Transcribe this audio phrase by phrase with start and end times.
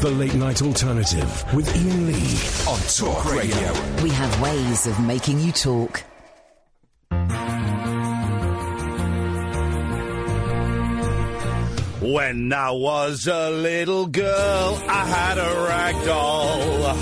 [0.00, 2.38] The Late Night Alternative with Iain Lee
[2.70, 3.72] on Talk Radio.
[4.04, 6.04] We have ways of making you talk.
[12.00, 16.94] When I was a little girl, I had a rag doll.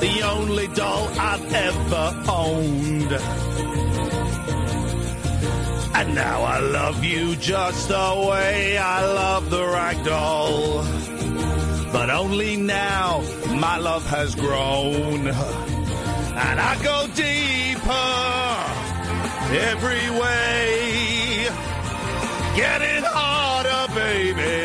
[0.00, 3.12] The only doll I've ever owned.
[5.94, 11.07] And now I love you just the way I love the rag doll.
[12.08, 15.26] But only now my love has grown.
[15.26, 18.14] And I go deeper
[19.52, 21.48] every way.
[22.56, 24.56] Getting harder, baby,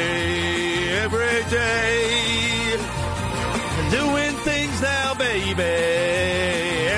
[1.03, 2.77] every day.
[3.91, 5.75] Doing things now, baby,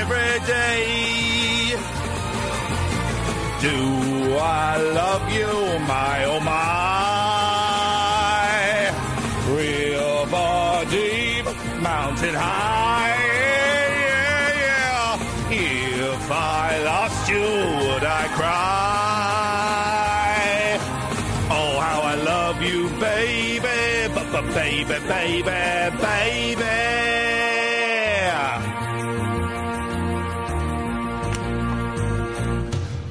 [0.02, 1.74] every day.
[3.62, 6.95] Do I love you, my oh my?
[24.56, 26.66] Baby, baby, baby.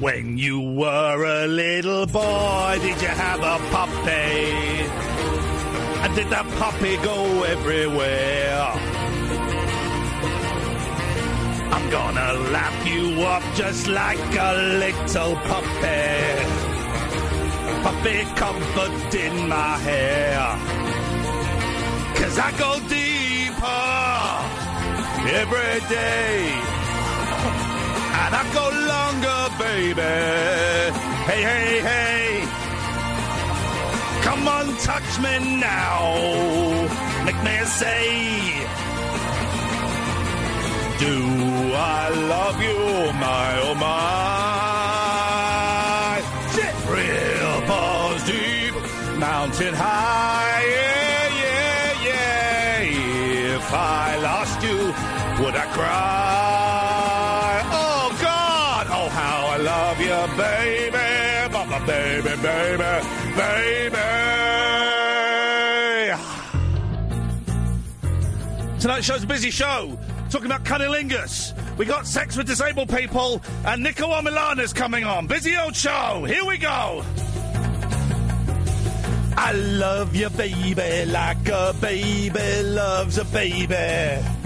[0.01, 4.41] When you were a little boy, did you have a puppy?
[6.03, 8.61] And did that puppy go everywhere?
[11.75, 16.65] I'm gonna lap you up just like a little puppy.
[17.83, 20.84] Puppy comfort in my hair.
[22.19, 23.85] Cause I go deeper
[25.41, 26.39] every day.
[28.23, 30.15] And I go longer, baby.
[31.29, 32.25] Hey, hey, hey.
[34.23, 36.01] Come on, touch me now.
[37.27, 38.05] Make me say,
[40.99, 41.15] Do
[41.75, 42.79] I love you,
[43.25, 44.55] my oh my?
[46.55, 46.75] Shit.
[46.95, 48.75] Rivers deep,
[49.19, 50.54] mountain high,
[55.75, 57.63] cry?
[57.73, 60.93] Oh God, oh how I love you, baby,
[61.87, 62.93] baby, baby,
[63.37, 64.15] baby.
[68.81, 69.99] Tonight's show's a busy show.
[70.31, 71.53] Talking about cunnilingus.
[71.77, 75.27] We got sex with disabled people, and Niko Omilana's coming on.
[75.27, 76.25] Busy old show.
[76.27, 77.03] Here we go.
[79.37, 84.44] I love you, baby, like a baby loves a baby.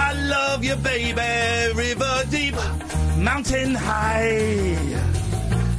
[0.00, 2.54] I love you, baby, river deep,
[3.18, 4.76] mountain high.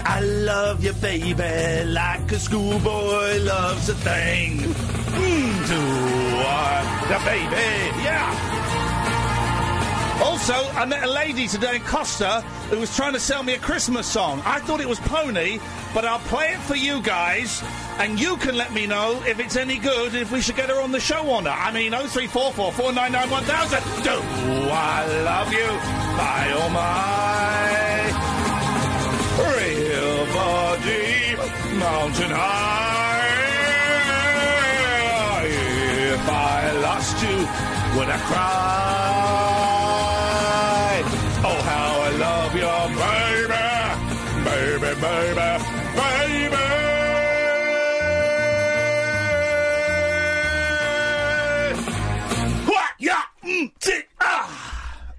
[0.03, 4.59] I love you, baby, like a schoolboy loves a thing.
[4.59, 5.81] Mm, do
[6.45, 8.58] I, the baby, yeah.
[10.21, 13.59] Also, I met a lady today in Costa who was trying to sell me a
[13.59, 14.41] Christmas song.
[14.45, 15.59] I thought it was Pony,
[15.93, 17.63] but I'll play it for you guys,
[17.97, 20.81] and you can let me know if it's any good, if we should get her
[20.81, 21.57] on the show or not.
[21.57, 24.03] I mean, 0344 499 1000.
[24.03, 24.11] Do
[24.71, 25.69] I love you?
[26.17, 27.09] My oh my.
[29.39, 31.37] River deep,
[31.79, 33.29] mountain high.
[35.45, 37.37] If I lost you,
[37.97, 39.48] would I cry?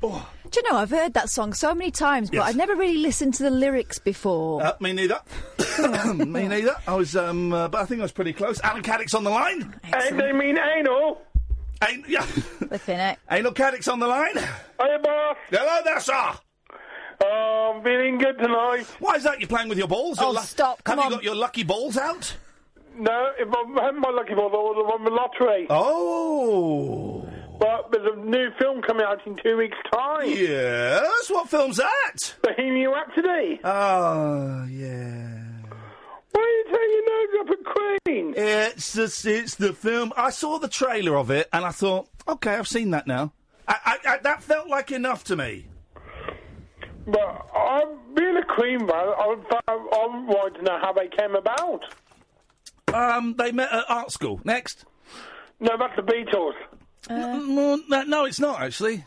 [0.03, 0.29] Oh.
[0.51, 2.49] Do you know, I've heard that song so many times, but Yes.
[2.49, 4.63] I've never really listened to the lyrics before.
[4.63, 5.21] Uh, me neither.
[6.17, 6.75] me neither.
[6.89, 8.61] I was, um, uh, but I think I was pretty close.
[8.63, 9.79] Alan Caddick's on the line.
[9.93, 11.23] And they mean anal.
[11.89, 12.23] Ain't, yeah.
[12.23, 13.19] Flipping it.
[13.31, 14.35] Anal Caddick's on the line.
[14.37, 15.37] Hiya, boss.
[15.51, 16.33] Hello there, sir.
[17.23, 18.87] Oh, I'm feeling good tonight.
[18.99, 19.41] Why is that?
[19.41, 20.19] You're playing with your balls?
[20.21, 21.11] Oh, Your stop, come Have on.
[21.13, 22.35] you got your lucky balls out?
[22.97, 25.67] No, if I had my lucky balls, I would have won the lottery.
[25.71, 27.20] Oh.
[27.61, 30.31] But there's a new film coming out in two weeks' time.
[30.31, 31.31] Yes?
[31.31, 32.35] What film's that?
[32.43, 33.61] Bohemian Rhapsody.
[33.63, 35.41] Oh, yeah.
[36.33, 37.65] Why are you turning your nose up at
[38.07, 38.35] Queen?
[38.35, 40.13] It's the, it's the film.
[40.17, 43.33] I saw the trailer of it and I thought, okay, I've seen that now.
[43.69, 45.67] I, I, I, that felt like enough to me.
[47.07, 48.91] But I'm being a Queen fan.
[48.91, 49.37] I,
[49.69, 51.85] I, I wanted to know how they came about.
[52.95, 54.41] Um, they met at art school.
[54.45, 54.87] Next.
[55.61, 56.55] No, that's the Beatles.
[57.47, 59.05] no, no, no, it's not actually.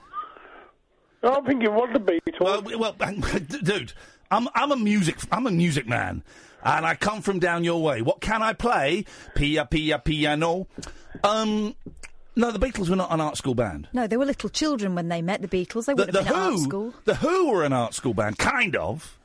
[1.23, 2.39] I think it was the Beatles.
[2.41, 2.95] Well, well,
[3.63, 3.93] dude,
[4.29, 6.23] I'm I'm a music I'm a music man.
[6.63, 8.01] and I come from down your way.
[8.01, 9.05] What can I play?
[9.35, 10.67] Pia Pia Piano.
[11.23, 11.75] Um,
[12.35, 13.87] no, the Beatles were not an art school band.
[13.93, 15.85] No, they were little children when they met the Beatles.
[15.85, 16.93] They The, wouldn't the have been at art school.
[17.05, 19.17] the Who were an art school band, kind of.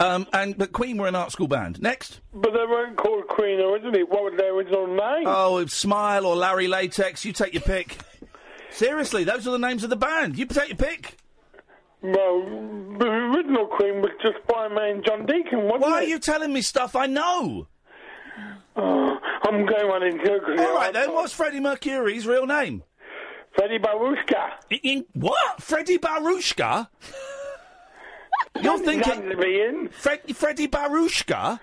[0.00, 1.80] Um, and but Queen were an art school band.
[1.82, 2.20] Next.
[2.32, 4.02] But they weren't called Queen originally.
[4.02, 5.24] What was their original name?
[5.26, 7.24] Oh, Smile or Larry Latex.
[7.24, 7.98] You take your pick.
[8.70, 10.38] Seriously, those are the names of the band.
[10.38, 11.16] You take your pick.
[12.02, 12.40] well,
[12.98, 14.38] the original Queen was just
[14.74, 17.66] May and John Deacon, wasn't Why are you telling me stuff I know?
[18.76, 20.60] Oh, I'm going on into it.
[20.60, 22.84] All right then, what's Freddie Mercury's real name?
[23.54, 24.50] Freddie Baruchka.
[24.70, 25.60] In, in- what?
[25.60, 26.88] Freddie Baruchka?
[28.60, 29.88] You're thinking Ian.
[29.90, 31.60] Fred, Freddie Baruchka?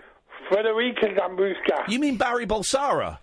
[0.49, 1.89] Frederica Zambuska.
[1.89, 3.17] You mean Barry Bolsara?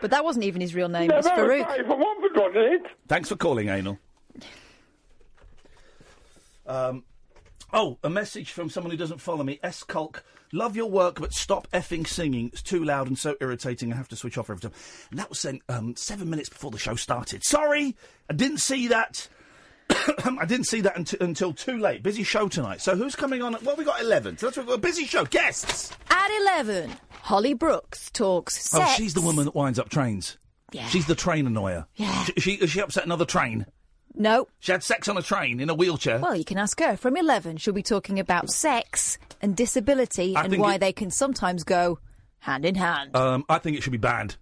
[0.00, 1.08] But that wasn't even his real name.
[1.08, 1.66] No, It was that Farouk.
[1.66, 2.82] Barry Watford, wasn't it?
[3.08, 3.98] Thanks for calling, Anal.
[6.66, 7.04] Um,
[7.72, 9.58] oh, a message from someone who doesn't follow me.
[9.62, 9.82] S.
[9.82, 12.50] Culk, love your work, but stop effing singing.
[12.52, 13.92] It's too loud and so irritating.
[13.92, 14.72] I have to switch off every time.
[15.10, 17.44] And that was sent um, seven minutes before the show started.
[17.44, 17.96] Sorry,
[18.30, 19.28] I didn't see that.
[20.40, 22.02] I didn't see that until, until too late.
[22.02, 22.80] Busy show tonight.
[22.80, 23.54] So who's coming on?
[23.54, 24.38] At, well, we got eleven.
[24.38, 24.78] So that's what we've got.
[24.78, 25.24] A busy show.
[25.24, 25.92] Guests.
[26.10, 26.92] At 11,
[27.22, 28.84] Holly Brooks talks sex.
[28.90, 30.38] Oh, she's the woman that winds up trains.
[30.72, 30.86] Yeah.
[30.88, 31.86] She's the train annoyer.
[31.96, 32.24] Yeah.
[32.24, 33.66] She, she, she upset another train.
[34.14, 34.46] No.
[34.60, 36.18] She had sex on a train in a wheelchair.
[36.18, 36.96] Well, you can ask her.
[36.96, 41.10] From 11, she'll be talking about sex and disability I and why it- they can
[41.10, 41.98] sometimes go
[42.40, 43.16] hand in hand.
[43.16, 44.36] Um, I think it should be banned.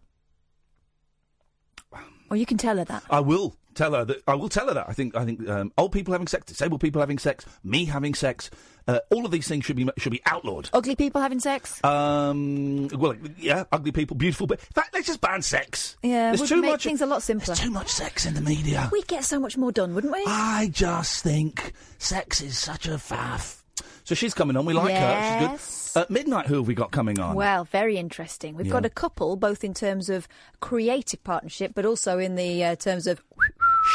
[2.30, 3.04] Well, you can tell her that.
[3.08, 4.22] I will tell her that.
[4.26, 4.88] I will tell her that.
[4.88, 5.16] I think.
[5.16, 8.50] I think um, old people having sex, disabled people having sex, me having sex,
[8.88, 10.68] uh, all of these things should be should be outlawed.
[10.72, 11.82] Ugly people having sex?
[11.84, 15.96] Um, well, yeah, ugly people, beautiful, but in fact, let's just ban sex.
[16.02, 16.84] Yeah, there's too make much.
[16.84, 17.46] things a lot simpler.
[17.46, 18.88] There's too much sex in the media.
[18.92, 20.24] We'd get so much more done, wouldn't we?
[20.26, 23.62] I just think sex is such a faff.
[24.04, 24.64] So she's coming on.
[24.64, 25.00] We like her.
[25.00, 25.40] Yes.
[25.40, 26.00] She's good.
[26.00, 27.34] At midnight, who have we got coming on?
[27.34, 28.54] Well, very interesting.
[28.54, 30.28] We've got a couple, both in terms of
[30.60, 33.20] creative partnership, but also in the uh, terms of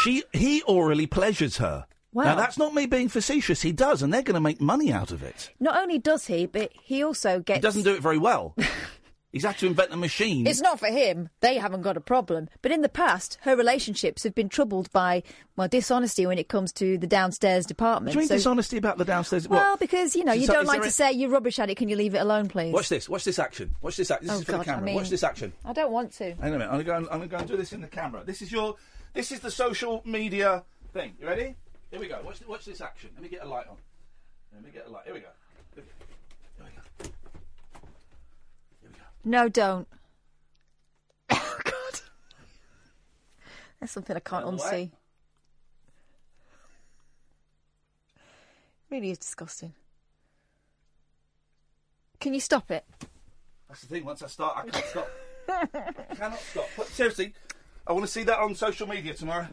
[0.02, 1.86] She he orally pleasures her.
[2.12, 2.24] Wow.
[2.26, 3.62] Now that's not me being facetious.
[3.62, 5.52] He does, and they're going to make money out of it.
[5.60, 7.58] not only does he, but he also gets.
[7.58, 8.56] He doesn't do it very well.
[9.32, 10.46] He's had to invent a machine.
[10.46, 11.28] It's not for him.
[11.40, 12.50] They haven't got a problem.
[12.62, 15.24] But in the past, her relationships have been troubled by,
[15.56, 18.14] well, dishonesty when it comes to the downstairs department.
[18.14, 19.48] Do you mean So- dishonesty about the downstairs?
[19.50, 19.80] Well, what?
[19.80, 21.78] because, you know, you So don't like to a- say you're rubbish at it.
[21.78, 22.74] Can you leave it alone, please?
[22.74, 23.10] Watch this.
[23.10, 23.76] Watch this action.
[23.82, 24.28] Watch this action.
[24.28, 24.82] This Oh, is for God, the camera.
[24.82, 25.52] I mean- Watch this action.
[25.66, 26.36] I don't want to.
[26.36, 26.66] Hang on a minute.
[26.66, 26.96] I'm going to go.
[26.98, 28.24] And, I'm going to go and do this in the camera.
[28.24, 28.76] This is your.
[29.14, 31.14] This is the social media thing.
[31.20, 31.56] You ready?
[31.92, 32.20] Here we go.
[32.24, 33.12] Watch, th- watch this action.
[33.14, 33.78] Let me get a light on.
[34.54, 35.04] Let me get a light.
[35.06, 35.28] Here we go.
[35.76, 35.84] Here
[36.60, 37.10] we go.
[38.82, 39.04] Here we go.
[39.24, 39.88] No, don't.
[41.30, 42.00] Oh, God.
[43.80, 44.92] That's something I can't Out of way.
[44.92, 44.92] unsee.
[48.90, 49.74] Really is disgusting.
[52.20, 52.86] Can you stop it?
[53.68, 54.06] That's the thing.
[54.06, 55.10] Once I start, I can't stop.
[55.50, 56.70] I cannot stop.
[56.78, 57.34] But seriously,
[57.88, 59.48] I want to see that on social media tomorrow.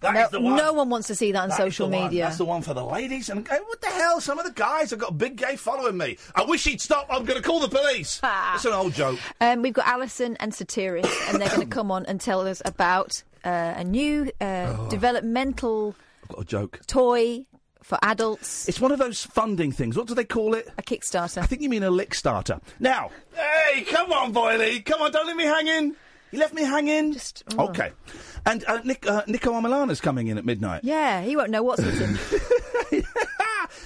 [0.00, 0.56] That is No, the one.
[0.56, 2.24] no one wants to see that on That is social media.
[2.24, 3.30] That's the one for the ladies.
[3.30, 4.20] And what the hell?
[4.20, 6.18] Some of the guys have got a big gay following me.
[6.34, 7.06] I wish he'd stop.
[7.10, 8.20] I'm going to call the police.
[8.54, 9.18] it's an old joke.
[9.40, 12.60] Um, we've got Alison and Satiris, and they're going to come on and tell us
[12.66, 14.88] about uh, a new uh, Oh.
[14.90, 16.80] developmental I've got a joke.
[16.86, 17.46] toy
[17.82, 19.96] for adults, It's one of those funding things.
[19.96, 20.68] What do they call it?
[20.76, 21.40] a Kickstarter.
[21.40, 22.60] I think you mean a lick starter.
[22.80, 24.80] Now, hey, come on, Boyley.
[24.80, 25.94] Come on, don't leave me hanging.
[26.32, 27.12] You left me hanging.
[27.12, 27.68] Just- oh.
[27.68, 27.92] Okay.
[28.44, 30.82] And uh, Nick, uh, Niko Omilana's coming in at midnight.
[30.84, 32.18] yeah, he won't know what's hit him.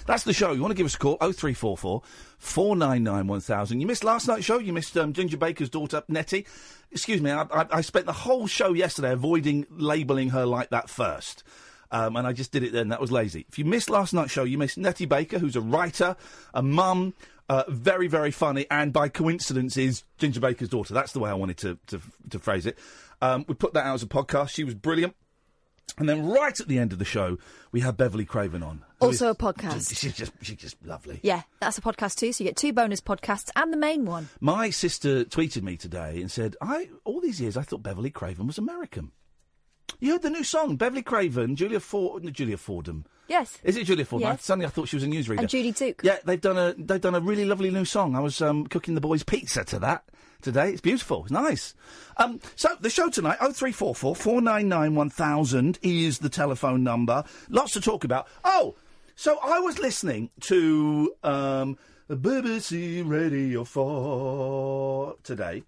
[0.07, 0.53] That's the show.
[0.53, 1.17] You want to give us a call?
[1.19, 2.03] 0344
[2.39, 3.81] 499 1000.
[3.81, 4.59] You missed last night's show.
[4.59, 6.47] You missed um, Ginger Baker's daughter, Nettie.
[6.91, 10.91] Excuse me, I, I, I spent the whole show yesterday avoiding labelling her like that
[10.91, 11.45] first.
[11.93, 12.89] Um, and I just did it then.
[12.89, 13.47] That was lazy.
[13.49, 16.17] If you missed last night's show, you missed Nettie Baker, who's a writer,
[16.55, 17.15] a mum,
[17.51, 20.95] uh, very, very funny, and by coincidence is Ginger Baker's daughter.
[20.95, 22.79] That's the way I wanted to, to, to phrase it.
[23.21, 24.51] Um, we put that out as a podcast.
[24.51, 25.15] She was brilliant.
[25.99, 27.37] And then right at the end of the show,
[27.73, 28.85] we had Beverley Craven on.
[29.01, 29.73] Also is a podcast.
[29.73, 31.19] just- she's just she's just lovely.
[31.25, 34.29] yeah, that's a podcast too, so you get two bonus podcasts and the main one.
[34.41, 38.47] My sister tweeted me today and said, "I all these years I thought Beverley Craven
[38.47, 39.11] was American."
[39.99, 43.05] You heard the new song, Beverley Craven, Julia Ford, Julia Fordham.
[43.31, 43.59] Yes.
[43.63, 44.29] Is it Julia Fordham?
[44.29, 44.45] Yes.
[44.45, 45.39] Suddenly I thought she was a newsreader.
[45.39, 46.03] And Judie Tzuke.
[46.03, 48.17] Yeah, they've done a they've done a really lovely new song.
[48.17, 50.03] I was um, cooking the boys pizza to that
[50.43, 50.71] today.
[50.71, 51.23] It's beautiful.
[51.23, 51.75] It's nice.
[52.17, 56.19] Um, so the show tonight, oh three four four four nine nine one thousand is
[56.19, 57.23] the telephone number.
[57.49, 58.27] Lots to talk about.
[58.43, 58.75] Oh,
[59.15, 61.79] so I was listening to um,
[62.11, 65.63] BBC Radio Four today.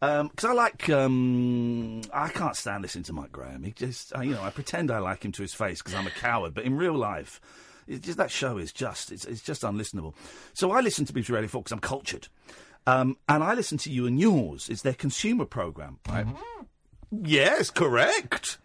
[0.00, 3.62] Because I like, um, I can't stand listening to Mike Graham.
[3.62, 6.06] He just, uh, you know, I pretend I like him to his face because I'm
[6.06, 7.38] a coward, but in real life,
[7.86, 10.14] just that show is just it's, it's just unlistenable.
[10.54, 12.28] So I listen to BBC Radio Four because I'm cultured,
[12.86, 14.68] um, and I listen to you and yours.
[14.68, 16.26] It's their consumer program, right?
[17.10, 18.58] Yes, correct.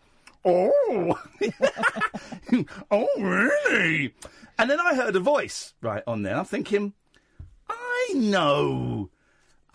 [0.45, 1.19] Oh,
[2.91, 4.13] oh, really?
[4.59, 6.37] And then I heard a voice right on there.
[6.37, 6.93] I'm thinking,
[7.67, 9.09] I know,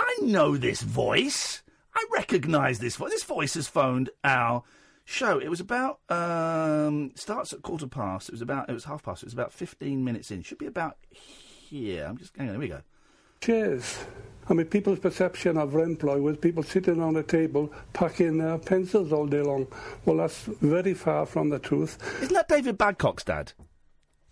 [0.01, 1.63] I know this voice.
[1.95, 3.11] I recognise this voice.
[3.11, 4.63] This voice has phoned our
[5.05, 5.39] show.
[5.39, 8.29] It was about um, starts at quarter past.
[8.29, 9.23] It was about it was half past.
[9.23, 10.43] It was about fifteen minutes in.
[10.43, 12.07] Should be about here.
[12.09, 12.55] I'm just hang on.
[12.55, 12.81] Here we go.
[13.41, 13.99] Cheers.
[14.49, 19.13] I mean, people's perception of Remploy was people sitting on a table packing uh, pencils
[19.13, 19.67] all day long.
[20.05, 21.99] Well, that's very far from the truth.
[22.23, 23.53] Isn't that David Badcock's dad?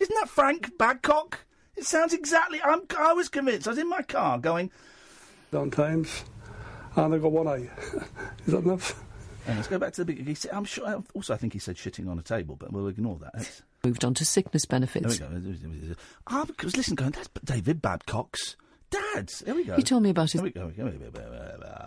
[0.01, 1.35] Isn't that Frank Badcock?
[1.77, 2.61] It sounds exactly.
[2.63, 3.69] I'm, I was convinced.
[3.69, 4.71] I was in my car going.
[5.50, 6.25] Sometimes,
[6.97, 7.69] and I got one eye.
[8.47, 9.02] Is that enough?
[9.47, 10.26] And let's go back to the big.
[10.26, 11.02] He said, I'm sure.
[11.14, 13.33] Also, I think he said shitting on a table, but we'll ignore that.
[13.35, 15.19] That's, Moved on to sickness benefits.
[15.19, 15.95] there we go.
[16.26, 17.12] I was listening, going.
[17.12, 18.57] That's David Badcock's
[18.90, 19.28] dad.
[19.45, 19.76] There we go.
[19.76, 20.69] He told me about his, There we go.
[20.69, 21.23] Here we go.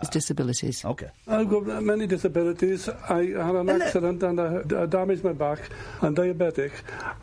[0.00, 0.84] his disabilities.
[0.84, 1.10] Okay.
[1.28, 2.88] I've got many disabilities.
[2.88, 5.68] I had an uh, accident and I, I damaged my back.
[6.00, 6.72] I'm diabetic.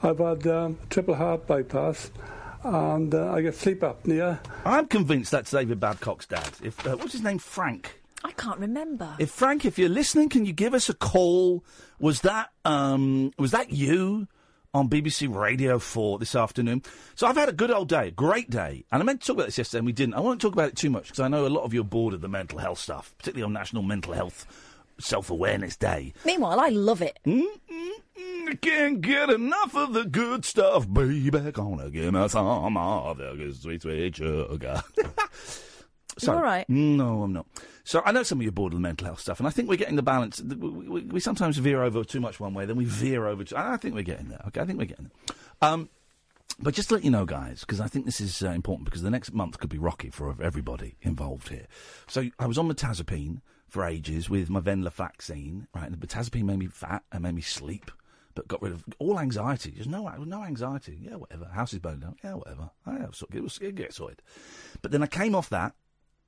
[0.04, 2.12] I've had um, triple heart bypass
[2.64, 4.40] and uh, I get sleep apnea.
[4.66, 6.50] I'm convinced that's David Badcock's dad.
[6.64, 7.38] If uh, what's his name?
[7.38, 8.02] Frank.
[8.24, 9.16] I can't remember.
[9.18, 11.64] If Frank, if you're listening, can you give us a call?
[12.00, 14.28] Was that um, was that you
[14.74, 16.84] on BBC Radio Four this afternoon?
[17.16, 19.46] So I've had a good old day, great day, and I meant to talk about
[19.48, 20.16] this yesterday, and we didn't.
[20.16, 21.86] I won't talk about it too much because I know a lot of you are
[21.86, 24.46] bored of the mental health stuff, particularly on National Mental Health
[25.00, 26.14] Self Awareness Day.
[26.26, 27.20] Meanwhile, I love it.
[27.26, 31.30] I can't get enough of the good stuff, baby.
[31.30, 34.84] Gonna give me some of the good sweet, sweet sugar.
[36.22, 36.68] You all right?
[36.68, 37.46] No, I'm not.
[37.84, 39.52] So I know some of you are bored of the mental health stuff, and I
[39.52, 40.42] think we're getting the balance.
[40.42, 43.44] We, we, we sometimes veer over too much one way, then we veer over.
[43.44, 44.42] To, I think we're getting there.
[44.48, 45.36] Okay, I think we're getting there.
[45.62, 45.90] Um,
[46.60, 49.02] but just to let you know, guys, because I think this is uh, important, because
[49.02, 51.68] the next month could be rocky for everybody involved here.
[52.08, 55.86] So I was on mirtazapine for ages with my Venlafaxine, right?
[55.86, 57.92] And the mirtazapine made me fat and made me sleep,
[58.36, 59.72] but got rid of all anxiety.
[59.72, 60.98] There's no no anxiety.
[61.02, 61.46] Yeah, whatever.
[61.46, 62.16] House is burned down.
[62.24, 62.72] Yeah, whatever.
[62.86, 64.22] I have it was it gets sorted.
[64.82, 65.74] But then I came off that,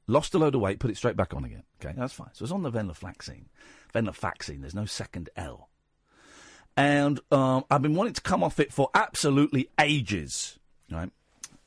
[0.07, 1.63] lost a load of weight, put it straight back on again.
[1.83, 2.29] Okay, that's fine.
[2.33, 3.45] So I was on the Venlafaxine.
[3.93, 4.62] Venlafaxine.
[4.62, 5.69] There's no second L
[6.77, 10.57] and um, I've been wanting to come off it for absolutely ages,
[10.89, 11.12] right?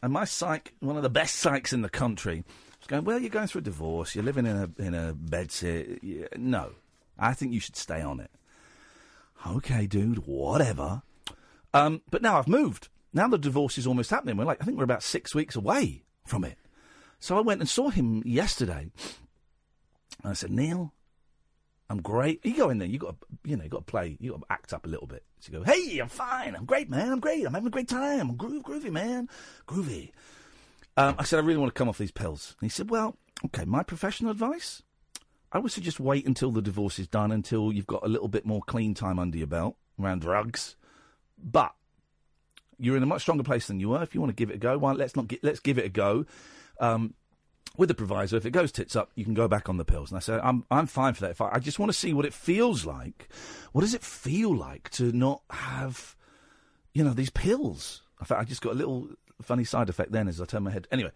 [0.02, 2.44] And my psych, one of the best psychs in the country,
[2.84, 6.00] was going, "Well, you're going through a divorce, you're living in a in a bedsit.
[6.02, 6.72] Yeah, No,
[7.18, 8.30] I think you should stay on it."
[9.46, 11.02] Okay, dude, whatever.
[11.72, 12.88] Um, but now I've moved.
[13.12, 14.36] Now the divorce is almost happening.
[14.36, 16.58] We're like, I think we're about six weeks away from it.
[17.18, 18.90] So I went and saw him yesterday.
[20.22, 20.92] And I said, Neil,
[21.90, 22.44] I'm great.
[22.44, 24.40] You go in there, you got to, you know, you got to play, you got
[24.40, 25.22] to act up a little bit.
[25.40, 27.88] So you go, hey, I'm fine, I'm great, man, I'm great, I'm having a great
[27.88, 29.28] time, I'm groove, groovy, man,
[29.68, 30.10] groovy.
[30.96, 32.54] Um, I said, I really want to come off these pills.
[32.60, 34.82] And he said, well, okay, my professional advice,
[35.52, 38.46] I would suggest wait until the divorce is done, until you've got a little bit
[38.46, 40.76] more clean time under your belt around drugs.
[41.36, 41.74] But
[42.78, 44.02] you're in a much stronger place than you were.
[44.02, 45.84] If you want to give it a go, why let's not gi- let's give it
[45.84, 46.26] a go.
[46.80, 47.14] Um,
[47.76, 50.10] with the proviso, if it goes tits up, you can go back on the pills.
[50.10, 51.32] And I said, I'm I'm fine for that.
[51.32, 53.28] If I, I just want to see what it feels like.
[53.72, 56.16] What does it feel like to not have,
[56.92, 58.02] you know, these pills?
[58.20, 59.08] In fact, I just got a little
[59.42, 60.86] funny side effect then as I turn my head.
[60.90, 61.10] Anyway,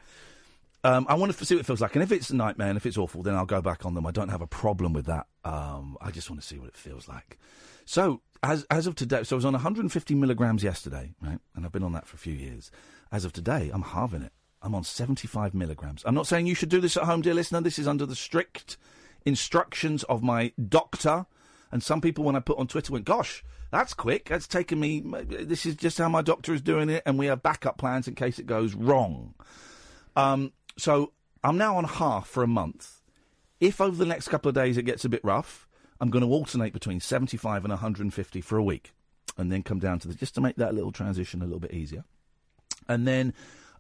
[0.84, 1.94] um, I want to see what it feels like.
[1.94, 4.06] And if it's a nightmare and if it's awful, then I'll go back on them.
[4.06, 5.26] I don't have a problem with that.
[5.44, 7.38] Um, I just want to see what it feels like.
[7.84, 11.38] So as as of today, so I was on 150 milligrams yesterday, right?
[11.54, 12.70] And I've been on that for a few years.
[13.10, 14.32] As of today, I'm halving it.
[14.60, 16.02] I'm on 75 milligrams.
[16.04, 17.60] I'm not saying you should do this at home, dear listener.
[17.60, 18.76] This is under the strict
[19.24, 21.26] instructions of my doctor.
[21.70, 24.28] And some people, when I put on Twitter, went, "Gosh, that's quick.
[24.28, 25.00] That's taken me.
[25.00, 28.14] This is just how my doctor is doing it, and we have backup plans in
[28.14, 29.34] case it goes wrong."
[30.16, 31.12] Um, so
[31.44, 33.00] I'm now on half for a month.
[33.60, 35.68] If over the next couple of days it gets a bit rough,
[36.00, 38.92] I'm going to alternate between 75 and 150 for a week,
[39.36, 41.74] and then come down to the just to make that little transition a little bit
[41.74, 42.04] easier.
[42.88, 43.34] And then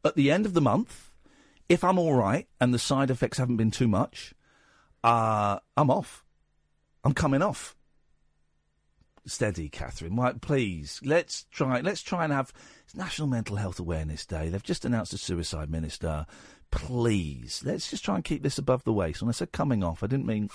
[0.04, 1.10] at the end of the month,
[1.68, 4.34] if I'm all right and the side effects haven't been too much,
[5.04, 6.24] uh, I'm off.
[7.04, 7.76] I'm coming off.
[9.28, 10.16] Steady, Catherine.
[10.16, 11.80] Why, please, let's try.
[11.80, 12.52] Let's try and have
[12.84, 14.48] it's National Mental Health Awareness Day.
[14.48, 16.26] They've just announced a suicide minister.
[16.70, 19.20] Please, let's just try and keep this above the waist.
[19.22, 20.50] When I said coming off, I didn't mean.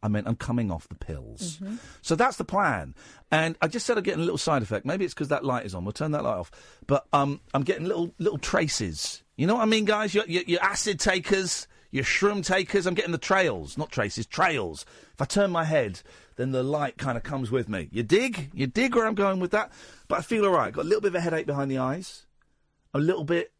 [0.00, 1.60] I meant I'm coming off the pills.
[2.02, 2.94] So that's the plan.
[3.32, 4.86] And I just said I'm getting a little side effect.
[4.86, 5.84] Maybe it's because that light is on.
[5.84, 6.52] We'll turn that light off.
[6.86, 9.24] But um, I'm getting little little traces.
[9.36, 10.14] You know what I mean, guys?
[10.14, 12.86] Your, your, your acid takers, you're shroom takers.
[12.86, 14.84] I'm getting the trails, not traces, trails.
[15.14, 16.00] If I turn my head,
[16.38, 17.88] then the light kind of comes with me.
[17.90, 18.50] You dig?
[18.54, 19.72] You dig where I'm going with that?
[20.06, 20.72] But I feel all right.
[20.72, 22.26] Got a little bit of a headache behind the eyes,
[22.94, 23.52] a little bit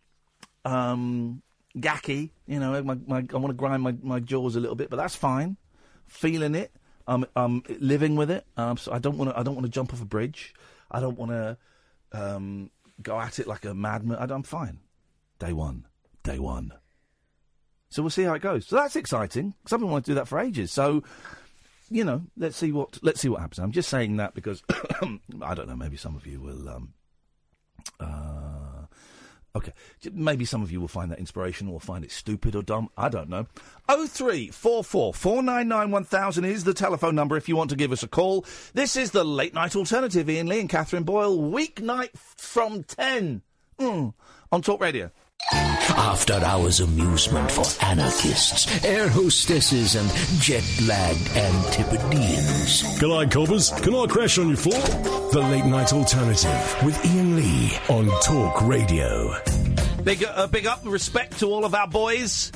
[0.65, 1.43] um,
[1.77, 2.31] gacky.
[2.47, 4.97] You know, my, my, I want to grind my, my jaws a little bit, but
[4.97, 5.57] that's fine.
[6.07, 6.73] Feeling it.
[7.07, 8.47] I'm, I'm living with it.
[8.57, 9.39] Um, so I don't want to.
[9.39, 10.55] I don't want to jump off a bridge.
[10.91, 11.59] I don't want to
[12.13, 12.71] um,
[13.03, 14.19] go at it like a madman.
[14.31, 14.79] I'm fine.
[15.39, 15.87] Day one.
[16.23, 16.73] Day one.
[17.91, 18.67] So we'll see how it goes.
[18.67, 19.55] So that's exciting.
[19.67, 20.71] Some people want to do that for ages.
[20.71, 21.03] So,
[21.91, 23.59] you know, let's see what let's see what happens.
[23.59, 24.63] I'm just saying that because
[25.43, 25.77] I don't know.
[25.77, 26.69] Maybe some of you will.
[26.69, 26.95] Um,
[28.01, 28.87] uh,
[29.57, 29.73] okay,
[30.13, 32.89] maybe some of you will find that inspirational or find it stupid or dumb.
[32.97, 33.47] I don't know.
[33.89, 37.57] Oh three four four four nine nine one thousand is the telephone number if you
[37.57, 38.45] want to give us a call.
[38.75, 40.29] This is the late night alternative.
[40.29, 43.43] Iain Lee and Catherine Boyle, weeknight from ten
[43.79, 44.13] mm,
[44.53, 45.11] on Talk Radio.
[45.51, 52.99] After hours amusement for anarchists, air hostesses, and jet lagged Antipodeans.
[52.99, 53.71] Can I, Coppers?
[53.71, 54.81] Can I crash on your floor?
[55.33, 59.35] The Late Night Alternative with Iain Lee on Talk Radio.
[60.03, 62.53] Big, uh, big up, and respect to all of our boys,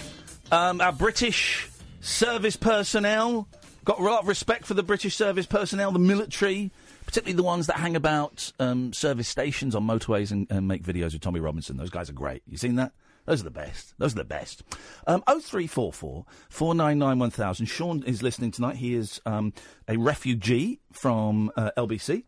[0.50, 1.68] um, our British
[2.00, 3.48] service personnel.
[3.84, 6.70] Got a lot of respect for the British service personnel, the military,
[7.12, 11.12] particularly the ones that hang about um, service stations on motorways and, and make videos
[11.12, 11.76] with Tommy Robinson.
[11.76, 12.42] Those guys are great.
[12.46, 12.92] You seen that?
[13.26, 13.92] Those are the best.
[13.98, 14.62] Those are the best.
[15.06, 17.66] Um, 0344 499 1000.
[17.66, 18.76] Sean is listening tonight.
[18.76, 19.52] He is um,
[19.86, 22.24] a refugee from uh, LBC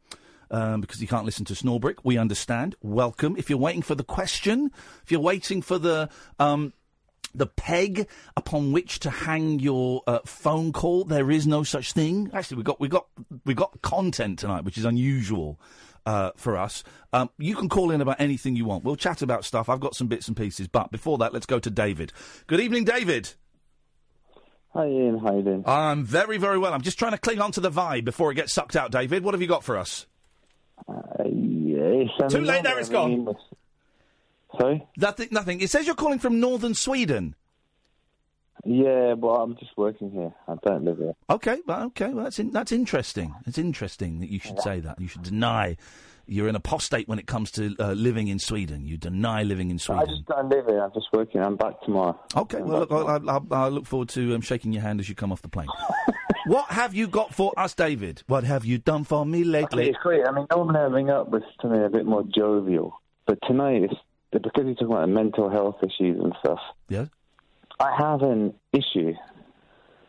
[0.50, 2.00] um, because he can't listen to Snorbrick.
[2.04, 2.74] We understand.
[2.82, 3.36] Welcome.
[3.38, 4.70] If you're waiting for the question,
[5.02, 6.10] if you're waiting for the.
[6.38, 6.74] Um,
[7.34, 11.04] the peg upon which to hang your uh, phone call.
[11.04, 12.30] There is no such thing.
[12.32, 13.06] Actually, we got we got
[13.44, 15.58] we got content tonight, which is unusual
[16.06, 16.84] uh, for us.
[17.12, 18.84] Um, you can call in about anything you want.
[18.84, 19.68] We'll chat about stuff.
[19.68, 22.12] I've got some bits and pieces, but before that, let's go to David.
[22.46, 23.34] Good evening, David.
[24.74, 25.62] Hi Iain, how you doing?
[25.66, 26.74] I'm very, very well.
[26.74, 28.90] I'm just trying to cling on to the vibe before it gets sucked out.
[28.90, 30.06] David, what have you got for us?
[30.88, 32.64] Uh, yes, I Too late.
[32.64, 33.24] There, it's gone.
[33.24, 33.34] mean,
[34.58, 34.86] Sorry?
[34.96, 35.28] Nothing.
[35.30, 35.60] Nothing.
[35.60, 37.34] It says you're calling from northern Sweden.
[38.64, 40.32] Yeah, but I'm just working here.
[40.48, 41.14] I don't live here.
[41.28, 43.34] Okay, well, okay, well, that's in, that's interesting.
[43.46, 45.00] It's interesting that you should say that.
[45.00, 45.76] You should deny.
[46.26, 48.86] You're an apostate when it comes to uh, living in Sweden.
[48.86, 50.04] You deny living in Sweden.
[50.08, 50.82] I just don't live here.
[50.82, 51.42] I'm just working.
[51.42, 52.18] I'm back tomorrow.
[52.34, 55.14] Okay, well, look, I, I, I look forward to um, shaking your hand as you
[55.14, 55.68] come off the plane.
[56.46, 58.22] what have you got for us, David?
[58.26, 59.90] What have you done for me lately?
[59.90, 60.26] It's great.
[60.26, 63.94] I mean, normally I ring up with something a bit more jovial, but tonight it's
[64.42, 66.58] because you're talking about mental health issues and stuff.
[66.88, 67.06] Yeah.
[67.80, 69.12] I have an issue.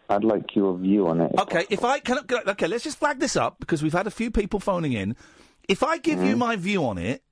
[0.10, 1.32] I'd like your view on it.
[1.40, 4.12] Okay, if I can, I- okay, let's just flag this up because we've had a
[4.12, 5.16] few people phoning in.
[5.68, 6.28] If I give Mm-hmm.
[6.28, 7.24] you my view on it,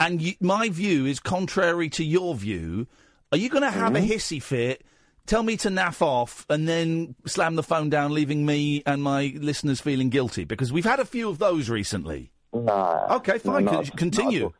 [0.00, 2.86] and you, my view is contrary to your view,
[3.32, 4.10] are you going to have Mm-hmm.
[4.10, 4.82] a hissy fit?
[5.26, 9.34] Tell me to naff off and then slam the phone down, leaving me and my
[9.36, 12.30] listeners feeling guilty because we've had a few of those recently.
[12.54, 13.16] Nah.
[13.16, 13.64] Okay, fine.
[13.64, 14.42] No, not- continue.
[14.44, 14.52] not.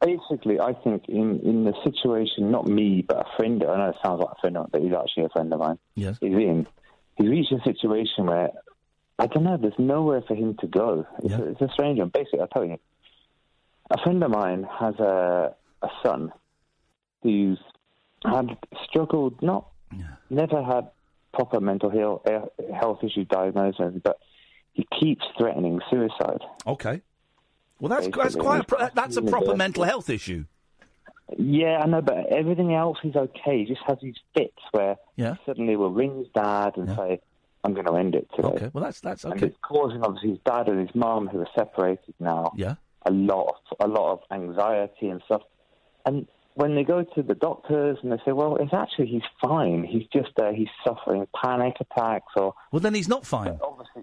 [0.00, 3.96] Basically, I think in, in the situation, not me, but a friend, I know it
[4.02, 5.78] sounds like a friend, but he's actually a friend of mine.
[5.94, 6.16] Yes.
[6.20, 6.66] He's in.
[7.16, 8.50] He's reached a situation where,
[9.18, 11.06] I don't know, there's nowhere for him to go.
[11.22, 12.08] It's, a, it's a strange one.
[12.08, 12.78] Basically, I'll tell you.
[13.90, 16.32] A friend of mine has a, a son
[17.22, 17.58] who's
[18.24, 20.06] had struggled, not, yeah.
[20.30, 20.90] never had
[21.34, 22.40] proper mental health, eh,
[22.74, 24.18] health issue diagnosed, but
[24.72, 26.40] he keeps threatening suicide.
[26.66, 27.02] Okay.
[27.80, 30.44] Well, that's that's quite a pro- that's a proper mental health issue.
[31.38, 33.58] Yeah, I know, but everything else is okay.
[33.60, 35.36] He just has these fits where Yeah.
[35.46, 37.20] suddenly will ring his dad and say,
[37.62, 38.70] "I'm going to end it today." Okay.
[38.72, 39.32] Well, that's that's okay.
[39.34, 42.74] And it's causing obviously his dad and his mom, who are separated now, Yeah.
[43.06, 45.42] a lot of a lot of anxiety and stuff.
[46.04, 49.84] And when they go to the doctors and they say, "Well, it's actually he's fine.
[49.84, 53.56] He's just uh, he's suffering panic attacks," or Well, then he's not fine.
[53.62, 54.02] obviously,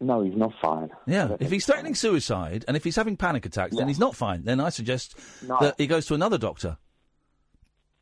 [0.00, 0.90] no, he's not fine.
[1.06, 4.44] Yeah, if he's threatening suicide and if he's having panic attacks, then he's not fine.
[4.44, 5.56] Then I suggest No.
[5.60, 6.76] that he goes to another doctor.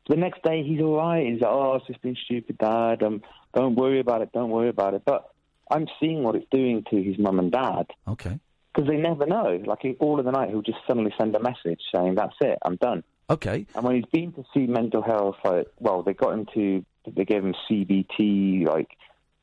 [0.09, 1.25] The next day he's all right.
[1.25, 3.01] He's like, "Oh, it's just been stupid, Dad.
[3.03, 3.21] Um,
[3.53, 4.31] don't worry about it.
[4.33, 5.29] Don't worry about it." But
[5.71, 8.37] I'm seeing what it's doing to his mum and dad Okay.
[8.73, 9.61] because they never know.
[9.65, 12.59] Like he- all of the night, he'll just suddenly send a message saying, "That's it.
[12.63, 13.65] I'm done." Okay.
[13.75, 17.23] And when he's been to see mental health, like, well, they got him to, they
[17.23, 18.89] gave him CBT, like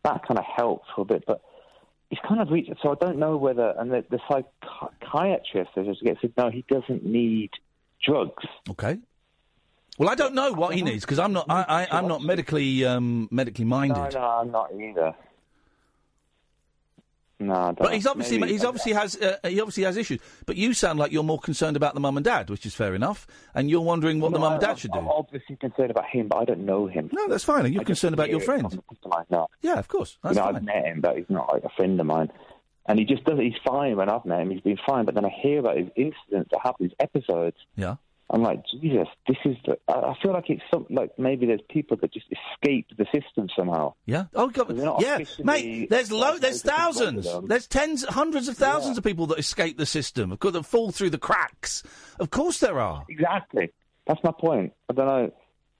[0.04, 1.40] that kind of helped for a bit, but
[2.10, 2.72] he's kind of reached.
[2.82, 7.50] So I don't know whether, and the, the psychiatrist said, no, he doesn't need
[8.04, 8.44] drugs.
[8.68, 8.98] Okay.
[9.98, 11.46] Well, I don't know what he needs because I'm not.
[11.50, 13.98] I, I, I'm not medically um, medically minded.
[13.98, 15.14] No, no, I'm not either.
[17.40, 19.96] No, No, I don't But he's obviously Maybe- he's obviously has uh, he obviously has
[19.96, 20.20] issues.
[20.46, 22.94] But you sound like you're more concerned about the mum and dad, which is fair
[22.94, 23.26] enough.
[23.54, 24.98] And you're wondering what the mum and dad should do.
[24.98, 27.08] I'm obviously concerned about him, but I don't know him.
[27.12, 27.64] No, that's fine.
[27.64, 28.62] And you're I concerned about your friend.
[28.70, 29.48] from people I know.
[29.62, 30.18] Yeah, of course.
[30.22, 30.56] That's you know, fine.
[30.56, 32.30] I've met him, but he's not like a friend of mine.
[32.86, 33.38] And he just does.
[33.38, 34.50] He's fine when I've met him.
[34.50, 35.04] He's been fine.
[35.04, 37.56] But then I hear about his incidents that happen, his episodes.
[37.76, 37.96] Yeah.
[38.32, 39.56] I'm like, Jesus, this is.
[39.66, 43.48] The, I feel like it's some, like maybe there's people that just escape the system
[43.56, 43.94] somehow.
[44.06, 44.26] Yeah.
[44.34, 44.76] Oh, God.
[45.00, 45.90] Yeah, mate.
[45.90, 47.28] There's lo- There's thousands.
[47.46, 50.92] There's tens, hundreds of thousands of people that escape the system, of course, that fall
[50.92, 51.82] through the cracks.
[52.20, 53.04] Of course, there are.
[53.08, 53.72] Exactly.
[54.06, 54.74] That's my point.
[54.88, 55.32] I don't know.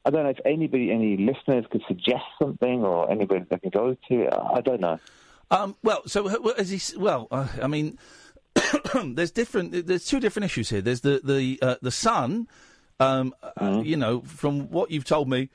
[0.05, 3.97] I don't know if anybody, any listeners, could suggest something or anybody they can go
[4.09, 4.27] to.
[4.29, 4.99] I I don't know.
[5.53, 7.99] Um, well, so as he, well, uh, I mean,
[9.05, 9.87] there's different.
[9.87, 10.81] There's two different issues here.
[10.81, 12.49] There's the the uh, the son.
[12.99, 15.49] Um, uh, you know, from what you've told me,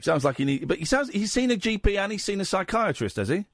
[0.00, 0.68] sounds like he need.
[0.68, 3.46] But he sounds he's seen a GP and he's seen a psychiatrist, has he?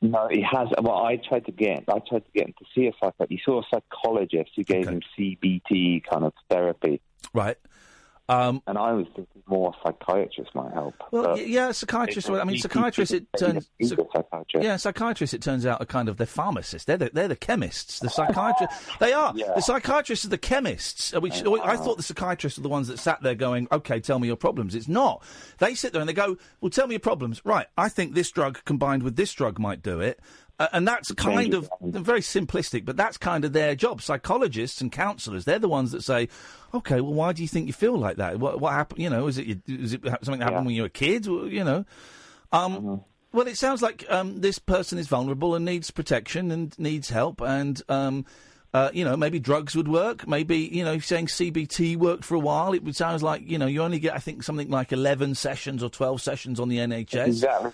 [0.00, 0.68] No, he has.
[0.80, 1.84] Well, I tried to get.
[1.88, 3.30] I tried to get him to see a psychiatrist.
[3.30, 7.00] He saw a psychologist who gave him CBT kind of therapy.
[7.32, 7.56] Right.
[8.28, 10.94] Um, and I was thinking more psychiatrist might help.
[11.10, 12.30] Well, yeah, psychiatrist.
[12.30, 13.12] well, I mean, psychiatrists.
[13.12, 13.68] It turns.
[13.82, 14.64] psychiatrist.
[14.64, 15.34] Yeah, psychiatrists.
[15.34, 16.86] It turns out are kind of they're pharmacists.
[16.86, 18.00] They're the, they're the chemists.
[18.00, 18.74] The psychiatrists.
[19.00, 19.32] They are.
[19.36, 19.52] Yeah.
[19.54, 21.14] The psychiatrists are the chemists.
[21.14, 24.18] uh, Which I thought the psychiatrists are the ones that sat there going, "Okay, tell
[24.18, 25.22] me your problems." It's not.
[25.58, 27.66] They sit there and they go, "Well, tell me your problems." Right.
[27.76, 30.20] I think this drug combined with this drug might do it.
[30.58, 34.00] Uh, and that's kind of very simplistic, but that's kind of their job.
[34.00, 36.28] Psychologists and counsellors, they're the ones that say,
[36.72, 38.38] "Okay, well, why do you think you feel like that?
[38.38, 39.00] What, what happened?
[39.02, 41.26] You know, is it is it something that happened when you were a kid?
[41.26, 41.84] You know."
[42.52, 47.10] Um, Well, it sounds like um, this person is vulnerable and needs protection and needs
[47.10, 48.24] help, and um,
[48.74, 50.28] uh, you know maybe drugs would work.
[50.28, 52.74] Maybe you know if saying CBT worked for a while.
[52.74, 55.82] It would sounds like you know you only get I think something like eleven sessions
[55.82, 57.26] or twelve sessions on the NHS.
[57.28, 57.70] Exactly.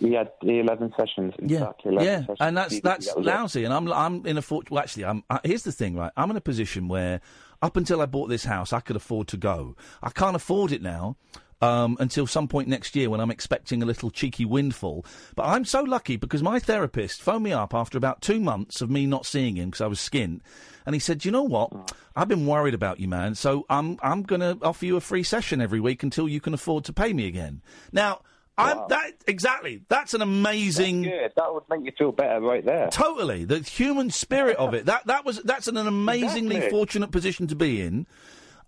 [0.00, 1.34] We had, the 11 sessions.
[1.38, 2.36] Exactly 11 Yeah, sessions.
[2.40, 3.30] and that's that's that was it.
[3.30, 3.64] lousy.
[3.64, 4.70] And I'm I'm in a fort.
[4.70, 5.24] Well, actually, I'm.
[5.30, 6.12] Uh, here's the thing, right?
[6.16, 7.20] I'm in a position where
[7.62, 9.74] up until I bought this house, I could afford to go.
[10.02, 11.16] I can't afford it now.
[11.62, 15.06] Um, until some point next year when I'm expecting a little cheeky windfall.
[15.36, 18.90] But I'm so lucky because my therapist phoned me up after about two months of
[18.90, 20.40] me not seeing him because I was skint.
[20.84, 21.94] And he said, "Do you know what?
[22.16, 23.36] I've been worried about you, man.
[23.36, 26.52] So I'm I'm going to offer you a free session every week until you can
[26.52, 28.22] afford to pay me again." Now,
[28.58, 29.82] I'm that exactly.
[29.88, 31.02] That's an amazing.
[31.04, 31.32] Good.
[31.36, 32.88] That would make you feel better right there.
[32.90, 34.86] Totally, the human spirit of it.
[34.86, 36.76] That that was that's an amazingly Exactly.
[36.76, 38.08] fortunate position to be in.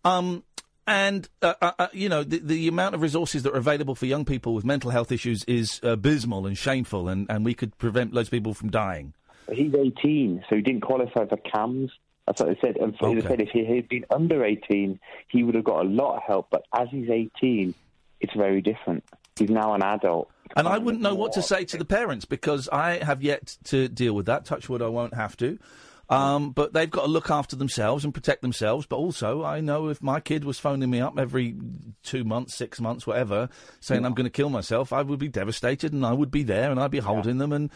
[0.05, 0.45] Um,
[0.87, 4.07] and uh, uh, uh, you know the, the amount of resources that are available for
[4.07, 8.13] young people with mental health issues is abysmal and shameful, and, and we could prevent
[8.13, 9.15] loads of people from dying.
[9.53, 11.91] He's 18, so he didn't qualify for CAMHS.
[12.27, 12.79] That's what they said.
[12.79, 15.89] And so they said if he had been under 18, he would have got a
[15.89, 16.49] lot of help.
[16.51, 17.75] But as he's 18,
[18.21, 19.05] it's very different.
[19.39, 20.31] He's now an adult.
[20.57, 23.89] And I wouldn't know what to say to the parents because I have yet to
[23.89, 24.45] deal with that.
[24.45, 25.59] Touch wood, I won't have to.
[26.09, 28.87] Um, but they've got to look after themselves and protect themselves.
[28.87, 31.57] But also, I know if my kid was phoning me up every
[32.03, 33.49] two months, six months, whatever,
[33.81, 36.71] saying I'm going to kill myself, I would be devastated and I would be there
[36.71, 37.71] and I'd be holding them and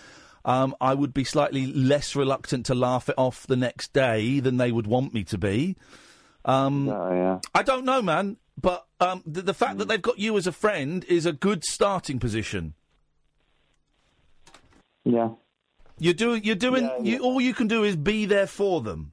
[0.44, 4.56] um, I would be slightly less reluctant to laugh it off the next day than
[4.56, 5.76] they would want me to be.
[6.44, 6.88] Um,
[7.54, 8.36] I don't know, man.
[8.60, 11.64] But um, the, the fact that they've got you as a friend is a good
[11.64, 12.74] starting position.
[15.04, 15.30] Yeah.
[15.98, 16.44] You're doing.
[16.44, 16.90] You're doing.
[17.02, 19.12] You, all you can do is be there for them.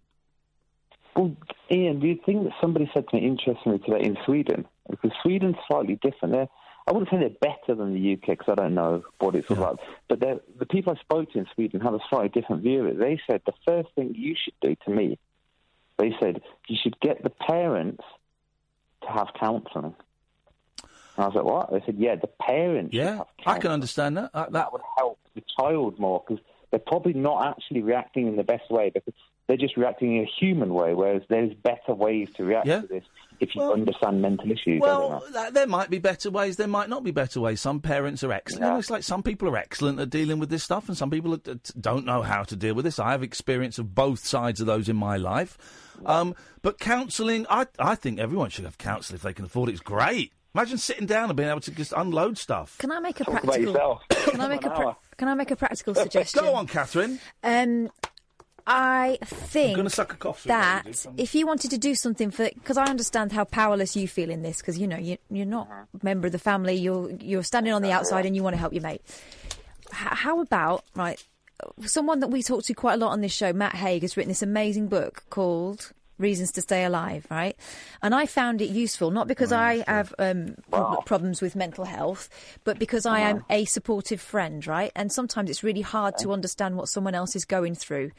[1.15, 1.35] Well,
[1.71, 4.65] Iain, do you think that somebody said to me interestingly today in Sweden?
[4.89, 6.33] Because Sweden's slightly different.
[6.33, 6.49] They're,
[6.87, 9.79] I wouldn't say they're better than the UK because I don't know what it's about.
[10.07, 12.99] But the people I spoke to in Sweden have a slightly different view of it.
[12.99, 15.17] They said the first thing you should do to me,
[15.97, 18.03] they said you should get the parents
[19.03, 19.95] to have counselling.
[21.17, 21.71] And I was like, what?
[21.71, 22.93] They said, yeah, the parents.
[22.93, 24.31] Yeah, have I can understand that.
[24.33, 28.43] Uh, that would help the child more because they're probably not actually reacting in the
[28.43, 29.13] best way because
[29.47, 32.81] they're just reacting in a human way, whereas there's better ways to react Yeah.
[32.81, 33.03] to this
[33.39, 34.79] if you understand mental issues.
[34.81, 35.41] Well, know.
[35.41, 36.55] th- there might be better ways.
[36.57, 37.59] There might not be better ways.
[37.61, 38.63] Some parents are excellent.
[38.65, 41.09] You know, It's like some people are excellent at dealing with this stuff, and some
[41.11, 41.39] people are,
[41.79, 42.97] don't know how to deal with this.
[42.97, 45.57] I have experience of both sides of those in my life.
[46.05, 49.73] Um, but counselling, I, I think everyone should have counselling if they can afford it.
[49.73, 50.31] It's great.
[50.53, 52.77] Imagine sitting down and being able to just unload stuff.
[52.77, 53.73] Can I make a Talk about practical?
[53.73, 54.01] yourself.
[54.09, 56.43] Can I make a pra- Can I make a practical suggestion?
[56.43, 57.19] Go on, Catherine.
[57.43, 57.89] Um,
[58.67, 62.77] I think gonna suck a cough that if you wanted to do something for, because
[62.77, 65.83] I understand how powerless you feel in this, because you know you, you're not Uh-huh.
[66.01, 68.59] a member of the family, you're you're standing on the outside and you want to
[68.59, 69.01] help your mate.
[69.91, 71.23] H- how about right?
[71.85, 74.29] Someone that we talk to quite a lot on this show, Matt Haig, has written
[74.29, 77.57] this amazing book called Reasons to Stay Alive, right?
[78.01, 82.29] And I found it useful, not because I have um, prob- problems with mental health,
[82.63, 84.91] but because I am a supportive friend, right?
[84.95, 88.11] And sometimes it's really hard to understand what someone else is going through.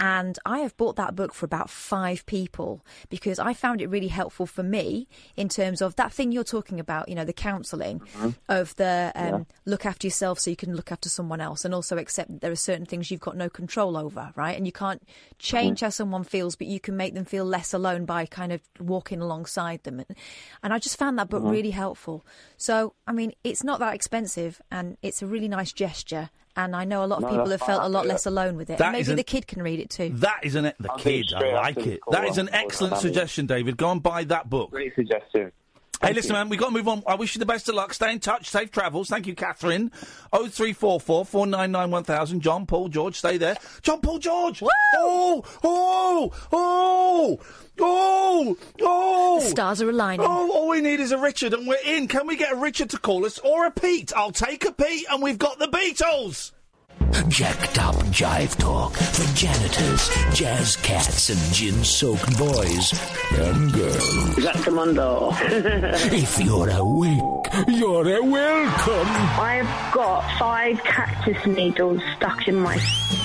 [0.00, 4.08] And I have bought that book for about five people because I found it really
[4.08, 8.00] helpful for me in terms of that thing you're talking about, you know, the counselling
[8.48, 11.98] of the um, look after yourself so you can look after someone else and also
[11.98, 14.56] accept that there are certain things you've got no control over, right?
[14.56, 15.02] And you can't
[15.38, 18.60] change how someone feels, but you can make them feel less alone by kind of
[18.80, 20.00] walking alongside them.
[20.00, 20.16] And,
[20.62, 21.52] and I just found that book mm-hmm.
[21.52, 22.24] really helpful.
[22.56, 26.30] So, I mean, it's not that expensive and it's a really nice gesture.
[26.54, 28.12] And I know a lot of No, people have felt a lot Yeah.
[28.12, 28.76] less alone with it.
[28.78, 30.10] That and maybe isn't- the kid can read it too.
[30.16, 31.32] That is an e- the I'll kid.
[31.34, 32.00] I like it.
[32.10, 33.76] That is an I'll- I'll- excellent suggestion, David.
[33.78, 34.70] Go and buy that book.
[34.70, 35.50] Great suggestion.
[36.02, 37.04] Hey, listen, man, we've got to move on.
[37.06, 37.94] I wish you the best of luck.
[37.94, 38.50] Stay in touch.
[38.50, 39.08] Safe travels.
[39.08, 39.92] Thank you, Catherine.
[40.32, 42.40] 0344 499 1000.
[42.40, 43.56] John, Paul, George, stay there.
[43.82, 44.64] John, Paul, George.
[44.96, 47.38] Oh, oh, oh,
[47.78, 49.40] oh, oh.
[49.44, 50.26] The stars are aligning.
[50.28, 52.08] Oh, all we need is a Richard, and we're in.
[52.08, 54.12] Can we get a Richard to call us or a Pete?
[54.16, 56.50] I'll take a Pete, and we've got the Beatles.
[57.28, 62.92] Jacked up jive talk for janitors, jazz cats, and gin soaked boys
[63.32, 64.62] and girls.
[64.64, 65.30] Commando.
[66.12, 69.08] If you're awake, you're a welcome.
[69.40, 72.78] I've got five cactus needles stuck in my.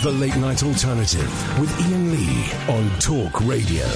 [0.03, 3.87] The Late Night Alternative with Iain Lee on Talk Radio.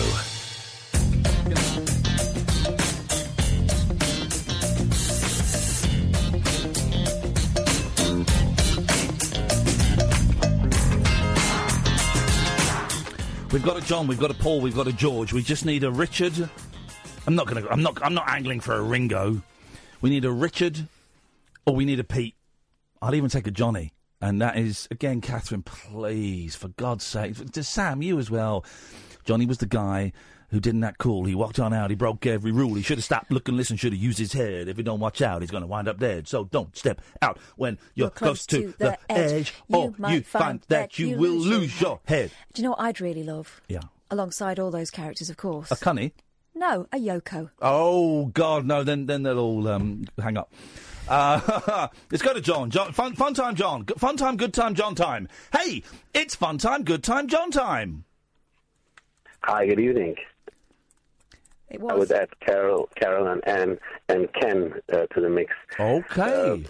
[13.51, 15.33] We've got a John, we've got a Paul, we've got a George.
[15.33, 16.49] We just need a Richard.
[17.27, 17.67] I'm not gonna.
[17.69, 18.01] I'm not.
[18.01, 19.41] I'm not angling for a Ringo.
[19.99, 20.87] We need a Richard,
[21.65, 22.35] or we need a Pete.
[23.01, 25.63] I'd even take a Johnny, and that is again, Catherine.
[25.63, 28.63] Please, for God's sake, to Sam, you as well.
[29.25, 30.13] Johnny was the guy
[30.51, 31.25] who didn't act cool.
[31.25, 31.89] He walked on out.
[31.89, 32.75] He broke every rule.
[32.75, 33.77] He should have stopped, look and listen.
[33.77, 34.67] Should have used his head.
[34.67, 36.27] If he don't watch out, he's going to wind up dead.
[36.27, 40.99] So don't step out when you're, close, to, the, edge, or might you find that
[40.99, 42.31] you will lose your head.
[42.53, 43.61] Do you know what I'd really love?
[43.67, 45.71] Yeah, Alongside all those characters, of course.
[45.71, 46.11] a cunny.
[46.53, 47.49] No, a Yoko.
[47.61, 48.83] Oh God, no!
[48.83, 50.53] Then then they'll all um, hang up.
[51.07, 52.69] Uh, let's go to John.
[52.69, 53.85] John, fun, fun time, John.
[53.97, 55.29] Fun time, good time, John time.
[55.53, 55.83] Hey,
[56.13, 58.03] it's fun time, good time, John time.
[59.43, 60.15] Hi, good evening.
[61.71, 63.79] It I would add Carol, Carol and Anne
[64.09, 65.53] and Ken uh, to the mix.
[65.79, 66.65] Okay.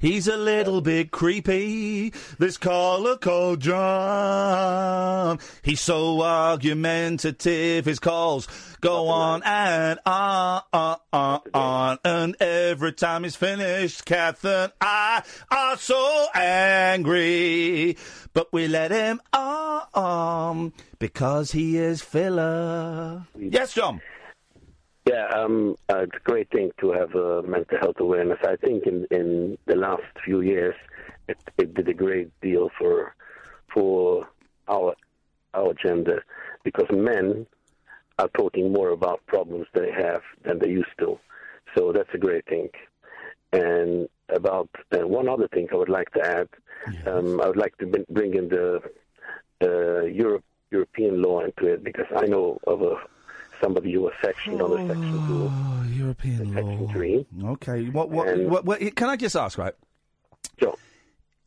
[0.00, 5.38] He's a little bit creepy, this caller called John.
[5.62, 8.48] He's so argumentative, his calls
[8.80, 11.98] go on and on, on, on, on.
[12.02, 17.98] And every time he's finished, Kath and I are so angry.
[18.32, 23.26] But we let him on because he is filler.
[23.38, 24.00] Yes, John.
[25.10, 28.38] Yeah, um, uh, it's a great thing to have uh, mental health awareness.
[28.44, 30.76] I think in, in the last few years,
[31.26, 33.12] it, it did a great deal for
[33.74, 34.28] for
[34.68, 34.94] our
[35.54, 36.22] our gender
[36.62, 37.44] because men
[38.20, 41.18] are talking more about problems they have than they used to.
[41.76, 42.68] So that's a great thing.
[43.52, 46.48] And about uh, one other thing I would like to add,
[47.08, 48.80] um, I would like to bring- bring in the
[49.60, 52.94] uh, Europe, European law into it because I know of a
[53.60, 55.50] somebody who was sectioned under Section 2.
[55.52, 57.50] Oh, European law.
[57.52, 57.88] Okay.
[57.90, 59.74] What, what, And- what, what, can I just ask, right?
[60.58, 60.74] Sure.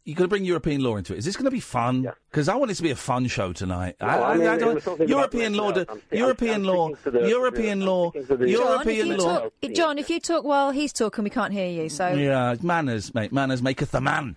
[0.06, 1.20] You're going to bring European law into it.
[1.20, 2.12] Is this going to be fun?
[2.30, 3.96] Because I want it to be a fun show tonight.
[4.02, 6.90] No, I mean, don't- we're talking about European law, mental to- I'm- European I'm law,
[6.90, 9.40] speaking to the- European I'm law, speaking to the- John, if European you law.
[9.40, 11.88] talk, John, if you talk while he's talking, we can't hear you.
[11.88, 13.32] So Yeah, manners, mate.
[13.32, 14.36] Manners maketh a man.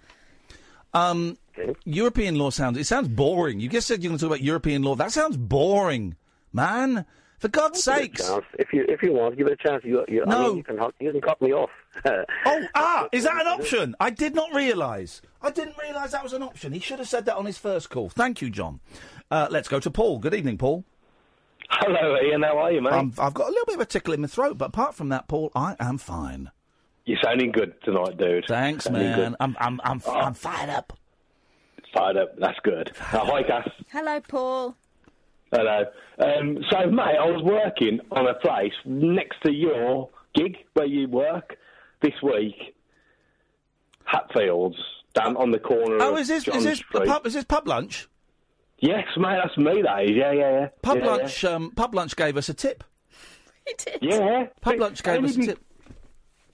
[0.94, 1.36] Um,
[1.84, 2.78] European law sounds.
[2.78, 3.58] It sounds boring.
[3.58, 4.94] You just said you're going to talk about European law.
[4.94, 6.14] That sounds boring,
[6.52, 7.04] man.
[7.38, 8.30] For God's Give it sakes.
[8.58, 9.84] If you if you want, give it a chance.
[9.84, 11.70] You, you, I mean, you can you can cut me off.
[12.44, 13.94] Oh, ah, is that an option?
[13.98, 15.22] I did not realise.
[15.42, 16.72] I didn't realise that was an option.
[16.72, 18.08] He should have said that on his first call.
[18.10, 18.80] Thank you, John.
[19.30, 20.18] Uh, let's go to Paul.
[20.18, 20.84] Good evening, Paul.
[21.70, 22.42] Hello, Iain.
[22.42, 22.92] How are you, mate?
[22.92, 25.08] Um, I've got a little bit of a tickle in my throat, but apart from
[25.08, 26.50] that, Paul, I am fine.
[27.06, 28.44] You're sounding good tonight, dude.
[28.48, 29.16] Thanks, Sounding man.
[29.30, 29.36] good.
[29.40, 30.92] I'm, I'm, I'm, I'm fired up.
[31.94, 32.36] Fired up.
[32.38, 32.92] That's good.
[33.00, 33.68] Uh, hi, Cass.
[33.90, 34.76] hello, Paul.
[35.56, 35.84] Hello.
[36.18, 41.08] Um, so, mate, I was working on a place next to your gig where you
[41.08, 41.56] work
[42.02, 42.74] this week.
[44.04, 44.76] Hatfields,
[45.14, 45.96] down on the corner.
[46.00, 47.06] Oh, of is this John is this Street.
[47.06, 47.26] pub?
[47.26, 48.08] Is this pub lunch?
[48.78, 49.38] Yes, mate.
[49.42, 49.82] That's me.
[49.82, 50.10] That is.
[50.14, 50.68] Yeah, yeah, yeah.
[50.82, 51.44] Pub yeah, lunch.
[51.44, 52.84] Um, pub lunch gave us a tip.
[53.68, 53.98] It did.
[54.00, 54.46] Yeah.
[54.60, 55.58] Pub lunch gave us a tip.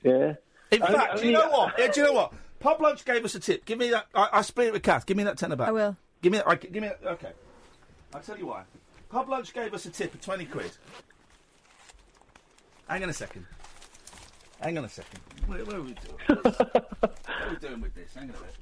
[0.02, 0.32] Yeah.
[0.70, 1.74] In Only- fact, do you know what?
[1.78, 2.32] Yeah, do you know what?
[2.58, 3.66] Pub lunch gave us a tip.
[3.66, 4.06] Give me that.
[4.14, 5.04] I, I split it with Kath.
[5.04, 5.68] Give me that tenner back.
[5.68, 5.94] I will.
[6.22, 6.48] Give me that.
[6.48, 7.00] I, give me that.
[7.04, 7.32] Okay.
[8.14, 8.62] I'll tell you why.
[9.12, 10.70] Pub Lunch gave us a tip of 20 quid.
[12.88, 13.44] Hang on a second.
[14.58, 15.20] Hang on a second.
[15.46, 18.14] Where, where are we doing what are we doing with this?
[18.14, 18.54] Hang on a bit.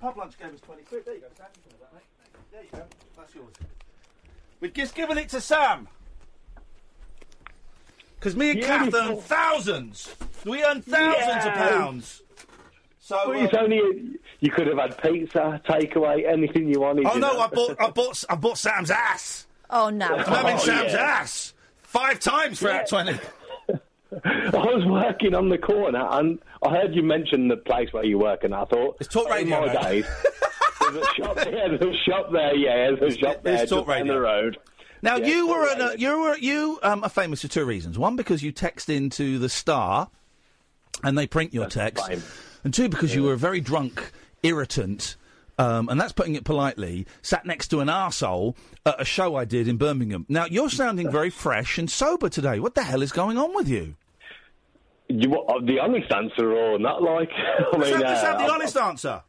[0.00, 1.04] Pub Lunch gave us 20 quid.
[1.04, 1.46] There you go, Sam.
[1.66, 2.02] You that, mate.
[2.52, 2.84] There you go.
[3.16, 3.54] That's yours.
[4.60, 5.88] We've just given it to Sam.
[8.14, 10.14] Because me and Kath earn thousands.
[10.44, 12.22] We earn thousands of pounds.
[13.06, 13.20] So.
[13.28, 17.04] Well, uh, it's only you could have had pizza, takeaway, anything you wanted.
[17.04, 17.34] Oh you no!
[17.34, 17.40] know.
[17.40, 19.46] I bought, I bought, I bought Sam's ass.
[19.68, 20.06] Oh no!
[20.06, 21.00] I'm having Oh, Sam's yeah.
[21.00, 23.18] ass five times for that twenty.
[24.24, 28.16] I was working on the corner and I heard you mention the place where you
[28.18, 29.58] work, and I thought it's talk radio.
[29.58, 29.82] Oh my mate.
[29.82, 30.06] days.
[30.80, 31.78] there's a shop there.
[31.78, 32.54] There's a shop there.
[32.56, 33.62] Yeah, there's a shop there.
[33.62, 34.14] It's talk down radio.
[34.14, 34.58] the road.
[35.02, 37.98] Now Yeah, you were an, uh, you were you um, are famous for two reasons.
[37.98, 40.08] One because you text into the Star,
[41.02, 42.02] and they print your text,
[42.64, 44.10] and two because you were a very drunk
[44.42, 45.16] irritant.
[45.56, 47.06] Um, and that's putting it politely.
[47.22, 50.26] Sat next to an arsehole at a show I did in Birmingham.
[50.28, 52.58] Now you're sounding very fresh and sober today.
[52.58, 53.94] What the hell is going on with you?
[55.08, 57.02] You want uh, the honest answer or not?
[57.02, 57.30] Like,
[57.72, 59.22] I mean, have, uh, the I- honest answer.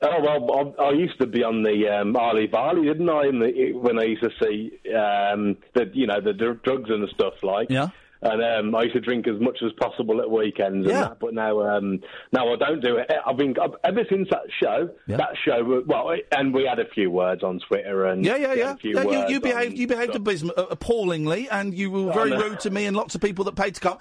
[0.00, 3.26] Oh well, I, I used to be on the um, Arlie Barley, didn't I?
[3.26, 7.02] In the, when I used to see um, the you know the dr- drugs and
[7.02, 7.68] the stuff like.
[7.68, 7.88] Yeah.
[8.20, 10.86] And um, I used to drink as much as possible at weekends.
[10.86, 11.02] And Yeah.
[11.02, 12.00] that, but now, um,
[12.32, 13.08] now I don't do it.
[13.24, 14.90] I've been I've, ever since that show.
[15.06, 15.82] That show.
[15.86, 18.72] Well, and we had a few words on Twitter and Yeah, yeah, yeah.
[18.72, 22.12] a few yeah you, you behaved, you behaved abysm- uh, appallingly, and you were Oh,
[22.12, 23.98] very rude to me and lots of people that paid to come.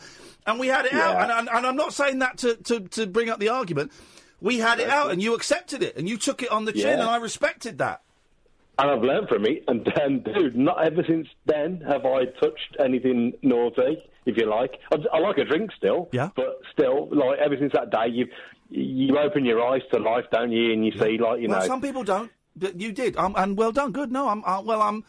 [0.47, 3.05] And we had it out, and, and, and I'm not saying that to, to, to
[3.05, 3.91] bring up the argument.
[4.41, 6.81] We had it out, and you accepted it, and you took it on the chin,
[6.81, 6.93] Yeah.
[6.93, 8.01] and I respected that.
[8.79, 9.63] And I've learned from it.
[9.67, 14.79] And then, dude, not ever since then have I touched anything naughty, if you like.
[14.91, 16.09] I, I like a drink still.
[16.11, 16.29] Yeah.
[16.35, 18.27] But still, like, ever since that day, you
[18.69, 20.73] you open your eyes to life, don't you?
[20.73, 21.65] And you see, like, you well, know.
[21.65, 24.11] some people don't, but you did, um, and well done, good.
[24.11, 25.03] No, I'm well, I'm.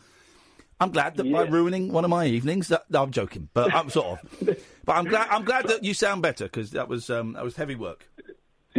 [0.80, 3.90] I'm glad that by ruining one of my evenings, that, no, I'm joking, but I'm
[3.90, 4.56] sort of.
[4.84, 5.28] But I'm glad.
[5.28, 8.08] I'm glad that you sound better because that was um, that was heavy work.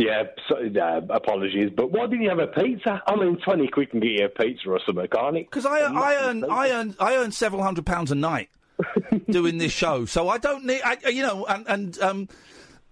[0.02, 3.02] Yeah, so, uh, apologies, but why didn't you have a pizza?
[3.06, 5.50] I mean, twenty quid can get you a pizza or something, can't it?
[5.50, 8.50] Because I, I earn, I earn, I earn several hundred pounds a night
[9.30, 12.28] doing this show, so I don't need, I, you know, and, and um,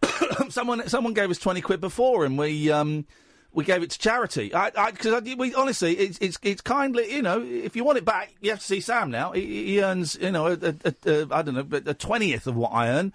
[0.49, 3.05] someone, someone gave us twenty quid before, and we, um,
[3.53, 4.53] we gave it to charity.
[4.53, 8.05] I, because I, we honestly, it's, it's, it's kindly, you know, if you want it
[8.05, 9.31] back, you have to see Sam now.
[9.31, 10.93] He, he earns, you know, a, a, a,
[11.23, 13.13] a, I don't know, but a twentieth of what I earn.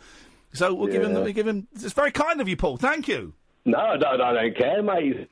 [0.55, 1.23] So we'll give him, Yeah.
[1.23, 1.67] we give him.
[1.75, 2.77] It's very kind of you, Paul.
[2.77, 3.35] Thank you.
[3.65, 5.29] No, I don't, I don't care, mate.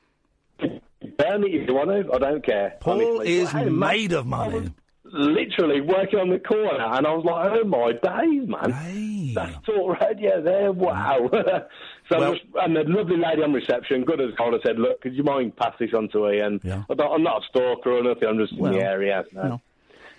[0.61, 2.13] Burn it if you want to.
[2.15, 2.77] I don't care.
[2.81, 3.39] Paul honestly.
[3.39, 4.71] is Hey, made of I money.
[5.05, 9.33] literally working on the corner, and I was like, "Oh my days, man!
[9.35, 11.29] That's all right, yeah, there, wow."
[12.11, 15.15] so, I was- and the lovely lady on reception, good as gold, said, "Look, could
[15.15, 16.61] you mind pass this on to Iain?
[16.65, 18.29] I don't, I'm not a stalker or nothing.
[18.29, 19.61] I'm just Well, in the area." no.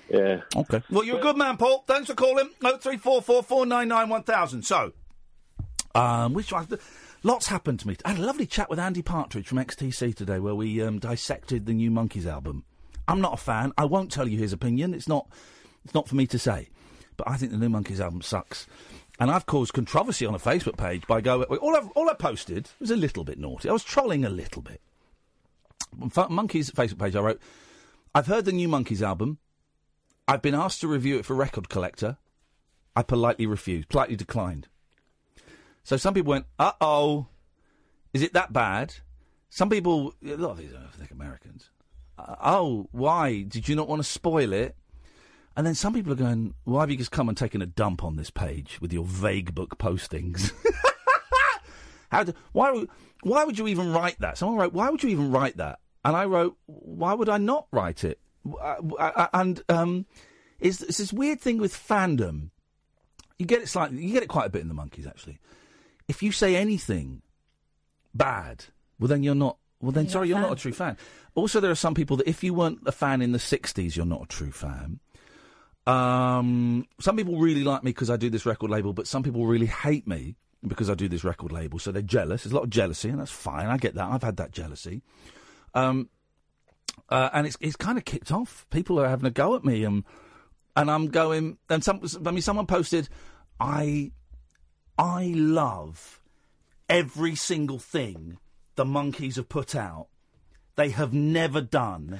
[0.09, 0.41] Yeah.
[0.57, 0.81] Okay.
[0.89, 1.85] Well, you're a good man, Paul.
[1.87, 2.49] Thanks for calling.
[2.65, 4.63] Oh three four four four nine nine one thousand.
[4.63, 4.91] So,
[5.95, 6.67] um, which one?
[7.23, 7.95] Lots happened to me.
[8.03, 11.65] I had a lovely chat with Andy Partridge from XTC today, where we um, dissected
[11.65, 12.63] the new Monkees album.
[13.07, 13.73] I'm not a fan.
[13.77, 14.93] I won't tell you his opinion.
[14.93, 15.27] It's not.
[15.85, 16.69] It's not for me to say.
[17.17, 18.65] But I think the new Monkees album sucks.
[19.19, 21.43] And I've caused controversy on a Facebook page by going.
[21.43, 23.69] All, I've, all I posted was a little bit naughty.
[23.69, 24.81] I was trolling a little bit.
[25.95, 27.41] Monkees Facebook page, I wrote,
[28.15, 29.37] I've heard the new Monkees album.
[30.27, 32.17] I've been asked to review it for Record Collector.
[32.95, 34.67] I politely refused, politely declined.
[35.83, 37.27] So some people went, uh oh,
[38.13, 38.95] is it that bad?
[39.49, 41.69] Some people, a lot of these are, I think, Americans.
[42.17, 43.41] Uh, oh, why?
[43.41, 44.75] Did you not want to spoil it?
[45.57, 48.03] And then some people are going, why have you just come and taken a dump
[48.03, 50.53] on this page with your vague book postings?
[52.11, 52.85] How do, why,
[53.23, 54.37] why would you even write that?
[54.37, 55.79] Someone wrote, why would you even write that?
[56.05, 58.19] And I wrote, why would I not write it?
[58.49, 60.05] Uh, uh, and um,
[60.59, 62.49] it's, it's this weird thing with fandom.
[63.37, 65.39] You get it slightly, you get it quite a bit in the Monkees actually.
[66.11, 67.21] If you say anything
[68.13, 68.65] bad,
[68.99, 69.55] well then you're not.
[69.79, 70.97] Well then, You're sorry, you're not a true fan.
[71.35, 74.05] Also, there are some people that if you weren't a fan in the '60s, you're
[74.05, 74.99] not a true fan.
[75.87, 79.45] Um, some people really like me because I do this record label, but some people
[79.45, 80.35] really hate me
[80.67, 81.79] because I do this record label.
[81.79, 82.43] So they're jealous.
[82.43, 83.67] There's a lot of jealousy, and that's fine.
[83.67, 84.11] I get that.
[84.11, 85.01] I've had that jealousy.
[85.73, 86.09] Um,
[87.07, 88.65] uh, and it's it's kind of kicked off.
[88.69, 90.03] People are having a go at me, and
[90.75, 91.57] and I'm going.
[91.69, 93.07] And some, I mean, someone posted,
[93.61, 94.11] I,
[95.01, 96.21] I love
[96.87, 98.37] every single thing
[98.75, 100.09] the Monkees have put out.
[100.75, 102.19] They have never done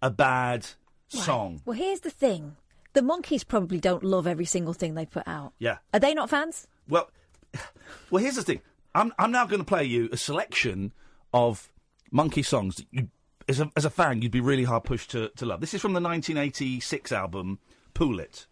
[0.00, 0.66] a bad
[1.08, 1.62] song.
[1.64, 2.54] Well, here's the thing:
[2.92, 5.54] the Monkees probably don't love every single thing they put out.
[5.58, 5.78] Yeah.
[5.92, 6.68] Are they not fans?
[6.88, 7.10] Well,
[8.10, 8.60] well, here's the thing.
[8.94, 10.92] I'm I'm now going to play you a selection
[11.34, 11.72] of
[12.12, 13.08] monkey songs that you
[13.48, 15.60] as a, as a fan, you'd be really hard pushed to, to love.
[15.60, 17.58] This is from the 1986 album
[17.94, 18.46] Pool It.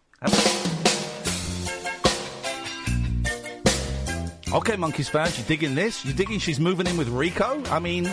[4.54, 6.04] Okay, Monkees fans, you digging this?
[6.04, 7.60] You digging she's moving in with Rico?
[7.70, 8.10] I mean, you,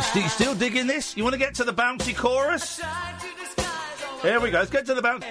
[0.00, 1.16] st- you still digging this?
[1.16, 2.80] You want to get to the bouncy chorus?
[4.22, 4.60] Here we go.
[4.60, 5.24] Let's get to the bounce.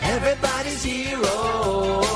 [0.00, 2.07] Everybody's hero.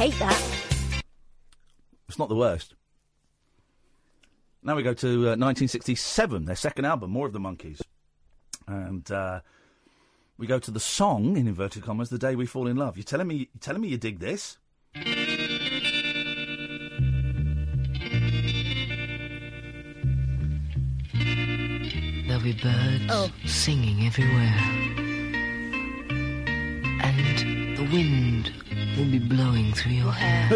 [0.00, 1.02] Hate that.
[2.08, 2.74] It's not the worst.
[4.62, 7.82] Now we go to uh, 1967, their second album, More of the Monkees.
[8.66, 9.40] And uh,
[10.38, 12.96] we go to the song, in inverted commas, The Day We Fall in Love.
[12.96, 14.56] You're telling me, you're telling me you dig this?
[21.12, 23.30] There'll be birds Oh.
[23.44, 24.54] singing everywhere.
[27.02, 28.52] And the wind
[29.00, 30.46] will be blowing through your hair.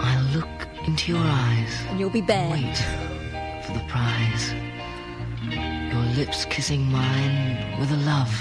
[0.00, 0.46] I'll look
[0.86, 1.72] into your eyes.
[1.88, 2.50] And you'll be bare.
[2.52, 2.76] Wait
[3.64, 4.52] for the prize.
[5.92, 8.32] Your lips kissing mine with a love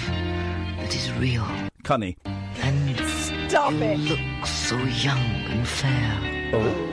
[0.77, 1.47] that is real.
[1.83, 2.15] Cunny.
[2.61, 2.99] And
[3.49, 3.97] Stop you it.
[3.99, 5.17] look so young
[5.49, 6.19] and fair.
[6.53, 6.85] Oh.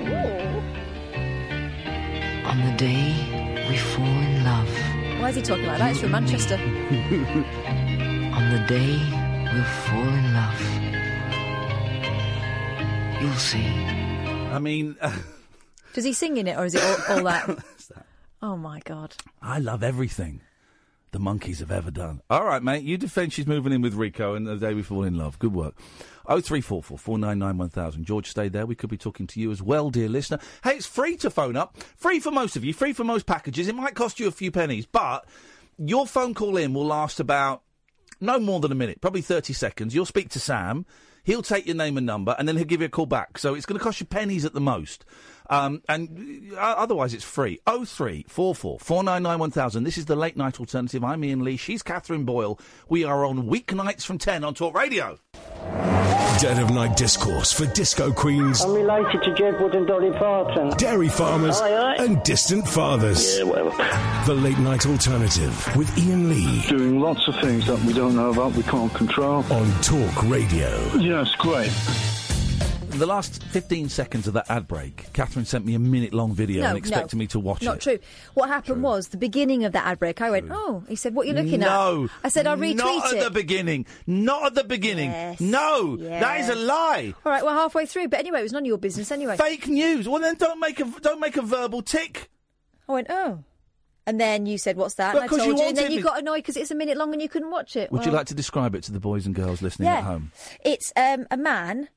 [2.51, 4.71] On the day we fall in love.
[5.21, 5.91] Why is he talking like that?
[5.91, 6.55] It's from Manchester.
[8.37, 10.61] On the day we'll fall in love.
[13.23, 13.67] You'll see.
[13.67, 14.97] I mean,
[15.95, 17.65] Does he sing in it, or is it all, all that?
[18.43, 19.17] Oh my god!
[19.41, 20.41] I love everything
[21.13, 22.21] the Monkees have ever done.
[22.29, 25.03] All right, mate, you defend she's moving in with Rico and the day we fall
[25.05, 25.39] in love.
[25.39, 25.75] Good work.
[26.27, 28.05] Oh three four four four nine nine one thousand.
[28.05, 28.67] George, stay there.
[28.67, 30.39] We could be talking to you as well, dear listener.
[30.63, 31.79] Hey, it's free to phone up.
[31.97, 32.75] Free for most of you.
[32.75, 33.67] Free for most packages.
[33.69, 35.25] It might cost you a few pennies, but
[35.79, 37.63] your phone call in will last about
[38.21, 39.95] no more than a minute, probably 30 seconds.
[39.95, 40.87] You'll speak to Sam.
[41.25, 43.39] He'll take your name and number, and then he'll give you a call back.
[43.39, 45.05] So it's going to cost you pennies at the most.
[45.49, 47.61] Um, and uh, otherwise, it's free.
[47.67, 49.85] 0344 499 1000.
[49.85, 51.05] This is the late night alternative.
[51.05, 51.57] I'm Iain Lee.
[51.57, 52.59] She's Catherine Boyle.
[52.89, 55.19] We are on weeknights from 10 on Talk Radio.
[56.41, 60.69] Dead of night discourse for disco queens, I'm related to Jedward and Dolly Parton.
[60.77, 62.05] dairy farmers, Aye, aye.
[62.05, 63.39] and distant fathers.
[63.39, 63.71] Yeah, whatever.
[64.27, 68.31] The late night alternative with Iain Lee Doing lots of things that we don't know
[68.33, 69.45] about, we can't control.
[69.51, 70.69] on Talk Radio.
[70.99, 71.73] Yeah, it's great.
[72.97, 76.63] The last 15 seconds of that ad break, Catherine sent me a minute long video
[76.63, 77.75] No, and expected no, me to watch Not it.
[77.75, 77.99] Not true.
[78.33, 80.23] What happened was the beginning of that ad break.
[80.23, 82.09] I went, "Oh," he said, "What are you looking no, at?" No.
[82.25, 83.85] I said, "I'll retweet Not it." at the beginning.
[84.07, 85.11] Not at the beginning.
[85.11, 85.41] Yes.
[85.41, 87.13] No, that is a lie.
[87.25, 89.37] All right, well, halfway through, but anyway, it was none of your business anyway.
[89.37, 90.09] Fake news.
[90.09, 92.31] Well, then don't make a don't make a verbal tick.
[92.89, 93.45] I went, "Oh,"
[94.07, 96.03] and then you said, "What's that?" And I Because told you you, and then you
[96.03, 97.93] got annoyed because it's a minute long and you couldn't watch it.
[97.93, 100.33] Would you like to describe it to the boys and girls listening Yeah, at home?
[100.65, 101.89] it's um, a man.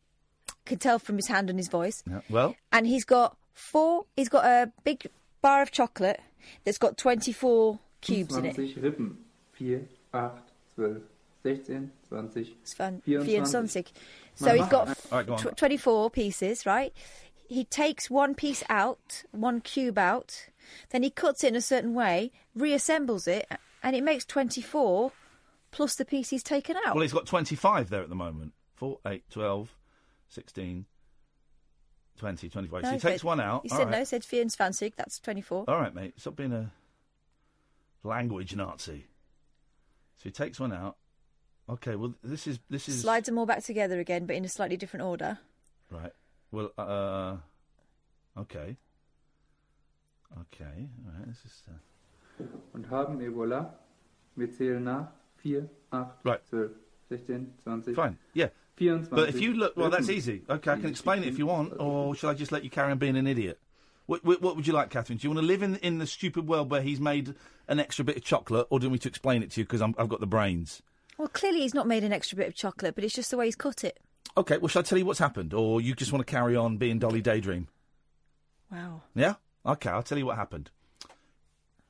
[0.70, 2.04] Could tell from his hand and his voice.
[2.10, 2.22] Yeah.
[2.30, 4.06] Well, and he's got four.
[4.16, 5.08] He's got a big
[5.42, 6.22] bar of chocolate
[6.64, 8.56] that's got twenty-four cubes in it.
[8.56, 9.16] 20 Rippen.
[9.58, 9.82] 4, 8,
[10.76, 11.02] 12,
[11.44, 13.02] 16, 20, It's fun.
[13.06, 13.26] 24.
[13.46, 13.84] 24.
[14.36, 16.94] So he's got All right, go tw- 24 pieces, right?
[17.48, 20.48] He takes one piece out, one cube out,
[20.92, 23.48] then he cuts it in a certain way, reassembles it,
[23.84, 25.12] and it makes 24
[25.72, 26.94] plus the piece he's taken out.
[26.96, 28.54] well, he's got twenty five there at the moment.
[28.76, 29.76] 4, 8, 12,
[30.30, 30.86] 16,
[32.18, 32.82] 20, 25.
[32.84, 33.62] so he he takes said- one out.
[33.64, 33.98] He All said right.
[34.00, 35.66] no, said Fians Fansig, that's 24.
[35.68, 36.14] All right, mate.
[36.18, 36.72] Stop being a
[38.04, 39.06] language Nazi.
[40.18, 40.98] So he takes one out.
[41.70, 41.96] Okay.
[41.96, 44.78] Well, this is this is Slides them all back together again, but in a slightly
[44.78, 45.38] different order.
[45.92, 46.12] right.
[46.52, 47.38] Well, uh,
[48.38, 48.76] okay.
[50.42, 50.90] Okay.
[51.06, 51.28] All right.
[51.28, 51.64] This is.
[51.70, 52.44] Uh...
[52.74, 53.74] Und haben wir voilà.
[54.36, 55.12] Wir zählen nach.
[55.38, 56.46] 4, 8, Right.
[56.50, 56.72] 12,
[57.08, 57.96] 16, 20.
[57.96, 58.18] Fine.
[58.34, 58.50] Yeah.
[58.88, 59.16] 24.
[59.16, 60.44] But if you look, well, that's easy.
[60.50, 62.92] Okay, I can explain it if you want, or shall I just let you carry
[62.92, 63.60] on being an idiot?
[64.06, 65.18] What, what, what would you like, Catherine?
[65.20, 67.36] Do you want to live in in the stupid world where he's made
[67.68, 69.66] an extra bit of chocolate, or do you want me to explain it to you
[69.66, 70.82] because I've got the brains?
[71.18, 73.46] Well, clearly he's not made an extra bit of chocolate, but it's just the way
[73.46, 74.00] he's cut it.
[74.36, 74.58] Okay.
[74.58, 76.98] Well, shall I tell you what's happened, or you just want to carry on being
[76.98, 77.68] Dolly Daydream?
[78.72, 79.02] Wow.
[79.16, 79.36] Yeah.
[79.66, 80.72] Okay, I'll tell you what happened.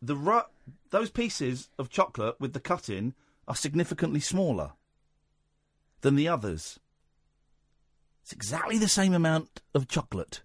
[0.02, 0.42] The ru-
[0.90, 3.14] those pieces of chocolate with the cut in
[3.48, 4.72] are significantly smaller
[6.02, 6.80] than the others.
[8.24, 10.42] It's exactly the same amount of chocolate.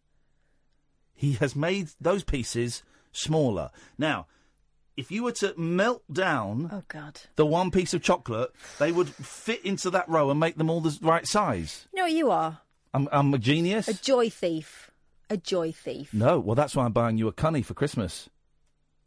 [1.15, 2.83] He has made those pieces
[3.13, 3.71] smaller.
[3.99, 4.27] Now,
[4.97, 7.21] if you were to melt down Oh, God.
[7.37, 10.81] the one piece of chocolate, they would fit into that row and make them all
[10.81, 11.87] the right size.
[11.95, 12.59] No, you are?
[12.93, 13.89] I'm, I'm a genius.
[13.89, 14.91] A joy thief.
[15.31, 16.13] A joy thief.
[16.13, 18.29] No, well, that's why I'm buying you a cunny for Christmas.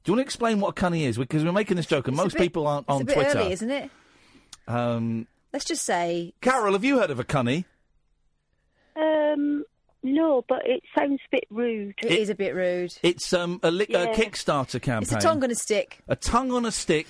[0.03, 1.17] Do you want to explain what a cunny is?
[1.17, 3.13] Because we're making this joke, and It's most bit- people aren't it's on a bit
[3.13, 3.37] Twitter.
[3.39, 3.91] early, isn't it?
[4.67, 7.65] um, Let's just say Carol, have you heard of a cunny?
[8.95, 9.63] Um,
[10.03, 11.95] no, but it sounds a bit rude.
[12.03, 12.93] it is a bit rude.
[13.03, 14.13] It's um, a, li- a Yeah.
[14.13, 15.03] Kickstarter campaign.
[15.03, 17.07] It's a tongue on a stick A tongue on a stick.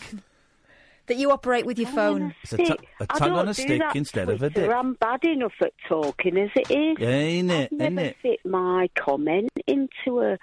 [1.08, 2.34] that you operate with your phone.
[2.44, 4.50] It's a, tu- a I tongue don't on a do stick that instead of a
[4.50, 4.68] Twitter.
[4.68, 4.76] dick.
[4.76, 6.98] I'm bad enough at talking as it is.
[7.08, 7.70] Ain't it?
[7.74, 8.18] I've Ain't never it?
[8.22, 10.38] fit my comment into a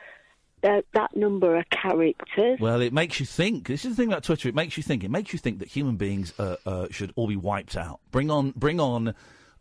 [0.64, 2.58] uh, that number of characters.
[2.58, 3.68] Well, it makes you think.
[3.68, 4.48] This is the thing about Twitter.
[4.48, 5.04] It makes you think.
[5.04, 8.00] It makes you think that human beings uh, uh, should all be wiped out.
[8.10, 9.14] Bring on, bring on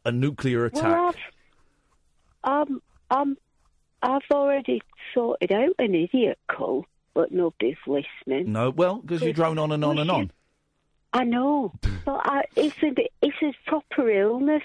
[0.06, 0.84] a nuclear attack.
[0.84, 1.16] Well,
[2.44, 2.82] I've, um,
[3.12, 3.38] um,
[4.02, 4.82] I've already
[5.14, 8.52] sorted out an idiot call, but nobody's listening.
[8.52, 10.32] no, well, because you drone on and on and on.
[11.12, 11.74] I know,
[12.06, 14.64] but I, it's a bit, it's a proper illness,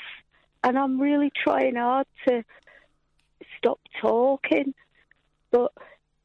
[0.64, 2.44] and I'm really trying hard to
[3.58, 4.74] stop talking.
[5.50, 5.72] But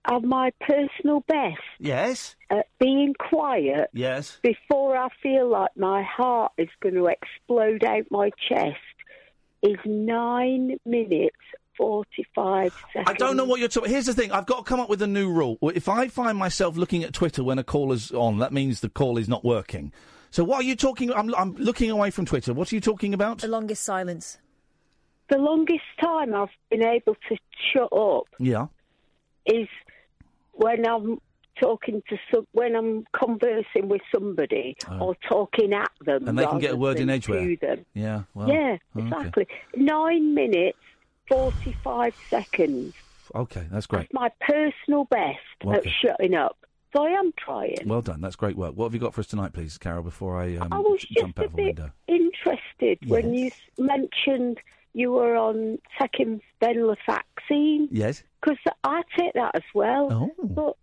[0.06, 2.36] at my personal best Yes.
[2.50, 4.38] at being quiet Yes.
[4.44, 8.78] before I feel like my heart is going to explode out my chest
[9.62, 11.38] is nine minutes
[11.78, 13.08] forty-five seconds.
[13.10, 13.90] I don't know what you're talking.
[13.90, 15.58] Here's the thing: I've got to come up with a new rule.
[15.74, 18.90] If I find myself looking at Twitter when a call is on, that means the
[18.90, 19.92] call is not working.
[20.32, 21.12] So what are you talking?
[21.14, 22.54] I'm, I'm looking away from Twitter.
[22.54, 23.40] What are you talking about?
[23.40, 24.38] The longest silence.
[25.30, 27.38] The longest time I've been able to
[27.72, 28.68] shut up Yeah.
[29.46, 29.68] is
[30.54, 31.20] when I'm
[31.62, 36.30] talking to some, when I'm conversing with somebody or talking at them, Oh.
[36.30, 37.42] And they can get a word in than edgeware.
[37.46, 37.86] to them.
[37.94, 38.24] Yeah.
[38.34, 39.08] Well, yeah, okay.
[39.08, 39.48] exactly.
[39.76, 40.78] Nine minutes
[41.28, 42.94] forty-five seconds.
[43.36, 44.10] Okay, that's great.
[44.12, 45.78] That's My personal best Okay.
[45.78, 46.58] at shutting up.
[46.96, 47.78] So I am trying.
[47.86, 48.22] Well done.
[48.22, 48.76] That's great work.
[48.76, 50.04] What have you got for us tonight, please, Carol?
[50.04, 51.92] Before I, um, I was just jump a bit window.
[52.08, 53.50] interested when you
[53.80, 54.60] mentioned
[54.94, 57.88] you were on taking venlafaxine.
[57.90, 58.24] Yes.
[58.44, 60.10] Because I take that as well.
[60.12, 60.46] Oh.
[60.46, 60.76] But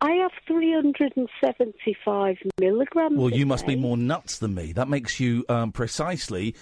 [0.00, 3.18] I have 375 milligrams.
[3.18, 4.72] Well, you must be more nuts than me.
[4.72, 6.54] That makes you um, precisely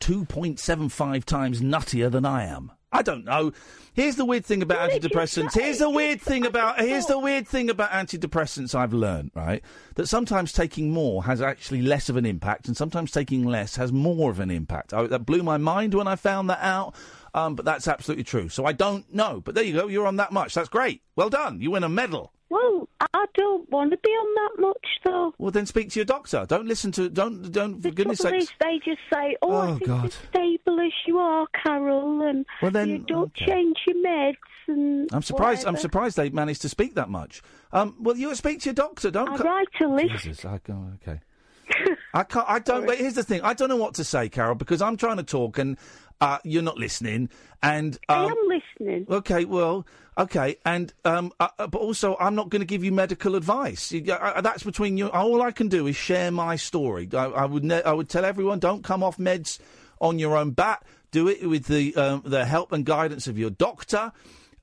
[0.00, 2.72] 2.75 times nuttier than I am.
[2.94, 3.52] I don't know.
[3.92, 5.54] Here's the weird thing about antidepressants.
[5.54, 9.64] Here's the weird thing about here's the weird thing about antidepressants I've learned, right?
[9.96, 13.92] That sometimes taking more has actually less of an impact and sometimes taking less has
[13.92, 14.94] more of an impact.
[14.94, 16.94] I, that blew my mind when I found that out.
[17.34, 18.48] Um, but that's absolutely true.
[18.48, 19.42] So I don't know.
[19.44, 19.88] But there you go.
[19.88, 20.54] You're on that much.
[20.54, 21.02] That's great.
[21.16, 21.60] Well done.
[21.60, 22.32] You win a medal.
[22.48, 25.34] Well, I don't want to be on that much, though.
[25.38, 26.46] Well, then speak to your doctor.
[26.48, 27.08] Don't listen to.
[27.10, 27.50] Don't.
[27.50, 27.82] Don't.
[27.82, 28.52] For goodness Trouble sakes.
[28.52, 30.04] is, they just say, "Oh, Oh, I think God.
[30.06, 33.46] as stable as you are, Carol, and Well, then, you don't okay.
[33.46, 34.36] change your meds."
[34.68, 35.66] And I'm surprised.
[35.66, 37.42] I'm surprised they managed to speak that much.
[37.72, 39.10] Um, well, you speak to your doctor.
[39.10, 39.28] Don't.
[39.28, 40.22] I write a list.
[40.24, 41.20] Jesus, I go okay.
[42.14, 42.48] I can't.
[42.48, 42.86] I don't.
[42.86, 43.40] But here's the thing.
[43.42, 45.76] I don't know what to say, Carol, because I'm trying to talk and
[46.24, 47.28] uh, you're not listening.
[47.62, 49.06] And um, I am listening.
[49.10, 49.86] Okay, well,
[50.18, 53.92] okay, and um, uh, uh, but also I'm not going to give you medical advice.
[53.92, 55.10] You- uh, uh, that's between you.
[55.10, 57.08] All I can do is share my story.
[57.12, 57.64] I, I would.
[57.64, 59.58] Ne- I would tell everyone: don't come off meds
[60.00, 60.82] on your own bat.
[61.10, 64.12] Do it with the um, the help and guidance of your doctor.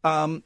[0.04, 0.44] Um,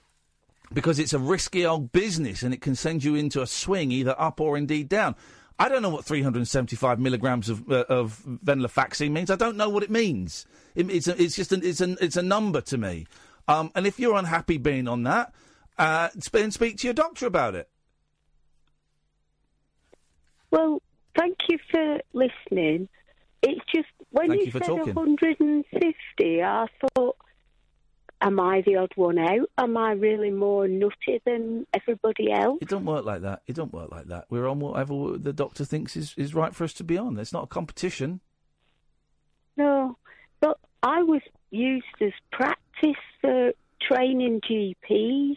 [0.74, 4.16] because it's a risky old business and it can send you into a swing either
[4.20, 5.16] up or indeed down.
[5.60, 9.30] I don't know what 375 milligrams of uh, of venlafaxine means.
[9.30, 10.46] I don't know what it means.
[10.76, 13.08] It, it's a, it's just an, it's an, it's a number to me.
[13.48, 15.34] Um, and if you're unhappy being on that,
[15.78, 17.70] uh, then speak to your doctor about it.
[20.52, 20.82] Well,
[21.18, 22.88] thank you for listening.
[23.42, 24.94] It's just when Thank you, you said talking.
[24.94, 26.66] 150, I
[26.96, 27.18] thought,
[28.22, 29.50] am I the odd one out?
[29.58, 32.60] Am I really more nutty than everybody else?
[32.62, 33.42] It don't work like that.
[33.46, 34.26] It don't work like that.
[34.30, 37.20] We're on whatever the doctor thinks is, is right for us to be on.
[37.20, 38.22] It's not a competition.
[41.08, 43.52] No, but I was used as practice for
[43.82, 45.36] training GPs,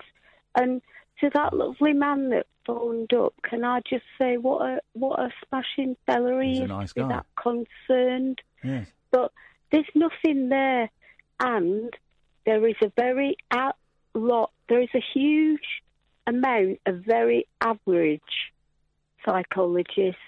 [0.56, 0.82] and
[1.20, 5.30] to that lovely man that phoned up, can I just say what a what a
[5.48, 7.08] smashing fella he He's is nice guy.
[7.08, 8.40] that concerned.
[8.62, 8.88] Yes.
[9.10, 9.32] But
[9.70, 10.90] there's nothing there,
[11.40, 11.90] and
[12.46, 13.72] there is a very a
[14.14, 14.50] lot.
[14.68, 15.82] There is a huge
[16.26, 18.20] amount of very average
[19.24, 20.20] psychologists.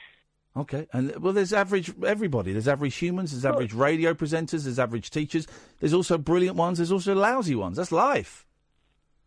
[0.56, 2.52] Okay, and well, there's average everybody.
[2.52, 3.30] There's average humans.
[3.30, 4.64] There's average radio presenters.
[4.64, 5.46] There's average teachers.
[5.78, 6.78] There's also brilliant ones.
[6.78, 7.76] There's also lousy ones.
[7.76, 8.44] That's life.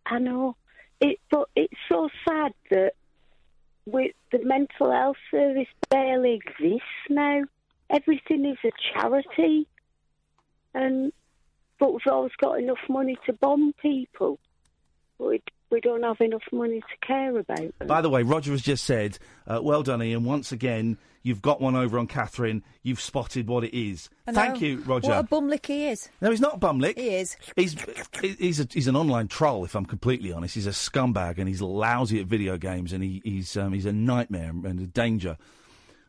[0.06, 0.58] I know
[1.00, 2.94] it, but it's so sad that
[3.86, 7.44] with the mental health service barely exists now.
[7.90, 9.68] Everything is a charity,
[10.74, 11.14] and
[11.80, 14.40] but we've always got enough money to bomb people.
[15.20, 15.44] But it,
[15.74, 17.88] we don't have enough money to care about them.
[17.88, 19.18] By the way, Roger has just said,
[19.48, 20.24] uh, "Well done, Iain.
[20.24, 22.64] Once again, you've got one over on Catherine.
[22.84, 24.10] You've spotted what it is.
[24.30, 26.10] Thank you, Roger." What a bumlick he is.
[26.22, 26.98] No, he's not a bumlick.
[26.98, 27.36] He is.
[27.56, 27.76] He's
[28.22, 29.66] he's a, he's an online troll.
[29.66, 33.22] If I'm completely honest, he's a scumbag and he's lousy at video games and he,
[33.26, 35.38] he's um, he's a nightmare and a danger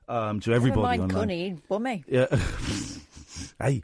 [0.08, 1.28] um, to everybody Never mind online.
[1.28, 2.04] Cunny, bummy.
[2.06, 2.26] Yeah.
[3.60, 3.82] hey,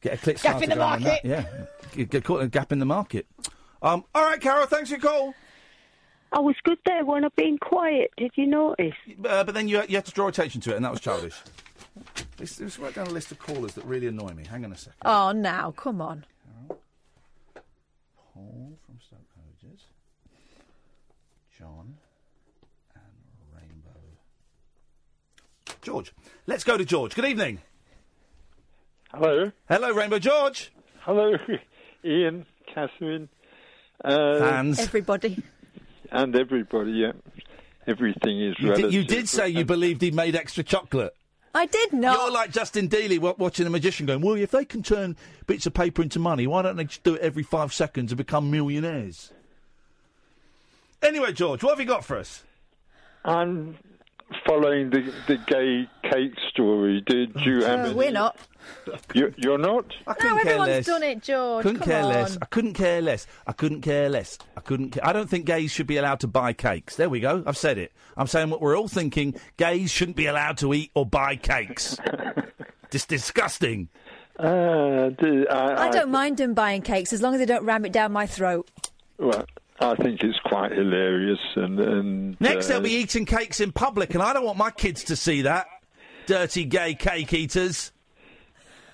[0.00, 0.40] get a click.
[0.40, 1.20] Gap in the market.
[1.24, 1.44] Yeah,
[1.94, 3.26] get, get caught in a gap in the market.
[3.82, 4.66] Um, all right, Carol.
[4.66, 5.34] Thanks for your call.
[6.32, 8.10] I was good there when I've been quiet.
[8.16, 8.94] Did you notice?
[9.24, 11.34] Uh, but then you you had to draw attention to it, and that was childish.
[12.38, 14.44] Let's, let's write down a list of callers that really annoy me.
[14.44, 15.00] Hang on a second.
[15.04, 16.24] Oh, now, come on.
[18.32, 19.80] Paul from Stoke Hodges,
[21.58, 21.96] John,
[22.94, 23.02] and
[23.52, 23.98] Rainbow.
[25.82, 26.12] George.
[26.46, 27.16] Let's go to George.
[27.16, 27.58] Good evening.
[29.12, 29.50] Hello.
[29.68, 30.70] Hello, Rainbow George.
[31.00, 31.32] Hello,
[32.04, 33.28] Iain, Catherine.
[34.04, 34.78] Uh, Fans.
[34.78, 35.42] Everybody.
[36.10, 37.12] And everybody, yeah.
[37.86, 38.90] Everything is You relative.
[38.90, 41.14] did, you did say you believed he made extra chocolate.
[41.54, 42.18] I did not.
[42.18, 45.74] You're like Justin Dealey watching a magician going, well, if they can turn bits of
[45.74, 49.32] paper into money, why don't they just do it every five seconds and become millionaires?
[51.02, 52.44] Anyway, George, what have you got for us?
[53.24, 53.76] I'm
[54.46, 57.02] following the the gay cake story.
[57.06, 58.36] Did you have Uh, any- we're not.
[59.14, 59.86] You, you're not?
[60.06, 60.86] I No, couldn't care everyone's less.
[60.86, 61.62] done it, George.
[61.62, 62.08] Couldn't Come care on.
[62.10, 62.38] less.
[62.42, 63.26] I couldn't care less.
[63.46, 64.38] I couldn't care less.
[64.56, 64.90] I couldn't.
[64.90, 66.96] Ca- I don't think gays should be allowed to buy cakes.
[66.96, 67.42] There we go.
[67.46, 67.92] I've said it.
[68.16, 69.34] I'm saying what we're all thinking.
[69.56, 71.96] Gays shouldn't be allowed to eat or buy cakes.
[72.90, 73.88] Just disgusting.
[74.38, 77.84] Uh, the- I, I don't mind them buying cakes as long as they don't ram
[77.86, 78.70] it down my throat.
[79.18, 79.46] Well,
[79.80, 84.14] I think it's quite hilarious, and and Next, uh, they'll be eating cakes in public,
[84.14, 85.66] and I don't want my kids to see that.
[86.26, 87.92] Dirty gay cake eaters.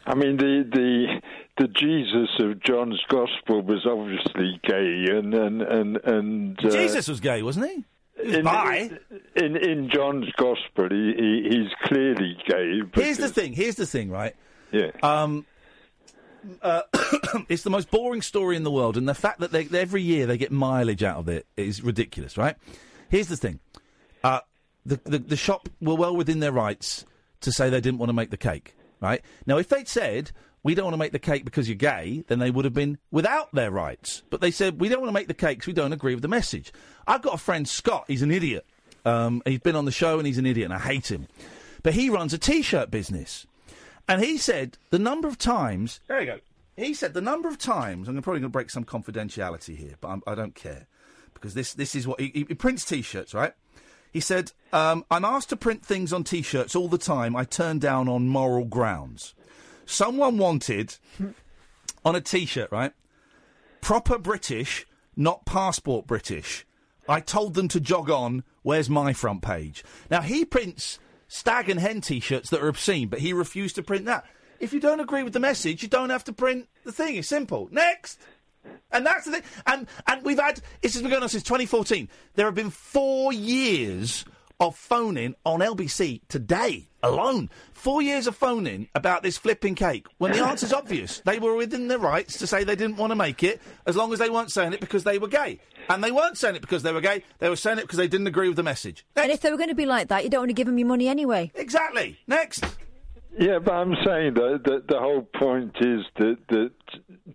[0.07, 1.21] I mean, the the
[1.57, 7.21] the Jesus of John's Gospel was obviously gay, and and and and uh, Jesus was
[7.21, 7.85] gay, wasn't he?
[8.23, 8.91] He was
[9.37, 12.81] in, in in John's Gospel, he, he he's clearly gay.
[12.95, 13.53] Here's the thing.
[13.55, 14.37] Here's the thing, right?
[14.71, 14.91] Yeah.
[15.03, 15.47] Um,
[16.63, 16.83] uh,
[17.49, 20.27] it's the most boring story in the world, and the fact that they, every year
[20.27, 22.57] they get mileage out of it is ridiculous, right?
[23.09, 23.61] Here's the thing:
[24.23, 24.41] uh,
[24.85, 27.05] the, the the shop were well within their rights
[27.41, 29.23] to say they didn't want to make the cake, right?
[29.47, 30.33] Now, if they'd said
[30.63, 32.99] we don't want to make the cake because you're gay, then they would have been
[33.11, 34.23] without their rights.
[34.31, 36.23] But they said we don't want to make the cake because we don't agree with
[36.23, 36.73] the message.
[37.07, 38.05] I've got a friend Scott.
[38.09, 38.67] He's an idiot.
[39.05, 41.29] Um, he's been on the show and he's an idiot, and I hate him.
[41.83, 43.47] But he runs a t-shirt business.
[44.09, 46.01] And he said the number of times.
[46.09, 46.39] There you go.
[46.77, 48.09] He said the number of times.
[48.09, 50.87] I'm probably going to break some confidentiality here, but I'm, I don't care
[51.33, 53.53] because this this is what he, he prints t-shirts, right?
[54.13, 57.37] He said, um, "I'm asked to print things on t-shirts all the time.
[57.37, 59.35] I turn down on moral grounds.
[59.87, 60.97] Someone wanted
[62.05, 62.93] on a t-shirt, right?
[63.81, 64.87] Proper British,
[65.17, 66.67] not passport British.
[67.07, 68.45] I told them to jog on.
[68.63, 69.85] Where's my front page?
[70.11, 70.99] Now he prints
[71.35, 74.25] stag and hen t-shirts that are obscene, but he refused to print that.
[74.61, 77.17] If you don't agree with the message, you don't have to print the thing.
[77.17, 77.69] It's simple.
[77.73, 78.21] Next.
[78.93, 79.43] And that's the thing.
[79.67, 82.09] And and we've had this has been going on since 2014.
[82.35, 84.25] There have been four years
[84.61, 87.51] of phoning on LBC today alone.
[87.73, 90.07] Four years of phoning about this flipping cake.
[90.19, 93.17] When the answer's obvious, they were within their rights to say they didn't want to
[93.17, 95.61] make it, as long as they weren't saying it because they were gay.
[95.91, 97.23] And they weren't saying it because they were gay.
[97.41, 99.05] They were saying it because they didn't agree with the message.
[99.17, 100.79] And if they were going to be like that, you don't want to give them
[100.79, 101.53] your money anyway.
[101.55, 102.19] Exactly.
[102.27, 102.65] Next.
[103.39, 106.71] Yeah, but I'm saying that, that the whole point is that that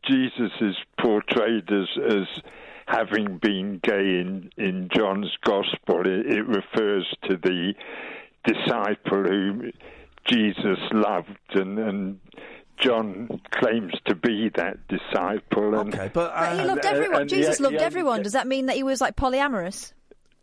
[0.08, 2.44] Jesus is portrayed as as
[2.90, 6.02] having been gay in in John's Gospel.
[6.02, 7.74] It, it refers to the
[8.46, 9.72] disciple who
[10.26, 12.20] Jesus loved, and and
[12.80, 15.80] John claims to be that disciple.
[15.80, 17.28] And, okay, but, But he loved everyone.
[17.28, 18.24] Jesus loved everyone.
[18.24, 19.94] Does that mean that he was like polyamorous?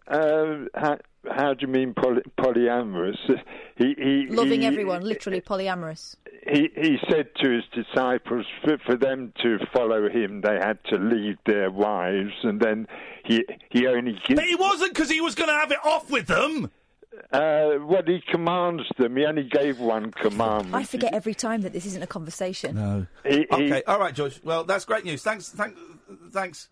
[0.06, 3.18] Uh, how, how do you mean poly, polyamorous?
[3.78, 6.14] He, he Loving he, everyone, literally polyamorous.
[6.48, 10.96] He he said to his disciples for, for them to follow him, they had to
[10.98, 12.86] leave their wives, and then
[13.24, 14.38] he he only gives.
[14.40, 16.70] But he wasn't because he was going to have it off with them.
[17.32, 20.68] Uh, what he commands them, he only gave one command.
[20.76, 22.74] I forget every time that this isn't a conversation.
[22.76, 23.06] No.
[23.24, 23.82] He- he- okay.
[23.86, 24.38] All right, George.
[24.44, 25.22] Well, that's great news.
[25.22, 25.48] Thanks.
[25.48, 25.76] Thank,
[26.30, 26.68] thanks.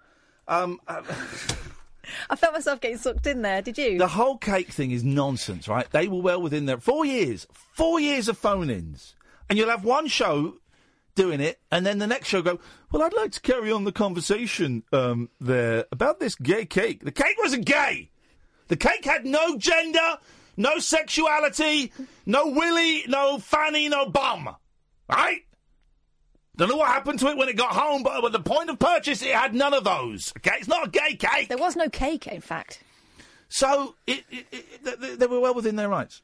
[0.46, 1.00] Um, uh,
[2.30, 3.62] I felt myself getting sucked in there.
[3.62, 3.96] Did you?
[3.98, 5.90] the whole cake thing is nonsense, right?
[5.90, 7.46] They were well within their four years.
[7.72, 9.14] Four years of phone-ins,
[9.48, 10.54] and you'll have one show
[11.14, 12.58] doing it, and then the next show go.
[12.90, 17.04] Well, I'd like to carry on the conversation um, there about this gay cake.
[17.04, 18.10] The cake wasn't gay.
[18.68, 20.18] The cake had no gender,
[20.56, 21.92] no sexuality,
[22.26, 24.54] no willy, no fanny, no bum.
[25.08, 25.42] Right?
[26.56, 28.78] Don't know what happened to it when it got home, but at the point of
[28.78, 30.32] purchase, it had none of those.
[30.38, 31.48] Okay, it's not a gay cake.
[31.48, 32.80] There was no cake, in fact.
[33.48, 36.22] So it, it, it, they, they were well within their rights.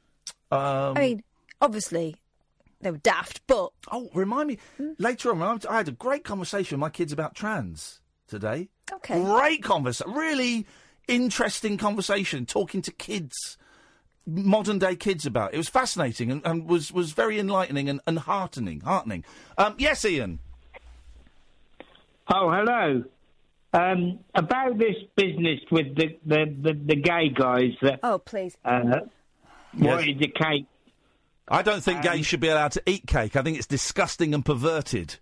[0.52, 1.22] Um, I mean,
[1.60, 2.16] obviously,
[2.80, 4.58] they were daft, but oh, remind me
[4.98, 5.60] later on.
[5.68, 8.68] I had a great conversation with my kids about trans today.
[8.92, 10.66] Okay, great conversation, really
[11.08, 13.58] interesting conversation, talking to kids,
[14.26, 15.56] modern day kids about it.
[15.56, 18.80] It was fascinating and, and was was very enlightening and, and heartening.
[18.80, 19.24] Heartening.
[19.58, 20.38] Um, yes, Ian.
[22.32, 23.04] Oh, hello.
[23.72, 29.00] Um, about this business with the, the, the, the gay guys that oh, please, uh,
[29.78, 30.66] wanted the cake.
[31.50, 33.34] I don't think gays um, should be allowed to eat cake.
[33.34, 35.16] I think it's disgusting and perverted.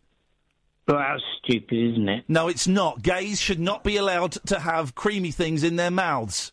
[0.87, 2.25] Well, that's stupid, isn't it?
[2.29, 3.03] No, it's not.
[3.03, 6.53] Gays should not be allowed to have creamy things in their mouths.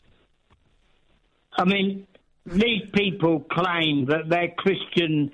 [1.58, 2.08] I mean,
[2.46, 5.32] these people claim that their Christian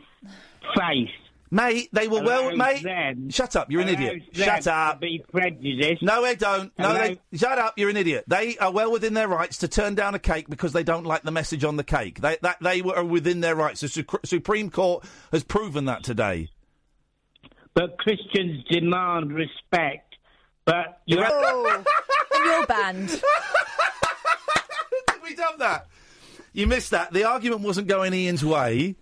[0.75, 1.09] faith.
[1.53, 2.81] Mate, they were well, mate.
[2.81, 4.23] them- Shut up, you're an idiot.
[4.33, 4.95] them Shut up.
[4.95, 6.01] To be prejudiced.
[6.01, 6.71] No, they don't.
[6.79, 7.15] No, Hello?
[7.31, 7.73] they, shut up.
[7.77, 8.23] You're an idiot.
[8.25, 11.23] They are well within their rights to turn down a cake because they don't like
[11.23, 12.21] the message on the cake.
[12.21, 13.81] They that they were within their rights.
[13.81, 16.49] The Su- Supreme Court has proven that today.
[17.73, 20.15] But Christians demand respect.
[20.63, 21.83] But you Oh,
[22.33, 23.09] and you're banned.
[25.23, 25.87] we done that?
[26.53, 27.13] You missed that.
[27.13, 28.95] The argument wasn't going Ian's way,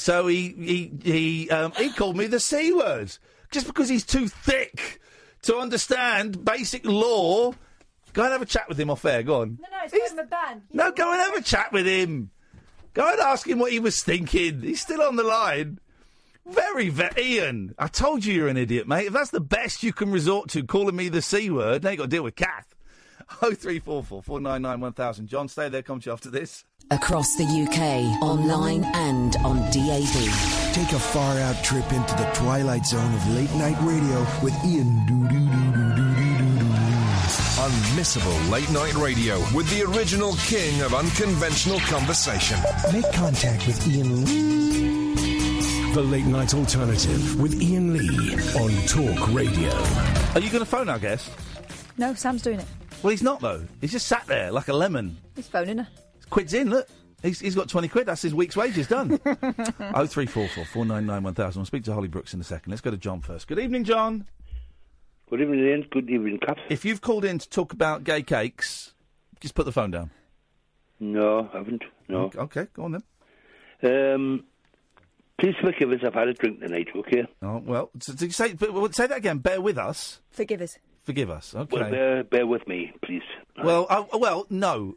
[0.00, 3.16] so he he he um, he called me the c word
[3.50, 5.00] just because he's too thick
[5.42, 7.52] to understand basic law.
[8.12, 9.22] Go and have a chat with him off air.
[9.22, 9.58] Go on.
[9.60, 10.62] No, no, it's a ban.
[10.72, 12.30] No, go and have a chat with him.
[12.94, 14.62] Go and ask him what he was thinking.
[14.62, 15.78] He's still on the line.
[16.46, 17.22] Very, very.
[17.22, 19.06] Ian, I told you you're an idiot, mate.
[19.06, 21.98] If that's the best you can resort to, calling me the C word, now you've
[21.98, 22.74] got to deal with Kath.
[23.40, 25.26] 0344 499 1000.
[25.26, 25.82] John, stay there.
[25.82, 26.64] Come to you after this.
[26.90, 30.72] Across the UK, online and on DAB.
[30.72, 35.04] Take a far out trip into the twilight zone of late night radio with Iain
[37.58, 42.58] Unmissable late night radio with the original king of unconventional conversation.
[42.90, 45.92] Make contact with Iain Lee.
[45.92, 49.74] The late night alternative with Iain Lee on Talk Radio.
[50.34, 51.30] Are you going to phone our guest?
[51.98, 52.66] No, Sam's doing it.
[53.02, 53.62] Well, he's not though.
[53.82, 55.18] He's just sat there like a lemon.
[55.36, 55.88] He's phoning her.
[56.30, 56.88] Quid's in, look.
[57.22, 58.06] He's, he's got 20 quid.
[58.06, 59.18] That's his week's wages done.
[59.18, 61.60] 0344 499 1000.
[61.60, 62.70] We'll speak to Holly Brooks in a second.
[62.70, 63.48] Let's go to John first.
[63.48, 64.26] Good evening, John.
[65.28, 65.86] Good evening, Iain.
[65.90, 66.58] Good evening, Kath.
[66.70, 68.94] If you've called in to talk about gay cakes,
[69.40, 70.10] just put the phone down.
[71.00, 71.82] No, I haven't.
[72.08, 72.30] No.
[72.34, 74.14] Okay, go on then.
[74.14, 74.44] Um,
[75.38, 76.00] please forgive us.
[76.04, 76.88] I've had a drink tonight.
[76.96, 77.24] Okay.
[77.42, 79.38] Oh well, so, did you say well, say that again.
[79.38, 80.20] Bear with us.
[80.30, 80.78] Forgive us.
[81.04, 81.54] Forgive us.
[81.54, 81.80] Okay.
[81.80, 83.22] Well, bear, bear with me, please.
[83.62, 84.96] Well, oh, well, no.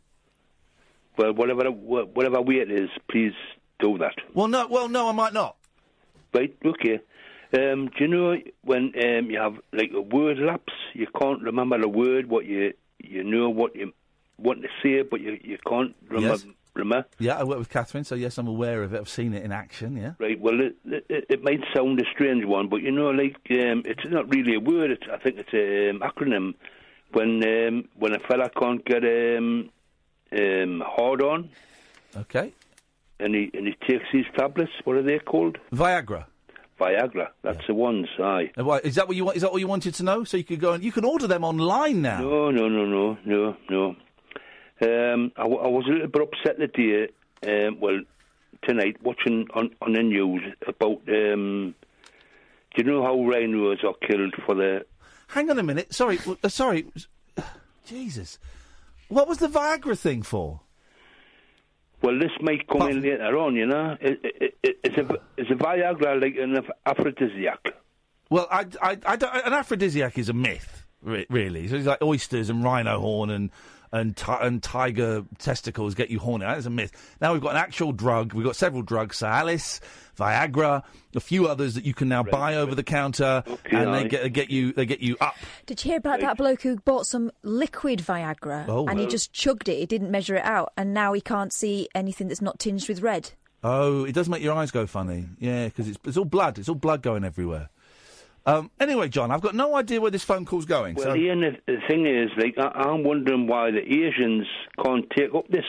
[1.18, 3.34] Well, whatever whatever way it is, please
[3.80, 4.16] do that.
[4.34, 4.68] Well, no.
[4.68, 5.10] Well, no.
[5.10, 5.58] I might not.
[6.34, 6.56] Right.
[6.66, 7.00] Okay.
[7.54, 10.74] Um, do you know when um, you have like a word lapse?
[10.94, 12.28] You can't remember the word.
[12.30, 13.92] What you you know what you
[14.38, 16.36] want to say, but you you can't remember.
[16.36, 16.46] Yes.
[16.74, 17.06] remember?
[17.20, 19.00] Yeah, I work with Catherine, so yes, I'm aware of it.
[19.00, 19.98] I've seen it in action.
[19.98, 20.14] Yeah.
[20.20, 20.40] Right.
[20.40, 24.06] Well, it, it, it might sound a strange one, but you know, like um, it's
[24.06, 24.92] not really a word.
[24.92, 26.54] It's, I think it's an um, acronym.
[27.12, 29.70] When um, when a fella can't get um,
[30.38, 31.50] um, hard on,
[32.18, 32.54] Okay.
[33.20, 34.72] and he and he takes these tablets.
[34.84, 35.58] What are they called?
[35.74, 36.26] Viagra.
[36.80, 37.28] Viagra.
[37.44, 38.08] That's the ones.
[38.20, 38.52] Aye.
[38.58, 39.38] Uh, why- Is that what you want?
[39.38, 40.24] Is that what you wanted to know?
[40.24, 42.22] So you could go and you can order them online now.
[42.22, 43.86] No, no, no, no, no, no.
[44.84, 47.10] Um, I, w- I was a little bit upset today.
[47.46, 48.00] Um, well,
[48.64, 51.02] tonight watching on on the news about.
[51.08, 51.76] Um,
[52.74, 54.86] do you know how rhinos are killed for the?
[55.28, 55.94] Hang on a minute.
[55.94, 56.20] Sorry.
[56.44, 56.86] uh, sorry.
[57.86, 58.40] Jesus.
[59.12, 60.62] What was the Viagra thing for?
[62.02, 63.56] Well, this might come in later on.
[63.56, 67.60] You know, it, it, it, it's a it's a Viagra like an aphrodisiac.
[68.30, 71.68] Well, I, I, I don't, an aphrodisiac is a myth, really.
[71.68, 73.52] So it's like oysters and rhino horn and
[73.92, 76.46] and ti- and tiger testicles get you horny.
[76.46, 76.92] That is a myth.
[77.20, 78.34] Now we've got an actual drug.
[78.34, 79.80] We've got several drugs: Cialis,
[80.18, 80.84] Viagra,
[81.16, 84.30] a few others that you can now buy over the counter, and they get they
[84.30, 85.36] get you they get you up.
[85.66, 89.34] Did you hear about that bloke who bought some liquid Viagra Oh, and he just
[89.34, 89.78] chugged it?
[89.78, 93.02] He didn't measure it out, and now he can't see anything that's not tinged with
[93.02, 93.32] red.
[93.64, 95.26] Oh, it does make your eyes go funny.
[95.40, 96.58] Yeah, because it's it's all blood.
[96.60, 97.70] It's all blood going everywhere.
[98.46, 100.96] Um, anyway, John, I've got no idea where this phone call's going.
[100.96, 104.48] Well, so Ian, the, the thing is, like, I, I'm wondering why the Asians
[104.84, 105.66] can't take up this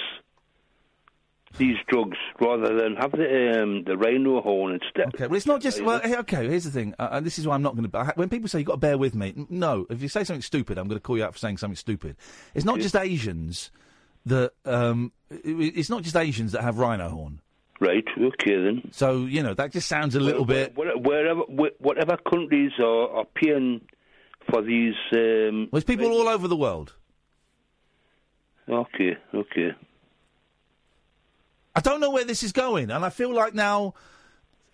[1.58, 5.08] these drugs rather than have the um, the rhino horn instead.
[5.14, 5.82] Okay, well, it's not just.
[5.82, 6.94] Well, okay, here's the thing.
[6.98, 8.12] Uh, and this is why I'm not going to.
[8.16, 9.86] When people say you've got to bear with me, n- no.
[9.90, 12.16] If you say something stupid, I'm going to call you out for saying something stupid.
[12.54, 13.70] It's not just Asians
[14.24, 14.52] that.
[14.64, 17.40] Um, it- it's not just Asians that have rhino horn.
[17.80, 18.04] Right.
[18.16, 18.90] Okay then.
[18.92, 20.76] So you know that just sounds a little Where- bit.
[20.76, 21.40] where- Wherever,
[21.78, 23.80] whatever countries are, are paying
[24.50, 24.94] for these.
[25.12, 26.94] Um, There's people all over the world.
[28.68, 29.16] okay.
[29.34, 29.72] Okay.
[31.74, 33.94] I don't know where this is going, and I feel like now.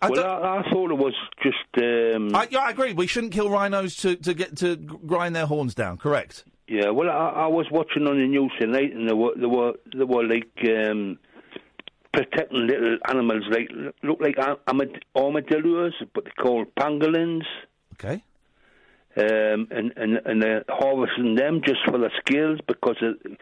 [0.01, 1.57] I well, I, I thought it was just.
[1.83, 2.93] Um, I, yeah, I agree.
[2.93, 5.97] We shouldn't kill rhinos to, to get to grind their horns down.
[5.97, 6.43] Correct.
[6.67, 9.73] Yeah, well, I, I was watching on the news tonight, and there were there were
[9.93, 11.17] there were like um,
[12.13, 13.69] protecting little animals, like
[14.03, 14.35] look like
[14.67, 17.43] armad- armadillos, but they're called pangolins.
[17.93, 18.23] Okay.
[19.17, 23.37] Um, and and and they're harvesting them just for the scales because it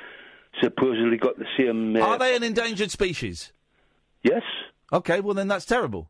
[0.62, 1.96] supposedly got the same.
[1.96, 3.52] Uh, Are they an endangered species?
[4.24, 4.44] Yes.
[4.92, 5.20] Okay.
[5.20, 6.10] Well, then that's terrible.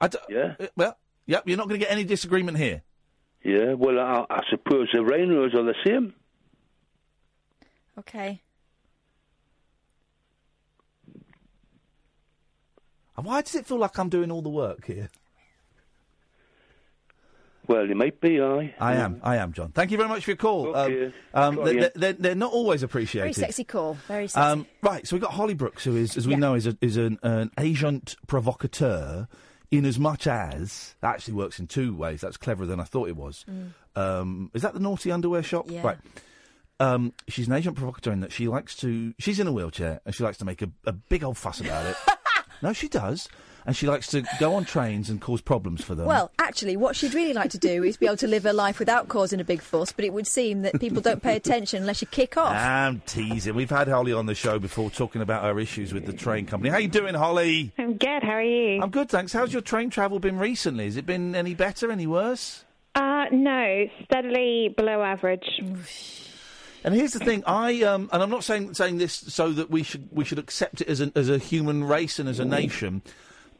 [0.00, 0.54] I d- Yeah.
[0.60, 0.96] uh, well,
[1.26, 1.42] yep.
[1.46, 2.82] You're not going to get any disagreement here.
[3.42, 3.72] Yeah.
[3.72, 6.14] Well, I, I suppose the rhinos are the same.
[7.98, 8.40] Okay.
[13.22, 15.10] Why does it feel like I'm doing all the work here?
[17.66, 18.74] Well, you might be, aye.
[18.80, 19.20] I am.
[19.22, 19.72] I am, John.
[19.72, 20.74] Thank you very much for your call.
[20.74, 21.12] Okay.
[21.34, 21.80] Um, um, Got they're, you.
[21.80, 23.34] they're, they're, they're not always appreciated.
[23.34, 23.94] Very sexy call.
[24.08, 24.40] Very sexy.
[24.40, 26.38] Um, right, so we've got Holly Brooks, who is, as we Yeah.
[26.38, 29.28] know, is, a, is an, an agent provocateur,
[29.70, 32.22] in as much as that actually works in two ways.
[32.22, 33.44] That's cleverer than I thought it was.
[33.50, 33.72] Mm.
[34.00, 35.66] Um, is that the naughty underwear shop?
[35.68, 35.82] Yeah.
[35.86, 35.98] Right.
[36.80, 39.12] Um, she's an agent provocateur in that she likes to.
[39.18, 41.84] She's in a wheelchair and she likes to make a, a big old fuss about
[41.84, 41.96] it.
[42.62, 43.28] no, she does,
[43.66, 46.06] and she likes to go on trains and cause problems for them.
[46.06, 48.78] Well, actually, what she'd really like to do is be able to live her life
[48.78, 52.00] without causing a big fuss, but it would seem that people don't pay attention unless
[52.00, 52.54] you kick off.
[52.56, 53.54] I'm teasing.
[53.54, 56.70] We've had Holly on the show before talking about her issues with the train company.
[56.70, 57.72] How you doing, Holly?
[57.78, 58.22] I'm good.
[58.22, 58.80] How are you?
[58.82, 59.32] I'm good, thanks.
[59.32, 60.86] How's your train travel been recently?
[60.86, 62.64] Has it been any better, any worse?
[62.94, 66.27] Uh, no, steadily below average.
[66.84, 69.82] And here's the thing, I um, and I'm not saying saying this so that we
[69.82, 73.02] should we should accept it as an as a human race and as a nation.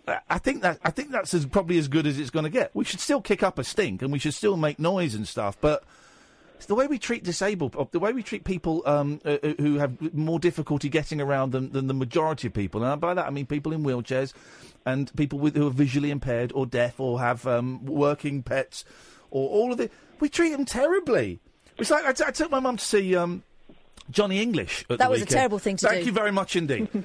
[0.07, 2.51] I- I think that I think that's as, probably as good as it's going to
[2.51, 2.71] get.
[2.75, 5.59] We should still kick up a stink and we should still make noise and stuff,
[5.61, 5.85] but
[6.57, 9.53] it's the way we treat disabled, uh, the way we treat people um, uh, uh,
[9.59, 13.27] who have more difficulty getting around than, than the majority of people, and by that
[13.27, 14.33] I mean people in wheelchairs
[14.87, 18.85] and people with, who are visually impaired or deaf or have um, working pets
[19.31, 19.93] or all of it.
[20.21, 21.41] We treat them terribly.
[21.79, 23.43] It's like I, t- I took my mum to see um,
[24.11, 24.85] Johnny English.
[24.91, 25.97] At That the was a terrible thing to Thank do.
[25.99, 26.89] Thank you very much indeed.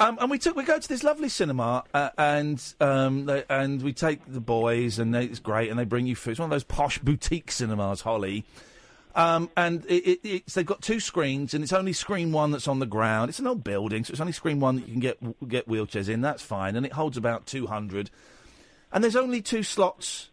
[0.00, 3.80] Um, and we took we go to this lovely cinema uh, and um, they, and
[3.82, 6.32] we take the boys and they, it's great and they bring you food.
[6.32, 8.44] It's one of those posh boutique cinemas, Holly.
[9.14, 12.66] Um, and it, it, it's, they've got two screens and it's only screen one that's
[12.66, 13.28] on the ground.
[13.28, 16.08] It's an old building, so it's only screen one that you can get get wheelchairs
[16.08, 16.20] in.
[16.20, 18.10] That's fine, and it holds about two hundred.
[18.92, 20.30] And there's only two slots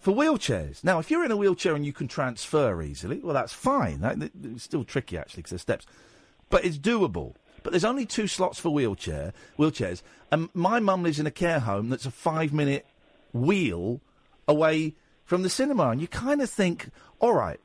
[0.00, 0.82] for wheelchairs.
[0.82, 4.00] Now, if you're in a wheelchair and you can transfer easily, well, that's fine.
[4.00, 5.86] That, it's still tricky actually because there's steps,
[6.48, 7.34] but it's doable.
[7.62, 11.60] But there's only two slots for wheelchair wheelchairs, and my mum lives in a care
[11.60, 12.86] home that's a five minute
[13.34, 14.00] wheel
[14.48, 14.94] away
[15.26, 16.88] from the cinema, and you kind of think,
[17.20, 17.60] all right,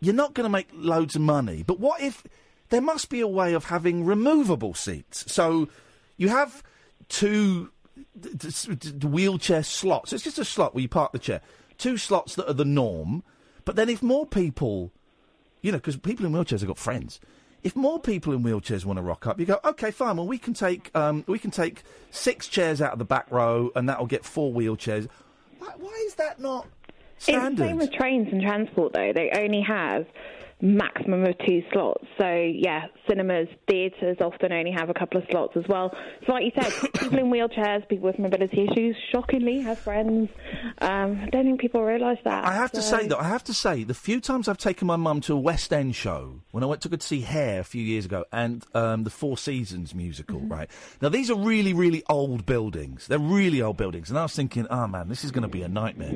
[0.00, 2.24] you're not going to make loads of money, but what if
[2.70, 5.32] there must be a way of having removable seats?
[5.32, 5.68] So
[6.16, 6.64] you have
[7.08, 7.70] two
[9.02, 10.12] wheelchair slots.
[10.12, 11.40] It's just a slot where you park the chair.
[11.78, 13.22] Two slots that are the norm.
[13.64, 14.92] But then if more people,
[15.60, 17.20] you know, because people in wheelchairs have got friends.
[17.62, 20.16] If more people in wheelchairs want to rock up, you go, okay, fine.
[20.16, 23.70] Well, we can take um, we can take six chairs out of the back row,
[23.76, 25.08] and that'll get four wheelchairs.
[25.60, 26.66] Why, why is that not
[27.16, 27.64] It's the standard?
[27.68, 29.12] same with trains and transport, though.
[29.12, 30.06] They only have
[30.62, 32.04] maximum of two slots.
[32.18, 35.92] So, yeah, cinemas, theatres often only have a couple of slots as well.
[36.24, 40.30] So, like you said, people in wheelchairs, people with mobility issues, shockingly have friends.
[40.80, 42.46] Um, I don't think people realise that.
[42.46, 44.96] I have to say though, I have to say, the few times I've taken my
[44.96, 47.64] mum to a West End show, when I went to her to see Hair a
[47.64, 50.70] few years ago, and um, the Four Seasons musical, right?
[51.00, 53.08] Now these are really, really old buildings.
[53.08, 55.62] They're really old buildings, and I was thinking, oh man, this is going to be
[55.62, 56.12] a nightmare.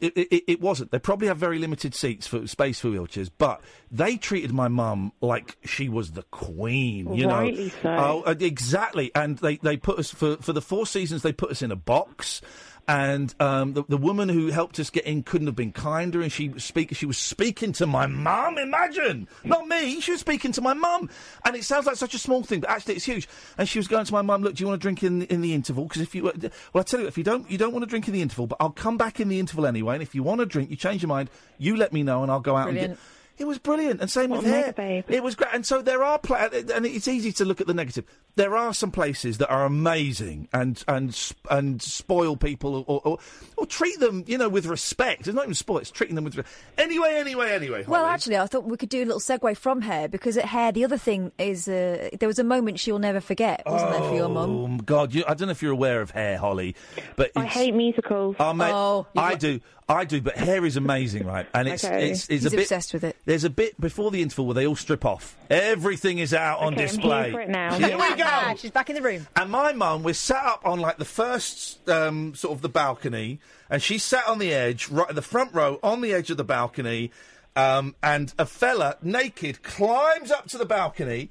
[0.00, 0.92] It, it, it wasn't.
[0.92, 5.12] They probably have very limited seats for space for wheelchairs, but they treated my mum
[5.20, 7.12] like she was the queen.
[7.14, 7.88] You Rightly know, so.
[7.90, 9.10] Oh, uh, exactly.
[9.14, 11.22] And they, they put us for for the four seasons.
[11.22, 12.40] They put us in a box.
[12.88, 16.32] And um, the, the woman who helped us get in couldn't have been kinder, and
[16.32, 18.56] she was speak, She was speaking to my mum.
[18.56, 20.00] Imagine, not me.
[20.00, 21.10] She was speaking to my mum,
[21.44, 23.28] and it sounds like such a small thing, but actually it's huge.
[23.58, 25.42] And she was going to my mum, "Look, do you want to drink in in
[25.42, 25.84] the interval?
[25.84, 28.08] Because if you, well, I tell you, if you don't, you don't want to drink
[28.08, 29.92] in the interval, but I'll come back in the interval anyway.
[29.94, 31.28] And if you want to drink, you change your mind,
[31.58, 32.98] you let me know, and I'll go out and get."
[33.38, 34.72] It was brilliant, and same What with hair.
[35.08, 37.74] It was great, and so there are, pla- and it's easy to look at the
[37.74, 38.04] negative.
[38.38, 43.18] There are some places that are amazing and and and spoil people or, or
[43.56, 45.26] or treat them, you know, with respect.
[45.26, 46.36] It's not even spoil; it's treating them with.
[46.36, 46.44] Re-
[46.78, 47.84] anyway, anyway, anyway.
[47.86, 48.14] Well, Holly.
[48.14, 50.84] actually, I thought we could do a little segue from hair because at hair, the
[50.84, 54.28] other thing is uh, there was a moment she'll never forget, wasn't there, for your
[54.28, 54.50] mum?
[54.50, 55.12] Oh God!
[55.12, 56.74] You, I don't know if you're aware of Hair, Holly,
[57.16, 58.36] but I hate musicals.
[58.38, 60.20] Oh, mate, Oh, I got- do, I do.
[60.20, 61.46] But Hair is amazing, right?
[61.52, 62.10] And it's Okay.
[62.10, 63.16] it's, it's He's a bit obsessed with it.
[63.24, 65.36] There's a bit before the interval where they all strip off.
[65.50, 67.32] Everything is out on Okay, I'm here display.
[67.32, 67.74] for it now.
[67.74, 68.27] Here we go.
[68.56, 69.26] She's back in the room.
[69.36, 73.40] And my mum was sat up on like the first um, sort of the balcony,
[73.70, 76.36] and she sat on the edge, right in the front row, on the edge of
[76.36, 77.10] the balcony,
[77.56, 81.30] um, and a fella naked climbs up to the balcony.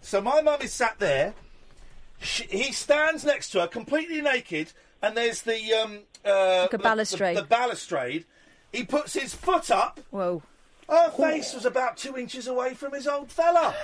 [0.00, 1.34] So my mum is sat there.
[2.20, 4.72] She, he stands next to her, completely naked,
[5.02, 7.36] and there's the um, uh, Like a the- balustrade.
[7.36, 8.24] The, the balustrade.
[8.72, 10.00] He puts his foot up.
[10.10, 10.42] Whoa.
[10.88, 13.74] Her face was about two inches away from his old fella.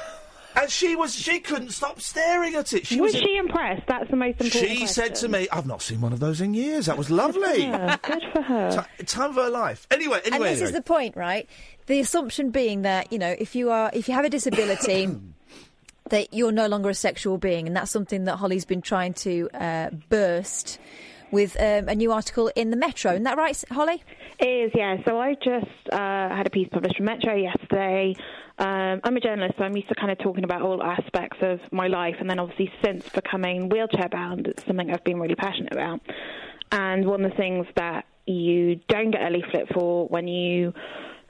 [0.61, 2.86] And she was she couldn't stop staring at it.
[2.86, 3.86] She was was she impressed?
[3.86, 4.78] That's the most important.
[4.78, 6.86] she said to me, "I've not seen one of those in years.
[6.86, 7.62] That was lovely.
[7.62, 8.86] Yeah, good for her.
[8.98, 10.20] Ti- time of her life." Anyway, anyway.
[10.24, 11.48] and anyway, this is the point, right?
[11.86, 15.09] The assumption being that you know, if you are, if you have a disability,
[16.11, 19.48] that you're no longer a sexual being, and that's something that Holly's been trying to
[19.54, 20.78] uh, burst
[21.30, 23.12] with um, a new article in the Metro.
[23.12, 24.02] Isn't that right, Holly?
[24.38, 24.96] It is, yeah.
[25.06, 25.96] So I just uh,
[26.34, 28.14] had a piece published from Metro yesterday.
[28.59, 31.61] Um, I'm a journalist, so I'm used to kind of talking about all aspects of
[31.70, 35.72] my life, and then obviously since becoming wheelchair bound, it's something I've been really passionate
[35.72, 36.00] about.
[36.72, 40.74] And one of the things that you don't get a leaflet for when you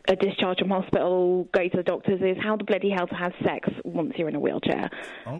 [0.09, 3.33] are discharged from hospital, go to the doctors, is how the bloody hell to have
[3.45, 4.89] sex once you're in a wheelchair.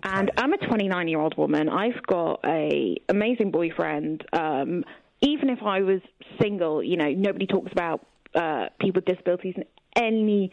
[0.03, 1.70] And I'm a 29 year old woman.
[1.70, 4.24] I've got a amazing boyfriend.
[4.34, 4.84] Um,
[5.22, 6.01] even if I was
[6.41, 9.64] single, you know, nobody talks about uh, people with disabilities in
[9.97, 10.53] any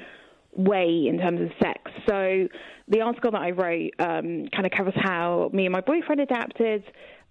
[0.55, 1.79] way in terms of sex.
[2.07, 2.47] So
[2.87, 6.83] the article that I wrote um, kind of covers how me and my boyfriend adapted,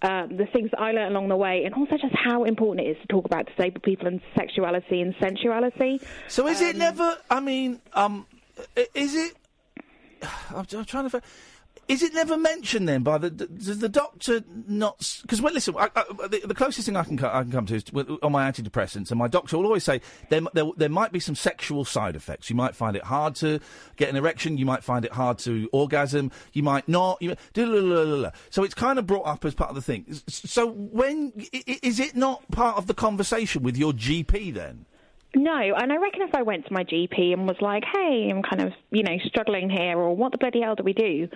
[0.02, 2.90] um, the things that I learned along the way, and also just how important it
[2.90, 6.00] is to talk about disabled people and sexuality and sensuality.
[6.28, 7.16] So is it never?
[7.30, 8.26] I mean, um,
[8.94, 9.36] is it?
[10.50, 11.22] I'm, I'm trying to.
[11.86, 13.30] Is it never mentioned then by the?
[13.30, 15.18] Does the doctor not?
[15.22, 17.74] Because well, listen, I, I, the, the closest thing I can I can come to
[17.74, 21.12] is with, on my antidepressants, and my doctor will always say there, there there might
[21.12, 22.48] be some sexual side effects.
[22.48, 23.60] You might find it hard to
[23.96, 24.56] get an erection.
[24.56, 26.32] You might find it hard to orgasm.
[26.52, 27.20] You might not.
[27.20, 27.36] You,
[28.50, 30.06] so it's kind of brought up as part of the thing.
[30.28, 34.86] So when is it not part of the conversation with your GP then?
[35.36, 38.42] No, and I reckon if I went to my GP and was like, "Hey, I'm
[38.42, 41.28] kind of, you know, struggling here," or "What the bloody hell do we do?"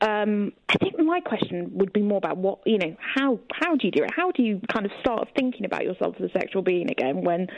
[0.00, 3.86] Um, I think my question would be more about what, you know, how how do
[3.86, 4.10] you do it?
[4.14, 7.48] How do you kind of start thinking about yourself as a sexual being again when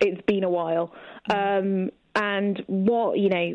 [0.00, 0.92] it's been a while?
[1.28, 3.54] Um, and what, you know,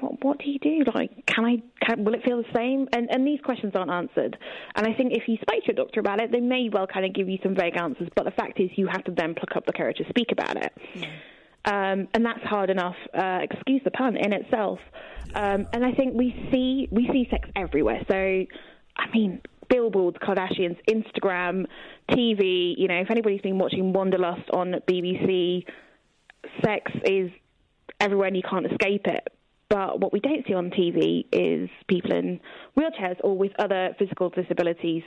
[0.00, 0.84] what, what do you do?
[0.94, 1.62] Like, can I?
[1.84, 2.88] Can, will it feel the same?
[2.92, 4.38] And and these questions aren't answered.
[4.74, 7.04] And I think if you spoke to your doctor about it, they may well kind
[7.04, 8.08] of give you some vague answers.
[8.16, 10.56] But the fact is, you have to then pluck up the courage to speak about
[10.56, 10.72] it.
[11.64, 12.96] Um, and that's hard enough.
[13.12, 14.78] Uh, excuse the pun in itself.
[15.34, 18.00] Um, and I think we see we see sex everywhere.
[18.08, 21.66] So, I mean, billboards, Kardashians, Instagram,
[22.10, 22.74] TV.
[22.76, 25.64] You know, if anybody's been watching Wanderlust on BBC,
[26.64, 27.30] sex is
[28.00, 29.28] everywhere and you can't escape it.
[29.68, 32.38] But what we don't see on TV is people in
[32.78, 35.02] wheelchairs or with other physical disabilities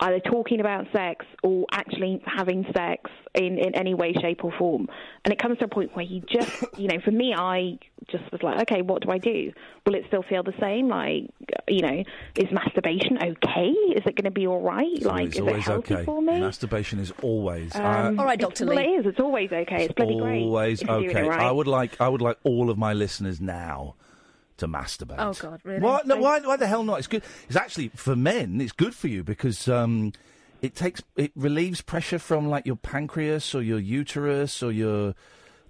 [0.00, 4.88] either talking about sex or actually having sex in, in any way, shape, or form.
[5.24, 7.78] And it comes to a point where you just, you know, for me, I
[8.08, 9.52] just was like, okay, what do I do?
[9.86, 10.88] Will it still feel the same?
[10.88, 11.30] Like,
[11.66, 12.04] you know,
[12.36, 13.70] is masturbation okay?
[13.70, 15.02] Is it going to be all right?
[15.02, 16.04] like, it's is it always healthy okay.
[16.04, 16.40] for me?
[16.40, 17.74] Masturbation is always.
[17.74, 19.06] Um, uh, it's- Well, it is.
[19.06, 19.84] It's always okay.
[19.84, 20.42] It's bloody great.
[20.42, 21.28] always if you're doing okay.
[21.28, 21.40] right.
[21.40, 22.00] I would like.
[22.00, 23.94] I would like all of my listeners now
[24.58, 25.16] to masturbate.
[25.18, 25.80] Oh God, really?
[25.80, 26.98] Why, no, why, why the hell not?
[26.98, 27.22] It's good.
[27.48, 28.60] It's actually for men.
[28.60, 30.12] It's good for you because um,
[30.62, 35.14] it takes it relieves pressure from like your pancreas or your uterus or your.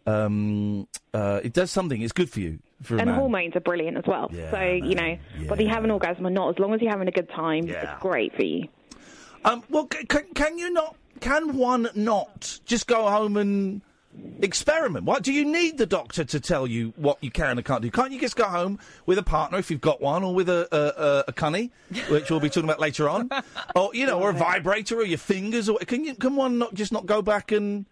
[0.06, 2.00] Um, uh, it does something.
[2.00, 2.58] It's good for you.
[2.82, 4.30] For a and hormones are brilliant as well.
[4.32, 6.90] Yeah, so you know, whether you have an orgasm or not, as long as you're
[6.90, 8.68] having a good time, it's great for you.
[9.44, 10.96] Um, well, c- can, can you not?
[11.20, 13.82] Can one not just go home and
[14.40, 15.04] experiment?
[15.04, 17.90] What do you need the doctor to tell you what you can and can't do?
[17.90, 20.68] Can't you just go home with a partner if you've got one, or with a
[20.72, 21.70] a, a, a cunny,
[22.08, 23.30] which we'll be talking about later on,
[23.76, 26.14] or you know, or a vibrator, or your fingers, or can you?
[26.14, 27.86] Can one not just not go back and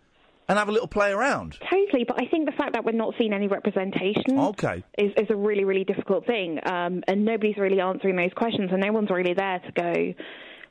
[0.49, 1.59] and have a little play around?
[1.71, 4.85] Totally, but I think the fact that we're not seeing any representation Okay.
[4.97, 6.61] is, is a really, really difficult thing.
[6.64, 10.14] Um, and nobody's really answering those questions, and no one's really there to go,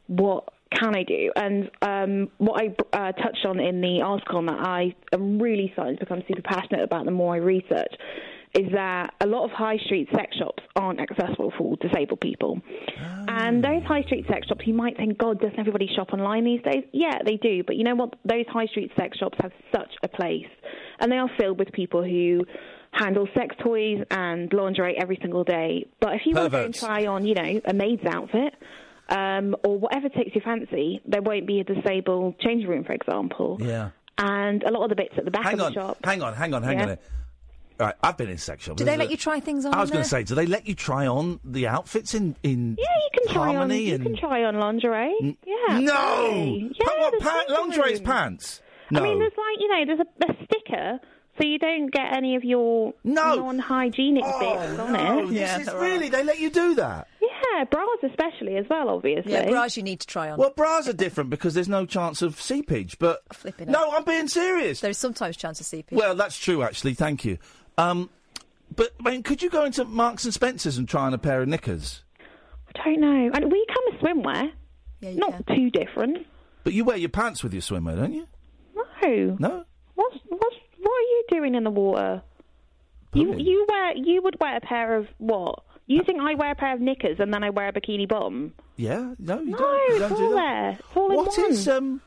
[0.07, 1.31] what can I do?
[1.35, 5.71] And um, what I uh, touched on in the article, and that I am really
[5.73, 7.93] starting to become super passionate about the more I research,
[8.53, 12.61] is that a lot of high street sex shops aren't accessible for disabled people.
[13.27, 16.61] And those high street sex shops, you might think, God, doesn't everybody shop online these
[16.61, 16.85] days?
[16.93, 17.63] Yeah, they do.
[17.65, 18.15] But you know what?
[18.23, 20.47] Those high street sex shops have such a place.
[20.99, 22.45] And they are filled with people who
[22.91, 25.87] handle sex toys and lingerie every single day.
[25.99, 26.79] But if you want to Perverts.
[26.79, 28.53] try on, you know, a maid's outfit,
[29.09, 33.57] um, or whatever takes your fancy, there won't be a disabled changing room, for example.
[33.61, 33.89] Yeah.
[34.17, 35.97] And a lot of the bits at the back Hang of the shop.
[36.03, 36.85] hang on, hang on, hang Yeah.
[36.85, 36.97] on.
[37.77, 38.77] All right, I've been in sex shops.
[38.77, 39.73] Do they let a- you try things on?
[39.73, 42.77] I was going to say, do they let you try on the outfits in in
[42.79, 43.55] Yeah, you can try on.
[43.55, 45.37] harmony You and can try on lingerie.
[45.45, 45.79] yeah.
[45.79, 46.71] no absolutely.
[46.79, 48.09] Yeah, Pa- what there's pa- changing lingerie's rooms.
[48.09, 48.61] pants?
[48.91, 50.99] No, I mean, there's like you know, there's a, a sticker,
[51.37, 55.33] so you don't get any of your non-hygienic bits on no, it.
[55.33, 57.07] this is really they let you do that.
[57.53, 59.31] Yeah, bras especially as well, obviously.
[59.31, 60.37] Yeah, bras you need to try on.
[60.37, 62.97] Well, bras are different because there's no chance of seepage.
[62.99, 64.81] But Flipping no, I'm being serious.
[64.81, 65.97] There's sometimes chance of seepage.
[65.97, 66.93] Well, that's true, actually.
[66.93, 67.37] Thank you.
[67.77, 68.09] Um,
[68.75, 71.41] but I mean, could you go into Marks and Spencers and try on a pair
[71.41, 72.03] of knickers?
[72.75, 73.31] I don't know.
[73.33, 74.51] And we come with swimwear.
[75.01, 76.25] Not too different.
[76.63, 78.27] But you wear your pants with your swimwear, don't you?
[78.75, 79.37] No.
[79.39, 79.65] No.
[79.93, 82.23] What's what's what are you doing in the water?
[83.13, 85.63] You you wear you would wear a pair of what?
[85.87, 88.53] You think I wear a pair of knickers and then I wear a bikini bottom?
[88.75, 89.13] Yeah.
[89.19, 89.89] No, you No, don't.
[89.89, 90.35] You it's don't do all that.
[90.35, 90.69] there.
[90.79, 91.51] It's all in What one.
[91.51, 92.01] is, um,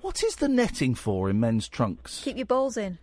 [0.00, 2.20] what is the netting for in men's trunks?
[2.22, 2.98] Keep your balls in.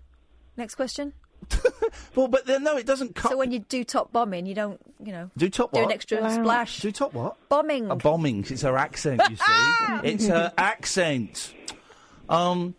[0.55, 1.11] Next question.
[2.15, 3.19] well, but then, no, it doesn't.
[3.19, 5.87] So when you do top bombing, you don't, you know, Do top do what?
[5.87, 6.79] an extra splash.
[6.79, 7.35] Do top what?
[7.49, 7.91] Bombing.
[7.91, 8.45] A bombing.
[8.49, 9.43] It's her accent, you see.
[10.03, 11.53] it's her accent.
[12.29, 12.75] Um.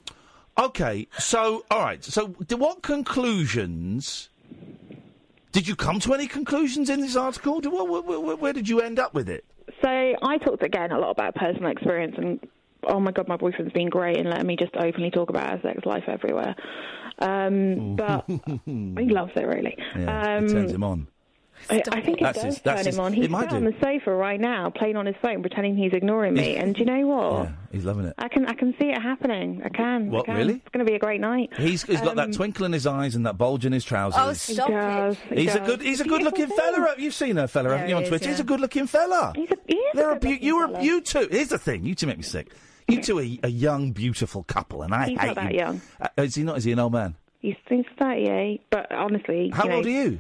[0.59, 1.09] Okay.
[1.19, 2.03] So, all right.
[2.03, 4.31] So, d- what conclusions?
[5.55, 7.61] Did you come to any conclusions in this article?
[7.61, 9.45] Where, where, where, where did you end up with it?
[9.83, 12.41] So I talked again a lot about personal experience and
[12.89, 15.63] oh my god, my boyfriend's been great in letting me just openly talk about our
[15.63, 16.57] sex life everywhere.
[17.21, 18.25] Um, but
[18.67, 19.79] he loves it really.
[19.97, 21.07] Yeah, um, it turns him on.
[21.71, 23.13] I, I think it That's does his- turn his- him on.
[23.13, 26.35] He's might sat on the sofa right now, playing on his phone, pretending he's ignoring
[26.35, 26.57] me.
[26.57, 27.33] and do you know what?
[27.45, 28.15] Yeah, he's loving it.
[28.19, 29.63] I can I can see it happening.
[29.65, 30.09] I can.
[30.09, 30.37] I What, can.
[30.37, 30.55] really?
[30.55, 31.51] It's going to be a great night.
[31.57, 34.21] He's, he's got that Um, twinkle in his eyes and that bulge in his trousers.
[34.23, 35.39] Oh, stop He does, it.
[35.39, 36.95] he He's a good, he's a good-looking beautiful fella.
[36.99, 38.29] You've seen her fella, Yeah, haven't you, on he is, Twitter?
[38.31, 39.33] He's a good-looking fella.
[39.35, 41.29] He's a, he is They're a a beau- you are you two.
[41.31, 41.85] Here's the thing.
[41.85, 42.53] You two make me sick.
[42.89, 45.59] You two are a young, beautiful couple, and I He's hate not that you.
[45.61, 45.81] young.
[46.01, 46.59] Uh, is he not?
[46.59, 47.15] Is he an old man?
[47.41, 50.19] He's, he's 38, but honestly, How you know, old are you?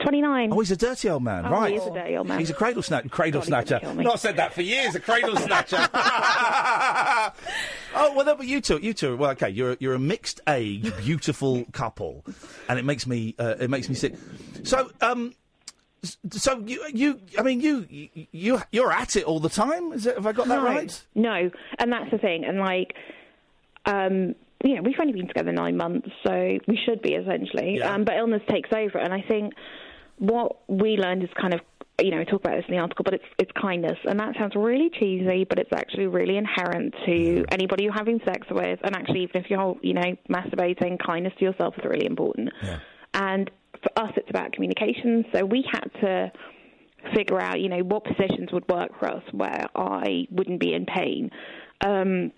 [0.00, 0.52] 29.
[0.52, 1.70] Oh, he's a dirty old man, Oh, right?
[1.70, 2.38] he is a dirty old man.
[2.38, 3.08] He's a cradle snatcher.
[3.08, 3.84] Cradle God, he's gonna snatcher.
[3.86, 4.04] kill me.
[4.04, 4.94] Not said that for years.
[4.94, 5.76] A cradle snatcher.
[7.94, 9.16] oh well, no, but you two, you two.
[9.16, 12.24] Well, okay, you're you're a mixed age, beautiful couple,
[12.68, 14.14] and it makes me uh, it makes me sick.
[14.64, 15.34] So, um,
[16.02, 17.86] s- so you you I mean you
[18.32, 19.92] you you're at it all the time.
[19.92, 21.02] Is it, have I got that no, right?
[21.14, 22.44] No, and that's the thing.
[22.44, 22.94] And like,
[23.86, 24.34] um,
[24.64, 27.82] you know, we've only been together nine months, so we should be essentially.
[27.82, 29.54] Um, but illness takes over, and I think
[30.20, 31.60] what we learned is kind of.
[32.00, 34.34] You know, we talk about this in the article, but it's it's kindness, and that
[34.38, 38.96] sounds really cheesy, but it's actually really inherent to anybody you're having sex with, and
[38.96, 42.48] actually, even if you're, you know, masturbating, kindness to yourself is really important.
[43.12, 43.50] And
[43.82, 45.26] for us, it's about communication.
[45.34, 46.32] So we had to
[47.14, 50.86] figure out, you know, what positions would work for us where I wouldn't be in
[50.86, 51.30] pain.
[51.84, 52.32] Um,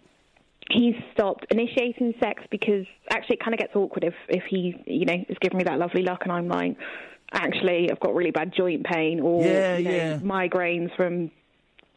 [0.71, 5.05] he's stopped initiating sex because actually it kind of gets awkward if if he, you
[5.05, 6.77] know, is giving me that lovely look and I'm like,
[7.33, 10.19] actually, I've got really bad joint pain or Yeah, you know, yeah.
[10.19, 11.31] migraines from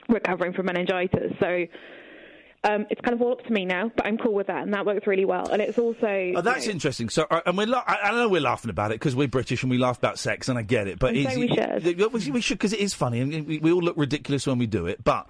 [0.10, 1.34] recovering from meningitis.
[1.40, 1.66] So.
[2.68, 4.74] Um, it's kind of all up to me now, but I'm cool with that, and
[4.74, 5.48] that works really well.
[5.50, 7.10] And it's also Oh, that's you know, interesting.
[7.10, 9.62] So, uh, and we're la- I, I know we're laughing about it because we're British
[9.62, 10.98] and we laugh about sex, and I get it.
[10.98, 12.34] But so we should.
[12.34, 14.88] We- should because it is funny, and we, we all look ridiculous when we do
[14.88, 15.04] it.
[15.04, 15.30] But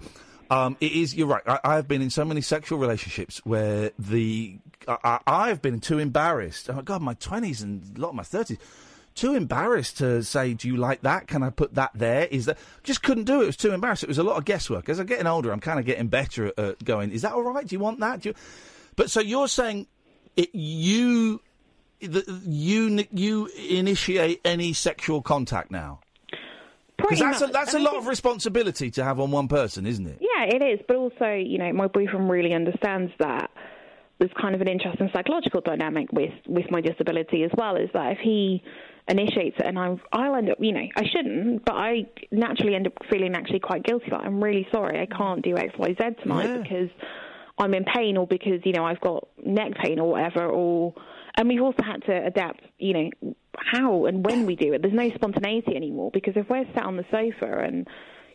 [0.50, 1.14] um, it is.
[1.14, 1.42] You're right.
[1.46, 4.56] I, I've been in so many sexual relationships where the
[4.88, 6.70] I, I've been too embarrassed.
[6.70, 8.56] Oh my God, my twenties and a lot of my thirties.
[9.16, 11.26] Too embarrassed to say, "Do you like that?
[11.26, 13.44] Can I put that there?" Is that just couldn't do it?
[13.44, 14.04] It was too embarrassed.
[14.04, 14.88] It was a lot of guesswork.
[14.88, 17.10] As I'm getting older, I'm kind of getting better at, going.
[17.10, 17.66] Is that all right?
[17.66, 18.20] Do you want that?
[18.20, 18.34] Do you...
[18.94, 19.88] But so you're saying
[20.36, 21.40] it, you
[22.00, 26.00] the, you you initiate any sexual contact now?
[26.96, 27.52] Because that's a, much.
[27.52, 30.18] that's a lot of responsibility to have on one person, isn't it?
[30.20, 30.80] Yeah, it is.
[30.86, 33.50] But also, you know, my boyfriend really understands that
[34.18, 37.76] there's kind of an interesting psychological dynamic with with my disability as well.
[37.76, 38.62] Is that if he
[39.08, 42.86] initiates it and I'm, I'll end up, you know, I shouldn't, but I naturally end
[42.88, 44.06] up feeling actually quite guilty.
[44.10, 46.56] Like I'm really sorry, I can't do X, Y, Z tonight Yeah.
[46.62, 46.90] because
[47.58, 50.46] I'm in pain or because you know I've got neck pain or whatever.
[50.46, 50.94] Or
[51.36, 53.10] and we've also had to adapt, you know,
[53.56, 54.82] how and when we do it.
[54.82, 57.86] There's no spontaneity anymore because if we're sat on the sofa and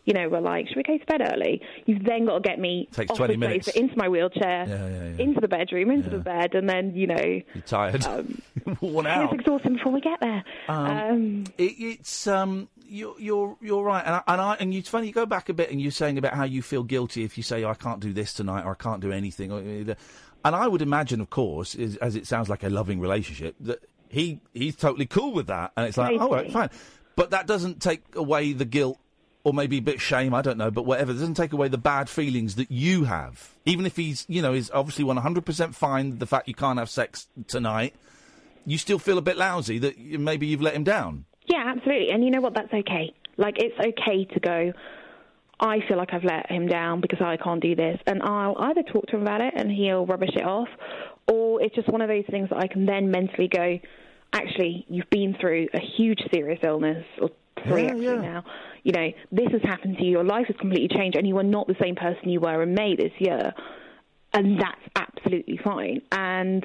[0.04, 1.60] you know, we're like, should we go to bed early?
[1.86, 3.66] You've then got to get me Takes off 20 the minutes.
[3.66, 5.22] sofa, into my wheelchair, Yeah, yeah, yeah.
[5.24, 7.16] into the bedroom, into the bed, and then, you know,
[7.54, 8.04] You're tired,
[8.80, 9.24] worn out.
[9.32, 10.42] it's exhausting before we get there.
[10.68, 15.06] Um, it, it's um, you're you're you're right, and I, and I and it's funny.
[15.06, 17.42] You go back a bit, and you're saying about how you feel guilty if you
[17.42, 19.50] say I can't do this tonight or I can't do anything.
[19.52, 19.96] Or, and
[20.56, 24.40] I would imagine, of course, is, as it sounds like a loving relationship, that he
[24.52, 26.52] he's totally cool with that, and it's like, all right, Totally.
[26.52, 26.70] fine.
[27.16, 28.98] But that doesn't take away the guilt.
[29.44, 31.10] Or maybe a bit shame, I don't know, but whatever.
[31.10, 33.50] It doesn't take away the bad feelings that you have.
[33.64, 37.26] Even if he's, you know, is obviously 100% fine the fact you can't have sex
[37.48, 37.92] tonight,
[38.64, 41.24] you still feel a bit lousy that maybe you've let him down.
[41.46, 42.10] Yeah, absolutely.
[42.10, 42.54] And you know what?
[42.54, 43.12] That's okay.
[43.36, 44.72] Like, it's okay to go,
[45.58, 47.98] I feel like I've let him down because I can't do this.
[48.06, 50.68] And I'll either talk to him about it and he'll rubbish it off,
[51.26, 53.80] or it's just one of those things that I can then mentally go,
[54.32, 57.30] actually, you've been through a huge serious illness, or
[57.68, 58.20] three Yeah, actually yeah.
[58.20, 58.44] now.
[58.84, 61.44] You know, this has happened to you, your life has completely changed, and you are
[61.44, 63.52] not the same person you were in May this year.
[64.34, 66.00] And that's absolutely fine.
[66.10, 66.64] And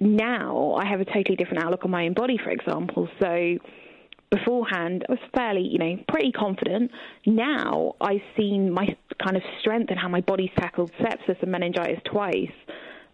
[0.00, 3.08] now I have a totally different outlook on my own body, for example.
[3.20, 3.58] So
[4.30, 6.90] beforehand, I was fairly, you know, pretty confident.
[7.26, 8.86] Now I've seen my
[9.22, 12.50] kind of strength and how my body's tackled sepsis and meningitis twice.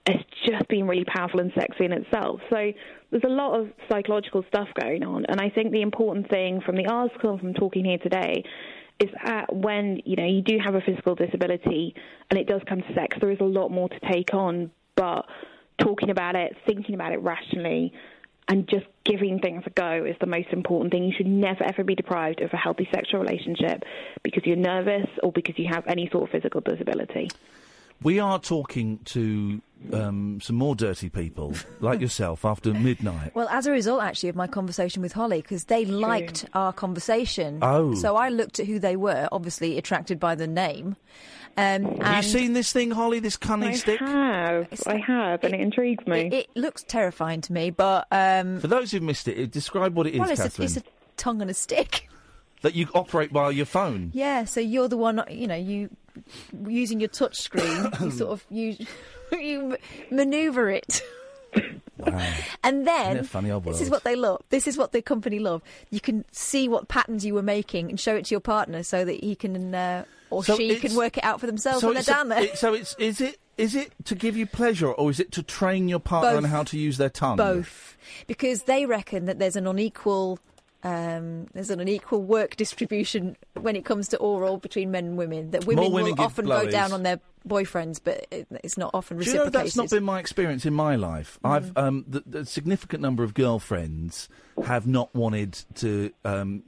[0.07, 2.41] It's just been really powerful and sexy in itself.
[2.51, 2.73] So
[3.11, 6.77] there's a lot of psychological stuff going on, and I think the important thing from
[6.77, 8.45] the article and from talking here today
[9.01, 11.95] is that when you know you do have a physical disability
[12.31, 14.71] and it does come to sex, there is a lot more to take on.
[14.97, 15.27] But
[15.79, 17.93] talking about it, thinking about it rationally,
[18.49, 21.05] and just giving things a go is the most important thing.
[21.05, 23.85] You should never ever be deprived of a healthy sexual relationship
[24.23, 27.31] because you're nervous or because you have any sort of physical disability.
[28.03, 29.61] We are talking to
[29.93, 33.35] um, some more dirty people like yourself after midnight.
[33.35, 37.59] Well, as a result, actually, of my conversation with Holly, because they liked our conversation.
[37.63, 37.95] Oh.
[37.95, 40.97] So I looked at who they were, obviously attracted by the name.
[41.57, 43.19] Um, Have you seen this thing, Holly?
[43.19, 43.99] This cunning I stick?
[43.99, 46.27] have, I have, and it intrigues me.
[46.29, 49.97] It, it looks terrifying to me, but um, For those who've missed it, it- describe
[49.97, 50.83] what it is, well, it's a, it's a
[51.17, 52.09] tongue and a stick.
[52.63, 54.11] That you operate while your phone.
[54.15, 55.91] Yeah, so you're the one, you know, you
[56.67, 58.81] using your touch screen, you sort of use,
[59.33, 59.77] you
[60.11, 61.03] maneuver it.
[62.63, 64.43] And then Isn't it a funny old this is what they love.
[64.51, 65.63] This is what the company love.
[65.91, 69.05] You can see what patterns you were making and show it to your partner so
[69.05, 72.03] that he can uh, or So she can work it out for themselves when they're
[72.05, 72.43] down there.
[72.45, 75.43] it- so it's is it is it to give you pleasure or is it to
[75.43, 77.37] train your partner on how to use their tongue?
[77.37, 77.97] Both,
[78.29, 80.39] because they reckon that there's an unequal.
[80.85, 85.51] Um, there's an unequal work distribution when it comes to oral between men and women.
[85.51, 89.19] That women, women will often go down on their boyfriends, but it, it's not often
[89.19, 89.67] Do you know reciprocated.
[89.67, 91.39] that's not been my experience in my life?
[91.45, 91.51] Mm.
[91.51, 94.29] I've um, the, the significant number of girlfriends
[94.65, 96.63] have not wanted to um,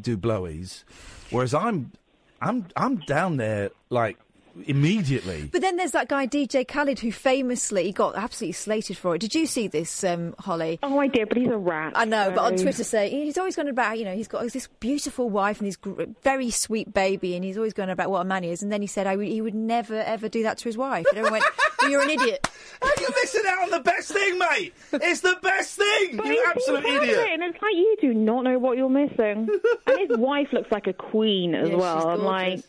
[0.00, 0.84] do blowies,
[1.30, 1.92] whereas I'm
[2.40, 4.18] I'm I'm down there like
[4.66, 5.48] immediately.
[5.52, 9.18] But then there's that guy DJ Khaled who famously got absolutely slated for it.
[9.20, 10.78] Did you see this, um, Holly?
[10.82, 11.92] Oh, I did, but he's a rat.
[11.96, 14.68] I know, but on Twitter, say he's always going about you know he's got this
[14.80, 18.24] beautiful wife and this gr- very sweet baby, and he's always going about what a
[18.24, 18.62] man he is.
[18.62, 21.06] And then he said I would, he would never ever do that to his wife.
[21.08, 21.44] And everyone went,
[21.80, 22.48] "Well, "You're an idiot."
[23.00, 24.74] You're missing out on the best thing, mate.
[24.92, 26.16] It's the best thing.
[26.16, 27.16] But you he's absolute idiot.
[27.16, 29.48] married, And it's like you do not know what you're missing.
[29.86, 31.98] and his wife looks like a queen as Yeah, well.
[31.98, 32.60] she's I'm like,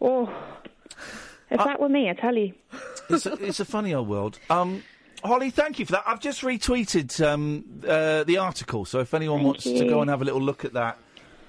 [0.00, 0.32] oh,
[1.50, 2.52] if that were me, I tell you.
[3.08, 4.38] it's, a, it's a funny old world.
[4.48, 4.82] Um,
[5.24, 6.04] Holly, thank you for that.
[6.06, 10.22] I've just retweeted um, uh, the article, so if anyone wants to go and have
[10.22, 10.96] a little look at that,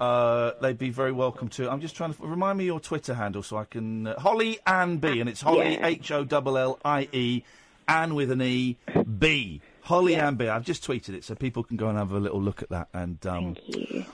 [0.00, 1.70] uh, they'd be very welcome to.
[1.70, 4.08] I'm just trying to remind me your Twitter handle so I can.
[4.08, 5.86] Uh, Holly Ann B, and it's Holly Yeah.
[5.86, 7.44] H O L L I E,
[7.88, 8.76] Ann with an E
[9.18, 9.60] B.
[9.82, 10.48] Holly Ann B.
[10.48, 12.88] I've just tweeted it, so people can go and have a little look at that.
[12.92, 13.56] And um,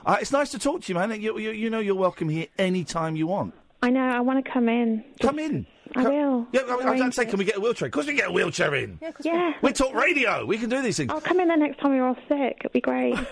[0.07, 1.21] Uh, it's nice to talk to you, man.
[1.21, 3.55] You, you, you know you're welcome here any time you want.
[3.83, 5.05] I know, I want to come in.
[5.21, 5.67] Come in.
[5.97, 6.47] I will.
[6.53, 7.87] Yeah, I, I, I'd Arrange say, can we get a wheelchair?
[7.87, 8.99] Of course, we can get a wheelchair in.
[9.23, 9.55] Yeah.
[9.63, 10.45] We talk radio.
[10.45, 11.11] We can do these things.
[11.11, 12.59] I'll come in the next time you're all sick.
[12.61, 13.17] It'd be great.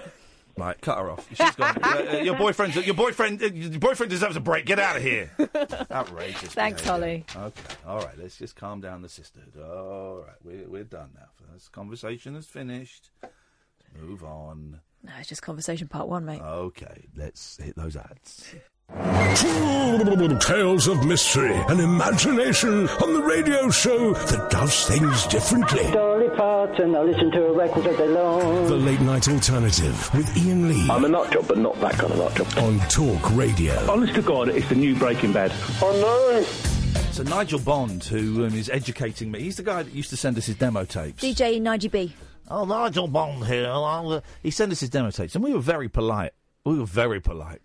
[0.59, 1.29] Right, cut her off.
[1.29, 1.77] She's gone.
[1.83, 3.43] Uh, uh, your boyfriend's your boyfriend.
[3.43, 4.65] Uh, your boyfriend deserves a break.
[4.65, 5.31] Get out of here.
[5.91, 6.55] Outrageous.
[6.55, 7.25] Thanks, behaviour.
[7.37, 8.19] Okay, all right.
[8.19, 9.53] Let's just calm down the sisterhood.
[9.63, 11.27] All right, we're we're done now.
[11.53, 13.11] This conversation is finished.
[13.23, 13.35] Let's
[14.01, 14.81] move on.
[15.03, 16.41] No, it's just conversation part one, mate.
[16.41, 18.55] Okay, let's hit those ads.
[20.47, 25.91] Tales of mystery and imagination on the radio show that does things differently.
[25.91, 28.67] Dolly Parton, I listen to her records all day long.
[28.67, 30.89] The Late Night Alternative with Iain Lee.
[30.89, 32.47] I'm a nut job, but not that kind of nut job.
[32.59, 33.75] On Talk Radio.
[33.91, 35.53] Honest to God, it's the new Breaking Bad.
[35.83, 37.03] Oh no!
[37.11, 40.39] So Nigel Bond, who um, is educating me, he's the guy that used to send
[40.39, 41.25] us his demo tapes.
[41.25, 42.15] DJ Nigel B.
[42.49, 43.67] Oh, Nigel Bond here.
[43.67, 46.33] I'll, uh, he sent us his demo tapes, and we were very polite.
[46.65, 47.63] We were very polite.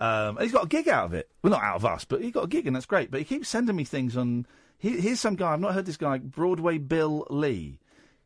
[0.00, 1.30] Um, and he's got a gig out of it.
[1.42, 3.10] Well, not out of us, but he got a gig, and that's great.
[3.10, 4.46] But he keeps sending me things on.
[4.78, 5.52] Here, here's some guy.
[5.52, 6.18] I've not heard this guy.
[6.18, 7.78] Broadway Bill Lee.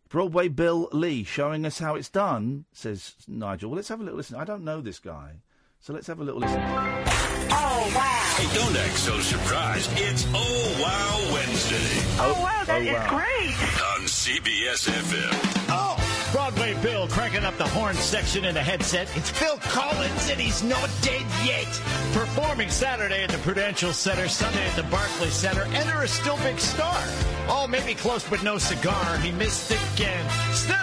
[0.08, 2.64] Broadway Bill Lee showing us how it's done.
[2.72, 3.70] Says Nigel.
[3.70, 4.36] Well, let's have a little listen.
[4.36, 5.34] I don't know this guy,
[5.80, 6.60] so let's have a little listen.
[6.60, 8.34] Oh, wow.
[8.36, 9.90] Hey, don't act so surprised.
[9.94, 11.76] It's Oh Wow Wednesday.
[12.18, 13.08] Oh, wow, that oh, is wow.
[13.08, 13.54] great.
[13.94, 15.66] On CBS FM.
[15.68, 15.99] Oh,
[16.32, 19.08] Broadway Bill cranking up the horn section in the headset.
[19.16, 21.66] It's Phil Collins, and he's not dead yet.
[22.12, 25.62] Performing Saturday at the Prudential Center, Sunday at the Barclays Center.
[25.74, 27.02] Enter a still big star.
[27.48, 29.18] Oh, maybe close, but no cigar.
[29.18, 30.24] He missed it again.
[30.52, 30.76] Still,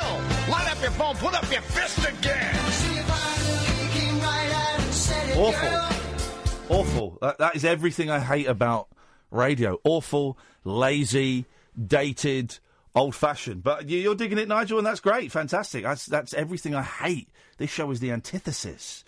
[0.52, 2.56] light up your phone, put up your fist again.
[5.38, 6.76] Awful.
[6.76, 7.18] Awful.
[7.22, 8.88] That, that is everything I hate about
[9.30, 9.80] radio.
[9.84, 11.46] Awful, lazy,
[11.78, 12.58] dated,
[12.98, 13.64] old fashioned.
[13.64, 15.32] But you- you're digging it, Nigel, and that's great.
[15.32, 15.84] Fantastic.
[15.84, 17.30] That's, that's everything I hate.
[17.58, 19.04] This show is the antithesis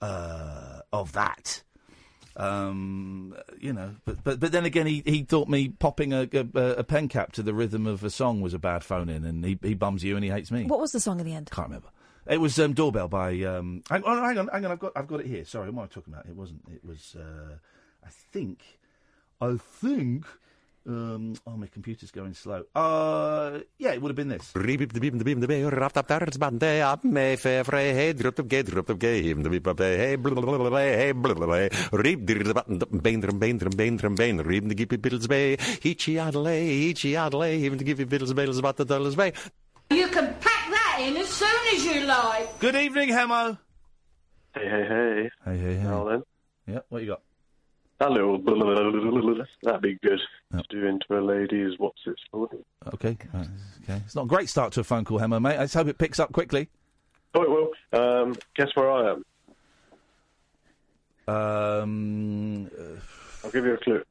[0.00, 1.62] uh, of that.
[2.36, 6.60] Um, you know, but, but but then again, he, he thought me popping a, a,
[6.78, 9.44] a pen cap to the rhythm of a song was a bad phone in, and
[9.44, 10.64] he, he bums you and he hates me.
[10.64, 11.50] What was the song in the end?
[11.50, 11.88] Can't remember.
[12.26, 13.32] It was um, doorbell by.
[13.42, 14.70] Um, hang, on, hang on, hang on.
[14.72, 15.44] I've got, I've got it here.
[15.44, 16.26] Sorry, what am I talking about?
[16.26, 16.62] It wasn't.
[16.72, 17.16] It was.
[17.18, 17.56] Uh,
[18.04, 18.60] I think.
[19.40, 20.24] I think.
[20.86, 22.64] Um, oh, my computer's going slow.
[22.74, 24.50] Uh, yeah, it would have been this.
[39.90, 42.58] You can pack that in as soon as you like.
[42.58, 43.58] Good evening, Hemo.
[44.54, 45.30] Hey, hey, hey.
[45.44, 45.82] Hey, hey, hey.
[45.84, 46.22] Now then.
[46.66, 47.22] Yeah, what you got?
[48.00, 48.38] Little
[49.62, 50.20] that'd be good.
[50.52, 52.54] To do into a lady's what's it called?
[52.94, 53.46] Okay, right,
[53.84, 54.02] okay.
[54.06, 55.58] It's not a great start to a phone call, Hemo, mate.
[55.58, 56.68] I just hope it picks up quickly.
[57.34, 57.70] Oh, it will.
[57.92, 59.24] Um, guess where I am?
[61.28, 63.00] Um, uh,
[63.44, 64.02] I'll give you a clue.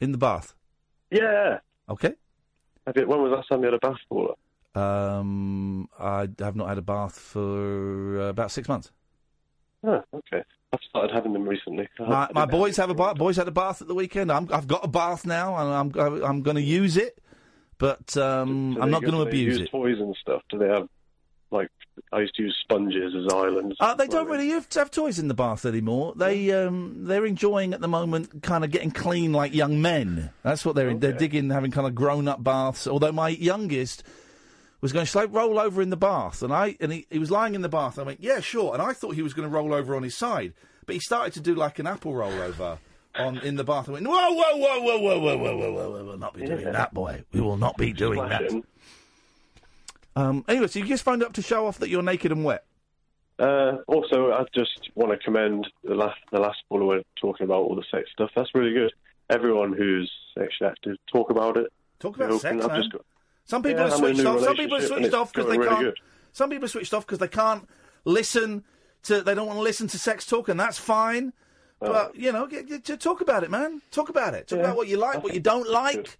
[0.00, 0.54] in the bath.
[1.10, 1.58] Yeah.
[1.88, 2.14] Okay.
[2.86, 4.34] I did, when was the last time you had a bath baller?
[4.74, 8.92] Um, I have not had a bath for uh, about six months.
[9.88, 10.44] Oh, okay.
[10.72, 11.88] I've started having them recently.
[11.98, 13.16] My, my boys have a bath.
[13.16, 14.30] Boys had a bath at the weekend.
[14.30, 17.18] I'm, I've got a bath now, and I'm I'm going to use it,
[17.78, 19.70] but um, I'm not going to abuse it.
[19.70, 20.42] Toys and stuff.
[20.50, 20.86] Do they have
[21.50, 21.70] like
[22.12, 23.76] I used to use sponges as islands?
[23.80, 26.12] Uh, they don't really have, have toys in the bath anymore.
[26.14, 30.28] They um, they're enjoying at the moment, kind of getting clean like young men.
[30.42, 32.86] That's what they're they're digging, having kind of grown up baths.
[32.86, 34.02] Although my youngest
[34.80, 37.54] was going to roll over in the bath, and I and he, he was lying
[37.54, 37.98] in the bath.
[37.98, 40.14] I went, yeah, sure, and I thought he was going to roll over on his
[40.16, 40.52] side,
[40.86, 42.78] but he started to do like an apple roll over.
[43.16, 45.96] On in the bath, I went, whoa, whoa, whoa, whoa, whoa, whoa, whoa, whoa, whoa,
[45.96, 47.24] we will not be doing that, boy.
[47.32, 48.62] We will not be doing that.
[50.14, 52.64] Um, anyway, so you just phoned up to show off that you're naked and wet.
[53.38, 57.62] Uh, also, I just want to commend the last the last caller were talking about
[57.62, 58.30] all the sex stuff.
[58.36, 58.92] That's really good.
[59.30, 61.72] Everyone who's sexually active, talk about it.
[62.00, 62.80] Talk about sex, I've man.
[62.80, 63.04] just got-
[63.48, 64.40] Some people Yeah, are I'm in a switched off.
[64.42, 65.80] Some people are switched off because they really can't.
[65.82, 65.98] good.
[66.32, 67.68] Some people are switched off because they can't
[68.04, 68.64] listen
[69.04, 69.22] to.
[69.22, 71.32] They don't want to listen to sex talk, and that's fine.
[71.80, 73.80] But you know, get, get, just talk about it, man.
[73.90, 74.48] Talk about it.
[74.48, 74.64] Talk Yeah.
[74.64, 76.18] about what you like, what you don't like.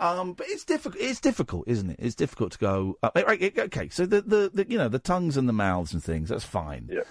[0.00, 1.00] Um, but it's difficult.
[1.00, 1.96] It's difficult, isn't it?
[2.00, 2.98] It's difficult to go.
[3.02, 5.92] Uh, right, right, okay, so the, the the you know the tongues and the mouths
[5.92, 6.30] and things.
[6.30, 6.88] That's fine.
[6.90, 7.02] Yeah.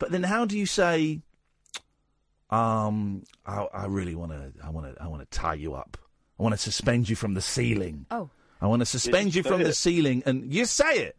[0.00, 1.20] But then, how do you say?
[2.50, 4.52] Um, I, I really want to.
[4.64, 5.00] I want to.
[5.00, 5.96] I want to tie you up.
[6.38, 8.06] I want to suspend you from the ceiling.
[8.10, 8.30] Oh.
[8.60, 11.16] I want to suspend you say from the ceiling, and you say it.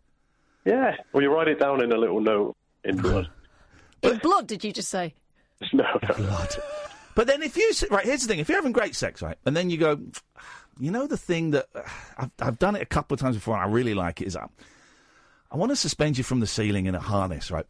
[0.66, 0.96] Yeah.
[1.12, 3.30] Well, you write it down in a little note in blood.
[4.04, 5.14] In blood, did you just say?
[5.74, 6.16] no, no.
[6.16, 6.56] Blood.
[7.16, 9.38] But then, if you s- right, here's the thing: if you're having great sex, right,
[9.46, 10.00] and then you go,
[10.80, 11.68] you know, the thing that
[12.18, 14.36] I've, I've done it a couple of times before, and I really like it is,
[14.36, 14.48] uh,
[15.52, 17.66] I want to suspend you from the ceiling in a harness, right?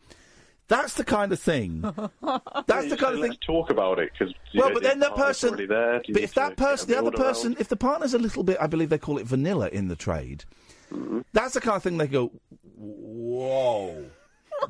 [0.71, 1.81] That's the kind of thing.
[2.65, 3.35] That's the kind of thing.
[3.45, 5.57] Talk about it because Well, but then that person.
[5.67, 6.01] there.
[6.07, 7.27] But if that person, the other build around?
[7.33, 9.97] person, if the partner's a little bit, I believe they call it vanilla in the
[9.97, 10.45] trade.
[10.89, 11.21] Mm-hmm.
[11.33, 12.31] That's the kind of thing they go,
[12.77, 14.05] whoa,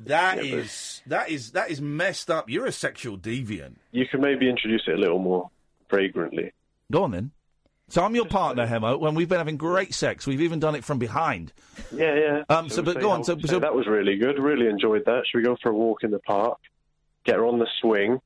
[0.06, 2.50] that is that is that is messed up.
[2.50, 3.76] You're a sexual deviant.
[3.92, 5.52] you can maybe introduce it a little more
[5.88, 6.52] fragrantly.
[6.92, 7.32] Go on then.
[7.92, 8.98] So I'm your partner, Hemo.
[8.98, 11.52] When we've been having great sex, we've even done it from behind.
[11.94, 12.44] Yeah, yeah.
[12.48, 13.26] Um, so, but go on.
[13.26, 14.40] So, so that was really good.
[14.40, 15.24] Really enjoyed that.
[15.28, 16.58] Should we go for a walk in the park?
[17.26, 18.22] Get her on the swing.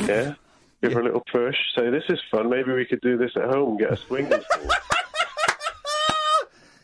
[0.00, 0.34] Yeah.
[0.82, 1.54] Give her a little push.
[1.76, 2.50] Say this is fun.
[2.50, 3.76] Maybe we could do this at home.
[3.76, 4.36] Get a swing do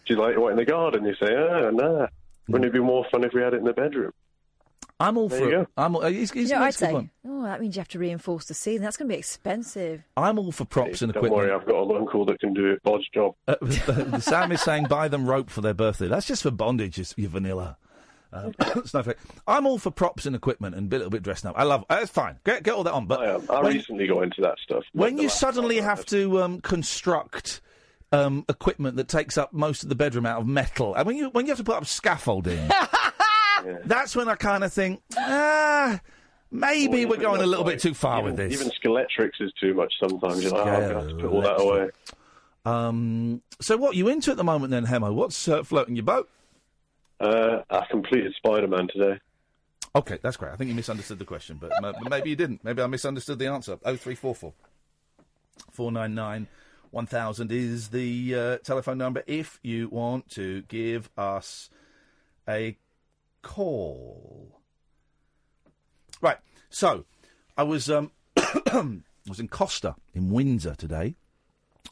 [0.06, 1.04] you like, what in the garden?
[1.04, 2.06] You say, ah, nah.
[2.46, 4.12] Wouldn't it be more fun if we had it in the bedroom?
[5.02, 5.68] I'm all There for you it.
[5.76, 5.96] I'm.
[5.96, 7.10] all- He's, he's you know, I'd makes a good say, one.
[7.26, 8.82] oh, that means you have to reinforce the ceiling.
[8.82, 10.02] That's going to be expensive.
[10.16, 11.32] I'm all for props and equipment.
[11.34, 12.82] Don't worry, I've got an uncle that can do it.
[12.82, 13.34] Bod's job.
[13.48, 16.06] Uh, Sam is saying buy them rope for their birthday.
[16.08, 17.76] That's just for bondage, you you vanilla.
[18.32, 18.52] Um,
[18.86, 19.18] Snowflake.
[19.46, 21.56] I'm all for props and equipment and a little bit dressing up.
[21.58, 21.84] I love.
[21.90, 22.38] That's fine.
[22.44, 23.06] Get get all that on.
[23.06, 23.46] But I, am.
[23.50, 24.84] I when- recently got into that stuff.
[24.92, 27.60] when you suddenly have to um, construct
[28.12, 31.28] um, equipment that takes up most of the bedroom out of metal, and when you
[31.30, 32.58] when you have to put up scaffolding,
[33.84, 36.00] that's when I kind of think, ah,
[36.50, 38.60] maybe we're going a little bit too far even, with this.
[38.60, 40.42] Even Skeletrix is too much sometimes.
[40.42, 41.90] You're like, oh, I'm going to have to put all that away.
[42.64, 45.12] Um, so what you into at the moment then, Hemo?
[45.12, 46.28] What's uh, floating your boat?
[47.20, 49.20] Uh, I completed Spider-Man today.
[49.94, 50.52] Okay, that's great.
[50.52, 52.64] I think you misunderstood the question, but m- maybe you didn't.
[52.64, 53.78] Maybe I misunderstood the answer.
[53.84, 54.54] Oh three four four
[55.70, 56.46] four nine nine
[56.90, 61.68] one thousand is the uh, telephone number if you want to give us
[62.48, 62.76] a
[63.42, 64.60] call.
[66.20, 66.38] Right.
[66.70, 67.04] So,
[67.56, 71.16] I was um, I was in Costa in Windsor today,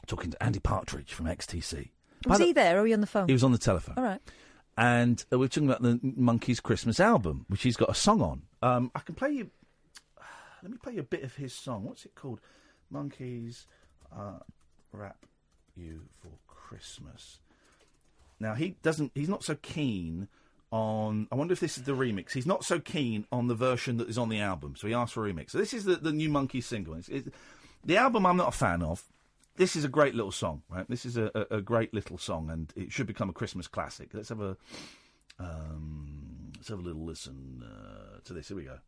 [0.07, 1.91] talking to Andy Partridge from XTC.
[2.27, 3.27] Was the- he there or were you on the phone?
[3.27, 4.21] He was on the telephone All right.
[4.77, 8.21] and uh, we we're talking about the Monkees Christmas album, which he's got a song
[8.23, 8.43] on.
[8.63, 9.51] Um, I can play you.
[10.63, 11.85] Let me play you a bit of his song.
[11.85, 12.41] What's it called?
[12.93, 13.67] Monkees
[14.15, 14.41] uh,
[14.93, 15.25] rap
[15.77, 17.41] you for Christmas.
[18.39, 19.13] Now he doesn't.
[19.15, 20.29] He's not so keen
[20.71, 21.29] on.
[21.31, 22.33] I wonder if this is the remix.
[22.33, 25.15] He's not so keen on the version that is on the album, so he asked
[25.15, 25.51] for a remix.
[25.51, 26.95] So this is the the new Monkey single.
[26.95, 27.33] It's, it,
[27.85, 29.03] the album I'm not a fan of.
[29.57, 30.89] This is a great little song, right?
[30.89, 34.11] This is a, a, a great little song, and it should become a Christmas classic.
[34.13, 34.57] Let's have a
[35.39, 38.49] um, let's have a little listen uh, to this.
[38.49, 38.79] Here we go.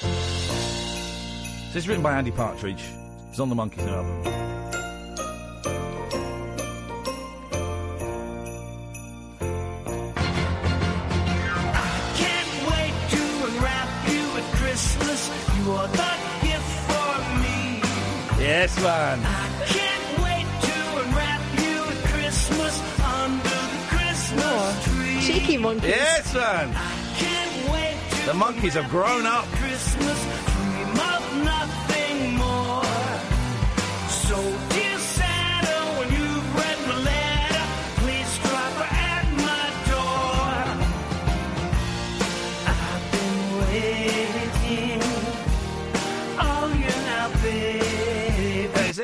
[0.00, 0.06] So
[1.72, 2.82] This is written by Andy Partridge.
[3.28, 4.69] It's on the Monkees album.
[23.88, 25.20] Christmas tree.
[25.22, 25.88] Cheeky monkeys.
[25.88, 26.74] Yes, man.
[27.16, 29.46] Can't wait to The monkeys have grown up.
[29.52, 30.19] Christmas,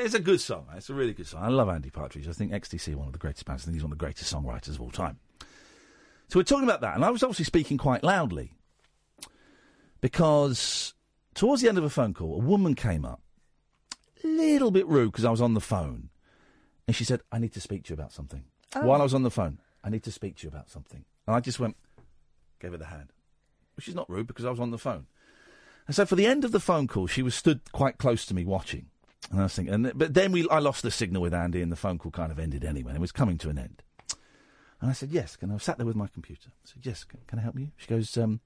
[0.06, 0.66] It's, a good song.
[0.74, 1.42] It's a really good song.
[1.42, 2.28] I love Andy Partridge.
[2.28, 3.64] I think XTC one of the greatest bands.
[3.64, 5.18] I think he's one of the greatest songwriters of all time.
[6.28, 8.54] So we're talking about that, and I was obviously speaking quite loudly
[10.00, 10.94] because
[11.34, 13.20] towards the end of a phone call, a woman came up,
[14.24, 16.10] a little bit rude because I was on the phone,
[16.86, 18.86] and she said, "I need to speak to you about something." Oh.
[18.86, 21.36] While I was on the phone, I need to speak to you about something, and
[21.36, 21.76] I just went,
[22.60, 23.12] gave her the hand,
[23.76, 25.06] which is not rude because I was on the phone.
[25.86, 28.34] And so for the end of the phone call, she was stood quite close to
[28.34, 28.86] me watching.
[29.30, 31.72] And I was thinking, and, but then we, I lost the signal with Andy, and
[31.72, 32.90] the phone call kind of ended anyway.
[32.90, 33.82] And it was coming to an end.
[34.80, 35.36] And I said, yes.
[35.40, 36.50] And I sat there with my computer.
[36.52, 37.04] I said, yes.
[37.04, 37.72] Can, can I help you?
[37.76, 38.40] She goes, um,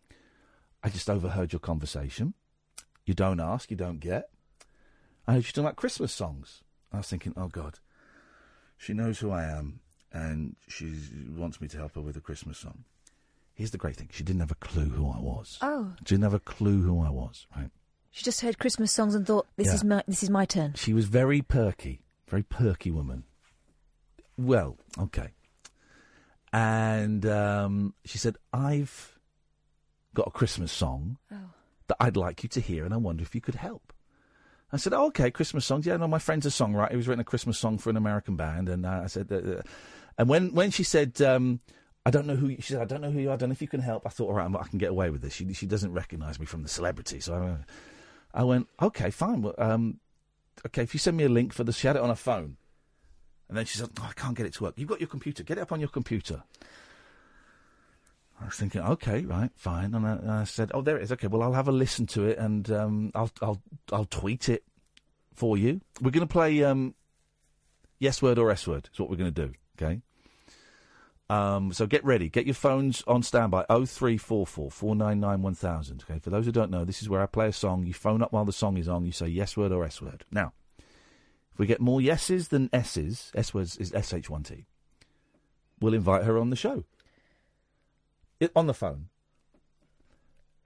[0.82, 2.35] I just overheard your conversation.
[3.05, 4.31] You don't ask, you don't get.
[5.27, 6.62] I heard you talking about Christmas songs.
[6.93, 7.78] I was thinking, oh God,
[8.77, 9.81] she knows who I am,
[10.12, 10.93] and she
[11.36, 12.85] wants me to help her with a Christmas song.
[13.55, 15.59] Here's the great thing: she didn't have a clue who I was.
[15.61, 15.93] Oh.
[16.01, 17.47] She didn't have a clue who I was.
[17.55, 17.70] Right?
[18.11, 19.74] She just heard Christmas songs and thought, this Yeah.
[19.74, 20.74] is my this is my turn.
[20.74, 23.24] She was very perky, very perky woman.
[24.37, 25.28] Well, okay.
[26.53, 29.19] And um, she said, I've
[30.15, 31.37] got a Christmas song Oh.
[31.87, 33.93] that I'd like you to hear, and I wonder if you could help.
[34.73, 35.85] I said, oh, okay, Christmas songs.
[35.87, 36.91] Yeah, no, my friend's a songwriter.
[36.93, 38.69] He was written a Christmas song for an American band.
[38.69, 39.62] And uh, I said, uh, uh,
[40.16, 41.59] and when, when she said, um,
[42.07, 43.32] I don't know who, you, she said, I don't know who you are.
[43.32, 44.07] I don't know if you can help.
[44.07, 45.32] I thought, all right, I can get away with this.
[45.35, 47.19] She, she doesn't recognise me from the celebrity.
[47.19, 47.57] So I,
[48.32, 49.43] I went, okay, fine.
[49.43, 50.01] Well, um,
[50.66, 52.57] okay, if you send me a link for this, she had it on her phone.
[53.48, 54.74] And then she said, oh, I can't get it to work.
[54.77, 55.43] You've got your computer.
[55.43, 56.44] Get it up on your computer.
[58.40, 59.94] I was thinking, okay, right, fine.
[59.94, 61.12] And I, and I said, oh, there it is.
[61.12, 63.61] Okay, well, I'll have a listen to it and um, I'll, I'll,
[63.93, 64.62] I'll tweet it
[65.35, 65.81] for you.
[66.01, 66.94] We're going to play um,
[67.98, 68.89] yes word or s word.
[68.93, 69.52] Is what we're going to do.
[69.81, 70.01] Okay.
[71.31, 72.28] Um, so get ready.
[72.28, 73.65] Get your phones on standby.
[73.70, 76.02] Oh three four four four nine nine one thousand.
[76.02, 76.19] Okay.
[76.19, 77.86] For those who don't know, this is where I play a song.
[77.86, 79.07] You phone up while the song is on.
[79.07, 80.24] You say yes word or s word.
[80.32, 80.52] Now,
[81.52, 84.65] if we get more yeses than s's, s words is sh1t.
[85.81, 86.82] We'll invite her on the show.
[88.40, 89.07] It, on the phone.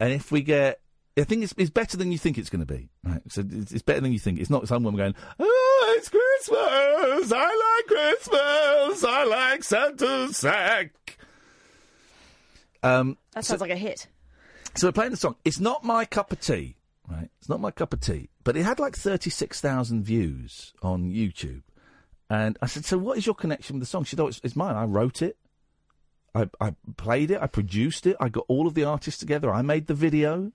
[0.00, 0.80] And if we get,
[1.18, 2.88] I think it's, it's better than you think it's going to be.
[3.04, 3.20] Right?
[3.28, 4.40] So it's, it's better than you think.
[4.40, 6.08] It's not someone going, "Oh, it's
[6.48, 7.32] Christmas!
[7.32, 9.04] I like Christmas!
[9.04, 11.18] I like Santa's sack."
[12.82, 14.08] Um, That so- sounds like a hit.
[14.74, 15.36] so we're playing the song.
[15.44, 16.76] It's not my cup of tea,
[17.08, 17.30] right?
[17.38, 18.28] It's not my cup of tea.
[18.42, 21.62] But it had like 36,000 views on YouTube.
[22.28, 24.04] And I said, So what is your connection with the song?
[24.04, 24.76] She said, Oh, it's, it's mine.
[24.76, 25.36] I wrote it.
[26.34, 27.40] I, I played it.
[27.40, 28.16] I produced it.
[28.20, 29.52] I got all of the artists together.
[29.52, 30.52] I made the video.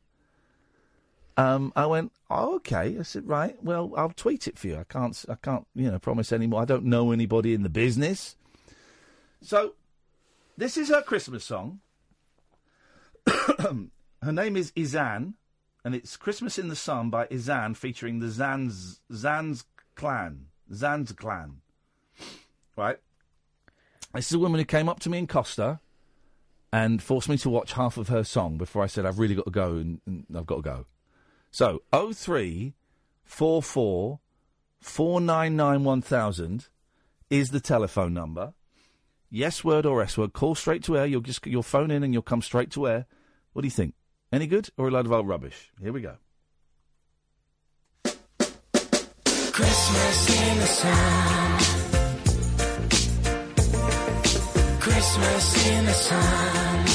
[1.39, 2.97] Um, I went, oh, okay.
[2.99, 3.55] I said, right.
[3.63, 4.75] Well, I'll tweet it for you.
[4.75, 5.23] I can't.
[5.29, 5.65] I can't.
[5.73, 6.61] You know, promise anymore.
[6.61, 8.35] I don't know anybody in the business.
[9.41, 9.75] So,
[10.57, 11.79] this is her Christmas song.
[13.25, 15.35] her name is Izan,
[15.85, 19.63] and it's "Christmas in the Sun" by Izan, featuring the Zan's Zan's
[19.95, 21.61] clan, Zan's clan.
[22.75, 22.97] Right.
[24.13, 25.79] This is a woman who came up to me in Costa
[26.73, 29.45] and forced me to watch half of her song before I said I've really got
[29.45, 30.85] to go and, and I've got to go.
[31.51, 32.73] So, 03
[33.23, 34.19] 44
[34.79, 36.67] 499 1000
[37.29, 38.53] is the telephone number.
[39.29, 40.33] Yes word or S word.
[40.33, 41.05] Call straight to air.
[41.05, 43.05] You'll just you'll phone in and you'll come straight to air.
[43.53, 43.93] What do you think?
[44.31, 45.71] Any good or a load of old rubbish?
[45.81, 46.15] Here we go.
[49.23, 51.59] Christmas in the sun.
[54.79, 56.85] Christmas in the sun.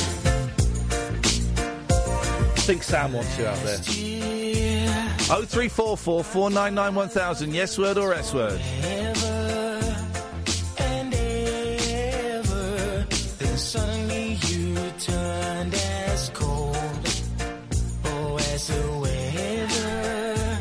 [2.56, 4.13] I think Sam wants you out there.
[5.30, 7.54] Oh three four four four nine nine one thousand.
[7.54, 8.60] Yes word or S word.
[10.78, 13.06] And ever,
[13.38, 16.76] then suddenly you turned as cold.
[18.04, 20.58] Oh, as the weather.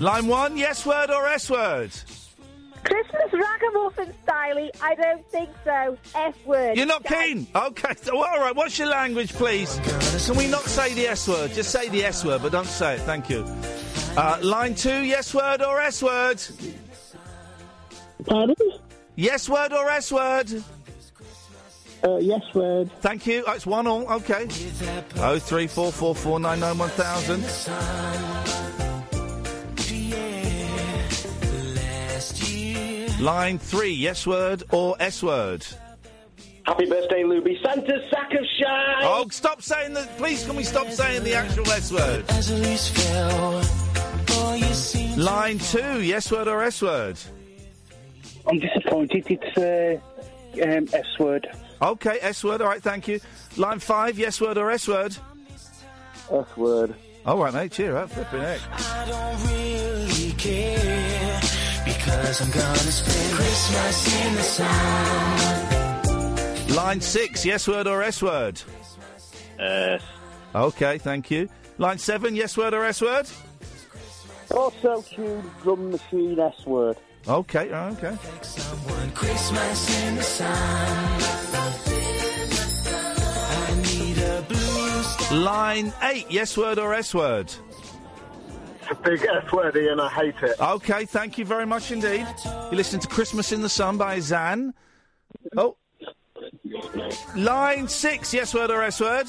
[0.00, 0.56] Line one.
[0.56, 1.90] Yes word or S word.
[2.84, 5.96] Christmas ragamuffin style I don't think so.
[6.14, 6.76] F word.
[6.76, 7.46] You're not keen.
[7.54, 7.94] Okay.
[8.02, 8.54] So, all right.
[8.54, 9.80] What's your language, please?
[10.26, 11.52] Can we not say the S word?
[11.52, 13.00] Just say the S word, but don't say it.
[13.00, 13.44] Thank you.
[14.16, 15.02] Uh, line two.
[15.02, 16.40] Yes word or S word.
[18.26, 18.54] Pardon?
[19.16, 20.62] Yes word or S word.
[22.04, 22.90] Uh, yes word.
[23.00, 23.44] Thank you.
[23.46, 24.06] Oh, it's one all.
[24.14, 24.46] Okay.
[25.16, 27.44] Oh three four four four nine nine one thousand.
[33.24, 33.94] Line three.
[33.94, 35.66] Yes word or S word.
[36.66, 37.58] Happy birthday, Luby.
[37.64, 39.00] Santa's sack of shine.
[39.00, 40.14] Oh, stop saying that.
[40.18, 42.28] Please, can we stop saying the actual S word?
[45.16, 46.02] Line two.
[46.02, 47.18] Yes word or S word.
[48.46, 49.24] I'm disappointed.
[49.30, 49.96] It's uh,
[50.62, 51.46] um, S word.
[51.80, 52.60] Okay, S word.
[52.60, 53.20] All right, thank you.
[53.56, 54.18] Line five.
[54.18, 55.16] Yes word or S word.
[56.30, 56.94] S word.
[57.24, 57.72] All right, mate.
[57.72, 58.10] Cheer up.
[58.10, 58.60] Flipping heck.
[58.70, 61.33] I don't really care
[62.04, 66.04] because I'm gonna spend Christmas in the sun.
[66.74, 67.46] Line six.
[67.46, 68.60] Yes word or S word.
[69.58, 70.02] S.
[70.54, 71.48] Okay, thank you.
[71.78, 72.34] Line seven.
[72.36, 73.26] Yes word or S word.
[74.50, 76.96] Also cute drum machine S word.
[77.26, 78.16] Okay, oh, okay.
[78.42, 80.54] Someone Christmas in the sun.
[83.50, 85.02] I need a blue.
[85.38, 86.26] Line eight.
[86.30, 87.50] Yes word or S word.
[88.86, 90.60] It's a big S wordy and I hate it.
[90.60, 92.26] Okay, thank you very much indeed.
[92.44, 94.74] You listen to Christmas in the Sun by Zan.
[95.56, 95.76] Oh.
[97.34, 98.34] Line six.
[98.34, 99.26] Yes word or S word.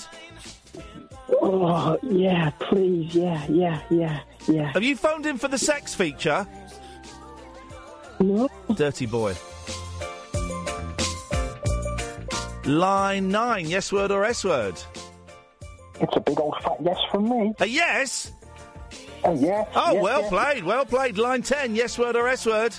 [1.42, 3.16] Oh, yeah, please.
[3.16, 4.72] Yeah, yeah, yeah, yeah.
[4.74, 6.46] Have you phoned in for the sex feature?
[8.20, 8.50] No.
[8.76, 9.36] Dirty boy.
[12.66, 13.70] Line nine.
[13.70, 14.76] Yes word or S word.
[16.02, 17.54] It's a big old fat yes from me.
[17.60, 18.34] A yes.
[19.26, 19.68] Oh, yes.
[19.76, 20.30] Oh, yes, well yes.
[20.30, 21.18] played, well played.
[21.18, 22.76] Line 10, yes word or S word?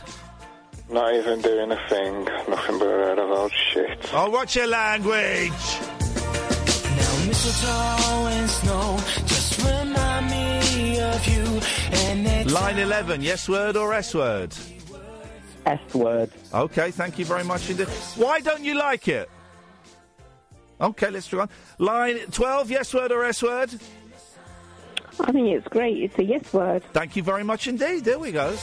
[0.88, 2.24] Not even doing a thing.
[2.24, 4.10] Nothing but a load of old shit.
[4.14, 5.50] Oh, what's your language?
[5.50, 8.96] Now mistletoe and snow
[9.26, 11.60] just remind me of you.
[12.08, 14.54] And Line 11, yes word or S word?
[15.66, 16.30] S word.
[16.54, 17.88] Okay, thank you very much indeed.
[18.14, 19.28] Why don't you like it?
[20.80, 21.48] Okay, let's try on.
[21.78, 23.70] Line 12, yes word or S word?
[25.20, 25.96] I think it's great.
[26.02, 26.82] It's a yes word.
[26.92, 28.04] Thank you very much indeed.
[28.04, 28.56] There we go.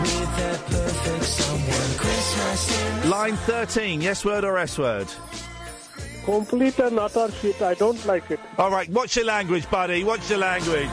[0.00, 5.08] with that perfect someone Christmas in Line 13, yes word or S word?
[6.24, 7.60] Complete and utter shit.
[7.60, 8.40] I don't like it.
[8.58, 10.04] All right, what's your language, buddy?
[10.04, 10.88] What's your language?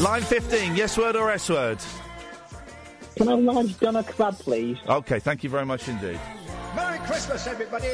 [0.00, 1.78] Line 15, yes word or S word?
[3.16, 4.78] Can I have large doner kebab, please?
[4.88, 6.18] Okay, thank you very much indeed.
[6.74, 7.86] Merry Christmas, everybody.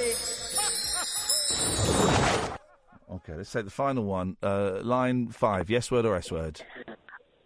[3.10, 4.36] Okay, let's take the final one.
[4.42, 6.60] Uh, line 5, yes word or S word?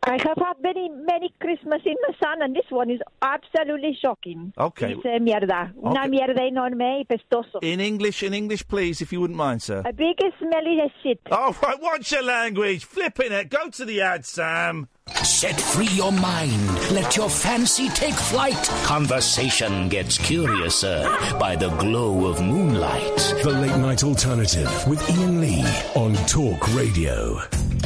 [0.05, 4.53] I have had many, many Christmas in my son, and this one is absolutely shocking.
[4.59, 4.95] Okay.
[4.95, 5.73] Dice mierda.
[5.77, 7.61] Una mierda enorme y pestoso.
[7.63, 9.81] In English, in English, please, if you wouldn't mind, sir.
[9.87, 11.21] A big smelly shit.
[11.31, 12.85] Oh, right, what's your language?
[12.85, 13.49] Flipping it.
[13.49, 14.89] Go to the ad, Sam.
[15.09, 16.69] Set free your mind.
[16.93, 18.57] Let your fancy take flight.
[18.85, 21.05] Conversation gets curiouser
[21.41, 23.17] by the glow of moonlight.
[23.43, 25.65] The Late Night Alternative with Iain Lee
[25.97, 27.41] on Talk Radio.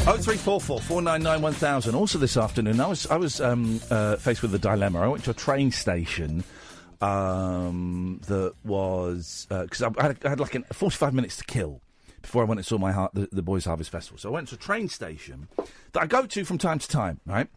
[0.06, 1.94] Oh three four four four nine nine one thousand.
[1.94, 5.00] Also this afternoon, I was I was um, uh, faced with a dilemma.
[5.00, 6.44] I went to a train station
[7.00, 11.44] um, that was because I, I, had, I had like an, forty five minutes to
[11.44, 11.80] kill
[12.26, 14.18] before I went and saw my har- the, the Boys Harvest Festival.
[14.18, 15.48] So I went to a train station
[15.92, 17.48] that I go to from time to time, right?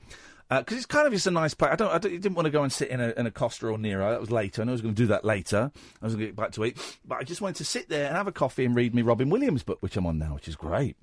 [0.50, 1.72] Because it's kind of just a nice place.
[1.72, 1.92] I don't.
[1.92, 4.10] I don't- didn't want to go and sit in a, in a Costa or Nero.
[4.10, 4.64] That was later.
[4.64, 5.72] I was going to do that later.
[6.02, 8.08] I was going to get back to eat, but I just wanted to sit there
[8.08, 10.48] and have a coffee and read me Robin Williams book, which I'm on now, which
[10.48, 10.96] is great.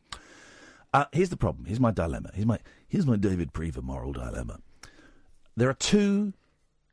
[0.92, 1.66] Uh, here's the problem.
[1.66, 2.30] Here's my dilemma.
[2.34, 4.58] Here's my here's my David Prever moral dilemma.
[5.56, 6.32] There are two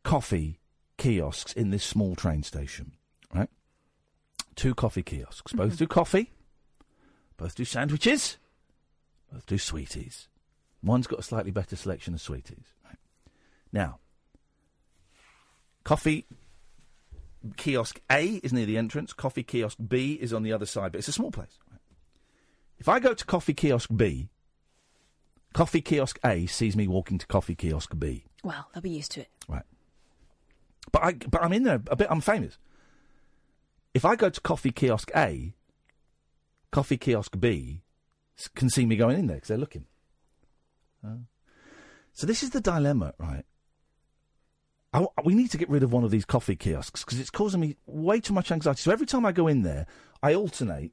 [0.04, 0.60] coffee
[0.98, 2.94] kiosks in this small train station,
[3.34, 3.50] right?
[4.56, 5.54] Two coffee kiosks.
[5.54, 6.33] Both do coffee.
[7.38, 8.38] Both do sandwiches.
[9.32, 10.28] Both do sweeties.
[10.84, 12.66] One's got a slightly better selection of sweeties.
[12.86, 12.98] Right?
[13.72, 14.00] Now,
[15.84, 16.26] coffee
[17.58, 19.14] kiosk A is near the entrance.
[19.14, 21.58] Coffee kiosk B is on the other side, but it's a small place.
[21.72, 21.80] right?
[22.78, 24.30] If I go to coffee kiosk B,
[25.54, 28.26] coffee kiosk A sees me walking to coffee kiosk B.
[28.44, 29.30] Well, they'll be used to it.
[29.48, 29.64] Right.
[30.92, 32.58] But I but I'm in there a bit I'm famous.
[33.94, 35.54] If I go to coffee kiosk A,
[36.74, 37.84] coffee kiosk B
[38.56, 39.86] can see me going in there because they're looking.
[41.06, 41.18] Uh,
[42.14, 43.46] so this is the dilemma, right?
[44.92, 47.62] I we need to get rid of one of these coffee kiosks because it's causing
[47.62, 48.82] me way too much anxiety.
[48.82, 49.86] So every time I go in there,
[50.22, 50.92] I alternate.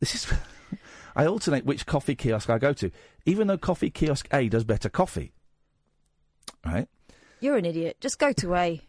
[0.00, 0.32] This is.
[1.16, 2.90] I alternate which coffee kiosk I go to,
[3.24, 5.32] even though coffee kiosk A does better coffee.
[6.64, 6.88] Right?
[7.40, 7.96] You're an idiot.
[8.00, 8.82] Just go to A.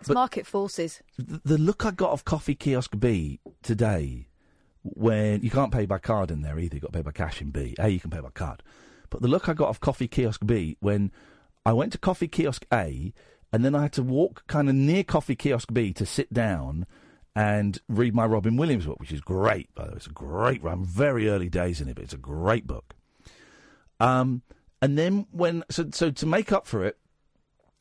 [0.00, 1.02] It's But- market forces.
[1.18, 4.28] the look I got of Coffee Kiosk B today,
[4.84, 7.40] when you can't pay by card in there either, you've got to pay by cash
[7.40, 7.74] in B.
[7.78, 8.62] A, you can pay by card.
[9.10, 11.10] But the look I got of Coffee Kiosk B when
[11.64, 13.12] I went to Coffee Kiosk A,
[13.52, 16.86] and then I had to walk kind of near Coffee Kiosk B to sit down
[17.34, 19.96] and read my Robin Williams book, which is great, by the way.
[19.96, 22.94] It's a great I'm very early days in it, but it's a great book.
[24.00, 24.42] Um,
[24.82, 26.98] and then when, so, so to make up for it,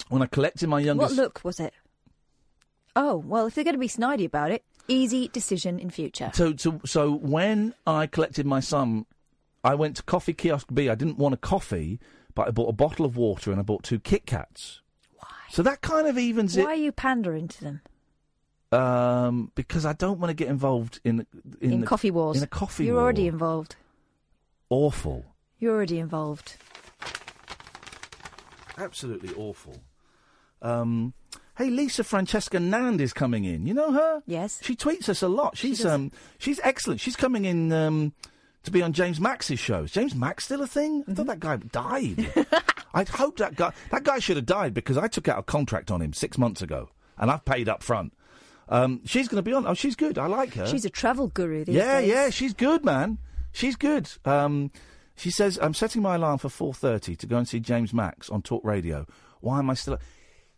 [0.10, 1.18] when I collected my youngest.
[1.18, 1.74] What look was it?
[2.96, 6.32] Oh, well, if they're going to be snidey about it, easy decision in future.
[6.34, 9.06] So, so, so when I collected my son,
[9.64, 10.90] I went to Coffee Kiosk B.
[10.90, 12.00] I didn't want a coffee,
[12.36, 14.82] but I bought a bottle of water and I bought two Kit Kats.
[15.18, 15.28] Why?
[15.52, 16.64] So that kind of evens it.
[16.64, 17.82] Why are you pandering to them?
[18.72, 21.28] um, because I don't want to get involved in
[21.62, 22.38] in, In, the- coffee wars.
[22.38, 23.04] In a coffee You're war.
[23.04, 23.76] already involved.
[24.70, 25.26] awful,
[25.60, 26.56] You're already involved.
[28.78, 29.76] absolutely awful.
[30.62, 31.14] Um,
[31.56, 33.66] hey, Lisa Francesca Nand is coming in.
[33.66, 34.24] You know her?
[34.26, 34.60] Yes.
[34.64, 35.58] She tweets us a lot.
[35.58, 37.00] She's um, she's excellent.
[37.00, 38.14] She's coming in um,
[38.64, 39.92] to be on James Max's shows.
[39.92, 41.04] James Max still a thing?
[41.08, 42.34] I thought that guy died.
[42.94, 45.92] I'd hope that guy that guy should have died because I took out a contract
[45.92, 48.14] on him six months ago and I've paid up front.
[48.70, 49.68] Um, she's going to be on.
[49.68, 50.18] Oh, she's good.
[50.18, 50.66] I like her.
[50.66, 52.10] She's a travel guru these yeah, days.
[52.10, 53.18] yeah, she's good, man.
[53.52, 54.10] She's good.
[54.26, 54.72] Um,
[55.16, 58.42] she says, "I'm setting my alarm for 4:30 to go and see James Max on
[58.42, 59.06] Talk Radio.
[59.42, 60.00] Why am I still?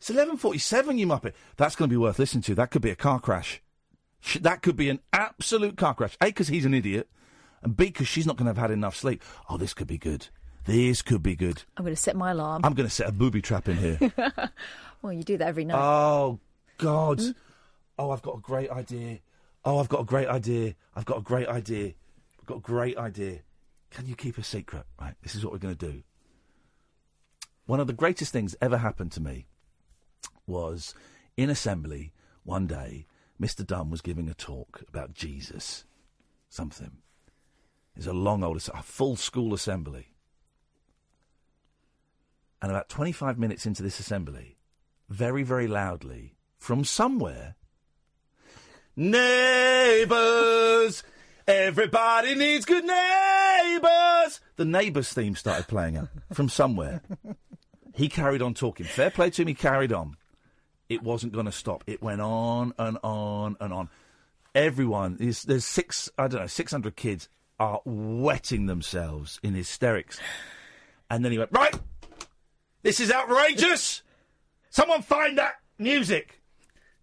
[0.07, 0.99] It's 11:47.
[0.99, 1.33] You muppet.
[1.57, 2.53] That's going to be worth listening to.
[2.53, 3.63] That could be a car crash.
[4.39, 6.15] That could be an absolute car crash.
[6.21, 7.09] A, because he's an idiot,
[7.63, 9.23] and B, because she's not going to have had enough sleep.
[9.49, 10.27] Oh, this could be good.
[10.65, 11.63] This could be good.
[11.75, 12.61] I'm going to set my alarm.
[12.63, 14.13] I'm going to set a booby trap in here.
[15.01, 15.79] well, you do that every night.
[15.79, 16.39] Oh
[16.77, 17.21] God!
[17.21, 17.31] Hmm?
[17.97, 19.21] Oh, I've got a great idea.
[19.63, 20.75] Oh, I've got a great idea.
[20.95, 21.93] I've got a great idea.
[22.39, 23.39] I've got a great idea.
[23.89, 24.83] Can you keep a secret?
[25.01, 25.15] Right.
[25.23, 26.03] This is what we're going to do.
[27.65, 29.47] One of the greatest things ever happened to me
[30.47, 30.93] was
[31.37, 32.13] in assembly
[32.43, 33.05] one day.
[33.41, 33.65] Mr.
[33.65, 35.83] Dunn was giving a talk about Jesus,
[36.49, 36.97] something.
[37.95, 40.13] It's a long old, a full school assembly.
[42.61, 44.55] And about 25 minutes into this assembly,
[45.09, 47.55] very, very loudly, from somewhere,
[48.97, 50.23] Neighbours!
[51.45, 54.39] Everybody needs good neighbours!
[54.55, 57.01] The neighbours theme started playing out from somewhere.
[57.93, 58.85] He carried on talking.
[58.85, 60.15] Fair play to him, he carried on.
[60.89, 61.83] It wasn't going to stop.
[61.87, 63.89] It went on and on and on.
[64.53, 67.27] Everyone, is, there's six, I don't know, 600 kids
[67.59, 70.19] are wetting themselves in hysterics.
[71.09, 71.75] And then he went, right,
[72.83, 74.01] this is outrageous!
[74.69, 76.41] Someone find that music!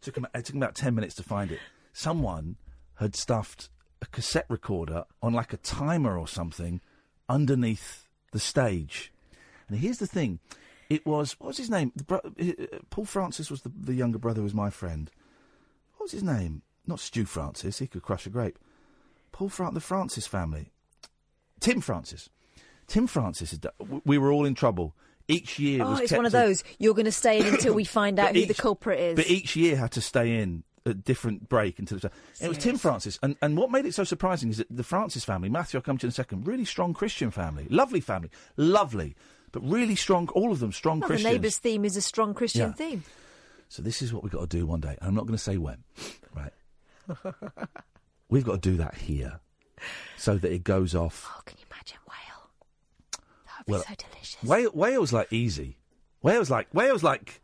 [0.00, 1.60] Took him, it took him about 10 minutes to find it.
[1.92, 2.56] Someone
[2.96, 3.68] had stuffed
[4.00, 6.80] a cassette recorder on like a timer or something
[7.28, 9.12] underneath the stage.
[9.68, 10.40] And here's the thing
[10.93, 11.90] it was, what was his name?
[11.97, 15.10] The bro- uh, Paul Francis was the, the younger brother, who was my friend.
[15.97, 16.60] What was his name?
[16.86, 18.59] Not Stu Francis, he could crush a grape.
[19.31, 20.70] Paul Fran- the Francis family.
[21.60, 22.28] Tim Francis.
[22.89, 23.59] Tim Francis,
[24.05, 24.94] we were all in trouble.
[25.28, 26.62] Each year oh, was it's one of those.
[26.78, 29.16] You're going to stay in until we find out But who the culprit is.
[29.16, 32.10] But each year had to stay in a different break into the.
[32.40, 35.24] It was Tim Francis, and and what made it so surprising is that the Francis
[35.24, 39.14] family, Matthew, I'll come to in a second, really strong Christian family, lovely family, lovely,
[39.52, 40.28] but really strong.
[40.34, 41.32] All of them strong Well, the Christians.
[41.32, 42.72] neighbours theme is a strong Christian Yeah.
[42.72, 43.04] theme.
[43.68, 44.96] So this is what we've got to do one day.
[45.00, 45.84] and I'm not going to say when,
[46.34, 46.52] right?
[48.28, 49.40] We've got to do that here,
[50.16, 51.26] so that it goes off.
[51.36, 52.50] Oh, can you imagine Whale?
[53.46, 54.42] That would Well, be so delicious.
[54.42, 55.76] Wales, Wales like easy.
[56.22, 57.40] Wales like Wales like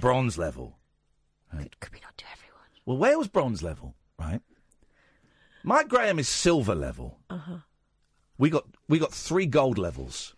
[0.00, 0.76] bronze level.
[1.52, 1.72] Right?
[1.80, 2.62] Could we not do everyone?
[2.86, 4.40] Well, Wales bronze level, right?
[5.62, 7.18] Mike Graham is silver level.
[7.30, 7.56] Uh huh.
[8.38, 10.34] We got we got three gold levels.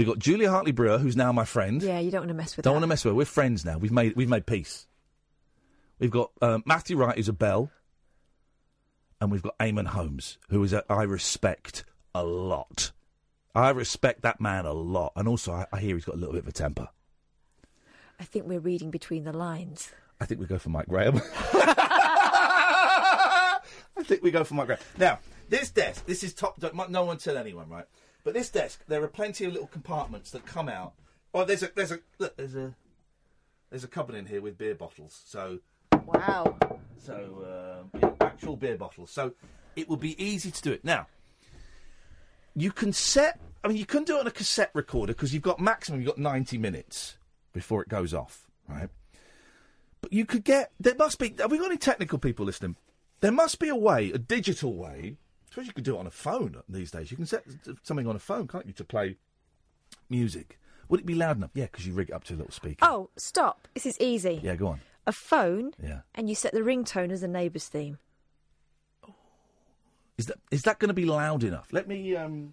[0.00, 1.82] We got Julia Hartley Brewer, who's now my friend.
[1.82, 3.14] Yeah, you don't want to mess with Don't want to mess with her.
[3.14, 3.76] We're friends now.
[3.76, 4.86] We've made we've made peace.
[5.98, 7.70] We've got um, Matthew Wright, who's a bell,
[9.20, 12.92] and we've got Eamonn Holmes, who is a, I respect a lot.
[13.54, 16.32] I respect that man a lot, and also I, I hear he's got a little
[16.32, 16.88] bit of a temper.
[18.18, 19.92] I think we're reading between the lines.
[20.18, 21.20] I think we go for Mike Graham.
[21.52, 23.58] I
[24.04, 24.80] think we go for Mike Graham.
[24.96, 25.18] Now,
[25.50, 26.58] this desk, this is top.
[26.58, 27.84] Don't, no one tell anyone, right?
[28.24, 30.92] But this desk, there are plenty of little compartments that come out.
[31.32, 32.74] Oh, there's a there's a look, there's a
[33.70, 35.22] there's a cupboard in here with beer bottles.
[35.24, 35.60] So
[36.04, 36.56] wow.
[36.98, 39.10] So um, yeah, actual beer bottles.
[39.10, 39.32] So
[39.76, 40.84] it would be easy to do it.
[40.84, 41.06] Now,
[42.54, 43.40] you can set.
[43.62, 46.00] I mean, you couldn't do it on a cassette recorder because you've got maximum.
[46.00, 47.16] You've got ninety minutes
[47.52, 48.88] before it goes off, right?
[50.00, 50.72] But you could get.
[50.80, 51.34] There must be.
[51.38, 52.76] Have we got any technical people listening?
[53.20, 55.16] There must be a way, a digital way.
[55.50, 57.10] I suppose you could do it on a phone these days.
[57.10, 57.42] You can set
[57.82, 59.16] something on a phone, can't you, to play
[60.08, 60.60] music?
[60.88, 61.50] Would it be loud enough?
[61.54, 62.84] Yeah, because you rig it up to a little speaker.
[62.86, 63.66] Oh, stop.
[63.74, 64.40] This is easy.
[64.44, 64.80] Yeah, go on.
[65.08, 66.02] A phone, Yeah.
[66.14, 67.98] and you set the ringtone as a neighbour's theme.
[70.18, 71.72] Is that is that going to be loud enough?
[71.72, 72.14] Let me.
[72.14, 72.52] Um,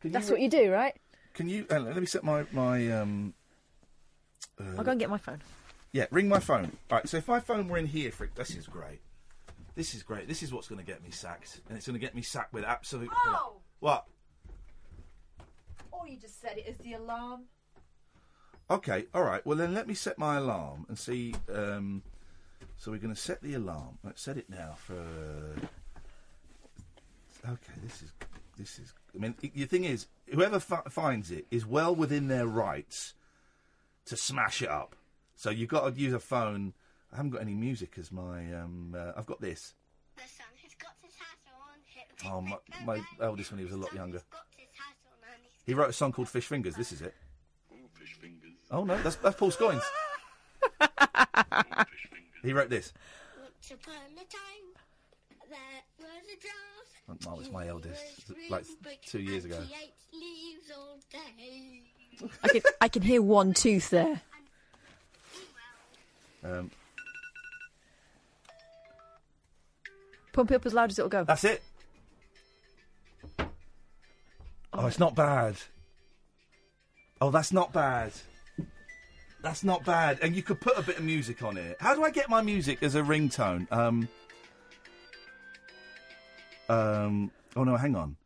[0.00, 0.94] can That's you, what you do, right?
[1.34, 1.66] Can you?
[1.70, 2.90] Uh, let me set my my.
[2.92, 3.34] Um,
[4.58, 5.42] uh, I'll go and get my phone.
[5.92, 6.76] Yeah, ring my phone.
[6.90, 9.00] All right, so if my phone were in here for this is great.
[9.78, 10.26] This is great.
[10.26, 12.52] This is what's going to get me sacked, and it's going to get me sacked
[12.52, 13.10] with absolute.
[13.14, 13.58] Oh!
[13.78, 14.06] What?
[15.92, 17.42] Or you just set it as the alarm.
[18.68, 19.46] Okay, all right.
[19.46, 21.32] Well, then let me set my alarm and see.
[21.54, 22.02] Um,
[22.76, 24.00] so we're going to set the alarm.
[24.02, 25.00] Let's set it now for.
[27.48, 28.10] Okay, this is
[28.58, 28.92] this is.
[29.14, 33.14] I mean, the thing is, whoever fi- finds it is well within their rights
[34.06, 34.96] to smash it up.
[35.36, 36.74] So you've got to use a phone.
[37.12, 38.52] I haven't got any music as my.
[38.54, 39.74] Um, uh, I've got this.
[42.26, 44.22] Oh, my, my eldest when he was a lot younger.
[45.64, 46.74] He wrote a song called Fish Fingers.
[46.74, 47.14] This is it.
[48.70, 49.82] Oh no, that's that's Paul Scoins.
[52.42, 52.92] he wrote this.
[57.26, 58.02] Oh, it's my eldest,
[58.50, 58.64] like
[59.06, 59.62] two years ago.
[62.42, 64.20] I can I can hear one tooth there.
[66.44, 66.70] Um,
[70.32, 71.24] Pump it up as loud as it'll go.
[71.24, 71.62] that's it.
[74.72, 75.56] Oh, it's not bad.
[77.20, 78.12] Oh, that's not bad.
[79.42, 80.18] That's not bad.
[80.20, 81.76] And you could put a bit of music on it.
[81.80, 83.70] How do I get my music as a ringtone?
[83.72, 84.08] Um.
[86.68, 87.30] Um.
[87.56, 88.16] Oh no, hang on.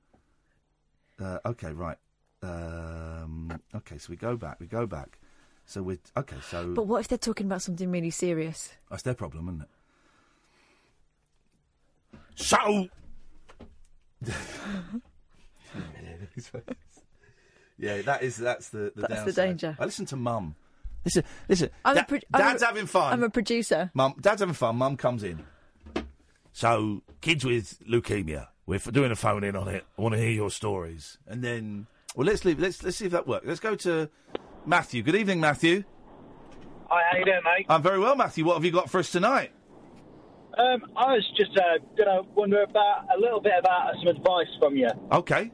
[1.20, 1.96] Uh, okay, right.
[2.42, 3.60] Um.
[3.74, 4.58] Okay, so we go back.
[4.60, 5.18] We go back.
[5.64, 8.72] So we're Okay, so But what if they're talking about something really serious?
[8.90, 9.68] that's their problem, isn't it?
[12.34, 12.88] So.
[17.78, 19.76] yeah, that is that's the the That's the danger.
[19.78, 20.54] I listen to Mum.
[21.04, 21.70] Listen, listen.
[21.84, 23.12] I'm a Da- pro- I'm a- Dad's having fun.
[23.12, 23.90] I'm a producer.
[23.94, 24.76] Mum, Dad's having fun.
[24.76, 25.44] Mum comes in.
[26.52, 29.84] So, kids with leukemia, we're doing a phone in on it.
[29.98, 31.18] I want to hear your stories.
[31.26, 32.60] And then, well, let's leave.
[32.60, 33.46] Let's let's see if that works.
[33.46, 34.08] Let's go to
[34.66, 35.02] Matthew.
[35.02, 35.82] Good evening, Matthew.
[36.88, 37.66] Hi, how you doing, mate?
[37.68, 38.44] I'm very well, Matthew.
[38.44, 39.50] What have you got for us tonight?
[40.58, 44.52] Um, I was just uh, going to wonder about a little bit about some advice
[44.58, 44.90] from you.
[45.10, 45.50] Okay.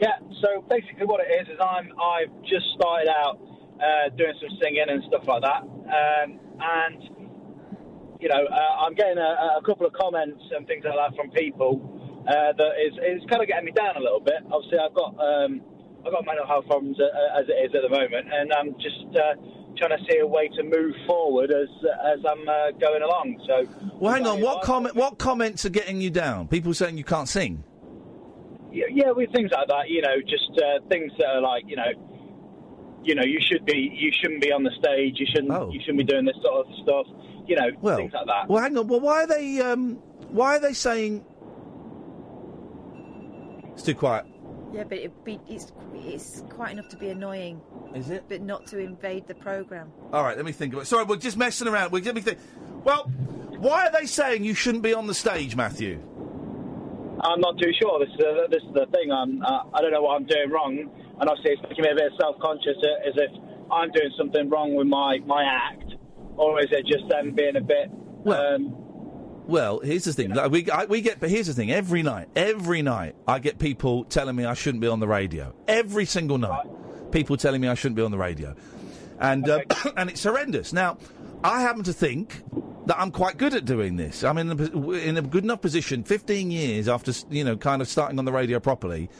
[0.00, 0.16] Yeah.
[0.40, 3.36] So basically, what it is is I'm I've just started out
[3.76, 7.02] uh, doing some singing and stuff like that, um, and
[8.20, 11.30] you know uh, I'm getting a, a couple of comments and things like that from
[11.32, 11.76] people
[12.24, 14.40] uh, that is is kind of getting me down a little bit.
[14.48, 15.60] Obviously, I've got um,
[16.06, 19.04] I've got mental health problems uh, as it is at the moment, and I'm just
[19.12, 19.36] uh,
[19.76, 21.68] trying to see a way to move forward as
[22.12, 23.42] as I'm uh, going along.
[23.46, 23.66] So.
[23.98, 24.40] Well, hang on.
[24.40, 24.94] What comment?
[24.94, 26.48] What comments are getting you down?
[26.48, 27.64] People saying you can't sing.
[28.72, 31.74] Yeah, yeah, with things like that, you know, just uh, things that are like, you
[31.74, 31.90] know,
[33.02, 35.98] you know, you should be, you shouldn't be on the stage, you shouldn't, you shouldn't
[35.98, 37.06] be doing this sort of stuff,
[37.48, 38.48] you know, Well, things like that.
[38.48, 38.86] Well, hang on.
[38.86, 39.60] Well, why are they?
[39.60, 39.96] Um,
[40.28, 41.24] why are they saying?
[43.72, 44.26] It's too quiet.
[44.72, 47.60] Yeah, but it be, it's it's quite enough to be annoying.
[47.94, 48.24] Is it?
[48.28, 49.90] But not to invade the program.
[50.12, 50.86] All right, let me think about it.
[50.86, 51.90] Sorry, we're just messing around.
[51.92, 52.38] We let me think.
[52.84, 53.10] Well,
[53.60, 56.00] Why are they saying you shouldn't be on the stage, Matthew?
[57.22, 57.98] I'm not too sure.
[57.98, 59.12] This is the, this is the thing.
[59.12, 60.78] I'm uh, I don't know what I'm doing wrong,
[61.20, 63.30] and obviously it's making me a bit self-conscious, uh, as if
[63.70, 65.92] I'm doing something wrong with my my act,
[66.36, 67.90] or is it just them being a bit?
[68.26, 68.74] Um,
[69.50, 70.32] Well, here's the thing.
[70.32, 71.72] Like, we I, we get, but here's the thing.
[71.72, 75.52] Every night, every night, I get people telling me I shouldn't be on the radio.
[75.66, 76.66] Every single night,
[77.10, 78.54] people telling me I shouldn't be on the radio,
[79.18, 79.62] and uh,
[79.96, 80.72] and it's horrendous.
[80.72, 80.98] Now,
[81.42, 82.44] I happen to think
[82.86, 84.22] that I'm quite good at doing this.
[84.22, 86.04] I'm in a, in a good enough position.
[86.04, 89.10] Fifteen years after you know, kind of starting on the radio properly.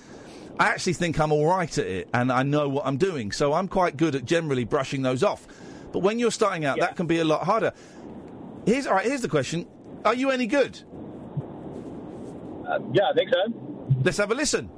[0.60, 3.32] I actually think I'm all right at it, and I know what I'm doing.
[3.32, 5.44] So I'm quite good at generally brushing those off.
[5.90, 7.72] But when you're starting out, that can be a lot harder.
[8.64, 9.06] Here's all right.
[9.06, 9.66] Here's the question:
[10.04, 10.80] Are you any good?
[12.66, 13.52] uh, yeah, I think so.
[14.04, 14.70] Let's have a listen.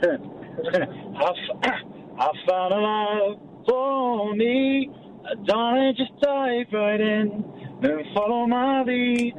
[0.02, 1.62] I, f-
[2.18, 4.90] I found a love for me.
[5.46, 7.44] Darling, just dive right in
[7.82, 9.34] and follow my lead.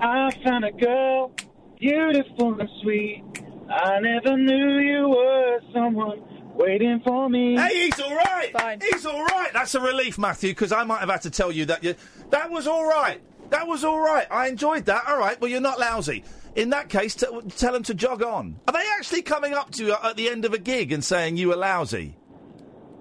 [0.00, 1.32] I found a girl,
[1.80, 3.24] beautiful and sweet.
[3.68, 6.22] I never knew you were someone
[6.54, 7.56] waiting for me.
[7.56, 8.82] Hey, he's all right.
[8.82, 9.50] He's all right.
[9.52, 11.94] That's a relief, Matthew, because I might have had to tell you that you,
[12.30, 13.20] that was all right.
[13.50, 14.26] That was all right.
[14.30, 15.04] I enjoyed that.
[15.06, 15.40] All right.
[15.40, 16.24] Well, you're not lousy.
[16.56, 17.26] In that case, t-
[17.56, 18.60] tell them to jog on.
[18.68, 21.36] Are they actually coming up to you at the end of a gig and saying
[21.36, 22.16] you were lousy?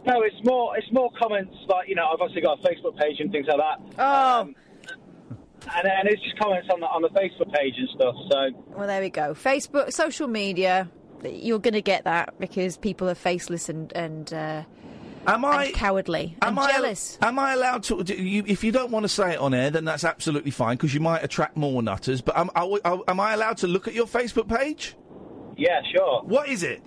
[0.05, 3.19] No, it's more it's more comments like you know I've obviously got a Facebook page
[3.19, 3.79] and things like that.
[3.99, 4.41] Oh.
[4.41, 4.55] Um,
[5.75, 8.15] and and it's just comments on the on the Facebook page and stuff.
[8.29, 9.33] So Well, there we go.
[9.33, 10.89] Facebook, social media.
[11.25, 14.63] You're going to get that because people are faceless and and, uh,
[15.25, 17.17] Am I and cowardly Am and I, jealous.
[17.21, 18.03] Am I allowed to?
[18.03, 20.75] do You, if you don't want to say it on air, then that's absolutely fine
[20.75, 22.19] because you might attract more nutters.
[22.21, 24.95] But am, are are- am I allowed to look at your Facebook page?
[25.55, 26.23] yeah, sure.
[26.23, 26.81] What is it?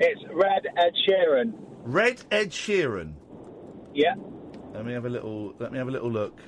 [0.00, 1.52] It's Red Ed Sheeran.
[1.84, 3.14] Red Ed Sheeran.
[3.94, 4.14] Yeah.
[4.74, 5.54] Let me have a little.
[5.58, 6.38] Let me have a little look.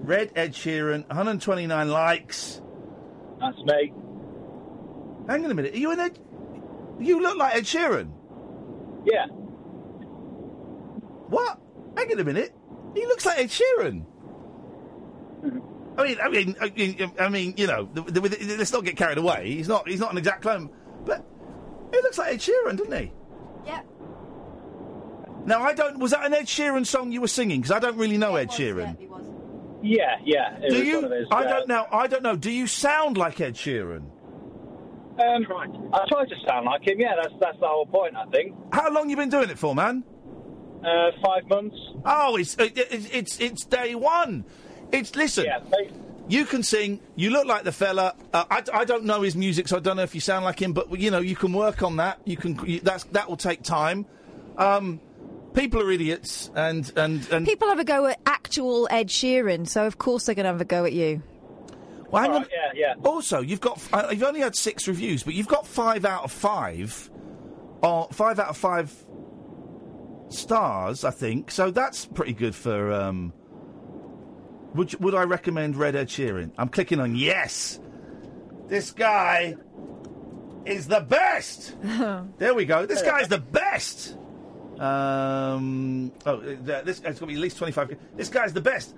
[0.00, 2.60] Red Ed Sheeran, 129 likes.
[3.40, 3.92] That's me.
[5.28, 5.74] Hang on a minute.
[5.74, 6.18] Are you an Ed?
[7.00, 8.10] You look like Ed Sheeran.
[9.04, 9.26] Yeah.
[11.28, 11.60] What?
[11.96, 12.54] Hang on a minute.
[12.94, 14.04] He looks like Ed Sheeran.
[15.98, 18.84] I mean, I mean, I mean, I mean, you know, the, the, the- let's not
[18.84, 19.50] get carried away.
[19.50, 19.88] He's not.
[19.88, 20.70] He's not an exact clone,
[21.04, 21.24] but
[21.92, 23.12] he looks like Ed Sheeran, doesn't he?
[23.66, 23.82] Yeah.
[25.44, 25.98] Now I don't.
[25.98, 27.60] Was that an Ed Sheeran song you were singing?
[27.60, 28.96] Because I don't really know Ed Sheeran.
[29.82, 30.56] Yeah, yeah.
[30.56, 30.94] It Do was you?
[30.96, 31.86] One of his, I uh, don't know.
[31.92, 32.36] I don't know.
[32.36, 34.04] Do you sound like Ed Sheeran?
[35.18, 35.46] Um,
[35.92, 37.00] I try to sound like him.
[37.00, 38.16] Yeah, that's that's the whole point.
[38.16, 38.54] I think.
[38.72, 40.04] How long you been doing it for, man?
[40.84, 41.76] Uh, five months.
[42.04, 44.44] Oh, it's it, it's it's it's day one.
[44.92, 45.46] It's listen.
[46.28, 47.00] You can sing.
[47.16, 48.14] You look like the fella.
[48.32, 50.60] Uh, I, I don't know his music, so I don't know if you sound like
[50.60, 50.72] him.
[50.74, 52.20] But you know, you can work on that.
[52.24, 52.58] You can.
[52.66, 54.06] You, that's that will take time.
[54.56, 55.00] Um,
[55.54, 59.86] people are idiots, and and and People have a go at actual Ed Sheeran, so
[59.86, 61.22] of course they're going to have a go at you.
[62.10, 62.46] Well, hang on.
[62.50, 62.94] Yeah, yeah.
[63.04, 66.32] Also, you've got uh, you've only had six reviews, but you've got five out of
[66.32, 67.10] five,
[67.82, 68.92] or five out of five
[70.28, 71.50] stars, I think.
[71.50, 72.92] So that's pretty good for.
[72.92, 73.32] Um,
[74.74, 76.50] would you- would I recommend Red Ed Sheeran?
[76.58, 77.80] I'm clicking on yes.
[78.68, 79.56] This guy
[80.66, 81.74] is the best.
[82.38, 82.84] There we go.
[82.86, 84.16] This guy's the best.
[84.78, 87.96] Um, oh, uh, this it's got to be at least twenty-five.
[88.16, 88.94] This guy's the best,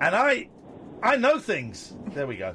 [0.00, 0.48] and I,
[1.04, 1.94] I know things.
[2.08, 2.52] There we go.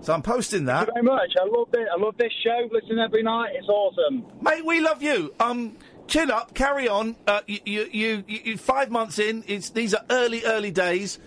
[0.00, 0.86] So I'm posting that.
[0.86, 1.32] Thank you very much.
[1.38, 1.88] I love it.
[1.94, 2.68] I love this show.
[2.72, 3.50] Listen every night.
[3.54, 4.24] It's awesome.
[4.40, 5.34] Mate, we love you.
[5.38, 7.16] Um, chin up, carry on.
[7.26, 9.44] Uh, you, you, you, you, you five months in.
[9.46, 11.18] It's these are early, early days.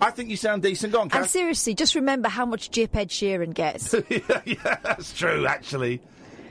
[0.00, 0.92] I think you sound decent.
[0.92, 3.92] Go on, And seriously, just remember how much jip Ed Sheeran gets.
[4.08, 5.46] yeah, that's true.
[5.46, 6.00] Actually,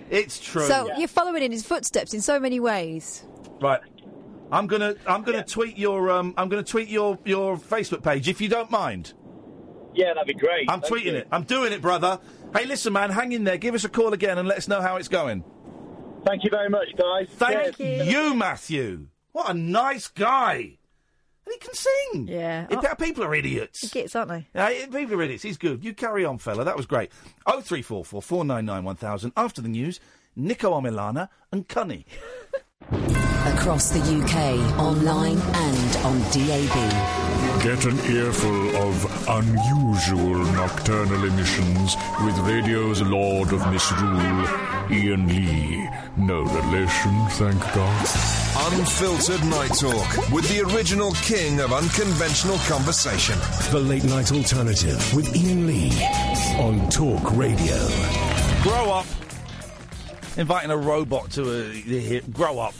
[0.09, 0.67] it's true.
[0.67, 3.23] So you're following in his footsteps in so many ways.
[3.61, 3.81] right.
[4.51, 8.41] I'm gonna, I'm gonna tweet your, um, I'm gonna tweet your, your Facebook page if
[8.41, 9.13] you don't mind.
[9.93, 10.69] Yeah, that'd be great.
[10.69, 11.15] I'm Thank tweeting you.
[11.17, 11.27] it.
[11.31, 12.19] I'm doing it, brother.
[12.55, 13.57] Hey, listen, man, hang in there.
[13.57, 15.43] Give us a call again and let us know how it's going.
[16.25, 17.27] Thank you very much, guys.
[17.31, 18.07] Thank Cheers.
[18.07, 19.07] you, Matthew.
[19.31, 20.77] What a nice guy.
[21.45, 22.27] And he can sing.
[22.27, 22.67] Yeah.
[22.69, 23.89] It- people are idiots.
[23.89, 24.47] Gits, aren't they?
[24.53, 25.43] Yeah, it- people are idiots.
[25.43, 25.83] He's good.
[25.83, 26.63] You carry on, fella.
[26.63, 27.11] That was great.
[27.45, 29.31] Oh three four four four nine nine one thousand.
[29.35, 29.99] After the news,
[30.37, 32.05] Niko Omilana and Cunny.
[32.91, 37.48] Across the UK, online and on DAB.
[37.63, 44.47] Get an earful of unusual nocturnal emissions with radio's Lord of Misrule,
[44.89, 45.89] Iain Lee.
[46.15, 48.07] No relation, thank God.
[48.73, 53.37] Unfiltered Night Talk with the original king of unconventional conversation.
[53.71, 55.91] The Late Night Alternative with Iain Lee
[56.59, 57.77] on Talk Radio.
[58.63, 59.05] Grow up.
[60.37, 61.71] Inviting a robot to a.
[61.73, 62.73] here- Grow up.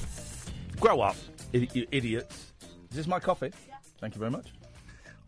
[0.79, 1.17] Grow up,
[1.51, 2.53] you idiots.
[2.91, 3.51] Is this my coffee?
[3.99, 4.47] Thank you very much.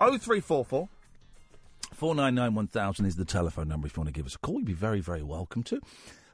[0.10, 0.90] 0344
[1.94, 4.56] 499 1000 is the telephone number if you want to give us a call.
[4.56, 5.80] You'd be very, very welcome to.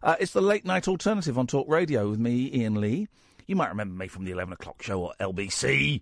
[0.02, 3.10] Uh, it's the late night alternative on Talk Radio with me, Iain Lee.
[3.46, 6.02] You might remember me from the 11 o'clock show or LBC,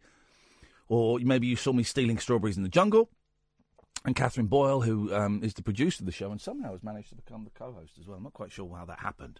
[0.89, 3.09] or maybe you saw me stealing strawberries in the jungle.
[4.03, 7.09] And Catherine Boyle, who um, is the producer of the show and somehow has managed
[7.09, 8.17] to become the co host as well.
[8.17, 9.39] I'm not quite sure how that happened.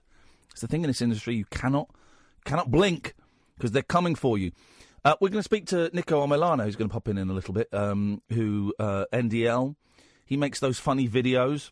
[0.50, 1.92] It's the thing in this industry, you cannot,
[2.44, 3.14] cannot blink
[3.56, 4.52] because they're coming for you.
[5.06, 7.34] Uh, we're going to speak to Niko Omilana, who's going to pop in in a
[7.34, 9.76] little bit, um, who, uh, NDL,
[10.26, 11.70] he makes those funny videos.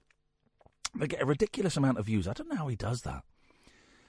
[0.95, 2.27] They get a ridiculous amount of views.
[2.27, 3.23] I don't know how he does that.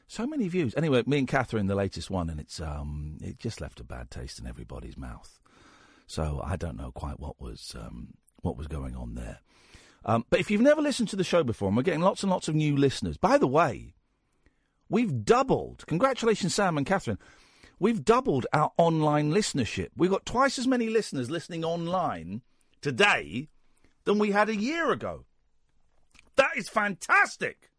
[0.06, 0.74] So many views.
[0.76, 4.10] Anyway, me and Catherine, the latest one, and it's um, it just left a bad
[4.10, 5.40] taste in everybody's mouth.
[6.06, 8.08] So I don't know quite what was um,
[8.42, 9.38] what was going on there.
[10.04, 12.30] Um, but if you've never listened to the show before, and we're getting lots and
[12.30, 13.16] lots of new listeners.
[13.16, 13.94] By the way,
[14.90, 15.86] we've doubled.
[15.86, 17.18] Congratulations, Sam and Catherine.
[17.78, 19.88] We've doubled our online listenership.
[19.96, 22.42] We've got twice as many listeners listening online
[22.80, 23.48] today
[24.04, 25.24] than we had a year ago.
[26.36, 27.70] That is fantastic.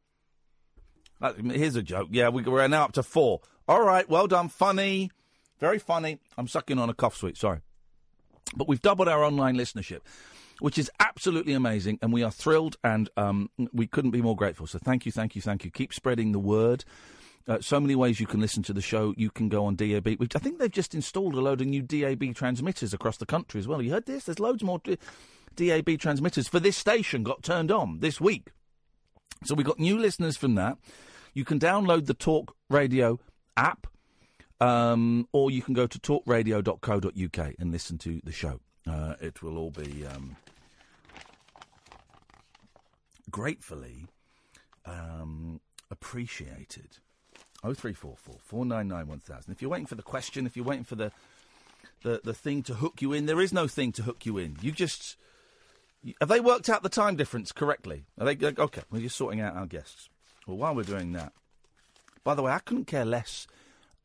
[1.43, 2.09] Here's a joke.
[2.11, 3.41] Yeah, we, we're now up to four.
[3.67, 4.49] All right, well done.
[4.49, 5.11] Funny.
[5.59, 6.19] Very funny.
[6.37, 7.59] I'm sucking on a cough sweet, sorry.
[8.55, 10.01] But we've doubled our online listenership,
[10.59, 14.67] which is absolutely amazing, and we are thrilled and um, we couldn't be more grateful.
[14.67, 15.71] So thank you, thank you, thank you.
[15.71, 16.83] Keep spreading the word.
[17.47, 19.13] Uh, so many ways you can listen to the show.
[19.17, 20.07] You can go on DAB.
[20.07, 23.67] I think they've just installed a load of new DAB transmitters across the country as
[23.67, 23.81] well.
[23.81, 24.23] You heard this?
[24.23, 24.81] There's loads more
[25.55, 28.49] DAB transmitters for this station got turned on this week.
[29.43, 30.77] So we've got new listeners from that.
[31.33, 33.19] You can download the Talk Radio
[33.57, 33.87] app,
[34.59, 38.59] um, or you can go to talkradio.co.uk and listen to the show.
[38.87, 40.35] Uh, it will all be um,
[43.29, 44.07] gratefully
[44.85, 45.59] um,
[45.91, 46.99] appreciated.
[47.73, 49.51] 0344 499 1000.
[49.51, 51.11] If you're waiting for the question, if you're waiting for the,
[52.03, 54.57] the, the thing to hook you in, there is no thing to hook you in.
[54.61, 55.17] You just.
[56.21, 58.05] Have they worked out the time difference correctly?
[58.19, 58.83] Are they okay?
[58.91, 60.09] We're just sorting out our guests.
[60.45, 61.33] Well, while we're doing that,
[62.23, 63.47] by the way, I couldn't care less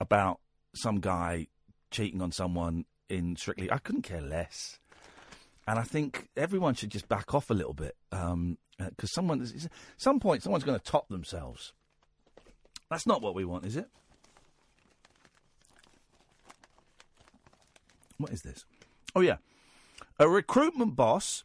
[0.01, 0.41] about
[0.75, 1.49] some guy
[1.91, 3.71] cheating on someone in Strictly.
[3.71, 4.79] I couldn't care less,
[5.67, 9.43] and I think everyone should just back off a little bit um, uh, because someone,
[9.43, 9.69] at
[9.99, 11.75] some point, someone's going to top themselves.
[12.91, 13.89] That's not what we want, is it?
[18.19, 18.67] What is this?
[19.15, 19.37] Oh yeah,
[20.19, 21.45] a recruitment boss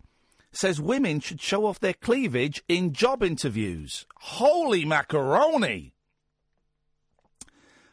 [0.52, 4.06] says women should show off their cleavage in job interviews.
[4.16, 5.94] Holy macaroni!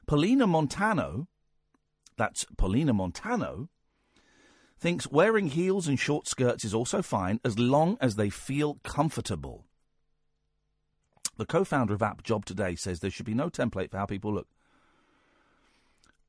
[0.06, 1.28] Polina Montano,
[2.16, 3.68] that's Polina Montano,
[4.78, 9.66] thinks wearing heels and short skirts is also fine as long as they feel comfortable.
[11.42, 14.06] The co founder of App Job Today says there should be no template for how
[14.06, 14.46] people look.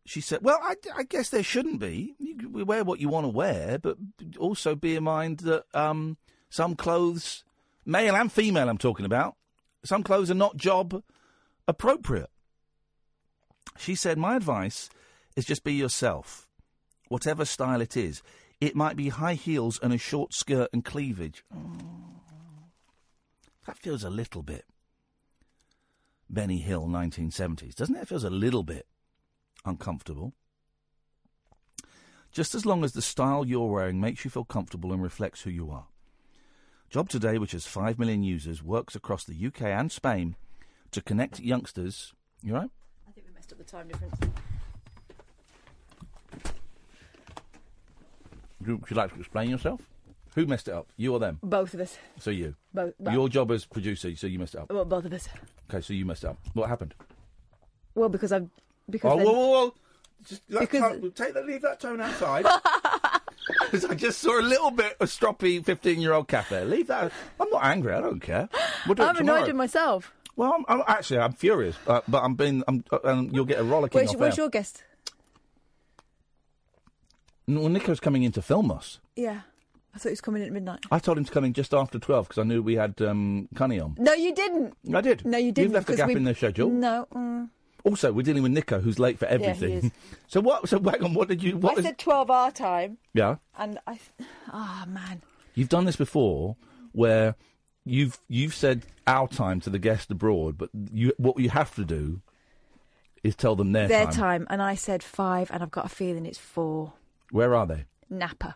[0.08, 2.16] She said, Well, I, I guess there shouldn't be.
[2.18, 3.98] You wear what you want to wear, but
[4.40, 6.18] also bear in mind that um,
[6.50, 7.44] some clothes,
[7.86, 9.36] male and female, I'm talking about,
[9.86, 11.04] some clothes are not job
[11.68, 12.32] appropriate.
[13.78, 14.90] She said, My advice
[15.36, 16.48] is just be yourself,
[17.10, 18.24] whatever style it is.
[18.60, 21.46] It might be high heels and a short skirt and cleavage.
[21.56, 21.78] Oh,
[23.68, 24.66] that feels a little bit
[26.34, 28.02] Benny Hill 1970s, doesn't it?
[28.02, 28.88] It feels a little bit
[29.66, 30.34] uncomfortable.
[32.32, 35.52] Just as long as the style you're wearing makes you feel comfortable and reflects who
[35.52, 35.86] you are.
[36.90, 40.36] Job Today, which has 5 million users, works across the UK and Spain
[40.92, 42.14] to connect youngsters.
[42.42, 42.70] You right?
[43.08, 44.20] I think we messed up the time difference.
[48.66, 49.82] Would you like to explain yourself?
[50.36, 50.88] Who messed it up?
[50.98, 51.40] You or them?
[51.44, 51.98] Both of us.
[52.20, 52.56] So you.
[52.74, 52.94] Both.
[52.98, 54.72] well, Your job as producer, so you messed it up.
[54.72, 55.30] Well, both of us.
[55.70, 56.38] Okay, so you messed it up.
[56.54, 56.96] What happened?
[57.96, 58.50] Well, because I've
[58.90, 59.74] because Oh, then- whoa, whoa, whoa!
[60.28, 62.46] Just that Because- tone, take that, leave that tone outside.
[63.62, 66.66] Because I just saw a little bit of stroppy fifteen-year-old cat there.
[66.66, 67.12] Leave that.
[67.40, 67.94] I'm not angry.
[67.94, 68.50] I don't care.
[68.88, 70.14] We'll do I'm annoyed with myself.
[70.36, 72.64] Well, I'm, I'm actually I'm furious, uh, but I'm being.
[72.68, 74.84] I'm, uh, um, you'll get a rollicking Where's, where's your guest?
[77.48, 79.00] Well, Niko's coming in to film us.
[79.16, 79.42] Yeah,
[79.96, 80.80] I thought he was coming in at midnight.
[80.92, 83.48] I told him to come in just after twelve because I knew we had um,
[83.56, 83.96] Cunny on.
[84.00, 84.74] No, you didn't.
[84.94, 85.24] I did.
[85.26, 85.66] No, you didn't.
[85.70, 86.70] You've left a gap we- in the schedule.
[86.70, 87.08] No.
[87.14, 87.50] Mm.
[87.84, 89.70] Also, we're dealing with Niko, who's late for everything.
[89.74, 89.92] Yeah, he is.
[90.28, 90.68] so what?
[90.70, 91.14] So hang on.
[91.14, 91.58] What did you?
[91.58, 93.36] What I was- said 12 our time, Yeah.
[93.58, 94.00] and I.
[94.52, 95.22] Ah, man.
[95.56, 96.56] You've done this before,
[96.94, 97.36] where
[97.86, 101.84] you've you've said our time to the guest abroad, but you what you have to
[101.86, 102.22] do
[103.24, 104.04] is tell them their, time.
[104.04, 106.94] Their time, and I said five, and I've got a feeling it's four.
[107.32, 107.86] Where are they?
[108.10, 108.56] Napa.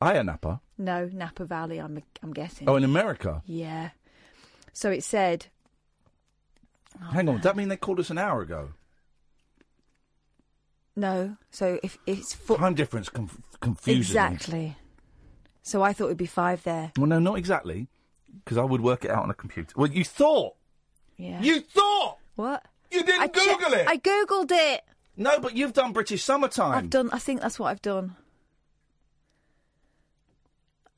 [0.00, 0.60] Ayia Napa.
[0.78, 1.78] No, Napa Valley.
[1.78, 2.02] I'm.
[2.22, 2.68] I'm guessing.
[2.68, 3.42] Oh, in America.
[3.46, 3.90] Yeah.
[4.72, 5.46] So it said.
[7.00, 7.36] Oh, Hang on.
[7.36, 8.70] Does that mean they called us an hour ago?
[10.96, 11.36] No.
[11.50, 12.58] So if it's four.
[12.58, 14.20] Time difference conf- confuses me.
[14.20, 14.76] Exactly.
[15.62, 16.92] So I thought it would be five there.
[16.96, 17.88] Well, no, not exactly,
[18.44, 19.72] because I would work it out on a computer.
[19.76, 20.54] Well, you thought.
[21.16, 21.40] Yeah.
[21.42, 22.16] You thought.
[22.34, 22.64] What?
[22.90, 23.86] You didn't I che- Google it.
[23.86, 24.82] I googled it.
[25.16, 26.72] No, but you've done British summertime.
[26.72, 27.10] I've done.
[27.12, 28.16] I think that's what I've done.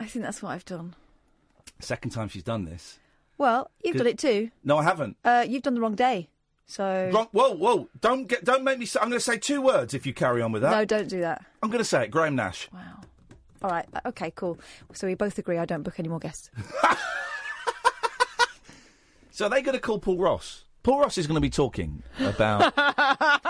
[0.02, 0.94] I think that's what I've done.
[1.80, 2.98] Second time she's done this.
[3.38, 4.50] Well, you've done it too.
[4.64, 5.16] No, I haven't.
[5.24, 6.28] Uh, you've done the wrong day.
[6.66, 7.88] So Wrong- Whoa, whoa!
[8.00, 8.86] Don't get, don't make me.
[8.86, 10.70] Say, I'm going to say two words if you carry on with that.
[10.70, 11.44] no, don't do that.
[11.62, 12.10] I'm going to say it.
[12.10, 12.68] Graham Nash.
[12.72, 12.80] Wow.
[13.62, 13.86] All right.
[13.94, 14.30] uh, Okay.
[14.34, 14.58] Cool.
[14.92, 15.58] So we both agree.
[15.58, 16.50] I don't book any more guests.
[19.34, 20.64] So are they going to call Paul Ross?
[20.82, 22.74] Paul Ross is going to be talking about.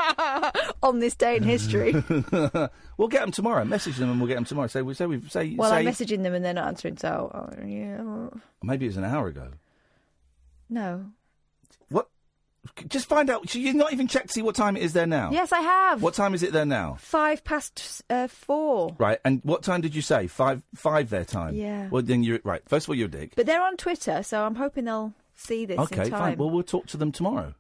[0.83, 1.93] On this day in history.
[2.97, 3.65] we'll get them tomorrow.
[3.65, 4.67] Message them and we'll get them tomorrow.
[4.67, 5.55] Say we say we say.
[5.57, 6.97] well, say I'm messaging them and they're not answering.
[6.97, 8.29] So oh, yeah.
[8.63, 9.49] maybe it was an hour ago.
[10.69, 11.05] No.
[11.89, 12.09] What?
[12.89, 13.49] Just find out.
[13.49, 15.31] So You've not even checked to see what time it is there now.
[15.31, 16.03] Yes, I have.
[16.03, 16.97] What time is it there now?
[16.99, 18.97] Five past uh, four.
[18.99, 19.19] Right.
[19.25, 20.27] And what time did you say?
[20.27, 20.63] Five.
[20.75, 21.55] Five their time.
[21.55, 21.89] Yeah.
[21.91, 22.63] Well, then you're right.
[22.69, 23.35] First of all, you're a dick.
[23.37, 26.21] But they're on Twitter, so I'm hoping they'll see this Okay, in time.
[26.21, 26.39] fine.
[26.39, 27.55] Well, we'll talk to them tomorrow.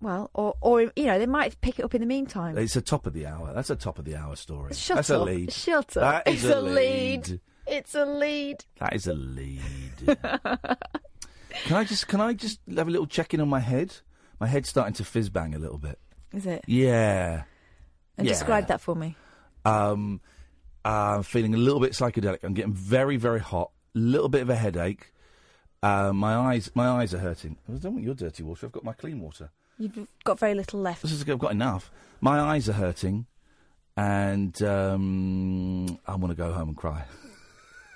[0.00, 2.58] Well, or or you know, they might pick it up in the meantime.
[2.58, 3.52] It's a top of the hour.
[3.54, 4.74] That's a top of the hour story.
[4.74, 5.22] Shut That's up.
[5.22, 5.52] a lead.
[5.52, 6.24] Shut up.
[6.24, 7.28] That is it's a lead.
[7.28, 7.40] lead.
[7.66, 8.64] It's a lead.
[8.80, 9.60] That is a lead.
[10.06, 13.94] can I just can I just have a little check in on my head?
[14.40, 15.98] My head's starting to fizz bang a little bit.
[16.34, 16.64] Is it?
[16.66, 17.44] Yeah.
[18.18, 18.32] And yeah.
[18.32, 19.16] describe that for me.
[19.64, 20.20] Um,
[20.84, 22.44] I'm feeling a little bit psychedelic.
[22.44, 23.70] I'm getting very very hot.
[23.94, 25.12] A little bit of a headache.
[25.82, 27.56] Uh, my eyes my eyes are hurting.
[27.68, 28.66] I don't want your dirty water.
[28.66, 29.50] I've got my clean water.
[29.78, 31.02] You've got very little left.
[31.02, 31.90] This is, I've got enough.
[32.20, 33.26] My eyes are hurting,
[33.96, 37.04] and um, I want to go home and cry.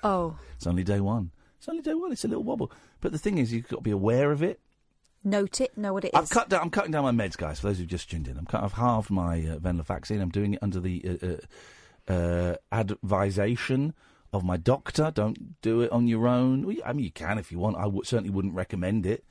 [0.03, 1.31] Oh, It's only day one.
[1.57, 2.11] It's only day one.
[2.11, 2.71] It's a little wobble.
[3.01, 4.59] But the thing is, you've got to be aware of it.
[5.23, 5.77] note it.
[5.77, 6.13] Know what it is.
[6.15, 6.61] I've cut down.
[6.61, 7.59] I'm cutting down my meds, guys.
[7.59, 10.21] For those who've just tuned in, I'm cut, I've halved my uh, venlafaxine.
[10.21, 11.03] I'm doing it under the
[12.07, 13.93] uh, uh, uh, advisation
[14.31, 15.11] of my doctor.
[15.13, 16.65] Don't do it on your own.
[16.65, 17.77] Well, I mean, you can if you want.
[17.77, 19.25] I certainly wouldn't recommend it.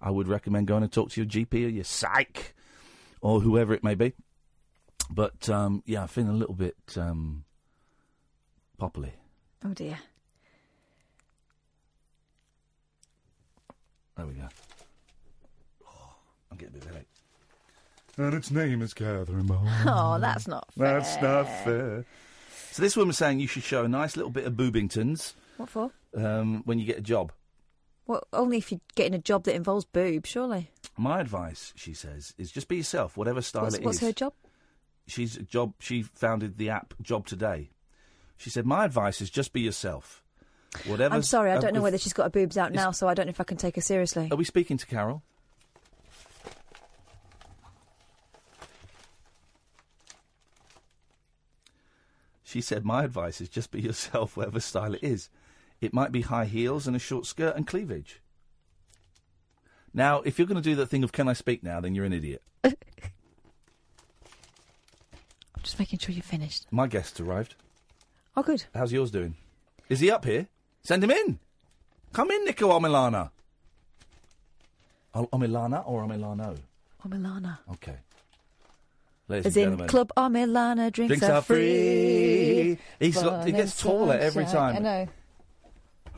[0.00, 2.54] I would recommend going and talk to your GP or your psych
[3.20, 4.12] or whoever it may be.
[5.10, 7.44] But um, yeah, I'm feeling a little bit um,
[8.80, 9.10] poppily.
[9.64, 9.98] Oh dear.
[14.16, 14.48] There we go.
[15.86, 16.12] Oh,
[16.50, 17.06] I'm getting a bit of a headache.
[18.18, 19.66] And its name is Catherine Boyle.
[19.86, 21.00] Oh, that's not fair.
[21.00, 22.04] That's not fair.
[22.72, 25.90] So this woman's saying you should show a nice little bit of boobingtons What for?
[26.16, 27.32] um, when you get a job.
[28.10, 30.72] Well, only if you're getting a job that involves boob, surely.
[30.96, 34.08] My advice, she says, is just be yourself, whatever style What's, it what's is.
[34.08, 34.32] her job?
[35.06, 35.74] She's a job.
[35.78, 37.70] She founded the app Job Today.
[38.36, 40.24] She said, "My advice is just be yourself.
[40.86, 43.06] Whatever." I'm sorry, I uh, don't know whether she's got her boobs out now, so
[43.06, 44.26] I don't know if I can take her seriously.
[44.32, 45.22] Are we speaking to Carol?
[52.42, 55.30] She said, My advice is just be yourself, whatever style it is.
[55.80, 58.20] It might be high heels and a short skirt and cleavage.
[59.94, 62.04] Now, if you're going to do that thing of can I speak now, then you're
[62.04, 62.42] an idiot.
[62.64, 62.74] I'm
[65.62, 66.66] just making sure you're finished.
[66.70, 67.54] My guest's arrived.
[68.36, 68.64] Oh, good.
[68.74, 69.34] How's yours doing?
[69.88, 70.46] Is he up here?
[70.82, 71.38] Send him in.
[72.12, 73.30] Come in, Niko Omilana.
[75.14, 76.56] Omilana or Omilano?
[77.04, 77.58] Oh, Milana.
[77.72, 77.96] Okay.
[79.28, 79.88] Ladies As and in gentlemen.
[79.88, 82.78] Club Oh, Milana, drinks, Drinks are free.
[82.98, 84.76] He's got- he gets taller every time.
[84.76, 85.08] I know.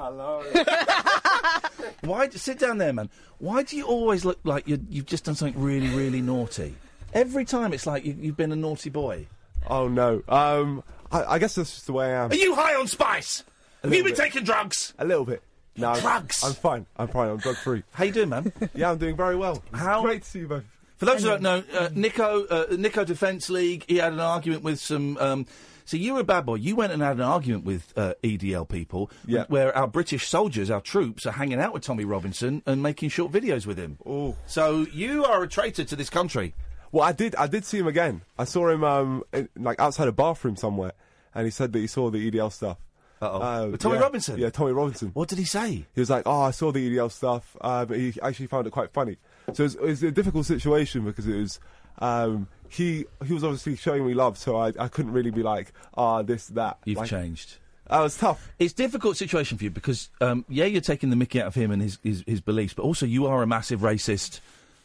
[0.03, 0.43] Hello.
[2.01, 2.29] Why?
[2.31, 3.09] Sit down there, man.
[3.39, 6.75] Why do you always look like you you've just done something really, really naughty?
[7.15, 9.27] Every time it's like you, you've been a naughty boy.
[9.69, 10.21] Oh no.
[10.29, 12.33] Um, I, I guess that's just the way I am.
[12.33, 13.45] Are you high on spice?
[13.85, 14.19] A Have you been bit.
[14.21, 14.93] taking drugs?
[14.99, 15.41] A little bit.
[15.77, 16.43] No, I'm- Drugs?
[16.45, 16.87] I'm fine.
[16.97, 17.31] I'm fine.
[17.31, 17.85] I'm drug free.
[17.93, 18.53] How you doing, man?
[18.75, 19.63] yeah, I'm doing very well.
[19.73, 20.65] How great to see you both.
[20.97, 24.65] For those who don't know, uh, Niko, uh, Niko Defence League, he had an argument
[24.65, 25.17] with some.
[25.19, 25.47] Um,
[25.85, 26.57] so you were a bad boy.
[26.57, 29.45] You went and had an argument with uh, EDL people, Yeah.
[29.49, 33.33] where our British soldiers, our troops, are hanging out with Tommy Robinson and making short
[33.33, 33.99] videos with him.
[34.07, 36.55] Oh, so you are a traitor to this country.
[36.93, 37.35] Well, I did.
[37.37, 38.23] I did see him again.
[38.39, 40.93] I saw him um in, like outside a bathroom somewhere,
[41.35, 42.79] and he said that he saw the EDL stuff.
[43.23, 44.01] Uh, Tommy yeah.
[44.03, 44.37] Robinson?
[44.39, 45.11] Yeah, Tommy Robinson.
[45.15, 45.87] What did he say?
[45.95, 48.71] He was like, "Oh, I saw the EDL stuff, uh, but he actually found it
[48.71, 49.17] quite funny."
[49.53, 51.61] So it was, it was a difficult situation because it was
[52.03, 55.73] um, he he was obviously showing me love, so I, I couldn't really be like,
[55.97, 57.57] "Ah, this that." You've Like- changed.
[57.89, 58.51] That was tough.
[58.59, 61.55] It's a difficult situation for you because, um, yeah, you're taking the mickey out of
[61.55, 64.41] him and his, his, his beliefs, but also you are a massive racist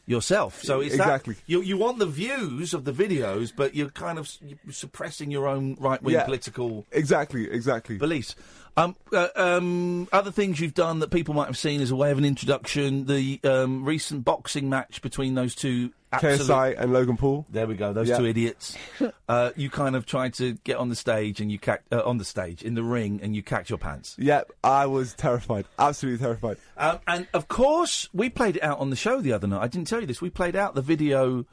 [0.06, 0.62] yourself.
[0.62, 1.36] So it's that- Exactly.
[1.46, 5.48] you you want the views of the videos, but you're kind of you're suppressing your
[5.48, 6.24] own right wing Yeah.
[6.26, 7.98] political Exactly, exactly.
[7.98, 8.36] beliefs.
[8.76, 12.12] Um, uh, um, other things you've done that people might have seen as a way
[12.12, 17.46] of an introduction: the um, recent boxing match between those two KSI and Logan Paul.
[17.50, 17.92] There we go.
[17.94, 18.18] Those Yeah.
[18.18, 18.78] two idiots.
[19.30, 22.18] uh, you kind of tried to get on the stage and you cack uh, on
[22.18, 24.16] the stage in the ring and you cacked your pants.
[24.18, 26.58] Yep, I was terrified, absolutely terrified.
[26.78, 29.62] Um, and of course, we played it out on the show the other night.
[29.62, 30.22] I didn't tell you this.
[30.22, 31.46] We played out the video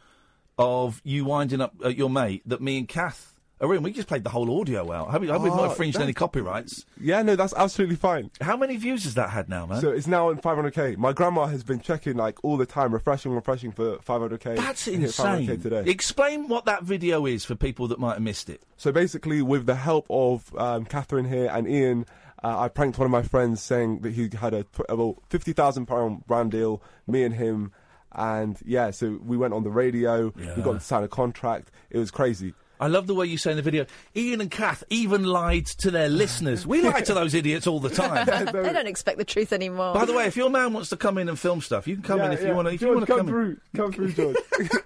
[0.56, 3.33] of you winding up uh, your mate that me and Kath
[3.64, 3.80] are.
[3.80, 5.08] We just played the whole audio out.
[5.08, 6.84] I hope, I hope we've Oh, not infringed any copyrights.
[7.00, 8.30] Yeah, no, that's absolutely fine.
[8.40, 9.80] How many views has that had now, man?
[9.80, 10.96] So it's now on 500k.
[10.96, 14.56] My grandma has been checking like all the time, refreshing, refreshing for 500k.
[14.56, 15.60] That's Hit 500K insane.
[15.60, 15.84] today.
[15.90, 18.62] Explain what that video is for people that might have missed it.
[18.76, 22.06] So basically, with the help of um, Catherine here and Iain,
[22.42, 25.52] uh, I pranked one of my friends saying that he had a tw- about fifty
[25.54, 26.82] thousand pound brand deal.
[27.06, 27.72] Me and him,
[28.12, 30.32] and yeah, so we went on the radio.
[30.36, 31.70] We got to sign a contract.
[31.90, 32.52] It was crazy.
[32.80, 33.86] I love the way you say in the video,
[34.16, 36.66] Iain and Kath even lied to their listeners.
[36.66, 38.26] We lie to those idiots all the time.
[38.26, 39.94] they don't expect the truth anymore.
[39.94, 42.02] By the way, if your man wants to come in and film stuff, you can
[42.02, 42.48] come Yeah, in if yeah.
[42.48, 42.74] you want to.
[42.74, 43.32] If you George, want to come come, in.
[43.32, 44.36] through, come through, George.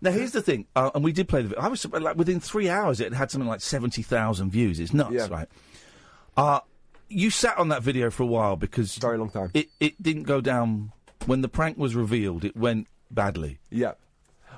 [0.00, 1.48] Now here's the thing, uh, and we did play the.
[1.48, 1.64] video.
[1.64, 4.78] I was surprised, like within three hours, it had something like seventy thousand views.
[4.78, 5.26] It's nuts, Yeah.
[5.28, 5.48] right?
[6.36, 6.60] Uh
[7.08, 9.50] you sat on that video for a while because very long time.
[9.54, 10.92] It it didn't go down
[11.26, 12.44] when the prank was revealed.
[12.44, 13.58] It went badly.
[13.70, 13.94] Yeah.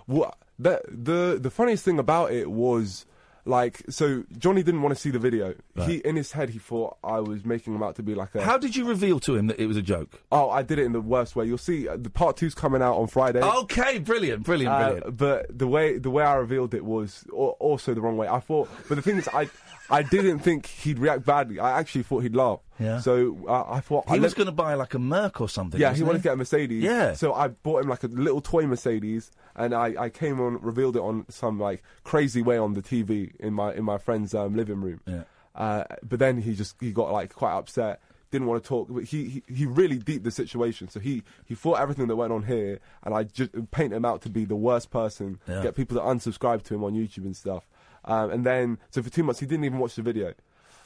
[0.05, 3.07] What the the the funniest thing about it was
[3.47, 5.55] like so Johnny didn't want to see the video.
[5.87, 8.43] He in his head he thought I was making him out to be like a
[8.45, 10.21] How did you reveal to him that it was a joke?
[10.31, 11.47] Oh, I did it in the worst way.
[11.47, 13.41] You'll see uh, the part two's coming out on Friday.
[13.43, 15.17] Okay, brilliant, brilliant, Uh, brilliant.
[15.17, 18.29] but the way the way I revealed it was also the wrong way.
[18.29, 19.49] I thought, but the thing is, I
[19.91, 21.59] I didn't think he'd react badly.
[21.59, 22.61] I actually thought he'd laugh.
[22.79, 23.01] Yeah.
[23.01, 25.49] So uh, I thought He I was let- going to buy like a Merc or
[25.49, 25.81] something.
[25.81, 26.83] yeah, he wanted to get a Mercedes.
[26.83, 27.15] Yeah.
[27.15, 30.97] So I bought him like a little toy Mercedes, and I, I came on, revealed
[30.97, 34.55] it on some like crazy way on the TV in my in my friend's um,
[34.57, 35.01] living room.
[35.07, 35.23] Yeah.
[35.55, 38.01] Uh, but then he just he got like quite upset.
[38.31, 40.89] Didn't want to talk, but he, he he really deep the situation.
[40.89, 44.23] So he he thought everything that went on here, and I just paint him out
[44.23, 45.41] to be the worst person.
[45.49, 45.65] Yeah.
[45.65, 47.69] Get people to unsubscribe to him on YouTube and stuff.
[48.05, 50.35] Um, and then so for two months he didn't even watch the video.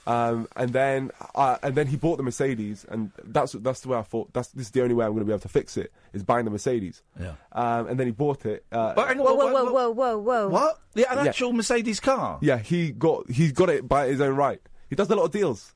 [0.07, 3.97] Um, and then, uh, and then he bought the Mercedes, and that's that's the way
[3.99, 4.35] I thought.
[4.35, 6.23] That's this is the only way I'm going to be able to fix it is
[6.23, 7.03] buying the Mercedes.
[7.19, 7.33] Yeah.
[7.53, 8.67] Um, and then he bought it.
[8.71, 10.49] Uh, But hang Whoa, whoa, whoa, whoa, whoa, whoa.
[10.49, 10.79] What?
[10.93, 11.31] The, an Yeah.
[11.31, 12.39] actual Mercedes car?
[12.43, 14.61] yeah, he got he got it by his own right.
[14.91, 15.75] He does a lot of deals.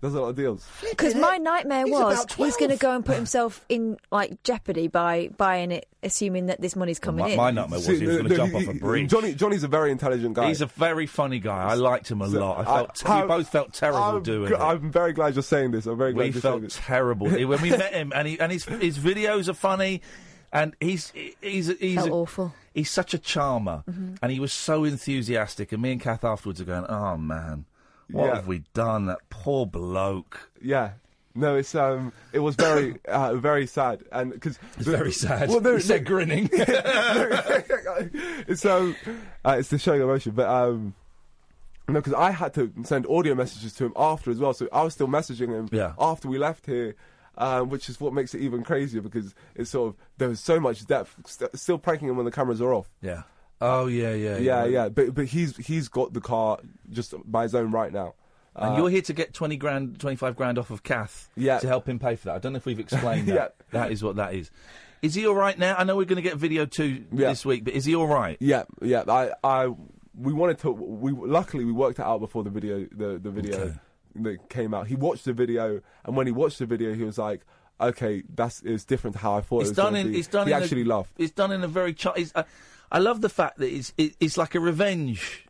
[0.00, 0.64] Does a lot of deals.
[0.90, 4.40] Because my nightmare He's was about he's going to go and put himself in like
[4.44, 7.36] jeopardy by buying it, assuming that this money's coming my, in.
[7.36, 9.10] my nightmare was he was going to no, jump he- off a he- bridge.
[9.10, 10.46] Johnny Johnny's a very intelligent guy.
[10.48, 11.64] He's a very funny guy.
[11.64, 12.58] I liked him a So, lot.
[12.58, 14.60] I I- felt te- how- we both felt terrible I'm, doing gl- it.
[14.60, 15.86] I'm very glad you're saying this.
[15.86, 18.38] I'm very glad we you're felt saying terrible He- when we met him, and he
[18.38, 20.00] and his his videos are funny,
[20.52, 22.54] and he's he's he's Felt awful.
[22.72, 24.18] He's such a charmer, Mhm.
[24.22, 25.72] and he was so enthusiastic.
[25.72, 27.64] And me and Kath afterwards are going, "Oh man,
[28.10, 28.34] what Yeah.
[28.36, 29.06] have we done?
[29.06, 30.92] That poor bloke." Yeah.
[31.34, 35.48] No, it's um, it was very, uh, very sad, and because It's very sad.
[35.50, 36.48] Well, no, said grinning.
[38.48, 38.96] it's um,
[39.44, 40.94] uh, it's the showing emotion, but um,
[41.86, 44.82] no, because I had to send audio messages to him after as well, so I
[44.82, 45.92] was still messaging him Yeah.
[45.98, 46.94] after we left here.
[47.40, 50.58] Um, which is what makes it even crazier because it's sort of there was so
[50.58, 51.14] much depth.
[51.24, 52.90] St- still pranking him when the cameras are off.
[53.00, 53.22] Yeah.
[53.60, 54.88] Oh yeah, yeah, yeah, yeah.
[54.88, 56.58] But but he's he's got the car
[56.90, 58.14] just by his own right now.
[58.54, 61.58] And Uh, you're here to get twenty grand, twenty five grand off of Kath Yeah.
[61.58, 62.34] to help him pay for that.
[62.36, 63.34] I don't know if we've explained that.
[63.34, 63.48] Yeah.
[63.80, 64.50] That is what that is.
[65.02, 65.76] Is he all right now?
[65.78, 67.28] I know we're going to get video two Yeah.
[67.28, 68.36] this week, but is he all right?
[68.40, 69.04] Yeah, yeah.
[69.06, 69.68] I, I,
[70.16, 70.72] we wanted to.
[70.72, 73.74] We luckily we worked it out before the video, the the video Okay.
[74.16, 74.88] that came out.
[74.88, 77.42] He watched the video, and when he watched the video, he was like,
[77.80, 80.10] "Okay, that's it's different to how I thought It's it was done in.
[80.10, 80.48] be." It's done.
[80.48, 81.12] He in actually a, laughed.
[81.16, 81.94] It's done in a very.
[82.34, 82.42] Uh,
[82.90, 85.44] I love the fact that it's it, it's like a revenge.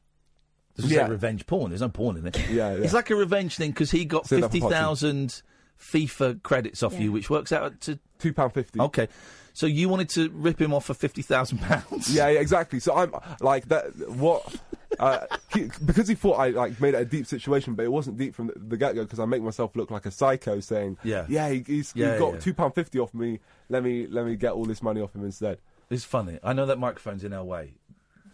[0.77, 1.07] Doesn't Yeah.
[1.07, 1.71] say revenge porn.
[1.71, 2.39] There's no porn in it.
[2.51, 2.85] Yeah, yeah.
[2.85, 4.75] It's like a revenge thing because he got Say that for fifty Foxy.
[4.75, 5.43] thousand
[5.81, 8.81] FIFA credits off you, which works out to two pound fifty.
[8.81, 9.09] Okay,
[9.53, 12.13] so you wanted to rip him off for fifty thousand pounds.
[12.15, 12.81] Yeah, yeah, exactly.
[12.81, 13.87] So I'm like that.
[14.11, 14.57] What?
[14.99, 18.17] Uh, he, because he thought I like made it a deep situation, but it wasn't
[18.17, 20.97] deep from the, the get go because I make myself look like a psycho, saying,
[21.05, 21.27] Yeah.
[21.29, 22.41] yeah, he, he's Yeah, he got yeah.
[22.41, 23.39] two pound fifty off me.
[23.69, 25.59] Let me let me get all this money off him instead."
[25.91, 26.39] It's funny.
[26.43, 27.75] I know that microphone's in our way,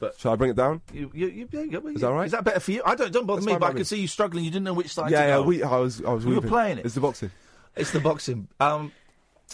[0.00, 0.82] but Shall I bring it down?
[0.92, 1.88] you, you, you, there you go.
[1.88, 2.26] Is that all right?
[2.26, 2.82] Is that better for you?
[2.84, 3.12] I don't.
[3.12, 3.84] Don't bother That's me, fine but I by could me.
[3.84, 4.44] see you struggling.
[4.44, 5.36] You didn't know which side yeah, to yeah.
[5.36, 5.42] go.
[5.42, 6.24] We, I was I was.
[6.24, 6.50] You were weeping.
[6.50, 6.84] playing it.
[6.86, 7.30] It's the boxing.
[7.76, 8.48] It's the boxing.
[8.60, 8.92] Um,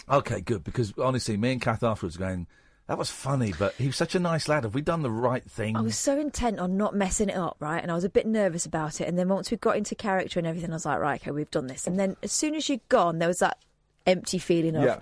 [0.09, 0.63] okay, good.
[0.63, 2.47] Because honestly, me and Kath afterwards going,
[2.87, 4.63] that was funny, but he was such a nice lad.
[4.63, 5.77] Have we done the right thing?
[5.77, 7.81] I was so intent on not messing it up, right?
[7.81, 9.07] And I was a bit nervous about it.
[9.07, 11.49] And then once we got into character and everything, I was like, right, okay, we've
[11.51, 11.87] done this.
[11.87, 13.57] And then as soon as you'd gone, there was that
[14.05, 14.99] empty feeling of, Yeah.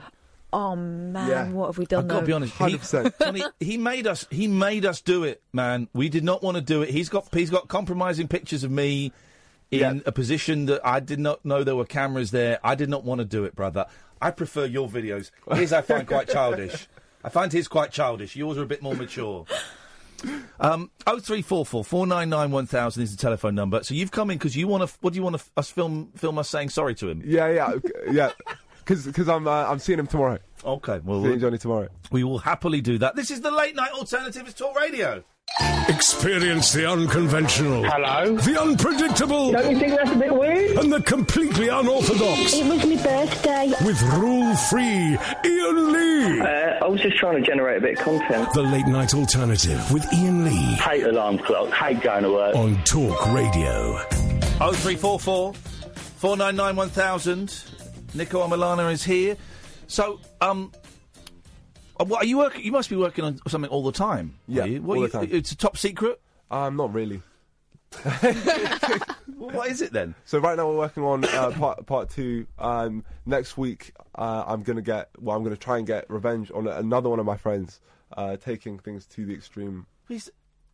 [0.53, 1.49] Oh man, Yeah.
[1.49, 2.03] what have we done?
[2.03, 2.53] I've got to be honest.
[2.55, 2.77] He,
[3.19, 4.25] Tony, he made us.
[4.29, 5.87] He made us do it, man.
[5.93, 6.89] We did not want to do it.
[6.89, 7.27] He's got.
[7.33, 9.11] He's got compromising pictures of me
[9.71, 9.93] in Yeah.
[10.05, 12.59] a position that I did not know there were cameras there.
[12.63, 13.85] I did not want to do it, brother.
[14.21, 15.31] I prefer your videos.
[15.53, 16.87] His I find quite childish.
[17.23, 18.35] I find his quite childish.
[18.35, 19.45] Yours are a bit more mature.
[20.59, 23.81] Um, 0344 499 1000 is the telephone number.
[23.83, 24.97] So you've come in because you want to.
[24.99, 27.21] What do you want to, us film film us saying sorry to him?
[27.25, 28.31] Yeah, yeah, okay, yeah.
[28.89, 30.39] Because I'm uh, I'm seeing him tomorrow.
[30.65, 31.89] Okay, well, seeing Johnny tomorrow.
[32.11, 33.15] We will happily do that.
[33.15, 34.43] This is the late night alternative.
[34.47, 35.23] It's Talk Radio.
[35.87, 37.83] Experience the unconventional.
[37.83, 38.35] Hello?
[38.37, 39.51] The unpredictable.
[39.51, 40.77] Don't you think that's a bit weird?
[40.77, 42.53] And the completely unorthodox.
[42.53, 43.73] It was my birthday.
[43.83, 46.41] With rule free Iain Lee.
[46.41, 48.53] Uh, I was just trying to generate a bit of content.
[48.53, 50.75] The late night alternative with Iain Lee.
[50.75, 51.71] Hate alarm clock.
[51.73, 52.55] Hate going to work.
[52.55, 53.97] On Talk Radio.
[54.59, 57.63] 0344 499 1000.
[58.13, 59.37] Niko Omilana is here.
[59.87, 60.71] So, um,
[61.99, 62.63] uh, what are you working?
[62.63, 64.35] You must be working on something all the time.
[64.47, 64.81] Yeah, are you?
[64.81, 65.29] What all you- the time.
[65.31, 66.19] It's a top secret.
[66.51, 67.21] Um, not really.
[69.35, 70.13] what is it then?
[70.25, 72.45] So right now we're working on uh, part part two.
[72.59, 75.35] Um, next week uh, I'm gonna get well.
[75.35, 77.81] I'm gonna try and get revenge on another one of my friends
[78.15, 79.87] uh, taking things to the extreme.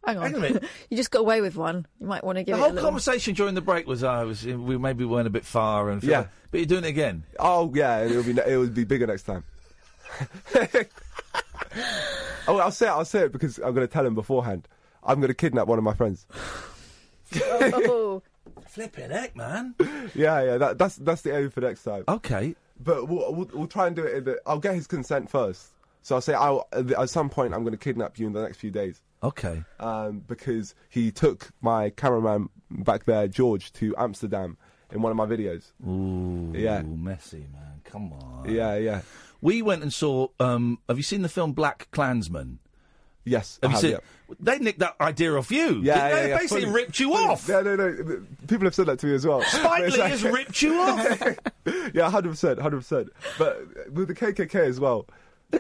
[0.05, 0.23] Hang on.
[0.23, 0.63] Hang on a minute.
[0.89, 1.85] you just got away with one.
[1.99, 2.87] You might want to give the it whole a little.
[2.89, 6.27] conversation during the break was, I was, we maybe weren't a bit far, and Yeah.
[6.51, 7.23] but you're doing it again.
[7.39, 9.43] Oh yeah, it'll be it will be bigger next time.
[12.47, 12.89] oh, I'll say it.
[12.91, 14.67] I'll say it because I'm gonna tell him beforehand.
[15.03, 16.25] I'm gonna kidnap one of my friends.
[17.51, 18.21] Oh.
[18.69, 19.73] Flipping heck, man.
[20.13, 20.57] yeah, yeah.
[20.57, 22.03] That, that's that's the aim for next time.
[22.07, 22.55] Okay.
[22.79, 24.15] But we'll, we'll we'll try and do it.
[24.17, 25.71] In the, I'll get his consent first.
[26.03, 28.57] So I'll say I'll, at some point I'm going to kidnap you in the next
[28.57, 29.01] few days.
[29.23, 29.63] Okay.
[29.79, 34.57] Um, because he took my cameraman back there, George, to Amsterdam
[34.91, 35.71] in one of my videos.
[35.87, 36.81] Ooh, Yeah.
[36.83, 37.81] messy man.
[37.83, 38.49] Come on.
[38.53, 39.01] Yeah, yeah.
[39.41, 40.27] We went and saw.
[40.39, 42.59] Um, have you seen the film Black Klansman?
[43.27, 43.91] Yes, Have I you have, seen?
[43.91, 44.35] yeah.
[44.39, 45.81] They nicked that idea off you.
[45.81, 46.29] Yeah, yeah, they?
[46.29, 47.49] yeah, basically ripped you off.
[47.49, 48.21] No, no, no.
[48.47, 49.41] People have said that to me as well.
[49.43, 51.21] Spike Lee like- has ripped you off.
[51.93, 53.09] yeah, hundred percent, hundred percent.
[53.39, 55.07] But with the KKK as well.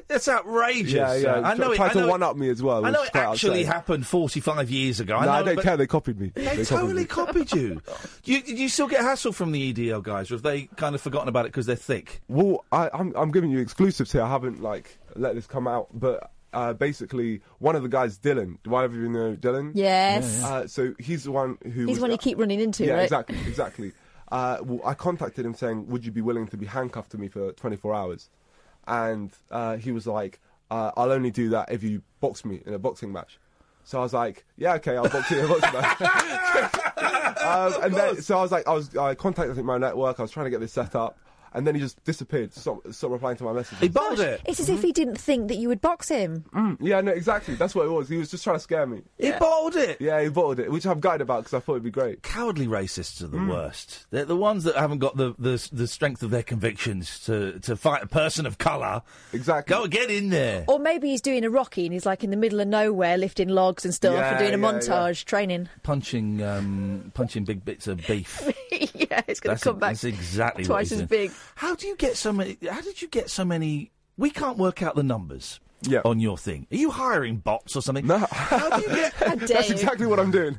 [0.07, 0.91] That's outrageous.
[0.93, 1.41] Yeah, yeah.
[1.41, 1.71] I know.
[1.71, 2.85] it, Tried I to know one it, up me as well.
[2.85, 3.65] I know it actually upsetting.
[3.67, 5.15] happened 45 years ago.
[5.17, 5.77] I No, know, I don't but care.
[5.77, 6.31] They copied me.
[6.35, 7.05] They, copied totally me.
[7.05, 7.81] copied you.
[8.23, 8.41] do, you.
[8.55, 11.45] you still get hassle from the EDL guys, or have they kind of forgotten about
[11.45, 12.21] it because they're thick?
[12.27, 14.21] Well, I, I'm I'm giving you exclusives here.
[14.21, 18.57] I haven't like let this come out, but uh, basically one of the guys, Dylan.
[18.63, 19.71] Do either of you know Dylan?
[19.75, 20.39] Yes.
[20.41, 20.55] Yeah, yeah.
[20.55, 21.69] Uh, so he's the one who.
[21.71, 23.03] He's was, the one you keep running into, Yeah, right?
[23.03, 23.91] exactly, exactly.
[24.31, 27.27] Uh, well, I contacted him saying, "Would you be willing to be handcuffed to me
[27.27, 28.29] for 24 hours?"
[28.87, 30.39] And uh, he was like,
[30.71, 33.39] uh, "I'll only do that if you box me in a boxing match."
[33.83, 37.93] So I was like, "Yeah, okay, I'll box you in a boxing match." um, and
[37.93, 40.19] then, so I was like, I was I contacted my network.
[40.19, 41.17] I was trying to get this set up,
[41.53, 42.53] and then he just disappeared.
[42.53, 43.79] Stopped, stopped replying to my messages.
[43.79, 44.41] He bottled it.
[44.45, 46.45] It's as if he didn't think that you would box him.
[46.53, 47.55] Mm, yeah, no, exactly.
[47.55, 48.09] That's what it was.
[48.09, 49.01] He was just trying to scare me.
[49.17, 49.99] He bottled it.
[50.01, 52.23] Yeah, he bottled it, which I'm gutted about because I thought it'd be great.
[52.23, 53.49] Cowardly racists are the Mm.
[53.49, 54.05] worst.
[54.11, 57.75] They're the ones that haven't got the, the the strength of their convictions to, to
[57.75, 59.01] fight a person of colour.
[59.33, 59.73] Exactly.
[59.73, 60.63] Go get in there.
[60.67, 63.49] Or maybe he's doing a Rocky and he's like in the middle of nowhere lifting
[63.49, 65.69] logs and stuff Yeah, and doing a yeah, montage training.
[65.83, 68.41] Punching um, punching big bits of beef.
[68.93, 71.27] yeah, it's going to come back That's exactly what twice he's as doing.
[71.27, 71.31] big.
[71.55, 72.57] How do you get so many?
[72.69, 73.91] How did you get so many?
[74.17, 75.59] We can't work out the numbers.
[75.81, 76.01] Yeah.
[76.03, 78.07] On your thing, are you hiring bots or something?
[78.07, 78.17] No.
[78.31, 79.13] How do you get?
[79.19, 80.57] That's exactly what I'm doing.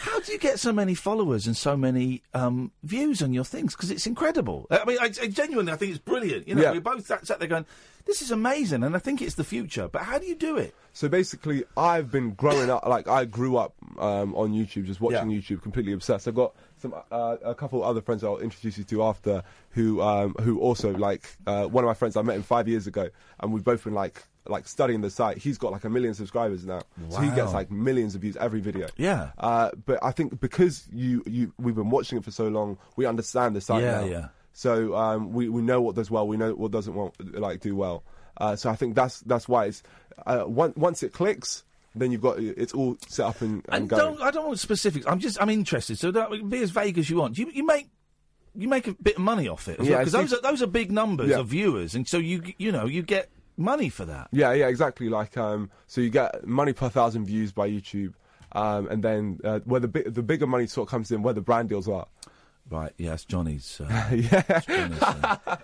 [0.00, 3.74] How do you get so many followers and so many um, views on your things?
[3.74, 4.66] Because it's incredible.
[4.70, 6.48] I mean, I, I genuinely, I think it's brilliant.
[6.48, 6.72] You know, Yeah.
[6.72, 7.66] we both sat sat there going,
[8.06, 9.88] "This is amazing," and I think it's the future.
[9.88, 10.74] But how do you do it?
[10.94, 15.28] So basically, I've been growing up, like, I grew up um, on YouTube, just watching
[15.28, 16.26] YouTube, completely obsessed.
[16.26, 16.54] I've got
[16.90, 20.92] some uh, a couple other friends I'll introduce you to after who um, who also,
[20.92, 23.08] like, uh, one of my friends, I met him five years ago,
[23.40, 25.38] and we've both been, like, like studying the site.
[25.38, 28.60] He's got like a million subscribers now, so he gets like millions of views every
[28.60, 28.86] video.
[28.96, 29.30] Yeah.
[29.38, 33.06] Uh, but I think because you you we've been watching it for so long, we
[33.06, 34.06] understand the site Yeah, now.
[34.06, 34.28] yeah.
[34.52, 37.74] So um, we we know what does well, we know what doesn't want, like do
[37.76, 38.04] well.
[38.38, 39.82] Uh, so I think that's that's why it's
[40.26, 41.64] uh, once once it clicks,
[41.96, 44.14] then you've got it's all set up and, and And going.
[44.16, 45.06] don't I don't want specifics.
[45.06, 45.98] I'm just I'm interested.
[45.98, 47.38] So don't, be as vague as you want.
[47.38, 47.88] You you make.
[48.58, 50.90] You make a bit of money off it, Yeah, because those are those are big
[50.90, 51.40] numbers Yeah.
[51.40, 53.28] of viewers, and so you you know you get
[53.58, 54.28] money for that.
[54.32, 55.10] Yeah, yeah, exactly.
[55.10, 58.14] Like, um, so you get money per thousand views by YouTube,
[58.52, 61.34] um, and then uh, where the bi- the bigger money sort of comes in, where
[61.34, 62.06] the brand deals are.
[62.70, 62.94] Right.
[62.96, 63.78] Yeah, it's Johnny's.
[63.78, 64.42] Uh, yeah.
[64.48, 65.56] it's Johnny's, uh,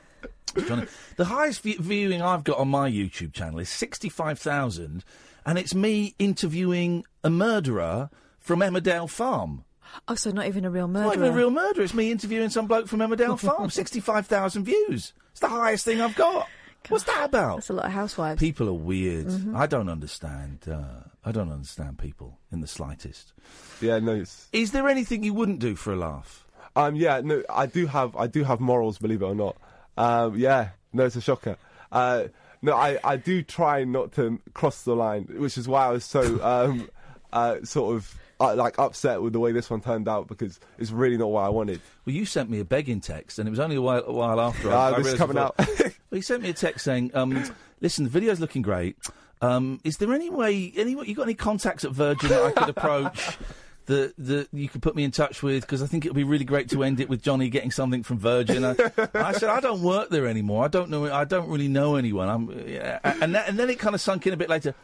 [0.68, 0.86] Johnny.
[1.16, 5.02] The highest view- viewing I've got on my YouTube channel is sixty-five thousand,
[5.46, 9.64] and it's me interviewing a murderer from Emmerdale Farm.
[10.08, 11.06] Oh, so not even a real It's murderer.
[11.08, 11.84] not even a real murderer.
[11.84, 13.70] It's me interviewing some bloke from Emmerdale Farm.
[13.70, 15.12] Sixty-five thousand views.
[15.32, 16.48] It's the highest thing I've got.
[16.88, 17.56] What's that about?
[17.56, 18.40] That's a lot of housewives.
[18.40, 19.26] People are weird.
[19.26, 19.54] Mhm.
[19.56, 20.58] I don't understand.
[20.68, 23.32] Uh, I don't understand people in the slightest.
[23.80, 24.14] Yeah, no.
[24.14, 26.44] It's, Is there anything you wouldn't do for a laugh?
[26.74, 29.56] Um, yeah, no, I do have, I do have morals, believe it or not.
[29.96, 31.56] Um, yeah, no, it's a shocker.
[31.92, 32.24] Uh,
[32.62, 36.04] no, I, I do try not to cross the line, which is why I was
[36.04, 36.88] so um,
[37.32, 40.90] uh, sort of uh, like upset with the way this one turned out because it's
[40.90, 41.80] really not what I wanted.
[42.04, 44.40] Well, you sent me a begging text, and it was only a while, a while
[44.40, 44.70] after.
[44.70, 45.52] I, Ah, I this coming before-
[46.10, 47.44] well, he sent me a text saying, um,
[47.80, 48.96] "Listen, the video's looking great.
[49.40, 52.68] Um, is there any way, any you got any contacts at Virgin that I could
[52.68, 53.38] approach?"
[53.86, 56.22] That, that you could put me in touch with because I think it would be
[56.24, 58.64] really great to end it with Johnny getting something from Virgin.
[58.64, 58.76] I,
[59.12, 60.64] I said I don't work there anymore.
[60.64, 61.12] I don't know.
[61.12, 62.28] I don't really know anyone.
[62.28, 63.00] I'm, yeah.
[63.02, 64.74] and, that, and then it kind of sunk in a bit later.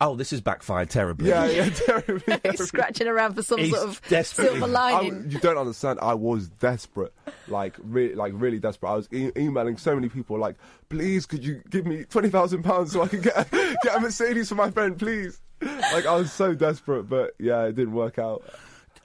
[0.00, 1.28] Oh, this has backfired terribly.
[1.30, 2.38] Yeah, yeah, terribly.
[2.50, 4.48] He's scratching around for some He's sort of desperate.
[4.50, 5.24] silver lining.
[5.26, 5.98] I- you don't understand.
[6.02, 7.14] I was desperate,
[7.48, 8.90] like really, like really desperate.
[8.90, 10.56] I was e- emailing so many people, like,
[10.90, 14.00] please, could you give me twenty thousand pounds so I can get a, get a
[14.00, 15.40] Mercedes for my friend, please.
[15.92, 18.44] Like I was so desperate, but yeah, it didn't work out.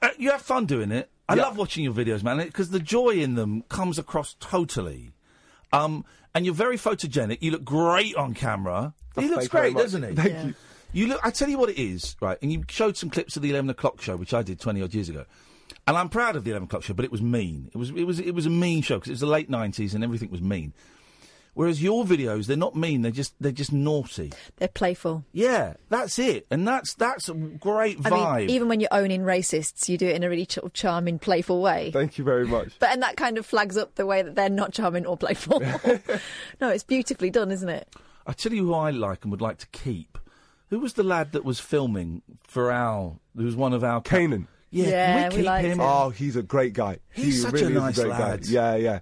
[0.02, 1.10] Uh, you have fun doing it.
[1.30, 5.14] I love watching your videos, man, because the joy in them comes across totally.
[5.72, 6.04] Um,
[6.36, 7.38] and you're very photogenic.
[7.42, 8.94] You look great on camera.
[9.16, 10.16] Oh, he looks thank you very great, doesn't he?
[10.16, 10.54] Thank you.
[10.94, 11.22] You look.
[11.24, 12.38] I tell you what it is, right?
[12.42, 14.94] And you showed some clips of the eleven o'clock show, which I did twenty odd
[14.94, 15.26] years ago.
[15.88, 17.70] And I'm proud of the eleven o'clock show, but it was mean.
[17.74, 17.92] It was.
[17.92, 18.20] It was.
[18.20, 20.74] It was a mean show because it was the late nineties and everything was mean.
[21.54, 23.02] Whereas your videos, they're not mean.
[23.02, 23.34] They're just.
[23.40, 24.32] They're just naughty.
[24.58, 25.26] They're playful.
[25.34, 26.48] Yeah, that's it.
[26.50, 28.38] And that's that's a great I vibe.
[28.42, 31.62] mean, even when you're owning racists, you do it in a really ch- charming, playful
[31.62, 31.92] way.
[31.92, 32.80] Thank you very much.
[32.80, 35.60] But and that kind of flags up the way that they're not charming or playful.
[36.62, 37.88] no, it's beautifully done, isn't it?
[38.26, 40.18] I tell you who I like and would like to keep.
[40.70, 43.18] Who was the lad that was filming for our?
[43.36, 44.48] Who was one of our Kanan.
[44.70, 45.72] Yeah, Yeah, we we keep him.
[45.74, 45.82] him.
[45.82, 47.00] Oh, he's a great guy.
[47.12, 48.42] He's he such really a is nice great lad.
[48.44, 48.48] Guy.
[48.50, 49.00] Yeah, yeah,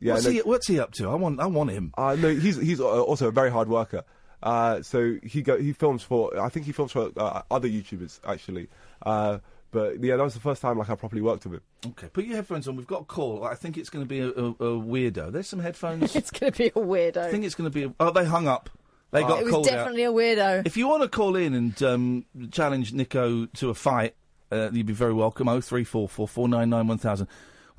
[0.00, 0.14] yeah.
[0.14, 0.38] what's no- he?
[0.40, 1.10] What's he up to?
[1.10, 1.40] I want.
[1.40, 1.92] I want him.
[1.96, 4.04] Uh, no, he's he's uh, also a very hard worker.
[4.42, 8.20] Uh, so he go he films for I think he films for uh, other YouTubers
[8.26, 8.68] actually.
[9.02, 9.38] Uh,
[9.70, 11.62] but yeah, that was the first time like I properly worked with him.
[11.90, 12.76] Okay, put your headphones on.
[12.76, 13.44] We've got a call.
[13.44, 15.30] I think it's going to be a, a, a weirdo.
[15.32, 16.16] There's some headphones.
[16.16, 17.18] it's going to be a weirdo.
[17.18, 17.84] I think it's going to be.
[17.84, 18.70] A, oh, they hung up.
[19.12, 19.72] They got it was called out.
[19.72, 20.66] definitely a weirdo.
[20.66, 24.14] If you want to call in and um, challenge Niko to a fight,
[24.52, 25.48] uh, you'd be very welcome.
[25.48, 27.28] Oh three four four four nine nine one thousand.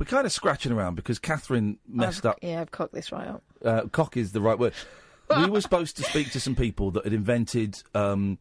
[0.02, 2.40] We're kind of scratching around because Catherine messed I've- up.
[2.42, 3.44] Yeah, I've cocked this right up.
[3.64, 4.74] Uh, cock is the right word.
[5.38, 8.40] we were supposed to speak to some people that had invented um,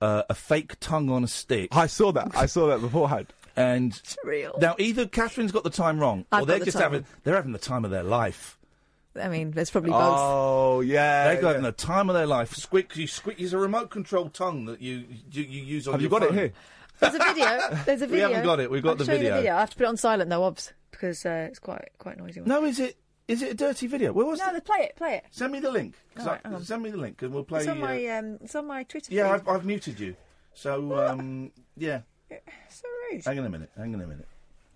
[0.00, 1.68] uh, a fake tongue on a stick.
[1.76, 2.34] I saw that.
[2.34, 3.26] I saw that beforehand.
[3.58, 4.54] And real.
[4.60, 7.36] now either Catherine's got the time wrong, I've or they're the just time having they're
[7.36, 8.58] having the time of their life.
[9.18, 10.02] I mean, there's probably both.
[10.02, 12.52] Oh yeah, They're having the time of their life.
[12.54, 13.40] Squeak, you squeak.
[13.40, 15.94] Use a remote control tongue that you you, you use on.
[15.94, 16.52] Have your you got it here?
[17.00, 17.78] There's a video.
[17.86, 18.28] There's a video.
[18.28, 18.70] We haven't got it.
[18.70, 19.34] We've got I'll the show you video.
[19.34, 19.56] the video.
[19.56, 22.42] I have to put it on silent though, obs, because uh, it's quite quite noisy.
[22.44, 22.96] No, is it
[23.28, 24.12] is it a dirty video?
[24.12, 24.46] Where was it?
[24.46, 24.64] No, it?
[24.64, 24.96] play it.
[24.96, 25.24] Play it.
[25.30, 25.94] Send me the link.
[26.16, 27.60] right, I- send me the link and we'll play.
[27.60, 29.12] It's on uh, my um, it's on my Twitter.
[29.12, 29.30] yeah.
[29.30, 30.16] I've, I've muted you.
[30.54, 32.00] So um, yeah.
[32.70, 33.24] So rude.
[33.24, 33.70] Hang on a minute.
[33.76, 34.28] Hang on a minute.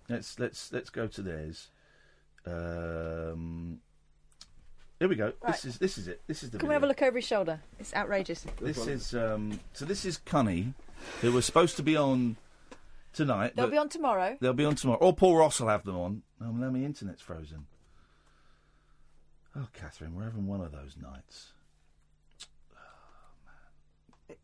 [0.09, 1.69] Let's let's let's go to theirs.
[2.45, 3.79] Um,
[4.99, 5.33] here we go.
[5.41, 5.53] Right.
[5.53, 6.21] This is this is it.
[6.27, 6.59] This is the.
[6.59, 7.61] Can we have a look over his shoulder?
[7.79, 8.45] It's outrageous.
[8.59, 9.85] This is um, so.
[9.85, 10.73] This is Cunny,
[11.21, 12.37] who was supposed to be on
[13.13, 13.55] tonight.
[13.55, 14.37] They'll be on tomorrow.
[14.39, 14.99] They'll be on tomorrow.
[14.99, 16.21] Or Paul Ross will have them on.
[16.41, 17.65] Oh, now my internet's frozen.
[19.55, 21.51] Oh, Catherine, we're having one of those nights.
[22.73, 22.79] Oh,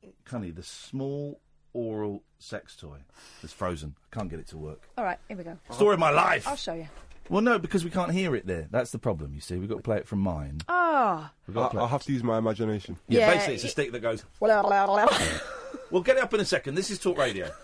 [0.03, 0.13] man.
[0.25, 1.39] Cunny, the small
[1.73, 2.97] oral sex toy
[3.43, 3.95] is frozen.
[4.11, 4.89] I can't get it to work.
[4.97, 5.57] All right, here we go.
[5.71, 6.47] Story of my life.
[6.47, 6.87] I'll show you.
[7.29, 8.67] Well, no, because we can't hear it there.
[8.71, 9.57] That's the problem, you see.
[9.57, 10.59] We've got to play it from mine.
[10.69, 11.31] Ah.
[11.47, 12.97] We've got to I- play I'll have to use my imagination.
[13.07, 14.23] Yeah, Yeah, basically, it's a it- stick that goes.
[14.39, 15.09] Well,
[15.91, 16.75] We'll get it up in a second.
[16.75, 17.49] This is Talk Radio.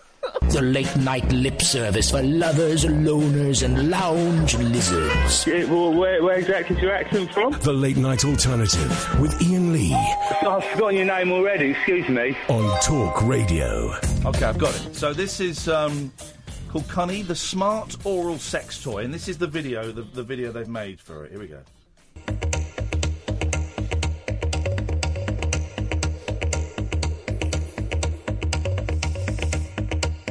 [0.50, 5.46] The late night lip service for lovers, loners, and lounge lizards.
[5.46, 7.52] Yeah, well, where, where exactly is your accent from?
[7.60, 12.36] The Late Night Alternative with Iain Lee I've forgotten your name already, excuse me.
[12.48, 13.92] on Talk Radio.
[14.24, 14.94] Okay, I've got it.
[14.96, 16.10] So this is um,
[16.74, 20.50] called Cunny, the smart oral sex toy, and this is the video, the, the video
[20.50, 21.30] they've made for it.
[21.30, 21.60] Here we go.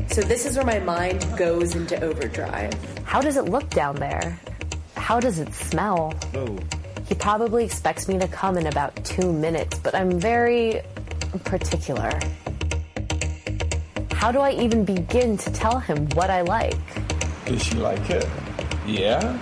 [0.10, 2.74] So this is where my mind goes into overdrive.
[3.06, 4.38] How does it look down there?
[4.98, 6.14] How does it smell?
[6.34, 6.60] Oh.
[7.08, 10.82] He probably expects me to come in about two minutes, but I'm very
[11.46, 12.12] particular.
[14.24, 16.80] How do I even begin to tell him what I like?
[17.44, 18.26] Does she like it?
[18.88, 19.38] Yeah?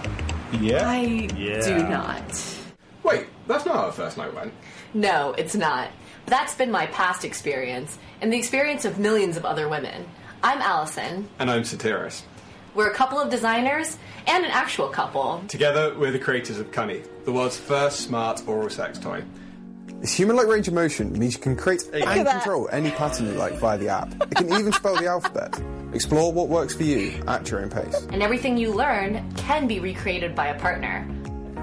[0.59, 0.89] Yeah?
[0.89, 2.57] I do not.
[3.03, 4.51] Wait, that's not how our first night went.
[4.95, 5.89] No, it's not.
[6.25, 10.03] That's been my past experience and the experience of millions of other women.
[10.41, 11.29] I'm Allison.
[11.37, 12.23] And I'm Satiris.
[12.73, 15.43] We're a couple of designers and an actual couple.
[15.47, 19.23] Together, we're the creators of Cunny, the world's first smart oral sex toy.
[20.01, 23.33] Its human-like range of motion means you can create Look and control any pattern you
[23.33, 24.11] like via the app.
[24.31, 25.61] It can even spell the alphabet.
[25.93, 28.07] Explore what works for you at your own pace.
[28.11, 31.07] And everything you learn can be recreated by a partner.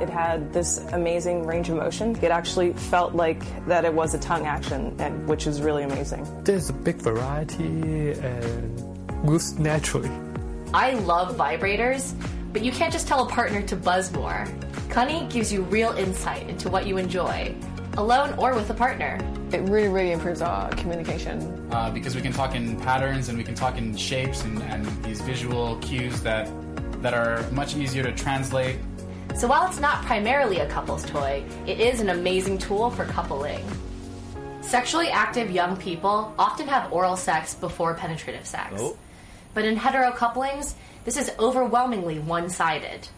[0.01, 2.17] It had this amazing range of motion.
[2.23, 6.25] It actually felt like that it was a tongue action, and which is really amazing.
[6.45, 10.13] There's a big variety and moves naturally.
[10.73, 12.15] I love vibrators,
[12.53, 14.47] but you can't just tell a partner to buzz more.
[14.91, 17.53] Cunny gives you real insight into what you enjoy,
[17.99, 19.19] alone or with a partner.
[19.53, 21.69] It really, really improves our communication.
[21.73, 24.87] uh, because we can talk in patterns and we can talk in shapes and, and
[25.05, 26.49] these visual cues that
[27.03, 28.77] that are much easier to translate.
[29.37, 33.65] So while it's not primarily a couple's toy, it is an amazing tool for coupling.
[34.63, 38.75] Sexually active young people often have oral sex before penetrative sex.
[38.79, 38.97] Oh.
[39.55, 43.09] But in hetero couplings, this is overwhelmingly one sided.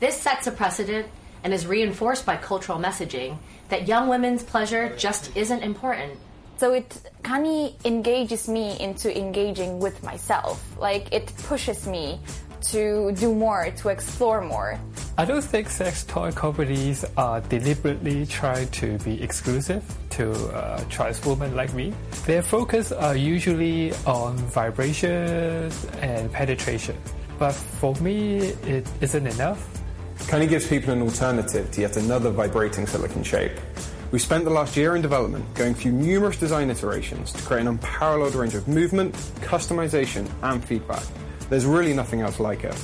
[0.00, 1.06] This sets a precedent
[1.44, 3.38] and is reinforced by cultural messaging
[3.68, 6.18] that young women's pleasure just isn't important.
[6.56, 10.64] So it kind of engages me into engaging with myself.
[10.78, 12.18] Like it pushes me
[12.68, 14.80] to do more, to explore more.
[15.18, 21.24] I don't think sex toy companies are deliberately trying to be exclusive to uh, trans
[21.24, 21.92] women like me.
[22.26, 26.96] Their focus are usually on vibrations and penetration.
[27.38, 29.83] But for me, it isn't enough.
[30.26, 33.52] Cunny gives people an alternative to yet another vibrating silicon shape.
[34.10, 37.68] We spent the last year in development going through numerous design iterations to create an
[37.68, 41.04] unparalleled range of movement, customization, and feedback.
[41.50, 42.74] There's really nothing else like it.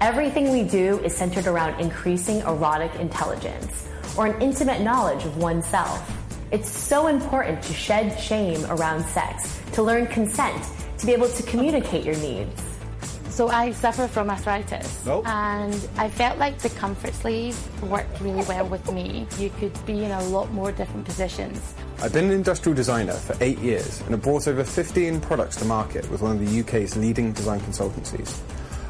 [0.00, 6.10] Everything we do is centered around increasing erotic intelligence or an intimate knowledge of oneself.
[6.50, 10.62] It's so important to shed shame around sex, to learn consent,
[10.98, 12.67] to be able to communicate your needs.
[13.38, 18.66] So I suffer from arthritis, and I felt like the comfort sleeve worked really well
[18.66, 19.28] with me.
[19.38, 21.72] You could be in a lot more different positions.
[22.02, 25.64] I've been an industrial designer for eight years and have brought over 15 products to
[25.66, 28.40] market with one of the UK's leading design consultancies.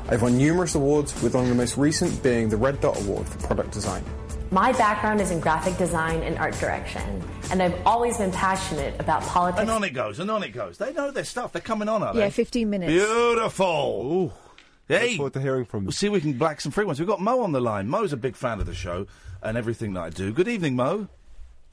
[0.09, 3.29] I've won numerous awards, with one of the most recent being the Red Dot Award
[3.29, 4.03] for product design.
[4.51, 9.21] My background is in graphic design and art direction, and I've always been passionate about
[9.23, 9.61] politics.
[9.61, 10.79] And on it goes, and on it goes.
[10.79, 11.53] They know their stuff.
[11.53, 12.91] They're coming on, are Yeah, 15 minutes.
[12.91, 14.33] Beautiful.
[14.89, 16.99] Hey, Look forward to hearing from We'll see if we can black some free ones.
[16.99, 17.89] We've got Mo on the line.
[17.89, 19.07] Mo's a big fan of the show
[19.43, 20.33] and everything that I do.
[20.33, 21.09] Good evening, Mo.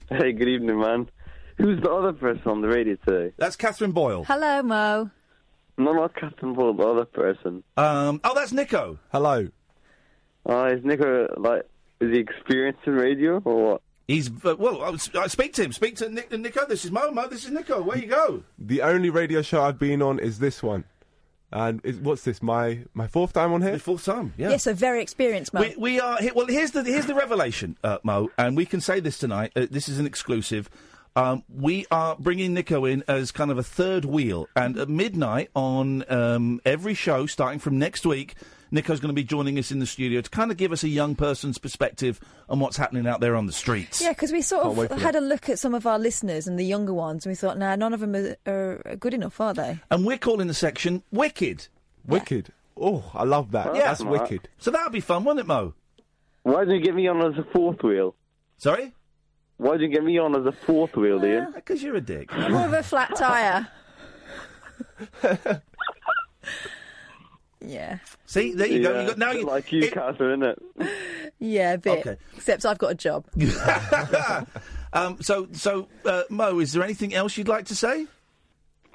[0.09, 1.09] Hey, good evening, man.
[1.57, 3.33] Who's the other person on the radio today?
[3.37, 4.25] That's Catherine Boyle.
[4.25, 5.11] Hello, Mo.
[5.77, 7.63] No, not Captain Boyle, the other person.
[7.77, 8.97] Um, oh, that's Niko.
[9.13, 9.47] Hello.
[10.45, 11.63] Uh, is Niko, like,
[12.01, 13.81] is he experienced in radio or what?
[14.07, 14.83] He's uh, well.
[14.83, 15.71] I, was- I speak to him.
[15.71, 16.67] Speak to Nick, Niko.
[16.67, 17.09] This is Mo.
[17.11, 17.27] Mo.
[17.27, 17.83] This is Niko.
[17.83, 18.43] Where you go?
[18.59, 20.83] The only radio show I've been on is this one.
[21.51, 22.43] And is, what's this?
[22.43, 23.79] My my fourth time on here.
[23.79, 24.33] fourth time.
[24.37, 24.49] Yeah.
[24.49, 25.61] Yes, a very experienced, Mo.
[25.61, 26.33] We, we are here.
[26.35, 29.53] Well, here's the here's the revelation, uh, Mo, and we can say this tonight.
[29.55, 30.69] Uh, this is an exclusive.
[31.15, 35.49] Um, we are bringing Niko in as kind of a third wheel, and at midnight
[35.55, 38.35] on um, every show, starting from next week,
[38.71, 40.89] Niko's going to be joining us in the studio to kind of give us a
[40.89, 42.19] young person's perspective
[42.49, 44.01] on what's happening out there on the streets.
[44.01, 46.47] Yeah, because we sort Can't of for had a look at some of our listeners
[46.47, 49.39] and the younger ones, and we thought, nah, none of them are, are good enough,
[49.39, 49.79] are they?
[49.91, 51.67] And we're calling the section Wicked.
[52.05, 52.51] Wicked.
[52.77, 53.75] Oh, I love that.
[53.75, 53.83] Yeah.
[53.83, 54.49] That's wicked.
[54.57, 55.73] So that'll be fun, won't it, Mo?
[56.43, 58.15] Why didn't you get me on as a fourth wheel?
[58.57, 58.93] Sorry?
[59.57, 61.47] Why didn't you get me on as a fourth wheel, Iain?
[61.47, 62.31] Ah, because you're a dick.
[62.49, 63.67] More of a flat tyre.
[67.67, 67.99] yeah.
[68.25, 69.01] See, there you go.
[69.01, 69.31] You got now.
[69.31, 71.31] You, like you, Catherine, isn't it?
[71.39, 71.99] Yeah, a bit.
[71.99, 72.17] Okay.
[72.35, 73.25] Except I've got a job.
[74.93, 78.07] um, so, so uh, Mo, is there anything else you'd like to say?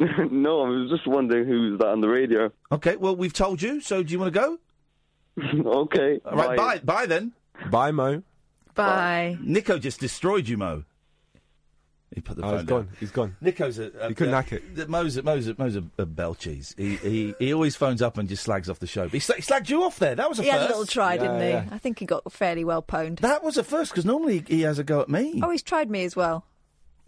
[0.31, 2.51] no, I was just wondering who's that on the radio.
[2.73, 3.81] Okay, well, we've told you.
[3.81, 4.59] So, do you want to go?
[5.83, 6.21] okay.
[6.25, 7.33] All right, bye, bye then.
[7.71, 8.23] Bye, Mo.
[8.75, 9.37] Bye.
[9.43, 10.85] Niko just destroyed you, Mo.
[12.15, 12.79] He put the Oh, phone he's down.
[12.79, 12.89] gone.
[12.99, 13.37] He's gone.
[13.41, 14.75] Niko's a, a He couldn't a- hack it.
[14.75, 16.75] th- Mo's a, Mo's a, Mo's a, a bell cheese.
[16.77, 19.05] He, he he always phones up and just slags off the show.
[19.05, 20.17] But he, sla- he slagged you off there.
[20.17, 20.61] That was a He first.
[20.61, 21.53] had a little try, didn't he?
[21.73, 23.21] I think he got fairly well pwned.
[23.21, 25.41] That was a first because normally he has a go at me.
[25.43, 26.45] Oh, he's tried me as well.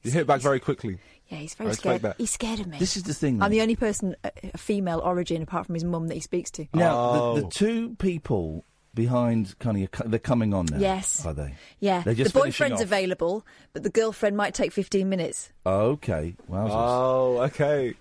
[0.04, 0.98] You hit back very quickly.
[1.28, 2.14] Yeah, he's very respect scared.
[2.18, 2.78] He's scared of me.
[2.78, 3.42] This is the thing.
[3.42, 6.50] I'm the only person, uh, a female origin, apart from his mum, that he speaks
[6.52, 6.66] to.
[6.74, 7.34] Now, Oh.
[7.36, 8.64] the, the two people
[8.94, 10.78] behind kind of they're coming on now.
[10.78, 11.24] Yes.
[11.24, 11.54] Are they?
[11.80, 12.86] Yeah, They're the just finishing boyfriend's off.
[12.86, 15.50] available, but the girlfriend might take 15 minutes.
[15.64, 16.34] Okay.
[16.50, 16.70] Wowzers.
[16.72, 17.94] Oh, okay.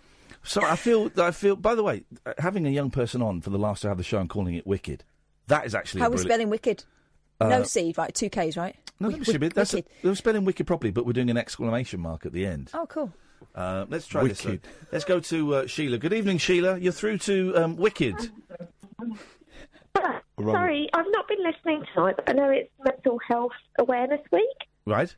[0.43, 1.55] So I feel, I feel.
[1.55, 4.03] By the way, uh, having a young person on for the last hour of the
[4.03, 5.03] show and calling it wicked,
[5.47, 6.83] that is actually How a are spelling wicked?
[7.39, 8.13] Uh, no C, right?
[8.13, 8.75] Two Ks, right?
[8.99, 9.47] No, Wi- that should be.
[9.47, 9.91] wi- That's a, wicked.
[10.03, 12.69] we're spelling wicked properly, but we're doing an exclamation mark at the end.
[12.73, 13.11] Oh, cool.
[13.55, 14.43] Uh, let's try this.
[14.43, 14.63] Wicked.
[14.63, 14.71] then.
[14.91, 15.97] Let's go to uh, Sheila.
[15.99, 16.77] Good evening, Sheila.
[16.79, 18.15] You're through to um, Wicked.
[19.95, 24.47] Sorry, I've not been listening tonight, but I know it's Mental Health Awareness Week.
[24.87, 25.15] Right?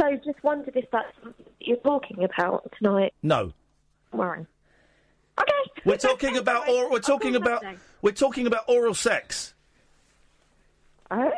[0.00, 3.52] So just wondered if that's something that you're talking about tonight, No.
[4.12, 4.46] Warren.
[5.38, 5.82] Okay.
[5.84, 7.64] We're talking about or we're talking about
[8.02, 9.54] we're talking about oral sex.
[11.10, 11.30] Oh.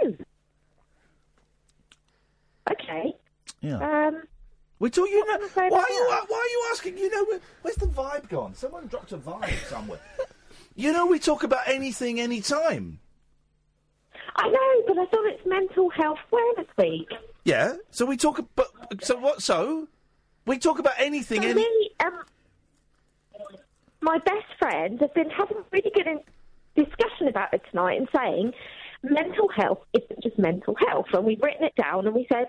[2.71, 3.15] Okay.
[3.61, 4.07] Yeah.
[4.09, 4.23] Um.
[4.79, 5.09] We talk.
[5.09, 6.07] You know, why are you?
[6.29, 6.99] Why are you asking?
[6.99, 8.55] You know, where- where's the vibe gone?
[8.55, 10.01] Someone dropped a vibe somewhere.
[10.77, 13.01] You know, we talk about anything, anytime.
[14.37, 17.09] I know, but I thought it's Mental Health Awareness Week.
[17.45, 17.75] Yeah.
[17.91, 18.45] So we talk.
[18.55, 18.69] But
[19.03, 19.43] so what?
[19.43, 19.89] So
[20.45, 21.41] we talk about anything.
[21.41, 22.23] For Any, me, um,
[24.03, 26.07] my best friend has been having a really good
[26.77, 28.53] discussion about it tonight and saying
[29.03, 31.07] mental health isn't just mental health.
[31.13, 32.47] And we've written it down and we said,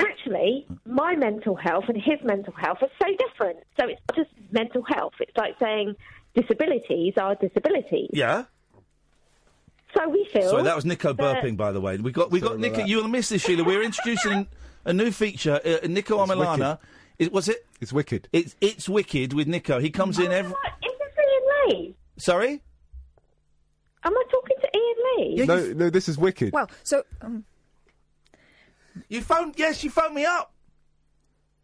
[0.00, 3.58] actually, my mental health and his mental health are so different.
[3.78, 5.14] So it's not just mental health.
[5.20, 5.94] It's like saying
[6.34, 8.10] disabilities are disabilities.
[8.12, 8.44] yeah.
[9.96, 10.48] So we feel.
[10.48, 11.98] Sorry, that was Niko that- burping, by the way.
[11.98, 12.76] We got we got Sorry about Niko.
[12.76, 12.88] that.
[12.88, 13.62] You'll miss this, Sheila.
[13.64, 14.46] We're introducing
[14.86, 15.56] a new feature.
[15.62, 16.78] Uh, Niko Omilana.
[17.18, 17.66] It was it.
[17.80, 18.26] It's wicked.
[18.32, 19.82] It's it's wicked with Niko.
[19.82, 20.52] He comes in every.
[20.52, 21.96] Is this Iain Lee?
[22.16, 22.62] Sorry.
[24.04, 25.44] Am I talking to Iain Lee?
[25.44, 26.54] no, no, this is wicked.
[26.54, 27.44] Well, so um,
[29.08, 29.54] You phoned.
[29.58, 30.54] Yes, you phoned me up.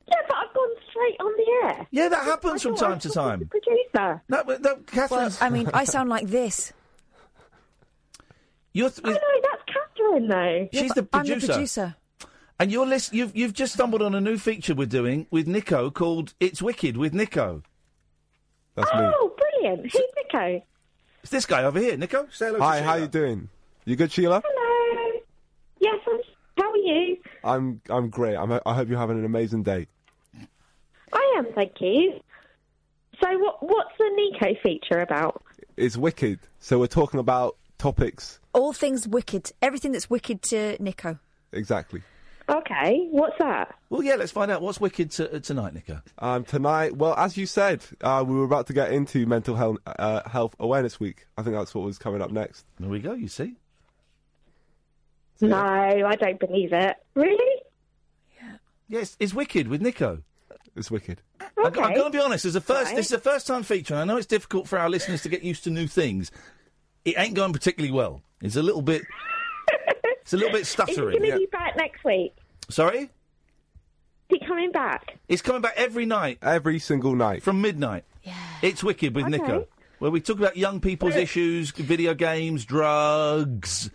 [0.09, 1.87] Yeah, but I've gone straight on the air.
[1.91, 3.47] Yeah, that happens from I I time to was time.
[3.49, 4.23] Producer.
[4.29, 5.21] No, but no, Catherine.
[5.21, 6.73] well, I mean, I sound like this.
[8.73, 10.69] You're th- oh, I know, that's Catherine, though.
[10.73, 11.47] She's the I'm the producer.
[11.53, 11.97] producer.
[12.61, 15.93] And you're list- you've you've just stumbled on a new feature we're doing with Niko
[15.95, 17.63] called "It's Wicked" with Niko.
[18.75, 19.01] That's me.
[19.01, 19.83] Oh, brilliant.
[19.93, 20.03] Who's
[20.33, 20.63] Niko?
[21.23, 22.33] It's this guy over here, Niko.
[22.33, 22.59] Say hello.
[22.59, 23.01] to Hi, how Sheila.
[23.03, 23.49] you doing?
[23.85, 24.43] You good, Sheila?
[24.45, 25.21] Hello.
[25.81, 26.19] Yes, I'm,
[26.57, 27.17] how are you?
[27.45, 28.35] I'm I'm great.
[28.37, 29.87] I'm, I hope you're having an amazing day.
[31.39, 32.21] I am, thank you.
[33.23, 35.43] So, what what's the Niko feature about?
[35.77, 36.41] It's wicked.
[36.61, 39.53] So we're talking about topics All things wicked.
[39.63, 41.19] Everything that's wicked to Niko.
[41.53, 42.03] exactly.
[42.49, 43.75] Okay, what's that?
[43.91, 46.01] Well, yeah, let's find out what's wicked to, uh, tonight, Niko.
[46.19, 49.77] Um, tonight, well, as you said, uh, we were about to get into Mental Health
[49.87, 51.27] uh, Health Awareness Week.
[51.37, 52.65] I think that's what was coming up next.
[52.81, 53.13] There we go.
[53.13, 53.55] You see.
[55.41, 56.97] No, I don't believe it.
[57.15, 57.63] Really?
[58.41, 58.57] Yeah.
[58.89, 60.23] Yes, it's wicked with Niko.
[60.75, 61.21] It's wicked.
[61.65, 62.45] I, I'm going to be honest.
[62.45, 62.97] As a first, Right.
[62.97, 65.43] this is a first-time feature, and I know it's difficult for our listeners to get
[65.43, 66.31] used to new things.
[67.05, 68.23] It ain't going particularly well.
[68.43, 69.03] It's a little bit.
[70.05, 72.35] it's a little bit Is he going to be back next week?
[72.71, 73.09] Sorry, Is
[74.29, 75.19] he coming back?
[75.29, 78.05] it's coming back every night, every single night from midnight.
[78.23, 79.39] Yeah, it's wicked with Okay.
[79.39, 79.67] Niko,
[80.01, 83.91] where we talk about young people's issues, video games, drugs.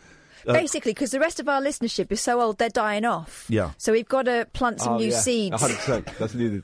[0.48, 3.45] uh, Basically, because the rest of our listenership is so old, they're dying off.
[3.48, 3.72] Yeah.
[3.77, 5.19] So we've got to plant some oh, new yeah.
[5.19, 5.56] seeds.
[5.61, 6.18] 100%.
[6.18, 6.64] That's needed.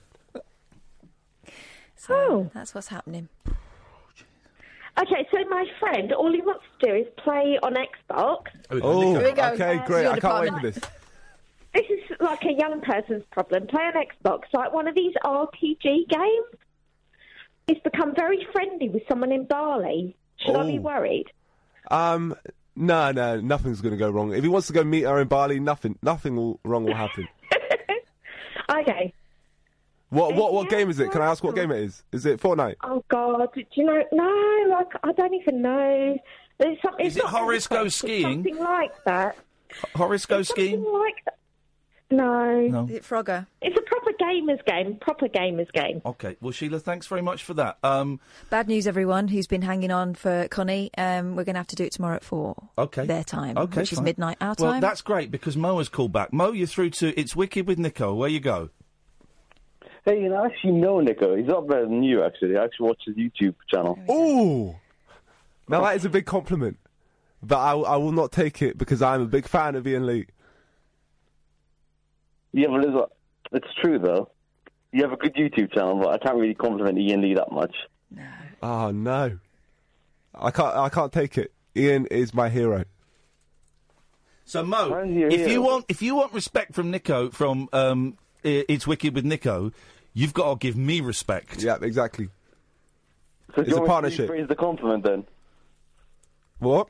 [2.00, 2.52] So Oh.
[2.54, 3.28] that's what's happening.
[4.98, 8.46] Okay, so my friend, all he wants to do is play on Xbox.
[8.72, 9.44] Oh, Here we go.
[9.54, 10.08] okay, Uh, great.
[10.08, 10.80] I can't wait for this.
[11.74, 13.68] This is like a young person's problem.
[13.68, 16.46] Play on Xbox, like one of these RPG games.
[17.68, 20.16] He's become very friendly with someone in Bali.
[20.38, 20.84] Should I be Oh.
[20.84, 21.26] worried?
[21.92, 22.36] Um,
[22.76, 24.34] no, no, nothing's going to go wrong.
[24.34, 27.28] If he wants to go meet her in Bali, nothing, nothing will, wrong will happen.
[28.72, 29.14] Okay.
[30.10, 31.12] What, what, what game is it?
[31.12, 32.04] Can I ask what game it is?
[32.12, 32.76] Is it Fortnite?
[32.84, 34.04] Oh God, do you know?
[34.12, 36.18] No, like I don't even know.
[36.58, 37.06] There's something.
[37.06, 38.44] Is it Horace go Skiing?
[38.44, 39.38] Something like that.
[39.96, 40.84] Horace go skiing.
[40.84, 41.36] Something like that.
[42.12, 42.68] No.
[42.68, 42.84] No.
[42.86, 43.46] Is it Frogger?
[43.62, 44.98] It's a proper gamers game.
[45.00, 46.02] Proper gamers game.
[46.04, 46.38] Okay.
[46.42, 47.78] Well, Sheila, thanks very much for that.
[47.84, 48.20] Um,
[48.50, 50.90] Bad news, everyone who's been hanging on for Connie.
[50.98, 52.56] Um, we're going to have to do it tomorrow at four.
[52.80, 53.06] Okay.
[53.06, 54.66] Their time, Okay, which is midnight our well, time.
[54.66, 56.34] Well, that's great because Mo has called back.
[56.34, 58.16] Mo, you're through to It's Wicked with Niko.
[58.16, 58.72] Where you go?
[60.06, 61.38] Hey, you know, I actually know Niko.
[61.38, 62.58] He's not better than you, actually.
[62.58, 64.00] I actually watch his YouTube channel.
[64.10, 64.76] Ooh!
[65.68, 66.78] Now that is a big compliment,
[67.44, 70.26] but I, I will not take it because I'm a big fan of Iain Lee.
[72.52, 73.12] Yeah, but it's,
[73.52, 74.32] it's true, though.
[74.92, 77.76] You have a good YouTube channel, but I can't really compliment Iain Lee that much.
[78.10, 78.24] No.
[78.62, 79.38] Oh no,
[80.34, 80.76] I can't.
[80.76, 81.54] I can't take it.
[81.78, 82.86] Iain is my hero.
[84.46, 88.88] So Mo, if you want if you want respect from Niko from um, I- It's
[88.88, 89.74] Wicked with Niko,
[90.14, 91.62] you've got to give me respect.
[91.62, 92.30] Yeah, exactly.
[93.56, 94.30] So It's do a you want me to partnership.
[94.30, 95.26] rephrase the compliment then?
[96.60, 96.88] What?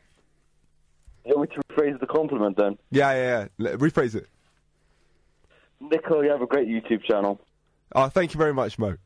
[1.23, 2.77] Do you want me to rephrase the compliment then?
[2.91, 3.71] Yeah, yeah, yeah.
[3.75, 4.27] Rephrase it.
[5.81, 7.39] Niko, you have a great YouTube channel.
[7.95, 8.97] Oh, thank you very much, Mo.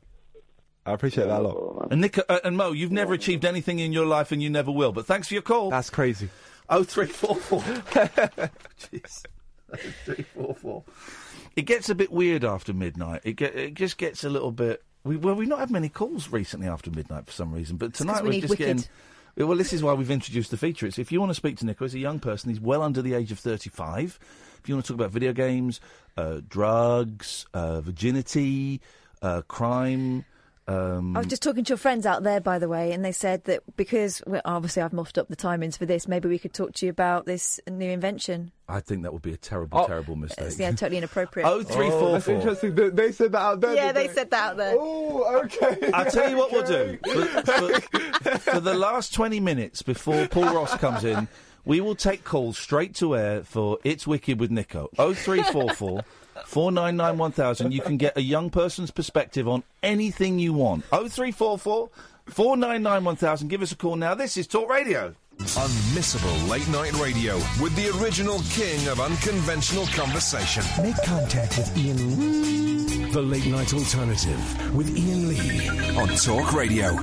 [0.85, 1.87] I appreciate that a lot.
[1.91, 4.71] And Niko uh, and Mo, you've never achieved anything in your life, and you never
[4.71, 4.91] will.
[4.91, 5.69] But thanks for your call.
[5.69, 6.29] That's crazy.
[6.69, 7.59] Oh three four four.
[8.81, 9.23] Jeez.
[10.05, 10.83] Three four four.
[11.55, 13.21] It gets a bit weird after midnight.
[13.23, 14.83] It get it just gets a little bit.
[15.03, 18.23] We, well, we've not had many calls recently after midnight for some reason, but tonight
[18.23, 18.77] we we're need just wicked.
[18.77, 19.47] getting.
[19.47, 20.85] Well, this is why we've introduced the feature.
[20.85, 23.01] It's if you want to speak to Niko as a young person, he's well under
[23.01, 24.19] the age of 35.
[24.59, 25.81] If you want to talk about video games,
[26.17, 28.79] uh, drugs, uh, virginity,
[29.21, 30.23] uh, crime,
[30.65, 33.11] Um, I was just talking to your friends out there, by the way, and they
[33.11, 36.53] said that because well, obviously I've muffed up the timings for this, maybe we could
[36.53, 38.51] talk to you about this new invention.
[38.69, 40.45] I think that would be a terrible, terrible mistake.
[40.47, 41.47] It's, yeah, totally inappropriate.
[41.49, 42.35] Oh, three, four, that's four.
[42.35, 42.75] interesting.
[42.75, 43.75] They, they said that out there.
[43.75, 44.75] yeah, did they said that out there.
[44.77, 45.91] Oh, okay.
[45.93, 46.97] I'll tell you what we'll do.
[47.11, 51.27] For, for- for the last 20 minutes before Paul Ross comes in,
[51.65, 54.87] we will take calls straight to air for It's Wicked with Niko.
[54.95, 56.03] 0344
[56.53, 57.73] 499 1000.
[57.73, 60.83] You can get a young person's perspective on anything you want.
[60.91, 61.89] 0344
[62.27, 63.47] 499 1000.
[63.47, 64.13] Give us a call now.
[64.13, 65.15] This is Talk Radio.
[65.39, 70.63] Unmissable late night radio with the original king of unconventional conversation.
[70.83, 73.11] Make contact with Iain Lee.
[73.11, 76.95] The Late Night Alternative with Iain Lee on Talk Radio.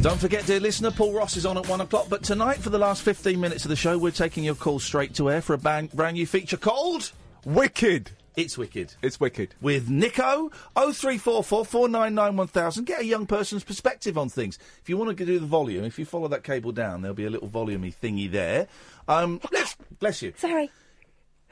[0.00, 2.06] Don't forget, dear listener, Paul Ross is on at one o'clock.
[2.08, 5.14] But tonight, for the last 15 minutes of the show, we're taking your calls straight
[5.14, 7.12] to air for a bang, brand new feature called
[7.44, 8.10] Wicked.
[8.36, 8.94] It's Wicked.
[9.02, 9.54] It's wicked.
[9.62, 12.84] With Niko, 0344 499 1000.
[12.84, 14.58] Get a young person's perspective on things.
[14.82, 17.24] If you want to do the volume, if you follow that cable down, there'll be
[17.24, 18.66] a little volumey thingy there.
[19.08, 20.34] Um, bless, bless you.
[20.36, 20.70] Sorry.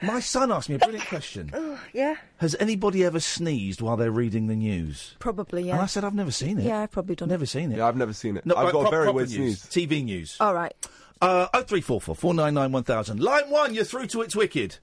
[0.01, 1.49] My son asked me a brilliant question.
[1.53, 5.15] Oh, yeah, Has anybody ever sneezed while they're reading the news?
[5.19, 5.63] probably.
[5.63, 5.73] Yeah.
[5.73, 6.65] And I said, I've never seen it.
[6.65, 7.29] Yeah, I've probably done.
[7.29, 7.77] Never seen it.
[7.77, 8.45] Yeah, I've never seen it.
[8.45, 9.63] No, I've right, got pro- a very weird news.
[9.63, 10.37] TV news.
[10.39, 10.73] All right.
[11.21, 13.19] Uh, 0344 499 1000.
[13.21, 14.77] Line one, you're through to It's Wicked.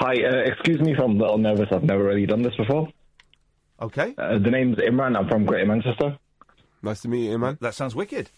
[0.00, 1.68] Hi, uh, excuse me if I'm a little nervous.
[1.70, 2.88] I've never really done this before.
[3.82, 4.14] Okay.
[4.16, 5.14] Uh, the name's Imran.
[5.14, 6.16] I'm from Greater Manchester.
[6.82, 7.58] Nice to meet you, man.
[7.60, 8.30] That sounds wicked.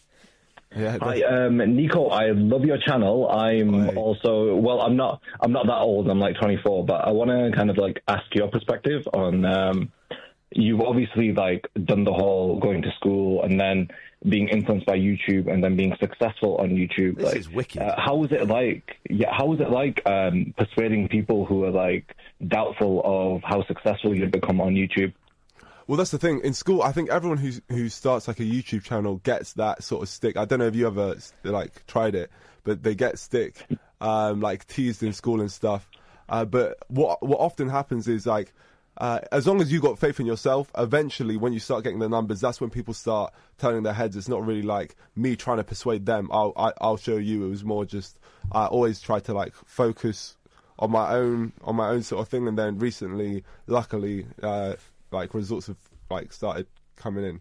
[0.74, 0.99] Yeah.
[1.00, 2.10] Hi, um, Niko.
[2.10, 3.31] I love your channel.
[3.31, 4.81] I'm also well.
[4.81, 5.20] I'm not.
[5.41, 6.10] I'm not that old.
[6.10, 9.44] I'm like 24, but I want to kind of like ask your perspective on.
[9.44, 9.92] Um,
[10.50, 13.89] you've obviously like done the whole going to school and then
[14.28, 17.17] being influenced by YouTube and then being successful on YouTube.
[17.17, 17.83] This like, is wicked.
[17.83, 18.97] Uh, how is it like?
[19.10, 22.15] Yeah, how is it like um, persuading people who are like
[22.47, 25.12] doubtful of how successful you've become on YouTube?
[25.86, 26.41] Well, that's the thing.
[26.44, 30.02] In school, I think everyone who who starts like a YouTube channel gets that sort
[30.02, 30.36] of stick.
[30.36, 32.31] I don't know if you ever like tried it,
[32.65, 33.67] but they get stick,
[34.01, 35.89] um, like teased in school and stuff.
[36.28, 38.55] Uh, but what what often happens is like,
[38.99, 42.09] uh, as long as you got faith in yourself, eventually when you start getting the
[42.09, 44.17] numbers, that's when people start turning their heads.
[44.17, 46.29] It's not really like me trying to persuade them.
[46.31, 47.45] I'll I, I'll show you.
[47.47, 48.19] It was more just
[48.53, 50.37] I always try to like focus
[50.79, 52.47] on my own on my own sort of thing.
[52.47, 54.75] And then recently, luckily, uh,
[55.11, 55.79] like results have
[56.11, 57.41] like started coming in.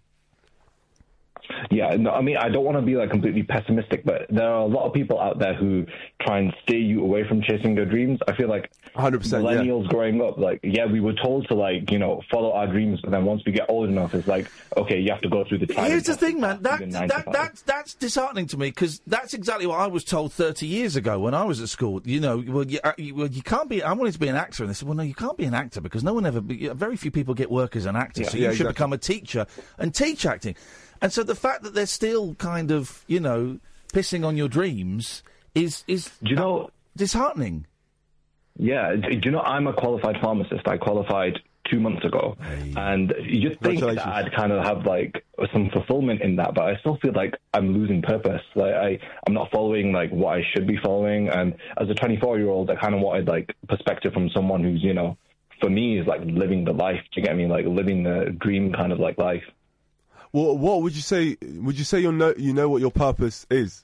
[1.69, 4.61] Yeah, no, I mean, I don't want to be like completely pessimistic, but there are
[4.61, 5.85] a lot of people out there who
[6.21, 8.19] try and steer you away from chasing your dreams.
[8.27, 11.99] I feel like 100%, millennials growing up, like, yeah, we were told to like, you
[11.99, 15.11] know, follow our dreams, but then once we get old enough, it's like, okay, you
[15.11, 15.67] have to go through the.
[15.67, 16.61] tried Here's the thing, man.
[16.61, 20.67] That, that, that's, that's disheartening to me because that's exactly what I was told 30
[20.67, 22.01] years ago when I was at school.
[22.05, 23.83] You know, well, you, uh, you, well, you can't be.
[23.83, 25.53] I wanted to be an actor, and they said, well, no, you can't be an
[25.53, 26.39] actor because no one ever.
[26.39, 28.29] Be, very few people get work as an actor, Yeah.
[28.29, 28.73] so you Yeah, should exactly.
[28.73, 29.45] become a teacher
[29.77, 30.55] and teach acting.
[31.01, 33.59] And so the fact that they're still kind of, you know,
[33.93, 35.23] pissing on your dreams
[35.55, 37.65] is is Do you know disheartening.
[38.57, 40.67] Yeah, do you know I'm a qualified pharmacist.
[40.67, 41.39] I qualified
[41.69, 42.37] two months ago,
[42.75, 45.23] and you'd think that I'd kind of have like
[45.53, 48.41] some fulfillment in that, but I still feel like I'm losing purpose.
[48.55, 51.29] Like I, I'm not following like what I should be following.
[51.29, 54.83] And as a 24 year old, I kind of wanted like perspective from someone who's
[54.83, 55.17] you know,
[55.61, 56.99] for me is like living the life.
[57.13, 57.47] Do you get me?
[57.47, 59.43] Like living the dream kind of like life.
[60.33, 61.37] Well, what would you say?
[61.41, 63.83] Would you say you know you know what your purpose is?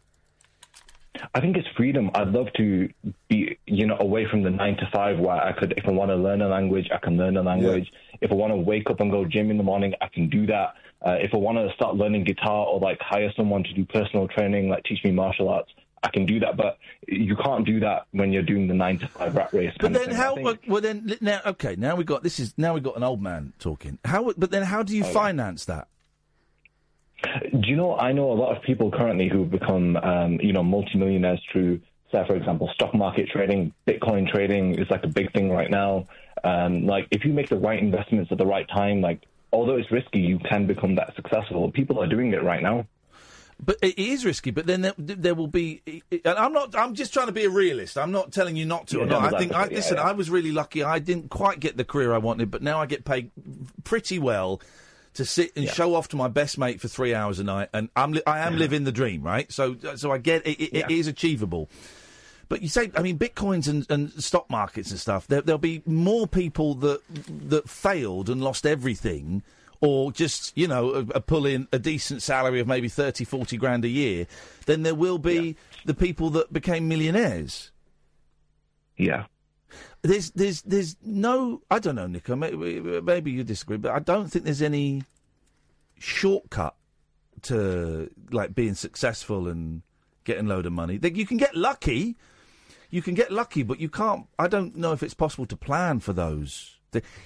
[1.33, 2.11] I think it's freedom.
[2.13, 2.89] I'd love to
[3.27, 6.11] be, you know, away from the nine to five where I could, if I want
[6.11, 7.91] to learn a language, I can learn a language.
[8.21, 10.45] If I want to wake up and go gym in the morning, I can do
[10.45, 10.75] that.
[11.03, 14.27] Uh, if I want to start learning guitar or like hire someone to do personal
[14.27, 15.71] training, like teach me martial arts,
[16.03, 16.55] I can do that.
[16.55, 16.77] But
[17.07, 19.73] you can't do that when you're doing the nine to five rat race.
[19.79, 20.35] But then how?
[20.35, 21.75] think- Well, well, then now, okay.
[21.75, 23.97] Now we got this is now we got an old man talking.
[24.05, 24.31] How?
[24.37, 25.13] But then how do you Oh, yeah.
[25.13, 25.87] finance that?
[27.23, 27.97] Do you know?
[27.97, 31.81] I know a lot of people currently who become, um, you know, multimillionaires through,
[32.11, 36.05] say, for example, stock market trading, Bitcoin trading is like a big thing right now.
[36.43, 39.91] Um, like, if you make the right investments at the right time, like, although it's
[39.91, 41.71] risky, you can become that successful.
[41.71, 42.85] People are doing it right now.
[43.59, 44.51] But it is risky.
[44.51, 45.81] But then there, there will be.
[46.11, 46.75] And I'm not.
[46.75, 47.97] I'm just trying to be a realist.
[47.97, 48.97] I'm not telling you not to.
[48.97, 49.33] Yeah, or not.
[49.33, 49.53] I think.
[49.53, 50.03] I, yeah, listen, yeah.
[50.03, 50.83] I was really lucky.
[50.83, 53.31] I didn't quite get the career I wanted, but now I get paid
[53.83, 54.61] pretty well
[55.17, 57.89] to sit and show off to my best mate for three hours a night, and
[57.95, 58.13] I'm.
[58.13, 59.51] Li- I am living the dream, right?
[59.51, 60.59] So, so I get it.
[60.59, 61.69] It, it is achievable.
[62.49, 65.27] But you say, I mean, bitcoins and, and stock markets and stuff.
[65.27, 67.01] There, there'll be more people that
[67.49, 69.43] that failed and lost everything,
[69.81, 73.57] or just you know, a, a pull in a decent salary of maybe 30, 40
[73.57, 74.27] grand a year,
[74.65, 77.71] than there will be the people that became millionaires.
[78.95, 79.25] Yeah.
[80.01, 81.61] There's, there's, there's no.
[81.69, 82.37] I don't know, Niko.
[82.37, 85.03] Maybe, maybe you disagree, but I don't think there's any
[85.99, 86.75] shortcut
[87.43, 89.81] to like being successful and
[90.23, 90.99] getting a load of money.
[91.01, 92.15] You can get lucky,
[92.89, 94.27] you can get lucky, but you can't.
[94.37, 96.77] I don't know if it's possible to plan for those.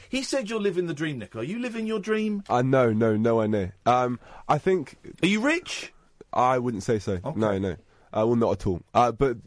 [0.09, 1.35] He said you're living the dream, Nick.
[1.35, 2.43] Are you living your dream?
[2.49, 3.75] I uh, no, no, nowhere near.
[3.85, 4.97] Um, I think.
[5.23, 5.93] Are you rich?
[6.33, 7.19] I wouldn't say so.
[7.35, 7.71] No, no.
[8.13, 8.81] Uh, well, not at all.
[8.93, 9.37] Uh, but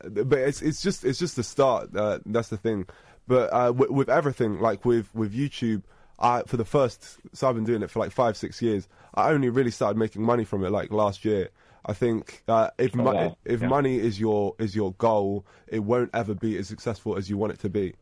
[0.00, 1.94] but it's it's just it's just the start.
[1.96, 2.86] Uh, that's the thing.
[3.28, 5.82] But uh, with, with everything, like with with YouTube,
[6.18, 8.88] I for the first so I've been doing it for like five six years.
[9.14, 11.48] I only really started making money from it like last year.
[11.84, 13.68] I think uh, if Oh, mo- if Yeah.
[13.68, 17.52] money is your is your goal, it won't ever be as successful as you want
[17.52, 17.94] it to be.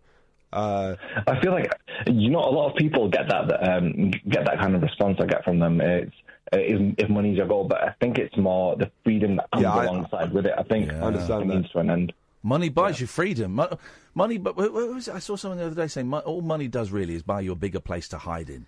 [0.52, 0.94] Uh,
[1.26, 1.70] I feel like
[2.06, 5.26] you know a lot of people get that um, get that kind of response I
[5.26, 5.80] get from them.
[5.80, 6.14] It's
[6.52, 9.74] if, if money's your goal, but I think it's more the freedom that comes Yeah,
[9.74, 10.54] I- alongside with it.
[10.56, 12.12] I think I understand it means to an end.
[12.42, 13.54] Money buys you freedom.
[13.54, 13.78] Mo-
[14.14, 15.08] Money, but what was?
[15.08, 17.56] I saw someone the other day saying all money does really is buy you a
[17.56, 18.66] bigger place to hide in,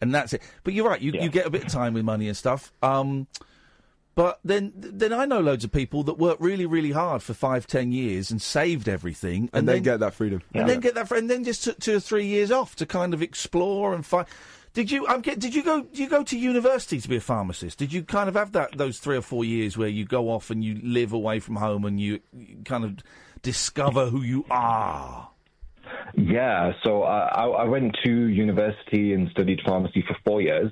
[0.00, 0.42] and that's it.
[0.64, 1.00] But you're right.
[1.00, 2.72] You, you get a bit of time with money and stuff.
[2.82, 3.26] Um,
[4.14, 7.68] but then, then I know loads of people that work really, really hard for five,
[7.68, 10.42] ten years and saved everything, and, then, get that freedom.
[10.54, 12.86] and then get that, fr- and then just took two or three years off to
[12.86, 14.26] kind of explore and find.
[14.78, 15.08] Did you?
[15.08, 15.82] I'm did you go?
[15.82, 17.80] Did you go to university to be a pharmacist?
[17.80, 20.50] Did you kind of have that those three or four years where you go off
[20.50, 22.98] and you live away from home and you, you kind of
[23.42, 25.30] discover who you are?
[26.14, 30.70] Yeah, so uh, I, I went to university and studied pharmacy for four years.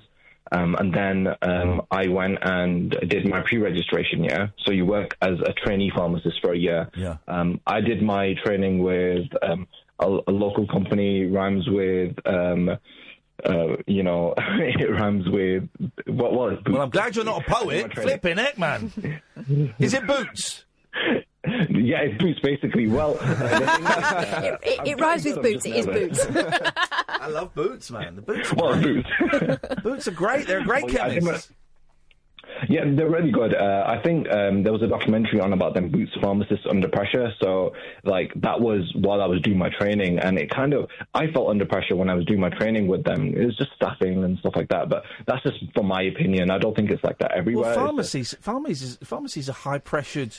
[0.53, 4.53] Um, and then um, I went and did my pre-registration year.
[4.65, 6.89] So you work as a trainee pharmacist for a year.
[6.97, 7.17] Yeah.
[7.27, 9.67] Um, I did my training with um,
[9.99, 12.79] a, a local company, rhymes with, um,
[13.45, 15.69] uh, you know, it rhymes with
[16.07, 16.59] what was.
[16.67, 17.93] Well, I'm glad you're not a poet.
[17.95, 18.93] Flipping heck, man.
[19.79, 20.65] Is it boots?
[21.69, 22.89] Yeah, it's boots basically.
[22.89, 25.65] Well, It, it, it rhymes with boots.
[25.65, 26.27] It is boots.
[27.09, 28.17] I love boots, man.
[28.17, 28.53] The boots.
[28.53, 29.05] Are Well, great.
[29.21, 29.83] boots.
[29.85, 30.47] boots are great.
[30.49, 31.53] They're great Well, yeah, I think chemists.
[32.69, 33.55] Yeah, they're really good.
[33.55, 37.31] Uh, I think um, there was a documentary on about them boots pharmacists under pressure.
[37.41, 37.73] So,
[38.05, 41.49] like, that was while I was doing my training, and it kind of I felt
[41.49, 43.35] under pressure when I was doing my training with them.
[43.37, 44.89] It was just staffing and stuff like that.
[44.89, 46.51] But that's just from my opinion.
[46.51, 47.77] I don't think it's like that everywhere.
[47.77, 50.37] Well, pharmacies, pharmacies, pharmacies are high pressured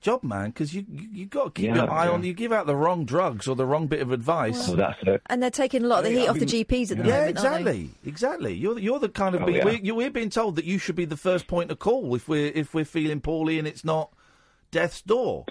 [0.00, 2.10] job, man, because you you you got to keep Yeah, your eye yeah.
[2.12, 2.22] on.
[2.24, 4.68] You give out the wrong drugs or the wrong bit of advice.
[4.68, 5.22] Oh, that's it.
[5.26, 7.04] And they're taking a lot of the Yeah, heat I off the GPs at the
[7.08, 7.38] yeah, moment.
[7.44, 7.70] aren't they?
[7.72, 8.54] exactly, exactly.
[8.54, 9.64] You're the- you're the kind of Oh, be- yeah.
[9.64, 12.52] we're, we're being told that you should be the first point of call if we're
[12.54, 14.10] if we're feeling poorly and it's not
[14.70, 15.44] death's door.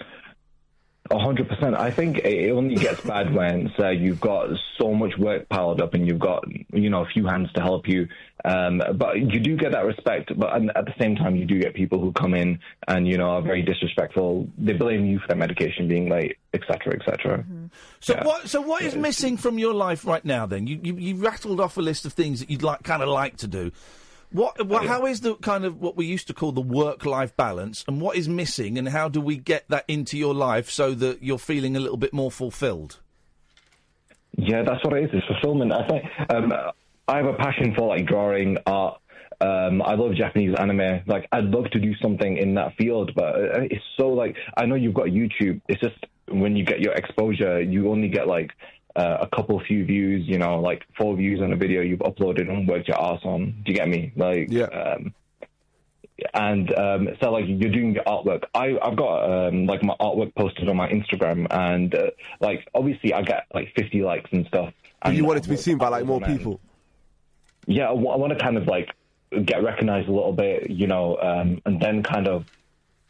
[1.10, 1.76] Hundred percent.
[1.76, 5.94] I think it only gets bad when so you've got so much work piled up
[5.94, 8.08] and you've got you know a few hands to help you.
[8.44, 10.32] Um, but you do get that respect.
[10.38, 13.30] But at the same time, you do get people who come in and you know
[13.30, 14.48] are very disrespectful.
[14.58, 17.44] They blame you for their medication being late, etc., etc.
[18.00, 18.48] So what?
[18.48, 20.46] So what is missing from your life right now?
[20.46, 23.08] Then you, you you rattled off a list of things that you'd like kind of
[23.08, 23.72] like to do.
[24.36, 24.66] What?
[24.66, 28.02] what How is the kind of what we used to call the work-life balance, and
[28.02, 31.38] what is missing, and how do we get that into your life so that you're
[31.38, 33.00] feeling a little bit more fulfilled?
[34.36, 35.10] Yeah, that's what it is.
[35.14, 35.72] It's fulfillment.
[35.72, 36.52] I think um,
[37.08, 39.00] I have a passion for like drawing, art.
[39.40, 41.00] Um, I love Japanese anime.
[41.06, 44.66] Like, I'd love to do something in that field, but uh, it's so like I
[44.66, 45.62] know you've got YouTube.
[45.66, 45.96] It's just
[46.28, 48.50] when you get your exposure, you only get like
[48.96, 50.26] uh, a couple few views.
[50.26, 53.62] You know, like four views on a video you've uploaded and worked your ass on.
[53.64, 54.12] Do you get me?
[54.16, 54.64] Like, yeah.
[54.64, 55.14] Um,
[56.32, 58.44] and um, so like you're doing your artwork.
[58.54, 62.10] I I've got um, like my artwork posted on my Instagram, and uh,
[62.40, 64.72] like obviously I get like 50 likes and stuff.
[65.02, 66.60] But And you want it to be seen by like more people.
[67.66, 68.90] Yeah, I want to kind of like
[69.44, 72.44] get recognized a little bit, you know, um, and then kind of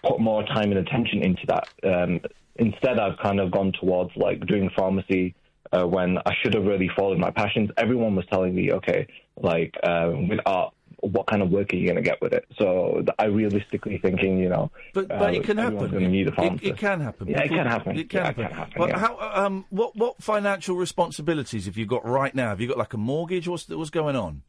[0.02, 1.68] put more time and attention into that.
[1.84, 2.20] Um,
[2.56, 5.34] instead, I've kind of gone towards like doing pharmacy
[5.72, 7.70] uh, when I should have really followed my passions.
[7.76, 9.06] Everyone was telling me, okay,
[9.40, 12.44] like uh, with art, what kind of work are you going to get with it?
[12.58, 15.76] So th- I realistically thinking, you know, But uh, it can happen.
[15.76, 17.28] going to need a It, it can happen.
[17.28, 17.98] Yeah, it can happen.
[17.98, 18.44] It can Yeah, happen.
[18.44, 18.72] It can happen.
[18.80, 18.98] Well, yeah.
[18.98, 22.48] how, um, what what financial responsibilities have you got right now?
[22.48, 23.46] Have you got like a mortgage?
[23.46, 24.42] What's what's going on?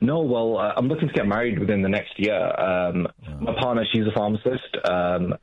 [0.00, 2.40] No, well, uh, I'm looking to get married within the next year.
[2.58, 3.06] Um,
[3.40, 4.76] My partner, she's a pharmacist.
[4.88, 5.34] Um,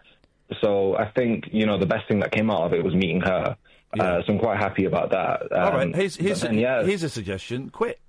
[0.61, 3.21] so I think, you know, the best thing that came out of it was meeting
[3.21, 3.55] her.
[3.99, 5.51] Uh, so I'm quite happy about that.
[5.51, 7.69] All Um, right, here's but here's then, yeah, here's a suggestion.
[7.69, 7.99] Quit.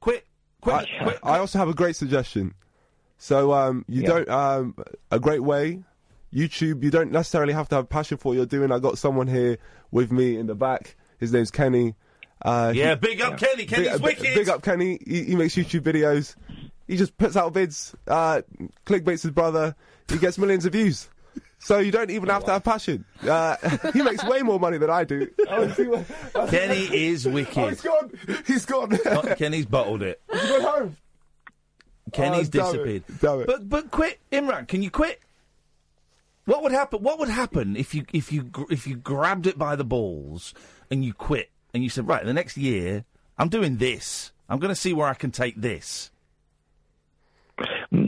[0.00, 0.26] Quit.
[0.60, 0.88] Quit.
[1.00, 2.54] I, I also have a great suggestion.
[3.18, 4.08] So um, you Yeah.
[4.08, 4.76] don't um,
[5.10, 5.82] a great way.
[6.32, 8.72] YouTube, you don't necessarily have to have passion for what you're doing.
[8.72, 9.58] I got someone here
[9.92, 10.96] with me in the back.
[11.20, 11.94] His name's Kenny.
[12.42, 13.66] Uh, Yeah, big up Kenny.
[13.66, 14.34] Kenny's big, wicked.
[14.34, 14.98] Big up Kenny.
[15.06, 16.34] He, he makes YouTube videos.
[16.88, 17.94] He just puts out vids.
[18.08, 18.42] Uh,
[18.84, 19.76] clickbaits his brother.
[20.08, 21.08] He gets millions of views.
[21.64, 23.04] So you don't even have to have passion.
[23.26, 23.56] Uh,
[23.92, 25.28] he makes way more money than I do.
[25.48, 27.56] Oh, Kenny is wicked.
[27.58, 28.10] Oh, he's gone.
[28.46, 28.98] He's gone.
[29.06, 30.20] Oh, Kenny's bottled it.
[30.30, 30.96] He's gone home.
[32.12, 32.72] Kenny's Oh, damn it.
[32.72, 33.02] disappeared.
[33.20, 33.46] Damn it.
[33.46, 34.68] But but quit, Imran.
[34.68, 35.20] Can you quit?
[36.44, 37.02] What would happen?
[37.02, 40.52] What would happen if you if you if you grabbed it by the balls
[40.90, 43.04] and you quit and you said, right, the next year
[43.38, 44.32] I'm doing this.
[44.48, 46.10] I'm going to see where I can take this.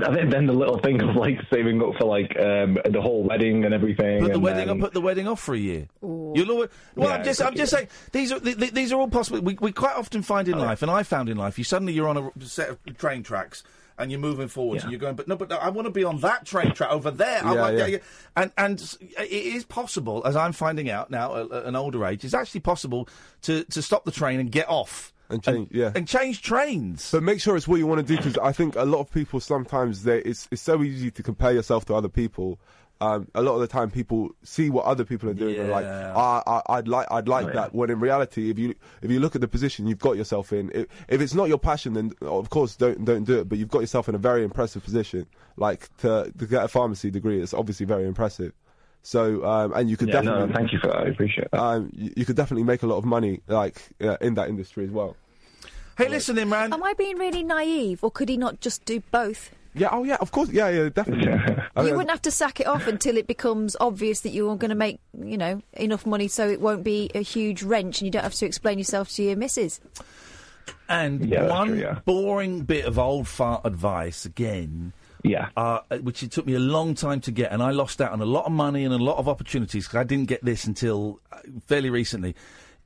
[0.05, 3.23] I think then the little thing of like saving up for like um, the whole
[3.23, 4.21] wedding and everything.
[4.21, 4.67] Put the and wedding.
[4.67, 5.89] then- I'll put the wedding off for a year.
[6.03, 9.01] You'll always, well, Yeah, I'm just, I'm just saying these are th- th- these are
[9.01, 9.41] all possible.
[9.41, 12.09] We, we quite often find in life, and I found in life, you suddenly you're
[12.09, 13.63] on a set of train tracks.
[13.99, 16.05] And you're moving forwards, and you're going, but no, but no, I want to be
[16.05, 17.43] on that train track over there.
[17.43, 17.99] I Yeah, want- yeah.
[18.37, 22.23] And and it is possible, as I'm finding out now at at an older age,
[22.23, 23.09] it's actually possible
[23.41, 27.11] to, to stop the train and get off and change, yeah, and change trains.
[27.11, 29.11] But make sure it's what you want to do because I think a lot of
[29.11, 32.59] people sometimes they it's it's so easy to compare yourself to other people.
[32.99, 35.85] Um, a lot of the time, people see what other people are doing and like,
[35.85, 36.15] Yeah.
[36.17, 37.55] ah, I, I'd like, I'd like Oh, yeah.
[37.57, 37.75] that.
[37.75, 40.71] When in reality, if you if you look at the position you've got yourself in,
[40.75, 43.51] if, if it's not your passion, then of course don't don't do it.
[43.51, 45.27] But you've got yourself in a very impressive position.
[45.59, 48.55] Like to to get a pharmacy degree, it's obviously very impressive.
[49.07, 50.97] So um, and you could Yeah, no, definitely thank you for that.
[50.97, 51.61] I appreciate that.
[51.61, 54.85] Um, you, you could definitely make a lot of money like uh, in that industry
[54.85, 55.15] as well.
[55.97, 56.73] Hey, listen, Imran.
[56.73, 59.53] Am I being really naive, or could he not just do both?
[59.75, 59.91] Yeah.
[59.93, 60.17] Oh, yeah.
[60.21, 60.49] Of course.
[60.51, 60.71] Yeah.
[60.71, 60.89] Yeah.
[60.89, 61.29] Definitely.
[61.77, 64.71] I you wouldn't have to sack it off until it becomes obvious that you're going
[64.71, 68.11] to make, you know, enough money so it won't be a huge wrench and you
[68.11, 69.81] don't have to explain yourself to your missus.
[70.89, 71.99] And Yeah, one true, yeah.
[72.05, 74.93] boring bit of old fart advice again.
[75.23, 75.49] Yeah.
[75.57, 78.21] Uh, which it took me a long time to get, and I lost out on
[78.21, 81.21] a lot of money and a lot of opportunities because I didn't get this until
[81.33, 82.35] uh, fairly recently.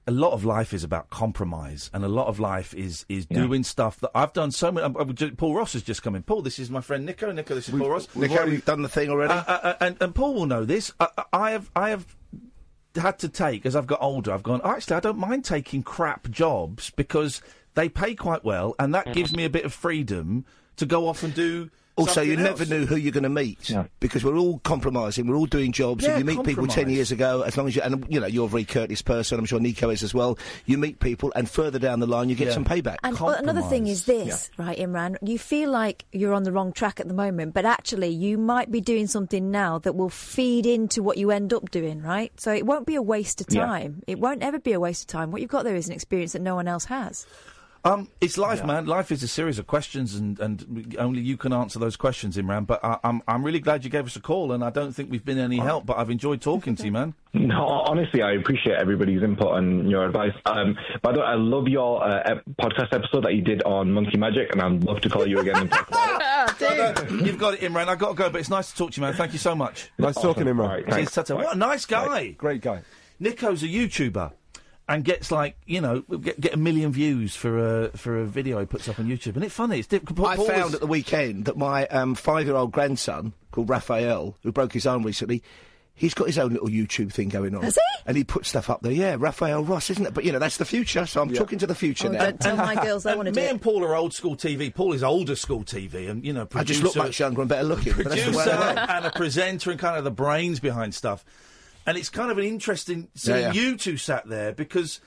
[0.06, 3.42] A lot of life is about compromise, and a lot of life is is Yeah.
[3.42, 4.84] doing stuff that I've done so many.
[4.84, 6.22] I'm- I'm Paul Ross has just come in.
[6.22, 7.30] Paul, this is my friend Niko.
[7.32, 8.06] Niko, this is Paul Ross.
[8.08, 9.32] Niko, we've done the thing already.
[9.34, 10.90] Uh, uh, uh, and, and Paul will know this.
[10.98, 12.16] I, I have I have
[12.96, 14.32] had to take as I've got older.
[14.32, 14.60] I've gone.
[14.64, 17.40] "Oh, Actually, I don't mind taking crap jobs because
[17.74, 20.44] they pay quite well, and that gives me a bit of freedom
[20.76, 21.70] to go off and do.
[22.00, 23.70] Also, you something never knew who you're going to meet
[24.00, 25.26] because we're all compromising.
[25.26, 26.04] We're all doing jobs.
[26.04, 28.26] Yeah, if you meet people ten years ago, as long as you and you know
[28.26, 30.38] you're a very courteous person, I'm sure Niko is as well.
[30.66, 32.54] You meet people, and further down the line, you get Yeah.
[32.54, 32.96] some payback.
[33.02, 35.16] And uh, another thing is this, right, Imran?
[35.22, 38.70] You feel like you're on the wrong track at the moment, but actually you might
[38.70, 42.32] be doing something now that will feed into what you end up doing, right?
[42.40, 43.66] So it won't be a waste of Yeah.
[43.66, 44.02] time.
[44.06, 45.30] It won't ever be a waste of time.
[45.30, 47.26] What you've got there is an experience that no one else has.
[47.82, 48.84] Um, it's life, man.
[48.84, 52.66] Life is a series of questions, and, and only you can answer those questions, Imran.
[52.66, 55.10] But I, I'm I'm really glad you gave us a call, and I don't think
[55.10, 57.14] we've been any help, but I've enjoyed talking to you, man.
[57.32, 60.32] No, honestly, I appreciate everybody's input and your advice.
[60.46, 63.92] Um, by the way, I love your uh, ep- podcast episode that you did on
[63.92, 67.10] Monkey Magic, and I'd love to call you again and talk about it.
[67.24, 67.86] You've got it, Imran.
[67.86, 69.14] I've got to go, but it's nice to talk to you, man.
[69.14, 69.92] Thank you so much.
[69.96, 70.92] Nice talking, Imran.
[70.92, 71.36] Cheers, Tata.
[71.36, 72.30] What a nice guy.
[72.32, 72.82] Great guy.
[73.20, 74.32] Niko's a YouTuber
[74.90, 78.58] and gets like you know get, get a million views for a for a video
[78.60, 79.78] he puts up on YouTube, and it's funny.
[79.78, 80.26] It's difficult.
[80.28, 84.86] I found at the weekend that my um, five-year-old grandson, called Raphael, who broke his
[84.86, 85.42] arm recently,
[85.94, 87.62] he's got his own little YouTube thing going on.
[87.62, 87.80] Has he?
[88.06, 88.90] And he puts stuff up there.
[88.92, 90.14] Yeah, Raphael Ross, isn't it?
[90.14, 91.06] But you know, that's the future.
[91.06, 92.24] So I'm talking to the future Oh, now.
[92.24, 93.50] don't tell my girls they want to me do it.
[93.50, 94.74] and Paul are old school TV.
[94.74, 97.62] Paul is older school TV, and you know, I just look much younger and better
[97.62, 97.92] looking.
[97.92, 101.24] But that's the way producer and a presenter and kind of the brains behind stuff.
[101.90, 103.52] And it's kind of an interesting seeing Yeah, yeah.
[103.52, 105.00] you two sat there because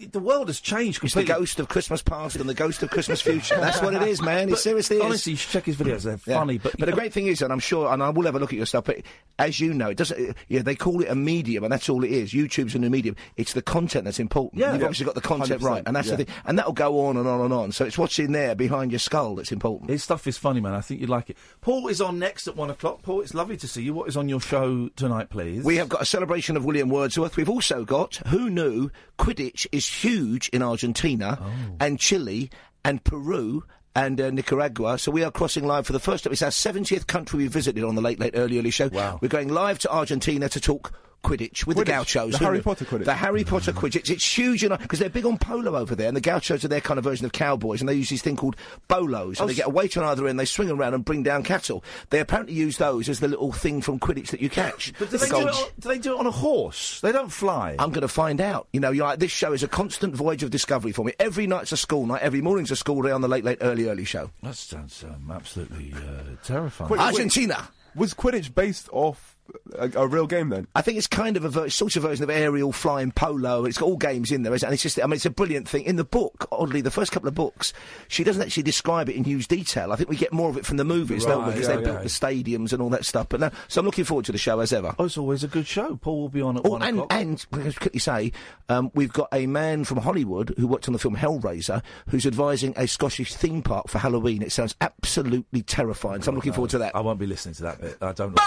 [0.00, 3.20] the world has changed It's the ghost of Christmas past and the ghost of Christmas
[3.20, 3.56] future.
[3.56, 4.48] That's what it is, man.
[4.48, 5.02] It But seriously is.
[5.02, 6.02] honestly, you should check his videos.
[6.02, 8.34] They're funny, but but the great thing is, and I'm sure, and I will have
[8.34, 8.84] a look at your stuff.
[8.84, 9.02] But
[9.38, 10.36] as you know, it doesn't.
[10.48, 12.32] Yeah, they call it a medium, and that's all it is.
[12.32, 13.16] YouTube's a new medium.
[13.36, 14.60] It's the content that's important.
[14.60, 14.72] Yeah.
[14.72, 14.86] you've Yeah.
[14.86, 16.16] obviously got the content 100%, right, and that's yeah.
[16.16, 17.72] the thing, and that'll go on and on and on.
[17.72, 19.90] So it's what's in there behind your skull that's important.
[19.90, 20.72] His stuff is funny, man.
[20.74, 21.36] I think you'd like it.
[21.60, 23.02] Paul is on next at one o'clock.
[23.02, 23.94] Paul, it's lovely to see you.
[23.94, 25.64] What is on your show tonight, please?
[25.64, 27.36] We have got a celebration of William Wordsworth.
[27.36, 31.76] We've also got who knew Quidditch is huge in Argentina Oh.
[31.80, 32.50] and Chile
[32.84, 33.64] and Peru.
[33.94, 34.98] And uh, Nicaragua.
[34.98, 36.32] So we are crossing live for the first time.
[36.34, 38.88] It's our 70th country we visited on the Late Late Early Early Show.
[38.88, 39.18] Wow.
[39.22, 40.92] We're going live to Argentina to talk
[41.26, 42.32] Quidditch with the Gauchos.
[42.32, 42.60] the Harry?
[42.60, 43.04] Potter Quidditch.
[43.04, 44.10] The Harry Potter Quidditch.
[44.10, 46.80] It's huge enough because they're big on polo over there, and the Gauchos are their
[46.80, 48.56] kind of version of cowboys, and they use this thing called
[48.88, 51.22] bolos, and Oh, they get a weight on either end, they swing around and bring
[51.22, 51.82] down cattle.
[52.10, 54.92] They apparently use those as the little thing from Quidditch that you catch.
[54.98, 57.00] But do The they, do on, do they do it on a horse?
[57.00, 57.76] They don't fly.
[57.78, 58.68] I'm going to find out.
[58.72, 61.12] You know, you're like, this show is a constant voyage of discovery for me.
[61.18, 62.22] Every night's a school night.
[62.22, 64.30] Every morning's a school day on the late, late, early, early show.
[64.42, 66.88] That sounds um, absolutely uh, terrifying.
[66.88, 67.68] Quick- Argentina.
[67.94, 69.35] Was Quidditch based off
[69.74, 70.66] a, a real game then?
[70.74, 73.64] I think it's kind of a ver- sort of version of aerial flying polo.
[73.64, 74.68] It's got all games in there, isn't it?
[74.68, 75.84] and it's just, I mean, it's a brilliant thing.
[75.84, 77.72] In the book, oddly, the first couple of books,
[78.08, 79.92] she doesn't actually describe it in huge detail.
[79.92, 81.52] I think we get more of it from the movies, don't we?
[81.52, 83.28] Because yeah, they built the stadiums and all that stuff.
[83.28, 84.94] But no, so I'm looking forward to the show as ever.
[84.98, 85.96] Oh, it's always a good show.
[85.96, 87.12] Paul will be on at Oh, one and, o'clock.
[87.12, 88.32] and I quickly say,
[88.68, 92.72] um, we've got a man from Hollywood who worked on the film Hellraiser who's advising
[92.76, 94.42] a Scottish theme park for Halloween.
[94.42, 96.22] It sounds absolutely terrifying.
[96.22, 96.96] So I'm looking forward to that.
[96.96, 97.96] I won't be listening to that bit.
[98.00, 98.38] I don't.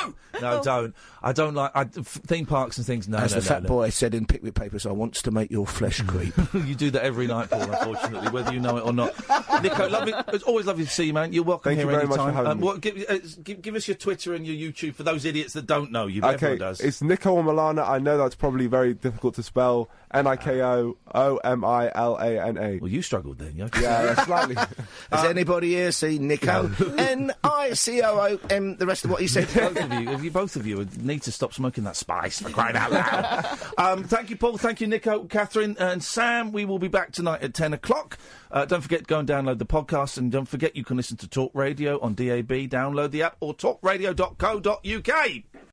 [0.41, 0.88] No, don't.
[1.21, 3.07] I don't like I, f- theme parks and things.
[3.07, 3.69] No, As no, the no, fat no.
[3.69, 6.33] boy said in Pickwick Papers, I wants to make your flesh creep.
[6.53, 7.61] you do that every night, Paul.
[7.61, 9.13] Unfortunately, whether you know it or not.
[9.15, 10.13] Niko, lovely.
[10.33, 11.33] It's always lovely to see you, man.
[11.33, 12.35] You're welcome Thank here you very much for anytime.
[12.45, 15.25] having um, what- give, uh, give, give us your Twitter and your YouTube for those
[15.25, 16.21] idiots that don't know you.
[16.21, 16.79] Okay, everyone does.
[16.81, 17.87] it's Niko Omilana.
[17.87, 19.89] I know that's probably very difficult to spell.
[20.11, 22.79] N I K O O M I L A N A.
[22.79, 23.69] Well, you struggled then, yeah?
[23.79, 24.55] Yeah, yeah, slightly.
[25.11, 26.97] Has anybody here seen Niko?
[26.99, 28.75] N I C O O M.
[28.77, 29.47] The rest of what he said.
[29.53, 32.49] both of you, if you both of you need to stop smoking that spice for
[32.49, 33.59] crying out loud.
[33.77, 34.57] um, thank you, Paul.
[34.57, 36.51] Thank you, Niko, Catherine, and Sam.
[36.51, 38.17] We will be back tonight at ten o'clock.
[38.51, 41.17] Uh, don't forget to go and download the podcast, and don't forget you can listen
[41.17, 42.49] to Talk Radio on DAB.
[42.49, 45.43] Download the app or talkradio.co.uk.